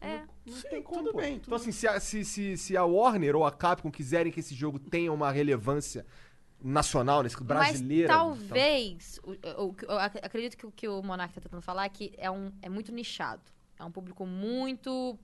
Não 0.00 0.54
Sim, 0.56 0.68
tem 0.68 0.82
como, 0.82 1.00
tudo 1.00 1.12
pô. 1.12 1.18
bem, 1.18 1.32
Então, 1.34 1.44
tudo 1.44 1.56
assim, 1.56 1.72
se 1.72 1.86
a, 1.86 1.98
se, 2.00 2.24
se, 2.24 2.56
se 2.56 2.76
a 2.76 2.84
Warner 2.84 3.36
ou 3.36 3.44
a 3.44 3.52
Capcom 3.52 3.90
quiserem 3.90 4.32
que 4.32 4.40
esse 4.40 4.54
jogo 4.54 4.78
tenha 4.78 5.12
uma 5.12 5.30
relevância 5.30 6.06
nacional, 6.60 7.22
nesse 7.22 7.42
brasileira. 7.42 8.08
Mas 8.08 8.16
talvez, 8.16 9.20
o- 9.22 9.30
o- 9.32 9.68
o- 9.70 9.76
eu 9.82 9.98
ac- 9.98 10.18
acredito 10.22 10.56
que 10.56 10.66
o 10.66 10.72
que 10.72 10.88
o 10.88 11.02
Monark 11.02 11.34
tá 11.34 11.40
tentando 11.40 11.62
falar 11.62 11.84
é 11.84 11.88
que 11.88 12.12
é, 12.16 12.30
um, 12.30 12.50
é 12.62 12.68
muito 12.68 12.90
nichado. 12.92 13.42
É 13.78 13.84
um 13.84 13.90
público 13.92 14.26
muito 14.26 15.16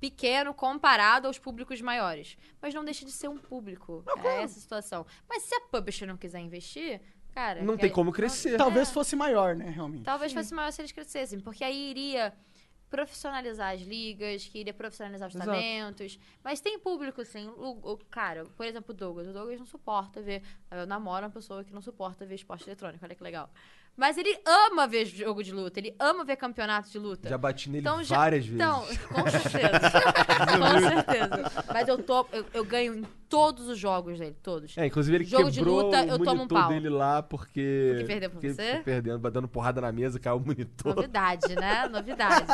pequeno 0.00 0.54
comparado 0.54 1.26
aos 1.26 1.38
públicos 1.38 1.80
maiores. 1.82 2.38
Mas 2.62 2.72
não 2.72 2.84
deixa 2.84 3.04
de 3.04 3.10
ser 3.10 3.28
um 3.28 3.36
público. 3.36 4.02
é 4.24 4.42
essa 4.42 4.58
situação. 4.58 5.04
Mas 5.28 5.42
se 5.42 5.54
a 5.54 5.60
publisher 5.60 6.06
não 6.06 6.16
quiser 6.16 6.38
investir, 6.40 7.00
cara. 7.34 7.62
Não 7.62 7.76
tem 7.76 7.90
aí- 7.90 7.94
como 7.94 8.10
crescer. 8.10 8.56
Talvez 8.56 8.88
É. 8.88 8.92
fosse 8.92 9.14
maior, 9.14 9.54
né, 9.54 9.68
realmente. 9.68 10.04
Talvez 10.04 10.32
fosse 10.32 10.54
maior 10.54 10.70
se 10.72 10.80
eles 10.80 10.92
crescessem, 10.92 11.40
porque 11.40 11.62
aí 11.62 11.90
iria 11.90 12.32
profissionalizar 12.90 13.72
as 13.74 13.80
ligas, 13.82 14.46
que 14.46 14.58
iria 14.58 14.74
profissionalizar 14.74 15.28
os 15.28 15.34
Exato. 15.34 15.50
talentos. 15.50 16.18
Mas 16.42 16.60
tem 16.60 16.78
público, 16.78 17.20
assim. 17.20 17.46
O, 17.48 17.92
o- 17.92 17.96
cara, 18.10 18.44
por 18.56 18.66
exemplo, 18.66 18.92
o 18.92 18.96
Douglas. 18.96 19.28
O 19.28 19.32
Douglas 19.32 19.58
não 19.58 19.66
suporta 19.66 20.20
ver. 20.20 20.42
Eu 20.70 20.86
namoro 20.86 21.24
uma 21.24 21.30
pessoa 21.32 21.62
que 21.64 21.72
não 21.72 21.80
suporta 21.80 22.26
ver 22.26 22.34
esporte 22.34 22.64
eletrônico, 22.68 23.04
olha 23.04 23.14
que 23.14 23.22
legal. 23.22 23.48
Mas 23.96 24.16
ele 24.16 24.34
ama 24.46 24.86
ver 24.88 25.04
jogo 25.04 25.42
de 25.42 25.52
luta, 25.52 25.78
ele 25.78 25.94
ama 25.98 26.24
ver 26.24 26.36
campeonato 26.36 26.88
de 26.90 26.98
luta. 26.98 27.28
Já 27.28 27.36
bati 27.36 27.68
nele 27.68 27.82
Então, 27.82 28.02
já- 28.02 28.16
várias 28.16 28.46
vezes. 28.46 28.54
Então, 28.60 28.80
com 29.12 29.30
certeza. 29.30 29.90
com 30.56 30.88
certeza. 30.88 31.64
Mas 31.72 31.86
eu, 31.88 32.02
tô, 32.02 32.26
eu, 32.32 32.46
eu 32.54 32.64
ganho 32.64 32.94
em 32.94 33.02
todos 33.28 33.68
os 33.68 33.78
jogos 33.78 34.18
dele, 34.18 34.34
todos. 34.42 34.76
É, 34.78 34.86
inclusive 34.86 35.16
ele 35.18 35.24
Jogo 35.24 35.50
de 35.50 35.58
quebrou 35.58 35.82
luta, 35.84 36.02
o 36.02 36.08
eu 36.08 36.18
tomo 36.18 36.30
um 36.30 36.36
monitor 36.36 36.58
pau. 36.60 36.68
dele 36.70 36.88
lá 36.88 37.22
porque... 37.22 37.88
Porque 37.92 38.04
perdeu 38.06 38.30
pra 38.30 38.40
porque 38.40 38.54
você? 38.54 38.80
perdendo, 38.82 39.30
dando 39.30 39.46
porrada 39.48 39.80
na 39.82 39.92
mesa, 39.92 40.18
caiu 40.18 40.36
o 40.36 40.40
monitor. 40.40 40.94
Novidade, 40.96 41.54
né? 41.54 41.86
Novidade. 41.92 42.46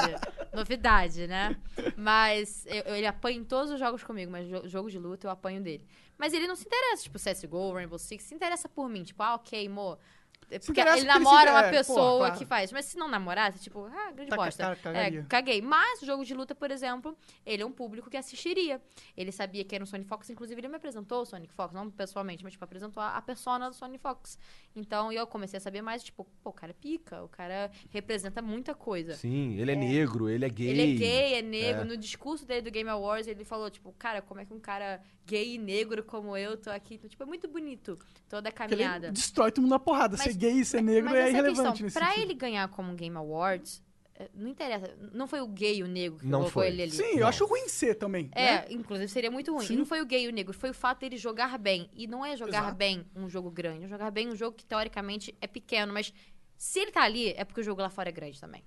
Novidade, 0.53 1.27
né? 1.29 1.57
Mas 1.97 2.67
eu- 2.67 2.95
ele 2.97 3.07
apanha 3.07 3.39
em 3.39 3.45
todos 3.45 3.71
os 3.71 3.79
jogos 3.79 4.03
comigo, 4.03 4.33
mas 4.33 4.49
jo- 4.49 4.67
jogo 4.69 4.91
de 4.91 4.99
luta 4.99 5.27
eu 5.29 5.31
apanho 5.31 5.61
dele. 5.63 5.87
Mas 6.19 6.33
ele 6.33 6.47
não 6.47 6.57
se 6.57 6.65
interessa, 6.67 7.03
tipo, 7.05 7.19
CSGO, 7.19 7.73
Rainbow 7.75 7.99
Six, 7.99 8.25
se 8.25 8.35
interessa 8.35 8.69
por 8.69 8.89
mim. 8.89 9.03
Tipo, 9.05 9.23
ah, 9.23 9.35
ok, 9.35 9.69
mo. 9.69 9.99
Porque 10.49 10.81
ele 10.81 10.87
porque 10.89 11.01
ele 11.01 11.07
namora 11.09 11.51
uma 11.51 11.67
é, 11.67 11.71
pessoa 11.71 11.97
porra, 11.99 12.19
claro. 12.19 12.39
que 12.39 12.47
faz. 12.47 12.71
Mas 12.73 12.85
se 12.85 12.97
não 12.97 13.09
namorasse, 13.09 13.59
tipo, 13.59 13.85
ah, 13.87 14.13
grande 14.13 14.31
Tá, 14.31 14.37
bosta. 14.37 14.77
ca- 14.83 14.91
É, 14.93 15.23
caguei. 15.25 15.61
Mas 15.61 16.03
o 16.03 16.07
jogo 16.07 16.25
de 16.25 16.33
luta, 16.35 16.55
por 16.55 16.71
exemplo, 16.71 17.17
ele 17.45 17.63
é 17.63 17.67
um 17.67 17.73
público 17.73 18.09
que 18.09 18.17
assistiria. 18.17 18.81
Ele 19.17 19.33
sabia 19.33 19.65
que 19.65 19.75
era 19.75 19.83
um 19.83 19.87
Sonic 19.87 20.09
Fox, 20.09 20.31
inclusive 20.31 20.61
ele 20.61 20.69
me 20.69 20.77
apresentou 20.77 21.23
o 21.23 21.25
Sonic 21.27 21.53
Fox, 21.53 21.75
não 21.75 21.91
pessoalmente, 21.91 22.45
mas 22.45 22.53
tipo, 22.53 22.65
apresentou 22.65 23.03
a, 23.03 23.17
a 23.17 23.23
persona 23.23 23.69
do 23.69 23.75
Sonic 23.75 24.01
Fox. 24.01 24.39
Então 24.75 25.11
eu 25.11 25.27
comecei 25.27 25.57
a 25.57 25.61
saber 25.61 25.83
mais, 25.83 26.05
tipo, 26.05 26.25
pô, 26.43 26.51
o 26.51 26.53
cara 26.53 26.71
é 26.71 26.75
pica, 26.75 27.23
o 27.25 27.29
cara 27.29 27.71
representa 27.91 28.41
muita 28.41 28.75
coisa. 28.75 29.15
Sim, 29.15 29.59
ele 29.59 29.73
é, 29.73 29.77
negro, 29.77 30.29
ele 30.29 30.45
é 30.45 30.49
gay. 30.49 30.69
Ele 30.69 30.83
é 30.95 30.97
gay, 30.99 31.35
é 31.35 31.43
negro. 31.43 31.83
É. 31.83 31.85
No 31.85 31.97
discurso 31.97 32.47
dele 32.47 32.63
do 32.63 32.71
Game 32.71 32.89
Awards, 32.89 33.27
ele 33.27 33.45
falou, 33.45 33.69
tipo, 33.71 33.93
cara, 33.99 34.23
como 34.23 34.41
é 34.41 34.45
que 34.45 34.53
um 34.55 34.61
cara 34.61 35.01
gay 35.27 35.55
e 35.55 35.59
negro 35.59 36.05
como 36.05 36.37
eu 36.37 36.57
tô 36.57 36.71
aqui? 36.71 36.95
Então, 36.95 37.09
tipo, 37.11 37.23
é 37.23 37.27
muito 37.27 37.49
bonito 37.49 37.99
toda 38.29 38.49
a 38.49 38.53
Porque 38.53 38.63
ele 38.75 38.83
caminhada. 38.85 39.11
destrói 39.11 39.51
todo 39.51 39.63
mundo 39.63 39.71
na 39.73 39.79
porrada. 39.79 40.17
Mas- 40.17 40.36
gay 40.37 40.53
e 40.61 40.65
ser 40.65 40.83
negro 40.83 41.11
Mas 41.11 41.15
é 41.19 41.29
irrelevante 41.31 41.63
questão. 41.63 41.85
nesse 41.87 41.99
Pra 41.99 42.09
sentido. 42.09 42.23
ele 42.25 42.35
ganhar 42.35 42.69
como 42.69 42.95
Game 42.95 43.17
Awards, 43.17 43.83
eh, 44.15 44.29
não 44.35 44.49
interessa. 44.51 44.95
Não 45.13 45.27
foi 45.27 45.41
o 45.41 45.47
gay 45.49 45.79
e 45.79 45.83
o 45.83 45.87
negro 45.89 46.19
que 46.19 46.27
Não 46.27 46.39
colocou 46.41 46.63
foi. 46.63 46.69
ele 46.69 46.83
ali. 46.83 46.91
Sim, 46.93 47.03
eu 47.15 47.21
Não. 47.21 47.29
acho 47.29 47.45
ruim 47.47 47.69
ser 47.69 47.95
também. 47.97 48.29
É, 48.33 48.45
né? 48.61 48.67
inclusive 48.71 49.09
seria 49.09 49.31
muito 49.31 49.53
ruim. 49.55 49.67
Sim. 49.67 49.75
E 49.75 49.77
não 49.77 49.87
foi 49.87 50.01
o 50.01 50.07
gay 50.07 50.25
e 50.25 50.29
o 50.29 50.33
negro, 50.33 50.53
foi 50.55 50.71
o 50.71 50.75
fato 50.75 51.01
dele 51.01 51.17
jogar 51.17 51.59
bem. 51.59 51.89
E 51.95 52.07
não 52.07 52.25
é 52.25 52.37
jogar 52.37 52.59
Exato. 52.61 52.77
bem 52.77 53.07
um 53.15 53.29
jogo 53.29 53.51
grande, 53.51 53.85
é 53.85 53.89
jogar 53.89 54.11
bem 54.11 54.29
um 54.29 54.37
jogo 54.37 54.57
que 54.57 54.65
teoricamente 54.65 55.35
é 55.41 55.47
pequeno, 55.47 55.93
mas 55.93 56.13
se 56.57 56.79
ele 56.81 56.91
tá 56.93 57.03
ali, 57.03 57.31
é 57.37 57.45
porque 57.45 57.61
o 57.61 57.65
jogo 57.65 57.83
lá 57.83 57.91
fora 57.91 58.09
é 58.09 58.13
grande 58.13 58.41
também. 58.41 58.63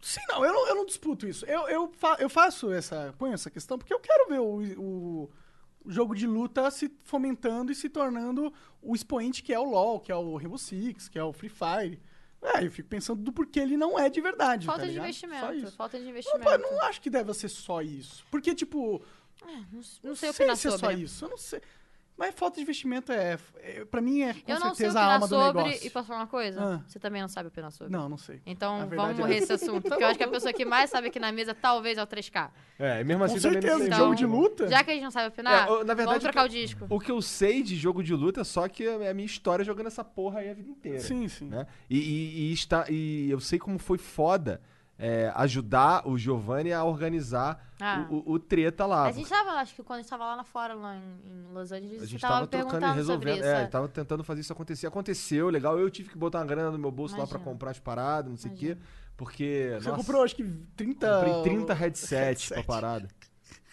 Sim, 0.00 0.20
não, 0.28 0.44
eu 0.44 0.52
não, 0.52 0.68
eu 0.68 0.74
não 0.74 0.84
disputo 0.84 1.28
isso. 1.28 1.46
Eu, 1.46 1.68
eu, 1.68 1.92
fa- 1.96 2.16
eu 2.18 2.28
faço 2.28 2.72
essa. 2.72 3.14
ponho 3.16 3.34
essa 3.34 3.48
questão 3.48 3.78
porque 3.78 3.94
eu 3.94 4.00
quero 4.00 4.28
ver 4.28 4.40
o, 4.40 4.80
o 4.82 5.30
jogo 5.86 6.14
de 6.14 6.26
luta 6.26 6.70
se 6.70 6.90
fomentando 7.02 7.72
e 7.72 7.74
se 7.74 7.88
tornando 7.88 8.52
o 8.80 8.94
expoente 8.94 9.42
que 9.42 9.52
é 9.52 9.58
o 9.58 9.64
LoL, 9.64 10.00
que 10.00 10.10
é 10.12 10.16
o 10.16 10.36
Rainbow 10.36 10.58
Six, 10.58 11.08
que 11.08 11.18
é 11.18 11.24
o 11.24 11.32
Free 11.32 11.48
Fire. 11.50 12.00
É, 12.42 12.64
eu 12.64 12.70
fico 12.72 12.88
pensando 12.88 13.22
do 13.22 13.32
porquê 13.32 13.60
ele 13.60 13.76
não 13.76 13.96
é 13.98 14.10
de 14.10 14.20
verdade. 14.20 14.66
Falta 14.66 14.82
tá 14.82 14.88
de 14.88 14.98
investimento. 14.98 15.70
Falta 15.72 15.96
de 15.98 16.04
Não, 16.04 16.10
investimento. 16.10 16.50
eu 16.50 16.58
não 16.58 16.82
acho 16.82 17.00
que 17.00 17.08
deve 17.08 17.32
ser 17.34 17.48
só 17.48 17.80
isso. 17.80 18.24
Porque, 18.30 18.52
tipo, 18.52 19.00
Não, 19.40 19.82
não 20.02 20.14
sei 20.16 20.30
opinar 20.30 20.56
se 20.56 20.66
é 20.66 20.70
sobre. 20.72 20.86
só 20.86 20.92
isso. 20.92 21.24
Eu 21.24 21.28
não 21.30 21.36
sei. 21.38 21.60
Mas 22.22 22.36
falta 22.36 22.54
de 22.54 22.62
investimento 22.62 23.10
é, 23.10 23.36
é 23.58 23.84
pra 23.84 24.00
mim 24.00 24.20
é 24.22 24.32
com 24.32 24.40
Eu 24.46 24.60
não 24.60 24.72
sei 24.76 24.86
certeza 24.86 25.00
a 25.00 25.02
opinar 25.02 25.14
alma 25.14 25.26
do 25.26 25.34
sobre. 25.34 25.62
negócio. 25.64 25.86
E 25.86 25.90
posso 25.90 26.06
falar 26.06 26.20
uma 26.20 26.26
coisa? 26.28 26.62
Ah. 26.62 26.80
Você 26.86 27.00
também 27.00 27.20
não 27.20 27.26
sabe 27.26 27.48
opinar 27.48 27.72
sobre. 27.72 27.92
Não, 27.92 28.08
não 28.08 28.16
sei. 28.16 28.40
Então 28.46 28.80
A 28.82 28.84
vamos 28.86 29.18
morrer 29.18 29.34
é 29.34 29.38
esse 29.38 29.52
assunto. 29.52 29.82
Porque 29.90 30.04
eu 30.04 30.06
acho 30.06 30.16
que 30.18 30.22
a 30.22 30.28
pessoa 30.28 30.52
que 30.52 30.64
mais 30.64 30.88
sabe 30.88 31.08
aqui 31.08 31.18
na 31.18 31.32
mesa 31.32 31.52
talvez 31.52 31.98
é 31.98 32.02
o 32.02 32.06
3K. 32.06 32.50
É, 32.78 33.02
mesmo 33.02 33.24
assim 33.24 33.34
Com 33.34 33.40
também 33.42 33.60
certeza, 33.62 33.84
sei 33.88 33.92
jogo 33.92 34.14
de 34.14 34.22
não. 34.24 34.36
luta. 34.38 34.68
Já 34.68 34.84
que 34.84 34.90
a 34.92 34.94
gente 34.94 35.02
não 35.02 35.10
sabe 35.10 35.28
opinar, 35.30 35.66
É, 35.66 35.68
eu- 35.68 35.78
na 35.84 35.94
verdade, 35.94 36.06
vamos 36.06 36.22
trocar 36.22 36.42
o 36.42 36.46
o 36.46 36.48
disco. 36.48 36.86
O 36.88 37.00
que 37.00 37.10
eu 37.10 37.20
sei 37.20 37.60
de 37.60 37.74
jogo 37.74 38.04
de 38.04 38.14
luta 38.14 38.42
é 38.42 38.44
só 38.44 38.68
que 38.68 38.86
é 38.86 39.10
a 39.10 39.14
minha 39.14 39.26
história 39.26 39.64
jogando 39.64 39.88
essa 39.88 40.04
porra 40.04 40.38
aí 40.38 40.50
a 40.50 40.54
vida 40.54 40.70
inteira. 40.70 41.00
Sim, 41.00 41.26
sim. 41.26 41.46
né? 41.48 41.66
E, 41.90 41.98
e- 41.98 42.50
e 42.50 42.52
está, 42.52 42.86
e 42.88 43.28
eu 43.32 43.40
sei 43.40 43.58
como 43.58 43.80
foi 43.80 43.98
foda 43.98 44.60
é, 44.98 45.32
ajudar 45.34 46.06
o 46.08 46.16
Giovanni 46.16 46.72
a 46.72 46.84
organizar 46.84 47.66
Ah. 47.80 48.06
o, 48.10 48.16
o- 48.16 48.32
o 48.34 48.38
treta 48.38 48.86
lá. 48.86 49.04
A 49.06 49.12
gente 49.12 49.28
tava, 49.28 49.50
acho 49.52 49.74
que 49.74 49.82
quando 49.82 49.98
a 49.98 50.02
gente 50.02 50.10
tava 50.10 50.24
lá 50.26 50.36
na 50.36 50.44
fora, 50.44 50.74
lá 50.74 50.94
em, 50.96 51.00
em 51.00 51.52
Los 51.52 51.72
Angeles, 51.72 52.02
A 52.02 52.06
gente 52.06 52.20
tava, 52.20 52.34
tava 52.34 52.46
trocando 52.46 52.76
e 52.76 52.80
perguntando 52.80 53.04
sobre 53.06 53.30
resolvendo. 53.30 53.38
isso. 53.38 53.60
É, 53.60 53.62
é. 53.62 53.66
tava 53.66 53.88
tentando 53.88 54.22
fazer 54.22 54.40
isso 54.42 54.52
acontecer. 54.52 54.86
Aconteceu, 54.86 55.48
legal. 55.48 55.78
Eu 55.78 55.90
tive 55.90 56.08
que 56.10 56.16
botar 56.18 56.38
uma 56.38 56.46
grana 56.46 56.70
no 56.70 56.78
meu 56.78 56.90
bolso 56.92 57.14
lá 57.16 57.26
pra 57.26 57.36
Imagina. 57.36 57.52
comprar 57.52 57.70
as 57.72 57.78
paradas, 57.80 58.30
não 58.30 58.36
sei 58.36 58.52
o 58.52 58.54
quê. 58.54 58.76
Porque. 59.16 59.70
Você 59.80 59.88
nossa, 59.88 59.96
comprou, 60.02 60.22
acho 60.22 60.36
que 60.36 60.44
30. 60.76 61.24
comprei 61.24 61.42
30 61.56 61.74
headsets 61.74 62.48
pra 62.48 62.56
headset. 62.58 62.66
parada. 62.66 63.08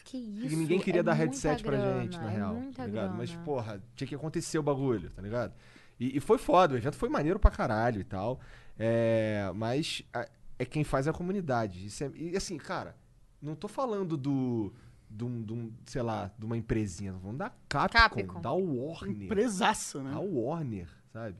Que 0.06 0.18
Porque 0.18 0.48
isso, 0.48 0.58
ninguém 0.58 0.80
queria 0.80 1.02
é 1.02 1.04
dar 1.04 1.14
headset 1.14 1.62
pra 1.64 1.78
grana, 1.78 2.02
gente, 2.02 2.18
na 2.18 2.32
é 2.32 2.36
real. 2.36 2.54
muita 2.56 2.78
Tá 2.82 2.86
ligado? 2.88 3.14
Mas, 3.16 3.30
grana. 3.30 3.46
porra, 3.46 3.84
tinha 3.96 4.08
que 4.08 4.16
acontecer 4.16 4.58
o 4.58 4.64
bagulho, 4.64 5.12
tá 5.12 5.22
ligado? 5.22 5.54
E, 6.00 6.18
e 6.18 6.20
foi 6.20 6.40
foda, 6.40 6.74
o 6.74 6.78
evento 6.78 6.96
foi 6.96 7.10
maneiro 7.10 7.38
pra 7.38 7.52
caralho 7.52 8.02
e 8.02 8.04
tal. 8.04 8.40
É, 8.78 9.52
mas 9.54 10.02
a- 10.14 10.28
é 10.60 10.66
quem 10.66 10.84
faz 10.84 11.08
a 11.08 11.14
comunidade. 11.14 11.86
Isso 11.88 12.04
é- 12.04 12.12
e 12.14 12.36
assim, 12.38 12.58
cara, 12.58 12.96
não 13.42 13.56
tô 13.56 13.68
falando 13.68 14.16
do. 14.16 14.72
De 15.12 15.24
um, 15.24 15.42
de 15.42 15.54
um, 15.54 15.74
sei 15.88 16.04
lá, 16.04 16.30
de 16.38 16.46
uma 16.46 16.56
empresinha. 16.56 17.14
Tô 17.14 17.20
falando 17.20 17.38
da 17.38 17.50
Capcom, 17.68 17.98
Capcom. 17.98 18.42
da 18.42 18.52
Warner. 18.52 19.24
Empresaça, 19.24 20.04
né? 20.04 20.12
A 20.14 20.20
Warner, 20.20 20.88
sabe? 21.12 21.36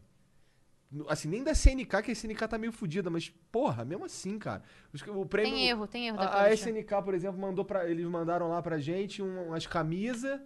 Assim, 1.08 1.28
nem 1.28 1.44
da 1.44 1.52
SNK, 1.52 2.02
que 2.02 2.10
a 2.10 2.14
SNK 2.16 2.48
tá 2.48 2.58
meio 2.58 2.72
fodida, 2.72 3.12
mas, 3.12 3.30
porra, 3.52 3.86
mesmo 3.86 4.06
assim, 4.06 4.40
cara. 4.40 4.64
O 5.10 5.24
prêmio, 5.24 5.52
Tem 5.52 5.68
erro, 5.68 5.86
tem 5.88 6.08
erro 6.08 6.18
da 6.18 6.24
a, 6.30 6.44
a. 6.46 6.54
SNK, 6.54 7.04
por 7.06 7.14
exemplo, 7.14 7.40
mandou 7.40 7.64
para 7.64 7.88
eles 7.88 8.08
mandaram 8.08 8.50
lá 8.50 8.60
pra 8.60 8.80
gente 8.80 9.22
um- 9.22 9.50
umas 9.50 9.68
camisas, 9.68 10.42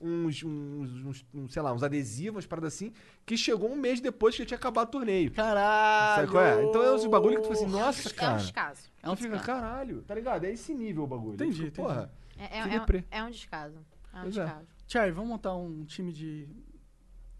uns, 0.00 0.42
uns, 0.42 1.04
uns- 1.04 1.26
uns, 1.34 1.52
sei 1.52 1.62
lá, 1.62 1.72
uns 1.72 1.82
adesivos, 1.82 2.36
umas 2.36 2.46
paradas 2.46 2.74
assim, 2.74 2.92
que 3.26 3.36
chegou 3.36 3.70
um 3.70 3.76
mês 3.76 4.00
depois 4.00 4.36
que 4.36 4.44
tinha 4.44 4.56
acabado 4.56 4.88
o 4.88 4.90
torneio. 4.92 5.30
Caralho! 5.32 6.16
Sabe 6.20 6.32
qual 6.32 6.44
é? 6.44 6.64
Então 6.64 6.82
é 6.82 6.92
uns 6.94 7.06
bagulho 7.06 7.36
que 7.36 7.42
tu 7.42 7.48
fala 7.54 7.60
assim, 7.60 7.66
nossa, 7.72 8.08
É 8.08 8.12
um 8.12 8.14
cara. 8.14 8.36
descaso. 8.38 8.80
É 9.02 9.10
um 9.10 9.16
fica, 9.16 9.38
caralho, 9.38 10.02
tá 10.02 10.14
ligado? 10.14 10.44
É 10.44 10.52
esse 10.52 10.72
nível 10.74 11.04
o 11.04 11.06
bagulho. 11.06 11.34
Entendi, 11.34 11.62
Eu 11.62 11.66
fico, 11.66 11.82
Porra, 11.82 12.10
É, 12.38 12.58
é, 12.58 12.60
é, 12.60 12.64
um- 12.80 13.04
é 13.10 13.24
um 13.24 13.30
descaso. 13.30 13.78
É 14.14 14.18
um 14.18 14.22
Pois 14.22 14.36
é. 14.36 14.44
descaso. 14.44 14.66
Charlie, 14.86 15.12
vamos 15.12 15.30
montar 15.30 15.54
um 15.56 15.84
time 15.84 16.12
de. 16.12 16.48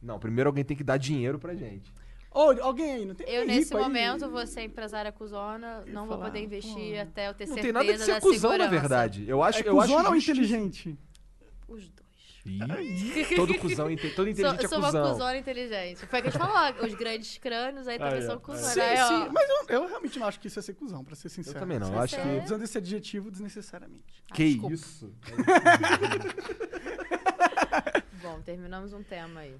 não, 0.02 0.18
primeiro 0.18 0.48
alguém 0.50 0.64
tem 0.64 0.76
que 0.76 0.84
dar 0.84 0.96
dinheiro 0.98 1.38
pra 1.38 1.54
gente. 1.54 1.92
Ô, 2.30 2.50
alguém 2.60 2.92
aí, 2.92 3.04
não 3.06 3.14
tem 3.14 3.26
Eu, 3.28 3.46
nesse 3.46 3.68
rico 3.70 3.78
aí? 3.78 3.82
momento, 3.84 4.28
vou 4.30 4.46
ser 4.46 4.62
empresária 4.62 5.10
cuzona, 5.10 5.82
não 5.86 6.06
vou 6.06 6.16
falar, 6.18 6.26
poder 6.26 6.44
investir 6.44 6.94
pô. 6.96 7.00
até 7.02 7.28
eu 7.28 7.34
ter 7.34 7.46
Não 7.46 7.54
certeza 7.54 7.62
tem 7.62 7.72
nada 7.72 7.98
de 7.98 8.04
ser 8.04 8.12
da 8.14 8.20
cuzão, 8.20 8.50
na 8.50 8.56
segurança. 8.64 8.80
verdade. 8.80 9.24
Eu 9.26 9.42
acho, 9.42 9.58
É 9.60 9.68
eu 9.68 9.80
acho 9.80 9.88
cuzona 9.90 10.08
ou 10.10 10.14
justíssimo. 10.14 10.44
inteligente? 10.46 10.98
Os 11.66 11.88
dois. 11.88 12.07
Ih, 12.46 13.36
todo 13.36 13.54
cuzão, 13.58 13.90
inte- 13.90 14.10
todo 14.14 14.28
inteligente 14.28 14.56
Sou, 14.60 14.66
é 14.66 14.68
sou 14.68 14.78
uma 14.78 14.86
cuzão. 14.88 15.12
cuzona 15.12 15.36
inteligente. 15.36 16.06
Foi 16.06 16.18
o 16.18 16.22
que 16.22 16.28
a 16.28 16.30
gente 16.30 16.40
falou, 16.40 16.86
os 16.86 16.94
grandes 16.94 17.36
crânios 17.38 17.86
aí 17.88 17.98
também 17.98 18.20
Aí, 18.20 18.26
são 18.26 18.36
ó, 18.36 18.40
cuzones. 18.40 18.72
Sim, 18.72 18.80
aí, 18.80 19.00
ó. 19.00 19.08
sim. 19.08 19.28
Mas 19.32 19.48
eu, 19.50 19.66
eu 19.68 19.86
realmente 19.88 20.18
não 20.18 20.26
acho 20.26 20.40
que 20.40 20.46
isso 20.46 20.58
é 20.58 20.62
ser 20.62 20.74
cuzão, 20.74 21.04
pra 21.04 21.14
ser 21.14 21.28
sincero. 21.28 21.56
Eu 21.56 21.60
também 21.60 21.78
não, 21.78 21.92
eu 21.92 22.00
acho 22.00 22.16
é- 22.16 22.38
que... 22.40 22.44
Usando 22.44 22.62
esse 22.62 22.78
adjetivo 22.78 23.30
desnecessariamente. 23.30 24.22
Ah, 24.30 24.34
Que 24.34 24.44
desculpa. 24.50 24.74
isso? 24.74 25.12
Bom, 28.22 28.40
terminamos 28.42 28.92
um 28.92 29.02
tema 29.02 29.40
aí. 29.40 29.56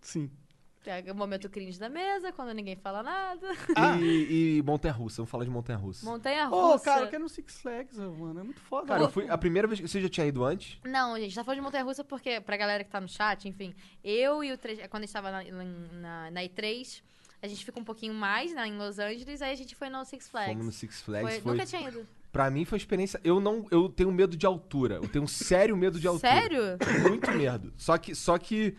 Sim. 0.00 0.30
Pega 0.88 1.12
o 1.12 1.14
momento 1.14 1.50
cringe 1.50 1.78
da 1.78 1.90
mesa, 1.90 2.32
quando 2.32 2.54
ninguém 2.54 2.74
fala 2.74 3.02
nada. 3.02 3.46
Ah. 3.76 3.98
E, 4.00 4.56
e 4.56 4.62
Montanha-Russa, 4.62 5.16
vamos 5.16 5.30
falar 5.30 5.44
de 5.44 5.50
Montanha-Russa. 5.50 6.06
Montanha 6.06 6.48
Ô, 6.48 6.72
russa. 6.72 6.84
cara, 6.86 7.02
eu 7.02 7.08
quero 7.08 7.24
um 7.26 7.28
Six 7.28 7.60
Flags, 7.60 7.98
mano. 7.98 8.40
É 8.40 8.42
muito 8.42 8.58
foda. 8.62 8.86
Cara, 8.86 9.02
eu 9.02 9.10
fui 9.10 9.28
a 9.28 9.36
primeira 9.36 9.68
vez 9.68 9.78
que 9.78 9.86
você 9.86 10.00
já 10.00 10.08
tinha 10.08 10.26
ido 10.26 10.42
antes? 10.42 10.78
Não, 10.86 11.14
gente, 11.20 11.34
tá 11.34 11.44
falando 11.44 11.58
de 11.58 11.62
Montanha 11.66 11.84
Russa 11.84 12.02
porque, 12.02 12.40
pra 12.40 12.56
galera 12.56 12.82
que 12.82 12.88
tá 12.90 13.02
no 13.02 13.06
chat, 13.06 13.46
enfim, 13.46 13.74
eu 14.02 14.42
e 14.42 14.50
o 14.50 14.56
3, 14.56 14.86
quando 14.88 15.02
a 15.02 15.06
gente 15.06 15.12
tava 15.12 15.30
na, 15.30 15.44
na, 15.44 16.30
na 16.30 16.40
E3, 16.40 17.02
a 17.42 17.46
gente 17.46 17.66
ficou 17.66 17.82
um 17.82 17.84
pouquinho 17.84 18.14
mais 18.14 18.54
né, 18.54 18.66
em 18.66 18.78
Los 18.78 18.98
Angeles, 18.98 19.42
aí 19.42 19.52
a 19.52 19.56
gente 19.56 19.74
foi 19.74 19.90
no 19.90 20.02
Six 20.06 20.26
Flags. 20.30 20.52
Fomos 20.52 20.64
no 20.64 20.72
Six 20.72 21.02
Flags. 21.02 21.30
Foi- 21.30 21.40
Foi, 21.42 21.52
Nunca 21.52 21.66
tinha 21.66 21.86
ido. 21.86 22.08
Pra 22.32 22.50
mim 22.50 22.64
foi 22.64 22.76
uma 22.76 22.80
experiência. 22.82 23.20
Eu 23.22 23.40
não, 23.40 23.66
eu 23.70 23.90
tenho 23.90 24.10
medo 24.10 24.38
de 24.38 24.46
altura. 24.46 24.94
Eu 24.94 25.08
tenho 25.08 25.24
um 25.24 25.28
sério 25.28 25.76
medo 25.76 26.00
de 26.00 26.06
altura. 26.08 26.32
Sério? 26.32 26.62
Muito 27.10 27.30
medo. 27.32 27.74
Só 27.76 27.98
que, 27.98 28.14
só 28.14 28.38
que 28.38 28.74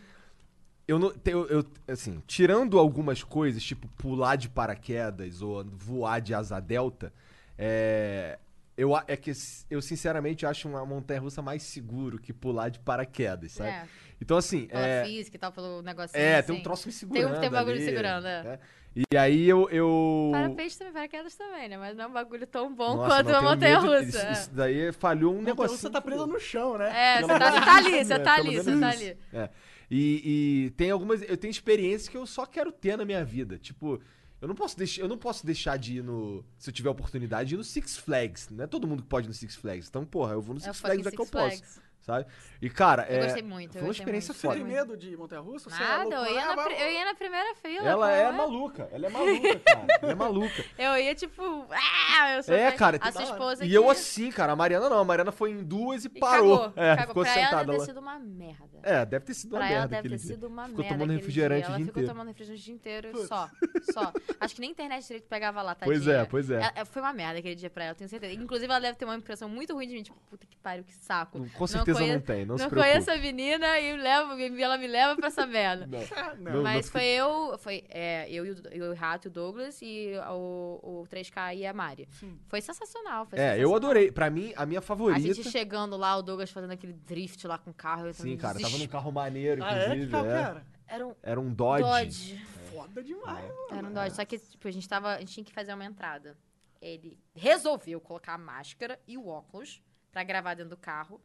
eu 0.89 0.97
não, 0.99 1.13
eu, 1.25 1.47
eu- 1.47 1.65
assim, 1.87 2.21
tirando 2.25 2.79
algumas 2.79 3.23
coisas, 3.23 3.61
tipo 3.61 3.87
pular 3.97 4.35
de 4.35 4.49
paraquedas 4.49 5.41
ou 5.41 5.63
voar 5.63 6.19
de 6.19 6.33
asa 6.33 6.59
delta, 6.59 7.13
é, 7.57 8.39
eu, 8.77 8.95
é 9.07 9.15
que 9.17 9.31
eu 9.69 9.81
sinceramente 9.81 10.45
acho 10.45 10.67
uma 10.67 10.85
montanha-russa 10.85 11.41
mais 11.41 11.61
seguro 11.63 12.17
que 12.17 12.31
pular 12.33 12.69
de 12.69 12.79
paraquedas, 12.79 13.51
sabe? 13.51 13.69
É, 13.69 13.83
Então, 14.21 14.37
assim. 14.37 14.65
pela 14.67 14.87
É, 14.87 15.05
física 15.05 15.35
e 15.35 15.39
tal, 15.39 15.51
pelo 15.51 15.81
negocinho. 15.81 16.19
é, 16.21 16.37
assim. 16.37 16.47
tem 16.53 16.59
um 16.59 16.63
troço 16.63 16.87
me 16.87 16.91
Tem 16.93 16.99
segurando. 16.99 17.35
um- 17.37 17.39
tem 17.39 17.49
um 17.49 17.51
bagulho 17.51 17.75
ali, 17.75 17.85
segurando, 17.85 18.25
é. 18.27 18.43
né? 18.43 18.59
E 18.95 19.15
aí 19.17 19.47
eu. 19.47 19.69
eu... 19.69 20.29
Paraquedas 20.31 20.75
também, 20.75 20.93
paraquedas 20.93 21.35
também, 21.35 21.69
né? 21.69 21.77
Mas 21.77 21.95
não 21.95 22.05
é 22.05 22.07
um 22.07 22.11
bagulho 22.13 22.47
tão 22.47 22.73
bom 22.73 22.95
Nossa, 22.97 23.23
quanto 23.23 23.27
uma 23.29 23.55
tenho 23.57 23.81
medo- 23.81 23.83
montanha-russa. 23.83 24.31
Isso, 24.31 24.31
isso 24.41 24.51
daí 24.51 24.91
falhou 24.91 25.35
um 25.35 25.41
negócio. 25.43 25.77
você 25.77 25.89
tá 25.89 26.01
presa 26.01 26.25
no 26.25 26.39
chão, 26.39 26.77
né? 26.77 27.17
É, 27.17 27.21
você 27.21 27.27
tá, 27.27 27.51
tá 27.61 27.75
ali, 27.77 28.03
você 28.03 28.17
né? 28.17 28.23
tá 28.23 28.33
ali, 28.35 28.49
menos 28.49 28.65
você 28.65 28.79
tá 28.79 28.89
ali. 28.89 29.17
É. 29.31 29.49
E, 29.89 30.67
e 30.67 30.69
tem 30.71 30.91
algumas. 30.91 31.21
Eu 31.21 31.37
tenho 31.37 31.51
experiências 31.51 32.07
que 32.07 32.17
eu 32.17 32.25
só 32.25 32.45
quero 32.45 32.71
ter 32.71 32.97
na 32.97 33.05
minha 33.05 33.23
vida. 33.25 33.57
Tipo, 33.57 33.99
eu 34.41 34.47
não 34.47 34.55
posso 34.55 34.77
deixar, 34.77 35.01
eu 35.01 35.07
não 35.07 35.17
posso 35.17 35.45
deixar 35.45 35.77
de 35.77 35.97
ir 35.97 36.03
no. 36.03 36.45
Se 36.57 36.69
eu 36.69 36.73
tiver 36.73 36.89
oportunidade, 36.89 37.49
de 37.49 37.55
ir 37.55 37.57
no 37.57 37.63
Six 37.63 37.97
Flags. 37.97 38.49
Não 38.49 38.63
é 38.63 38.67
todo 38.67 38.87
mundo 38.87 39.03
que 39.03 39.09
pode 39.09 39.27
ir 39.27 39.29
no 39.29 39.33
Six 39.33 39.55
Flags. 39.55 39.87
Então, 39.89 40.05
porra, 40.05 40.33
eu 40.33 40.41
vou 40.41 40.53
no 40.53 40.61
É 40.61 40.63
Six 40.63 40.79
Flags 40.79 41.07
é 41.07 41.11
que 41.11 41.21
eu 41.21 41.25
posso. 41.25 41.63
Sabe? 42.01 42.25
E, 42.61 42.69
cara, 42.69 43.05
Eu 43.09 43.17
é. 43.19 43.23
gostei 43.25 43.43
muito, 43.43 43.73
Foi 43.73 43.81
uma 43.83 43.91
experiência 43.91 44.31
muito. 44.33 44.41
Você 44.41 44.47
foda. 44.47 44.59
tem 44.59 44.65
medo 44.65 44.97
de 44.97 45.15
montanha-russa? 45.15 45.69
Você 45.69 45.75
é 45.83 45.85
Nada, 45.85 46.03
louco? 46.03 46.15
eu 46.15 46.33
ia, 46.33 46.41
Ah, 46.43 46.47
na, 46.47 46.55
vai- 46.55 46.65
pri- 46.65 46.81
eu 46.83 46.91
ia 46.91 47.05
na 47.05 47.13
primeira 47.13 47.55
fila. 47.55 47.87
Ela 47.89 48.07
pô, 48.07 48.11
é 48.13 48.25
ué. 48.25 48.31
maluca, 48.31 48.89
ela 48.91 49.05
é 49.05 49.09
maluca, 49.09 49.59
cara. 49.59 49.87
Ela 50.01 50.11
é 50.11 50.15
maluca. 50.15 50.65
Eu 50.79 50.97
ia, 50.97 51.13
tipo, 51.13 51.67
ah, 51.69 52.31
eu 52.35 52.43
sou 52.43 52.55
É, 52.55 52.71
cara, 52.71 52.97
A 53.01 53.11
sua 53.11 53.23
esposa 53.23 53.63
E 53.65 53.67
que- 53.69 53.73
eu 53.73 53.89
assim, 53.89 54.31
cara. 54.31 54.53
A 54.53 54.55
Mariana 54.55 54.89
não. 54.89 54.99
A 54.99 55.03
Mariana 55.03 55.31
foi 55.31 55.51
em 55.51 55.63
duas 55.63 56.03
e 56.05 56.07
e 56.07 56.19
parou. 56.19 56.59
Cagou, 56.59 56.73
é, 56.83 56.95
cagou. 56.95 57.07
ficou 57.09 57.23
pra 57.23 57.31
ela 57.33 57.43
sentada 57.45 57.65
deve 57.65 57.71
lá. 57.77 57.79
ter 57.85 57.85
sido 57.91 57.99
uma 57.99 58.19
merda. 58.19 58.79
É, 58.81 59.05
deve 59.05 59.25
ter 59.25 59.33
sido 59.33 59.51
uma 59.53 59.59
Pra 59.59 59.65
ela 59.67 59.73
merda 59.81 59.87
deve 59.89 59.99
aquele 59.99 60.17
ter 60.17 60.25
dia. 60.25 60.35
sido 60.35 60.47
uma 60.47 60.63
Ficou 60.65 60.77
merda. 60.79 60.93
tomando 60.95 61.03
aquele 61.09 61.17
refrigerante 61.19 61.59
dia. 61.61 61.67
o 61.67 61.69
Ela 61.69 61.77
dia 61.77 61.85
ficou 61.85 62.01
inteiro. 62.01 62.17
tomando 62.17 62.27
refrigerante 62.29 62.61
o 62.61 62.65
dia 62.65 62.73
inteiro, 62.73 63.27
só. 63.27 63.49
Só. 63.91 64.13
Acho 64.39 64.55
que 64.55 64.61
nem 64.61 64.71
internet 64.71 65.05
direito 65.05 65.27
pegava 65.27 65.61
lá, 65.61 65.75
tadinha. 65.75 65.95
Pois 65.97 66.07
é, 66.07 66.25
pois 66.25 66.49
é. 66.49 66.71
Ela- 66.75 66.85
foi 66.85 67.01
uma 67.01 67.13
merda 67.13 67.39
aquele 67.39 67.55
dia 67.55 67.69
pra 67.69 67.83
ela, 67.85 67.95
tenho 67.95 68.09
certeza. 68.09 68.33
Inclusive, 68.33 68.71
ela 68.71 68.79
deve 68.79 68.97
ter 68.97 69.05
uma 69.05 69.15
impressão 69.15 69.47
muito 69.49 69.73
ruim 69.73 69.87
de 69.87 69.93
mim, 69.95 70.03
tipo, 70.03 70.17
puta 70.29 70.47
que 70.47 70.57
pariu, 70.57 70.83
que 70.83 70.93
saco. 70.93 71.45
Com 71.53 71.67
certeza 71.67 71.88
não, 71.93 71.99
conheço- 72.01 72.25
tem, 72.25 72.45
não, 72.45 72.57
se 72.57 72.63
Não 72.63 72.69
preocupe. 72.69 72.91
conheço 72.93 73.11
a 73.11 73.17
menina 73.17 73.79
e 73.79 73.97
levo, 73.97 74.39
e 74.39 74.61
ela 74.63 74.77
me 74.77 74.87
leva 74.87 75.15
pra 75.15 75.27
essa 75.27 75.45
merda. 75.45 75.87
Não. 75.87 75.99
Ah, 76.15 76.35
não. 76.35 76.51
Não, 76.53 76.63
Mas 76.63 76.89
foi 76.89 77.03
eu, 77.03 77.57
foi 77.59 77.83
é, 77.89 78.29
eu, 78.31 78.45
e 78.45 78.51
o, 78.51 78.55
eu 78.71 78.85
e 78.87 78.89
o 78.89 78.93
Rato, 78.93 79.27
o 79.27 79.31
Douglas, 79.31 79.81
e 79.81 80.13
o, 80.31 80.79
o 81.01 81.07
3K 81.09 81.55
e 81.55 81.65
a 81.65 81.73
Mari. 81.73 82.07
Sim. 82.11 82.39
Foi 82.47 82.61
sensacional. 82.61 83.25
Foi 83.25 83.37
É, 83.39 83.41
eu 83.41 83.45
sensacional. 83.47 83.75
adorei. 83.75 84.11
Pra 84.11 84.29
mim, 84.29 84.53
a 84.55 84.65
minha 84.65 84.79
A 84.79 84.81
favorita. 84.81 85.19
gente 85.21 85.49
chegando 85.49 85.95
lá, 85.97 86.15
o 86.17 86.21
Douglas 86.21 86.51
fazendo 86.51 86.71
aquele 86.71 86.93
drift 86.93 87.45
lá 87.47 87.57
com 87.57 87.71
o 87.71 87.73
carro. 87.73 88.07
eu 88.07 88.13
Sim, 88.13 88.35
cara, 88.37 88.53
tava 88.53 88.63
num 88.63 88.69
desesper- 88.71 88.89
carro 88.89 89.11
maneiro, 89.11 89.63
Ah, 89.63 89.73
é? 89.77 89.83
inclusive. 89.85 90.05
Que 90.05 90.11
carro 90.11 90.23
que 90.25 90.29
é. 90.31 90.35
era? 90.35 90.65
Era 90.87 91.07
um 91.07 91.15
Era 91.21 91.39
um 91.39 91.53
Dodge. 91.53 91.83
Dodge. 91.83 92.45
Foda 92.73 93.03
demais, 93.03 93.43
mano. 93.47 93.67
Era 93.77 93.87
um 93.87 93.93
Dodge. 93.93 94.15
Só 94.15 94.25
que, 94.25 94.37
tipo, 94.39 94.67
a 94.67 94.71
gente 94.71 94.87
tava. 94.89 95.15
A 95.15 95.19
gente 95.19 95.33
tinha 95.33 95.43
que 95.43 95.51
fazer 95.53 95.73
uma 95.73 95.85
entrada. 95.85 96.35
Ele 96.81 97.19
resolveu 97.35 97.99
colocar 97.99 98.33
a 98.35 98.37
máscara 98.37 98.99
e 99.07 99.17
o 99.17 99.27
óculos 99.27 99.81
pra 100.11 100.23
gravar 100.23 100.53
dentro 100.53 100.71
do 100.71 100.77
carro. 100.77 101.21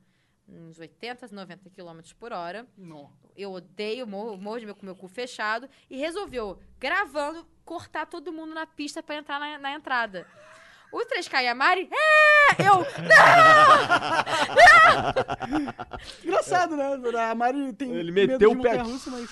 Uns 0.49 0.79
80, 0.79 1.29
90 1.33 1.71
km 1.71 2.01
por 2.19 2.33
hora. 2.33 2.67
Não. 2.77 3.11
Eu 3.37 3.53
odeio, 3.53 4.07
morro, 4.07 4.37
morro 4.37 4.61
de 4.61 4.67
meu, 4.67 4.75
com 4.75 4.83
o 4.83 4.85
meu 4.85 4.97
cu 4.97 5.09
fechado. 5.09 5.69
E 5.89 5.97
resolveu, 5.97 6.59
gravando, 6.79 7.47
cortar 7.65 8.07
todo 8.07 8.33
mundo 8.33 8.55
na 8.55 8.67
pista 8.67 9.03
pra 9.03 9.17
entrar 9.17 9.41
na, 9.41 9.59
na 9.59 9.73
entrada. 9.73 10.27
O 10.93 10.99
3K 10.99 11.43
e 11.43 11.49
a 11.49 11.55
Mari, 11.55 11.89
é! 11.91 12.69
Eu, 12.69 12.87
Engraçado, 16.25 16.77
né? 16.77 16.85
A 17.31 17.35
Mari 17.35 17.73
tem 17.73 17.91
Ele 17.93 18.13
medo 18.13 18.33
meteu 18.35 18.51
de 18.51 18.57
o 18.57 18.63
pé. 18.63 18.77
montanha-russa, 18.77 19.11
mas 19.11 19.31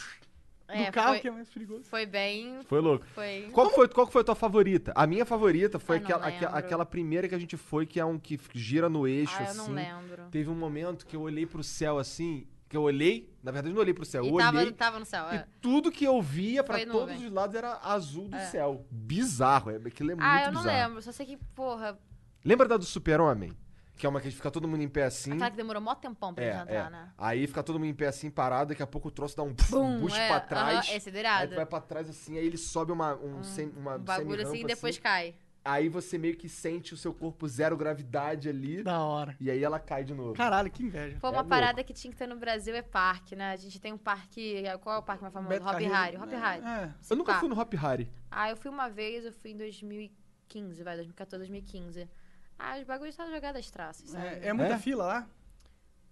É, 0.74 0.90
carro 0.90 1.08
foi, 1.10 1.20
que 1.20 1.28
é 1.28 1.30
mais 1.30 1.48
perigoso. 1.48 1.84
foi 1.84 2.06
bem. 2.06 2.60
Foi 2.64 2.80
louco. 2.80 3.06
Foi. 3.14 3.48
Qual 3.52 3.70
foi, 3.70 3.88
qual 3.88 4.06
que 4.06 4.12
foi 4.12 4.22
a 4.22 4.24
tua 4.24 4.34
favorita? 4.34 4.92
A 4.94 5.06
minha 5.06 5.24
favorita 5.26 5.78
foi 5.78 5.96
Ah, 5.96 6.00
aquela, 6.00 6.26
aque- 6.26 6.44
lembro. 6.44 6.56
aquela 6.58 6.86
primeira 6.86 7.28
que 7.28 7.34
a 7.34 7.38
gente 7.38 7.56
foi, 7.56 7.86
que 7.86 7.98
é 8.00 8.04
um 8.04 8.18
que 8.18 8.38
gira 8.54 8.88
no 8.88 9.06
eixo, 9.06 9.34
Ah, 9.38 9.42
eu 9.42 9.46
assim. 9.48 9.58
não 9.58 9.70
lembro. 9.70 10.22
Teve 10.30 10.50
um 10.50 10.54
momento 10.54 11.06
que 11.06 11.14
eu 11.16 11.20
olhei 11.22 11.46
pro 11.46 11.62
céu 11.62 11.98
assim. 11.98 12.46
Que 12.68 12.76
eu 12.78 12.82
olhei, 12.84 13.30
na 13.42 13.52
verdade, 13.52 13.68
eu 13.70 13.74
não 13.74 13.82
olhei 13.82 13.92
pro 13.92 14.02
céu, 14.06 14.24
eu 14.24 14.34
E 14.34 14.38
tava, 14.38 14.58
olhei. 14.60 14.72
tava 14.72 14.98
no 14.98 15.04
céu. 15.04 15.26
E 15.30 15.36
É. 15.36 15.46
tudo 15.60 15.92
que 15.92 16.06
eu 16.06 16.22
via 16.22 16.64
pra 16.64 16.78
Foi 16.78 16.86
todos 16.86 17.20
os 17.22 17.30
lados 17.30 17.54
era 17.54 17.78
azul 17.82 18.28
do 18.28 18.36
É. 18.36 18.46
céu. 18.46 18.86
Bizarro, 18.90 19.70
é, 19.70 19.76
aquilo 19.76 20.10
é 20.12 20.14
muito 20.14 20.26
Ah, 20.26 20.44
eu 20.46 20.52
não 20.52 20.62
bizarro. 20.62 20.88
lembro. 20.88 21.02
Só 21.02 21.12
sei 21.12 21.26
que, 21.26 21.36
porra, 21.54 21.98
Lembra 22.44 22.66
da 22.66 22.76
do 22.78 22.84
Super-Homem? 22.84 23.52
Que 23.96 24.06
é 24.06 24.08
uma 24.08 24.20
que 24.20 24.30
fica 24.30 24.50
todo 24.50 24.66
mundo 24.66 24.82
em 24.82 24.88
pé 24.88 25.04
assim. 25.04 25.32
aquela 25.32 25.50
que 25.50 25.56
demorou 25.56 25.80
mó 25.80 25.94
tempão 25.94 26.34
pra 26.34 26.42
É, 26.44 26.52
gente 26.52 26.62
entrar, 26.62 26.86
é. 26.86 26.90
né? 26.90 27.12
Aí 27.16 27.46
fica 27.46 27.62
todo 27.62 27.78
mundo 27.78 27.88
em 27.88 27.94
pé 27.94 28.06
assim, 28.08 28.30
parado, 28.30 28.70
daqui 28.70 28.82
a 28.82 28.86
pouco 28.86 29.08
o 29.08 29.10
troço 29.10 29.36
dá 29.36 29.42
um, 29.42 29.54
Bum, 29.70 29.84
um 29.96 30.00
boost 30.00 30.18
é, 30.18 30.28
pra 30.28 30.40
trás. 30.40 30.88
esse 30.90 31.10
é 31.10 31.26
aí 31.28 31.48
tu 31.48 31.54
vai 31.54 31.66
pra 31.66 31.80
trás 31.80 32.08
assim, 32.08 32.36
aí 32.38 32.44
ele 32.46 32.56
sobe 32.58 32.90
uma, 32.90 33.14
um, 33.14 33.42
sem, 33.44 33.68
uma 33.76 33.96
Um 33.96 34.00
bagulho 34.00 34.42
assim 34.42 34.60
e 34.60 34.64
depois 34.64 34.98
cai. 34.98 35.34
Aí 35.64 35.88
você 35.88 36.18
meio 36.18 36.36
que 36.36 36.48
sente 36.48 36.92
o 36.92 36.96
seu 36.96 37.14
corpo 37.14 37.46
zero 37.46 37.76
gravidade 37.76 38.48
ali. 38.48 38.82
Da 38.82 38.98
hora. 38.98 39.36
E 39.38 39.48
aí 39.48 39.62
ela 39.62 39.78
cai 39.78 40.02
de 40.02 40.12
novo. 40.12 40.34
Caralho, 40.34 40.68
que 40.68 40.82
inveja. 40.82 41.16
Pô, 41.20 41.28
É 41.28 41.30
uma 41.30 41.36
louco. 41.36 41.50
parada 41.50 41.84
que 41.84 41.92
tinha 41.92 42.10
que 42.10 42.16
ter 42.18 42.26
no 42.26 42.34
Brasil 42.34 42.74
é 42.74 42.82
parque, 42.82 43.36
né? 43.36 43.52
A 43.52 43.56
gente 43.56 43.80
tem 43.80 43.92
um 43.92 43.98
parque. 43.98 44.64
Qual 44.80 44.96
é 44.96 44.98
o 44.98 45.02
parque 45.04 45.22
mais 45.22 45.32
famoso? 45.32 45.50
Beto 45.50 45.64
Hop 45.64 45.72
Carreiro. 45.74 45.94
Harry. 45.94 46.16
Hop 46.16 46.30
Harry. 46.32 46.62
É. 46.66 46.90
eu 47.08 47.16
nunca 47.16 47.34
Pá. 47.34 47.38
fui 47.38 47.48
no 47.48 47.56
Hop 47.60 47.72
Harry. 47.74 48.10
Ah, 48.28 48.50
eu 48.50 48.56
fui 48.56 48.68
uma 48.72 48.88
vez, 48.88 49.24
eu 49.24 49.32
fui 49.32 49.52
em 49.52 49.56
2015, 49.56 50.82
vai, 50.82 50.96
2014, 50.96 51.38
2015. 51.38 52.08
Ah, 52.58 52.76
os 52.78 52.84
bagulhos 52.84 53.12
estavam 53.14 53.32
jogados 53.32 53.58
às 53.60 53.70
traças, 53.70 54.10
sabe? 54.10 54.26
É, 54.26 54.48
é 54.48 54.52
muita 54.52 54.74
É? 54.74 54.78
fila 54.78 55.04
lá? 55.04 55.28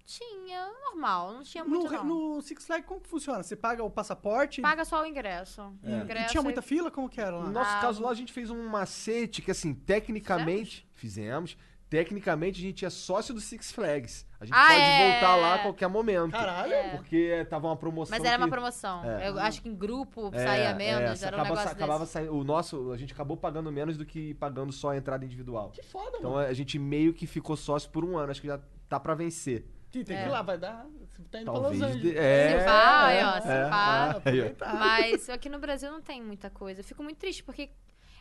Tinha, 0.04 0.66
normal, 0.86 1.34
não 1.34 1.42
tinha 1.44 1.62
No, 1.62 1.70
muito 1.70 1.92
não. 1.92 2.04
no 2.04 2.42
Six 2.42 2.66
Flags, 2.66 2.84
como 2.88 3.00
que 3.00 3.08
funciona? 3.08 3.42
Você 3.44 3.54
paga 3.54 3.84
o 3.84 3.90
passaporte? 3.90 4.60
Paga 4.60 4.84
só 4.84 5.02
o 5.02 5.06
ingresso. 5.06 5.60
É. 5.84 5.90
E 5.90 5.94
ingresso 6.02 6.30
tinha 6.32 6.40
é- 6.40 6.44
muita 6.44 6.60
fila? 6.60 6.90
Como 6.90 7.08
que 7.08 7.20
era 7.20 7.36
lá? 7.36 7.44
No 7.44 7.52
nosso 7.52 7.70
Ah, 7.70 7.80
caso 7.80 8.02
lá, 8.02 8.10
a 8.10 8.14
gente 8.14 8.32
fez 8.32 8.50
um 8.50 8.66
macete 8.68 9.40
que, 9.40 9.52
assim, 9.52 9.72
tecnicamente. 9.72 10.88
Fizemos. 10.94 11.56
Tecnicamente, 11.88 12.58
a 12.58 12.62
gente 12.62 12.84
é 12.84 12.90
sócio 12.90 13.32
do 13.32 13.40
Six 13.40 13.70
Flags. 13.70 14.26
A 14.40 14.46
gente 14.46 14.54
Ah, 14.56 14.68
pode 14.68 14.80
é. 14.80 15.10
voltar 15.12 15.36
lá 15.36 15.54
a 15.54 15.58
qualquer 15.58 15.88
momento. 15.88 16.32
Caralho. 16.32 16.72
É. 16.72 16.96
Porque 16.96 17.46
tava 17.50 17.66
uma 17.68 17.76
promoção. 17.76 18.16
Mas 18.18 18.26
era 18.26 18.38
uma 18.38 18.46
que- 18.46 18.50
promoção. 18.52 19.04
É. 19.04 19.28
Eu 19.28 19.38
acho 19.38 19.60
que 19.60 19.68
em 19.68 19.74
grupo 19.74 20.30
É, 20.32 20.38
saía 20.46 20.68
é, 20.70 20.74
menos, 20.74 21.22
era 21.22 21.36
um 21.36 21.40
acaba, 21.40 21.54
negócio 21.56 21.76
acabava 21.76 22.00
desse. 22.00 22.12
saindo, 22.12 22.34
O 22.34 22.42
nosso, 22.42 22.90
a 22.90 22.96
gente 22.96 23.12
acabou 23.12 23.36
pagando 23.36 23.70
menos 23.70 23.98
do 23.98 24.06
que 24.06 24.32
pagando 24.34 24.72
só 24.72 24.90
a 24.90 24.96
entrada 24.96 25.24
individual. 25.24 25.70
Que 25.70 25.82
foda, 25.82 26.16
Então 26.18 26.32
mano. 26.32 26.48
a 26.48 26.52
gente 26.54 26.78
meio 26.78 27.12
que 27.12 27.26
ficou 27.26 27.54
sócio 27.56 27.90
por 27.90 28.02
um 28.04 28.16
ano. 28.16 28.30
Acho 28.30 28.40
que 28.40 28.46
já 28.46 28.58
tá 28.88 28.98
pra 28.98 29.14
vencer. 29.14 29.66
Que 29.90 30.04
tem 30.04 30.16
que 30.16 30.22
ir 30.22 30.28
lá, 30.28 30.40
vai 30.40 30.56
dar. 30.56 30.86
Você 31.00 31.22
tá 31.24 31.40
indo 31.42 31.52
Talvez. 31.52 31.78
pra 31.78 31.88
Los 31.88 31.96
de- 32.00 32.08
Angeles. 32.08 32.16
É, 32.16 32.58
Se 32.60 32.64
vai, 32.64 33.18
é, 33.20 33.26
ó, 33.26 33.40
se 33.40 33.48
é. 33.48 33.62
Aproveitar. 34.10 34.74
Mas 34.74 35.28
aqui 35.28 35.48
no 35.48 35.58
Brasil 35.58 35.90
não 35.90 36.00
tem 36.00 36.22
muita 36.22 36.48
coisa. 36.48 36.80
Eu 36.80 36.84
fico 36.84 37.02
muito 37.02 37.18
triste, 37.18 37.42
porque 37.42 37.70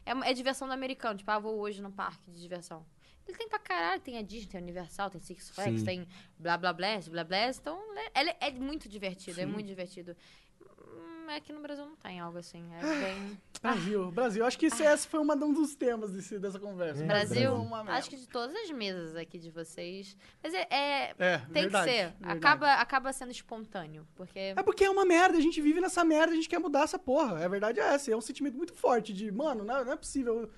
é, 0.05 0.11
é 0.29 0.33
diversão 0.33 0.67
do 0.67 0.73
americano. 0.73 1.15
Tipo, 1.17 1.29
ah, 1.31 1.39
vou 1.39 1.59
hoje 1.59 1.81
num 1.81 1.91
parque 1.91 2.29
de 2.31 2.41
diversão. 2.41 2.83
Ele 3.30 3.38
tem 3.38 3.47
pra 3.47 3.60
caralho, 3.60 4.01
tem 4.01 4.18
a 4.18 4.22
Disney, 4.23 4.47
tem 4.47 4.60
a 4.60 4.64
Universal, 4.64 5.10
tem 5.11 5.22
Six 5.22 5.49
Flags, 5.51 5.80
Sim. 5.81 5.85
tem 5.85 6.07
blá 6.39 6.57
blá 6.57 6.73
blá, 6.73 6.99
blá 7.10 7.23
blá. 7.23 7.47
Então, 7.49 7.80
é, 8.15 8.47
é 8.47 8.51
muito 8.51 8.89
divertido, 8.89 9.39
é 9.39 9.45
Sim. 9.45 9.51
muito 9.51 9.68
divertido. 9.68 10.15
Hum, 10.61 11.27
Aqui 11.30 11.53
no 11.53 11.61
Brasil 11.61 11.85
não 11.85 11.95
tem 11.95 12.19
algo 12.19 12.39
assim. 12.39 12.68
É 12.73 12.81
bem. 12.81 13.39
Brasil, 13.61 14.11
Brasil. 14.11 14.43
Acho 14.45 14.57
que 14.57 14.65
esse, 14.65 14.81
esse 14.84 15.07
foi 15.07 15.19
uma, 15.19 15.35
um 15.35 15.53
dos 15.53 15.76
temas 15.76 16.11
desse, 16.11 16.39
dessa 16.39 16.57
conversa. 16.60 17.03
É, 17.03 17.06
Brasil, 17.06 17.51
é 17.56 17.68
merda. 17.68 17.91
acho 17.93 18.10
que 18.10 18.15
de 18.15 18.27
todas 18.27 18.56
as 18.56 18.72
mesas 18.72 19.15
aqui 19.15 19.38
de 19.38 19.51
vocês. 19.51 20.18
Mas 20.41 20.56
é. 20.56 20.68
é- 20.72 21.15
É, 21.19 21.38
tem 21.38 21.47
verdade, 21.64 21.88
que 21.91 21.95
ser. 21.97 22.03
verdade. 22.14 22.38
Acaba, 22.39 22.73
acaba 22.73 23.14
sendo 23.14 23.31
espontâneo. 23.31 24.07
Porque. 24.15 24.39
É 24.39 24.64
porque 24.64 24.84
é 24.85 24.89
uma 24.89 25.06
merda, 25.06 25.38
a 25.38 25.41
gente 25.41 25.61
vive 25.61 25.80
nessa 25.80 26.03
merda, 26.03 26.31
a 26.34 26.35
gente 26.35 26.49
quer 26.49 26.57
mudar 26.60 26.81
essa 26.85 26.97
porra. 26.97 27.45
A 27.45 27.47
verdade 27.47 27.80
é 27.80 27.84
essa, 27.93 28.11
é 28.11 28.18
um 28.18 28.22
sentimento 28.22 28.57
muito 28.57 28.73
forte 28.73 29.14
de, 29.14 29.31
mano, 29.31 29.64
não, 29.64 29.85
não 29.85 29.93
é 29.93 29.97
possível. 29.97 30.49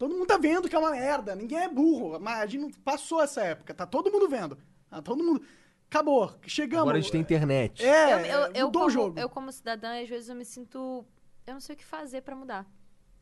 Todo 0.00 0.14
mundo 0.14 0.26
tá 0.26 0.38
vendo 0.38 0.66
que 0.66 0.74
é 0.74 0.78
uma 0.78 0.92
merda, 0.92 1.34
ninguém 1.36 1.58
é 1.58 1.68
burro, 1.68 2.18
mas 2.18 2.38
a 2.40 2.46
gente 2.46 2.62
não 2.62 2.70
passou 2.70 3.20
essa 3.22 3.42
época, 3.42 3.74
tá 3.74 3.84
todo 3.84 4.10
mundo 4.10 4.30
vendo. 4.30 4.56
Tá 4.88 5.02
todo 5.02 5.22
mundo. 5.22 5.44
Acabou, 5.90 6.34
chegamos. 6.46 6.84
Agora 6.84 6.96
a 6.96 7.00
gente 7.02 7.12
tem 7.12 7.20
internet. 7.20 7.84
É, 7.84 8.14
eu, 8.14 8.18
eu, 8.20 8.40
eu, 8.54 8.66
mudou 8.68 8.72
como, 8.72 8.86
o 8.86 8.90
jogo. 8.90 9.20
eu, 9.20 9.28
como 9.28 9.52
cidadã, 9.52 10.00
às 10.02 10.08
vezes 10.08 10.30
eu 10.30 10.34
me 10.34 10.46
sinto. 10.46 11.04
Eu 11.46 11.52
não 11.52 11.60
sei 11.60 11.74
o 11.74 11.76
que 11.76 11.84
fazer 11.84 12.22
pra 12.22 12.34
mudar. 12.34 12.66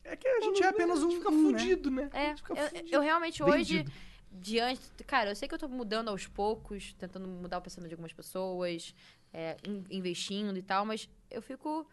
É 0.05 0.15
que 0.15 0.25
a 0.25 0.39
gente 0.39 0.63
é 0.63 0.67
apenas 0.67 1.03
um. 1.03 1.11
Fica 1.11 1.27
um, 1.29 1.51
né? 1.51 1.59
fudido, 1.59 1.91
né? 1.91 2.09
É, 2.13 2.37
Fica 2.37 2.53
eu, 2.53 2.67
fudido. 2.69 2.89
eu 2.95 3.01
realmente 3.01 3.43
hoje, 3.43 3.79
Vendido. 3.79 3.91
diante. 4.31 4.89
Cara, 5.05 5.31
eu 5.31 5.35
sei 5.35 5.49
que 5.49 5.55
eu 5.55 5.59
tô 5.59 5.67
mudando 5.67 6.07
aos 6.07 6.27
poucos, 6.27 6.93
tentando 6.93 7.27
mudar 7.27 7.57
o 7.57 7.61
pensamento 7.61 7.89
de 7.89 7.93
algumas 7.95 8.13
pessoas, 8.13 8.95
é, 9.33 9.57
in- 9.67 9.83
investindo 9.91 10.57
e 10.57 10.61
tal, 10.61 10.85
mas 10.85 11.09
eu 11.29 11.41
fico 11.41 11.85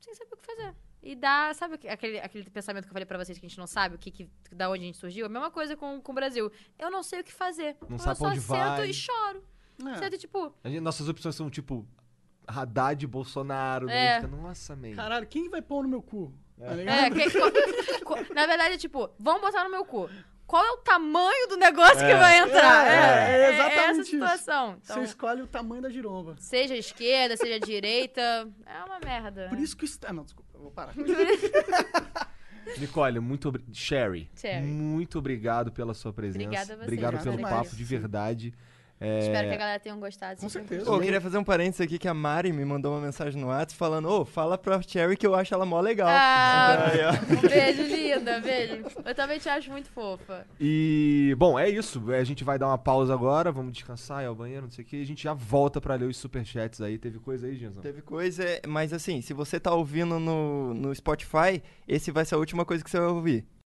sem 0.00 0.14
saber 0.14 0.34
o 0.34 0.36
que 0.36 0.46
fazer. 0.46 0.72
E 1.10 1.14
dá, 1.16 1.54
sabe 1.54 1.74
aque- 1.76 1.88
aquele, 1.88 2.18
aquele 2.20 2.50
pensamento 2.50 2.84
que 2.84 2.90
eu 2.90 2.92
falei 2.92 3.06
pra 3.06 3.16
vocês 3.16 3.38
que 3.38 3.46
a 3.46 3.48
gente 3.48 3.58
não 3.58 3.66
sabe 3.66 3.94
o 3.94 3.98
que, 3.98 4.10
que 4.10 4.28
da 4.52 4.68
onde 4.68 4.82
a 4.82 4.86
gente 4.86 4.98
surgiu? 4.98 5.24
A 5.24 5.28
mesma 5.30 5.50
coisa 5.50 5.74
com, 5.74 6.00
com 6.02 6.12
o 6.12 6.14
Brasil. 6.14 6.52
Eu 6.78 6.90
não 6.90 7.02
sei 7.02 7.20
o 7.20 7.24
que 7.24 7.32
fazer. 7.32 7.76
Não 7.88 7.96
eu 7.96 7.98
sabe 7.98 8.18
só 8.18 8.26
onde 8.26 8.40
sento 8.40 8.58
vai. 8.58 8.90
e 8.90 8.92
choro. 8.92 9.42
É. 9.86 9.94
Sento 9.96 10.18
tipo, 10.18 10.52
gente- 10.66 10.80
nossas 10.80 11.08
opções 11.08 11.34
são 11.34 11.48
tipo 11.48 11.86
Haddad 12.46 13.06
Bolsonaro. 13.06 13.86
Né? 13.86 14.16
É. 14.16 14.20
Fica, 14.20 14.36
Nossa, 14.36 14.76
man. 14.76 14.92
Caralho, 14.94 15.26
quem 15.26 15.48
vai 15.48 15.62
pôr 15.62 15.82
no 15.82 15.88
meu 15.88 16.02
cu? 16.02 16.32
Tá 16.58 16.74
É, 16.74 17.10
que- 17.10 17.38
na 18.34 18.46
verdade, 18.46 18.74
é 18.74 18.78
tipo, 18.78 19.08
vamos 19.18 19.40
botar 19.40 19.64
no 19.64 19.70
meu 19.70 19.84
cu. 19.86 20.10
Qual 20.48 20.64
é 20.64 20.70
o 20.72 20.78
tamanho 20.78 21.46
do 21.48 21.56
negócio 21.58 21.98
que 21.98 22.04
É. 22.04 22.16
vai 22.18 22.38
entrar? 22.38 22.86
É, 22.86 22.90
é 22.90 23.42
essa 23.42 23.54
exatamente 23.54 24.00
isso. 24.00 24.10
situação. 24.12 24.76
Você 24.82 24.92
Então, 24.92 25.04
escolhe 25.04 25.42
o 25.42 25.46
tamanho 25.46 25.82
da 25.82 25.90
giromba. 25.90 26.34
seja 26.40 26.74
esquerda, 26.74 27.36
seja 27.36 27.60
direita, 27.60 28.48
é 28.66 28.82
uma 28.84 28.98
merda. 28.98 29.46
Por 29.50 29.58
isso 29.58 29.76
que 29.76 29.84
Ah, 30.06 30.12
não, 30.12 30.24
desculpa, 30.24 30.50
eu 30.54 30.60
vou 30.62 30.70
parar. 30.70 30.94
Nicole, 32.78 33.18
muito 33.20 33.48
obrigado. 33.48 33.74
Sherry, 33.74 34.30
Sherry. 34.34 34.66
muito 34.66 35.18
obrigado 35.18 35.70
pela 35.72 35.94
sua 35.94 36.12
presença. 36.12 36.44
Obrigada 36.44 36.72
a 36.72 36.76
você, 36.76 36.82
Obrigado 36.84 37.14
Obrigado 37.14 37.36
pelo 37.36 37.48
papo, 37.48 37.76
de 37.76 37.84
verdade. 37.84 38.54
É, 39.00 39.20
Espero 39.20 39.48
que 39.48 39.54
a 39.54 39.58
galera 39.58 39.78
tenha 39.78 39.94
gostado. 39.94 40.40
Com 40.40 40.48
certeza. 40.48 40.90
eu 40.90 41.00
queria 41.00 41.20
fazer 41.20 41.38
um 41.38 41.44
parênteses 41.44 41.80
aqui 41.80 41.98
que 41.98 42.08
a 42.08 42.14
Mari 42.14 42.52
me 42.52 42.64
mandou 42.64 42.92
uma 42.92 43.00
mensagem 43.00 43.40
no 43.40 43.48
WhatsApp 43.48 43.74
falando, 43.74 44.08
ô, 44.08 44.24
fala 44.24 44.58
pra 44.58 44.82
Cherry 44.82 45.16
que 45.16 45.26
eu 45.26 45.34
acho 45.34 45.54
ela 45.54 45.64
mó 45.64 45.80
legal. 45.80 46.08
Ah, 46.10 46.90
ó. 46.92 47.34
um 47.34 47.48
beijo, 47.48 47.82
linda, 47.82 48.40
beijo. 48.40 48.84
Eu 49.04 49.14
também 49.14 49.38
te 49.38 49.48
acho 49.48 49.70
muito 49.70 49.88
fofa. 49.90 50.44
E, 50.60 51.34
bom, 51.38 51.58
é 51.58 51.68
isso. 51.68 52.02
A 52.10 52.24
gente 52.24 52.42
vai 52.42 52.58
dar 52.58 52.66
uma 52.66 52.78
pausa 52.78 53.14
agora, 53.14 53.52
vamos 53.52 53.72
descansar, 53.72 54.22
ir 54.22 54.26
ao 54.26 54.34
banheiro, 54.34 54.62
não 54.62 54.70
sei 54.70 54.84
o 54.84 54.86
que. 54.86 55.00
A 55.00 55.06
gente 55.06 55.22
já 55.22 55.32
volta 55.32 55.80
pra 55.80 55.94
ler 55.94 56.06
os 56.06 56.16
superchats 56.16 56.80
aí. 56.80 56.98
Teve 56.98 57.18
coisa 57.20 57.46
aí, 57.46 57.56
Genzão? 57.56 57.82
Teve 57.82 58.02
coisa, 58.02 58.44
mas 58.66 58.92
assim, 58.92 59.20
se 59.20 59.32
você 59.32 59.60
tá 59.60 59.72
ouvindo 59.72 60.18
no, 60.18 60.74
no 60.74 60.94
Spotify, 60.94 61.62
esse 61.86 62.10
vai 62.10 62.24
ser 62.24 62.34
a 62.34 62.38
última 62.38 62.64
coisa 62.64 62.82
que 62.82 62.90
você 62.90 62.98
vai 62.98 63.08
ouvir. 63.08 63.46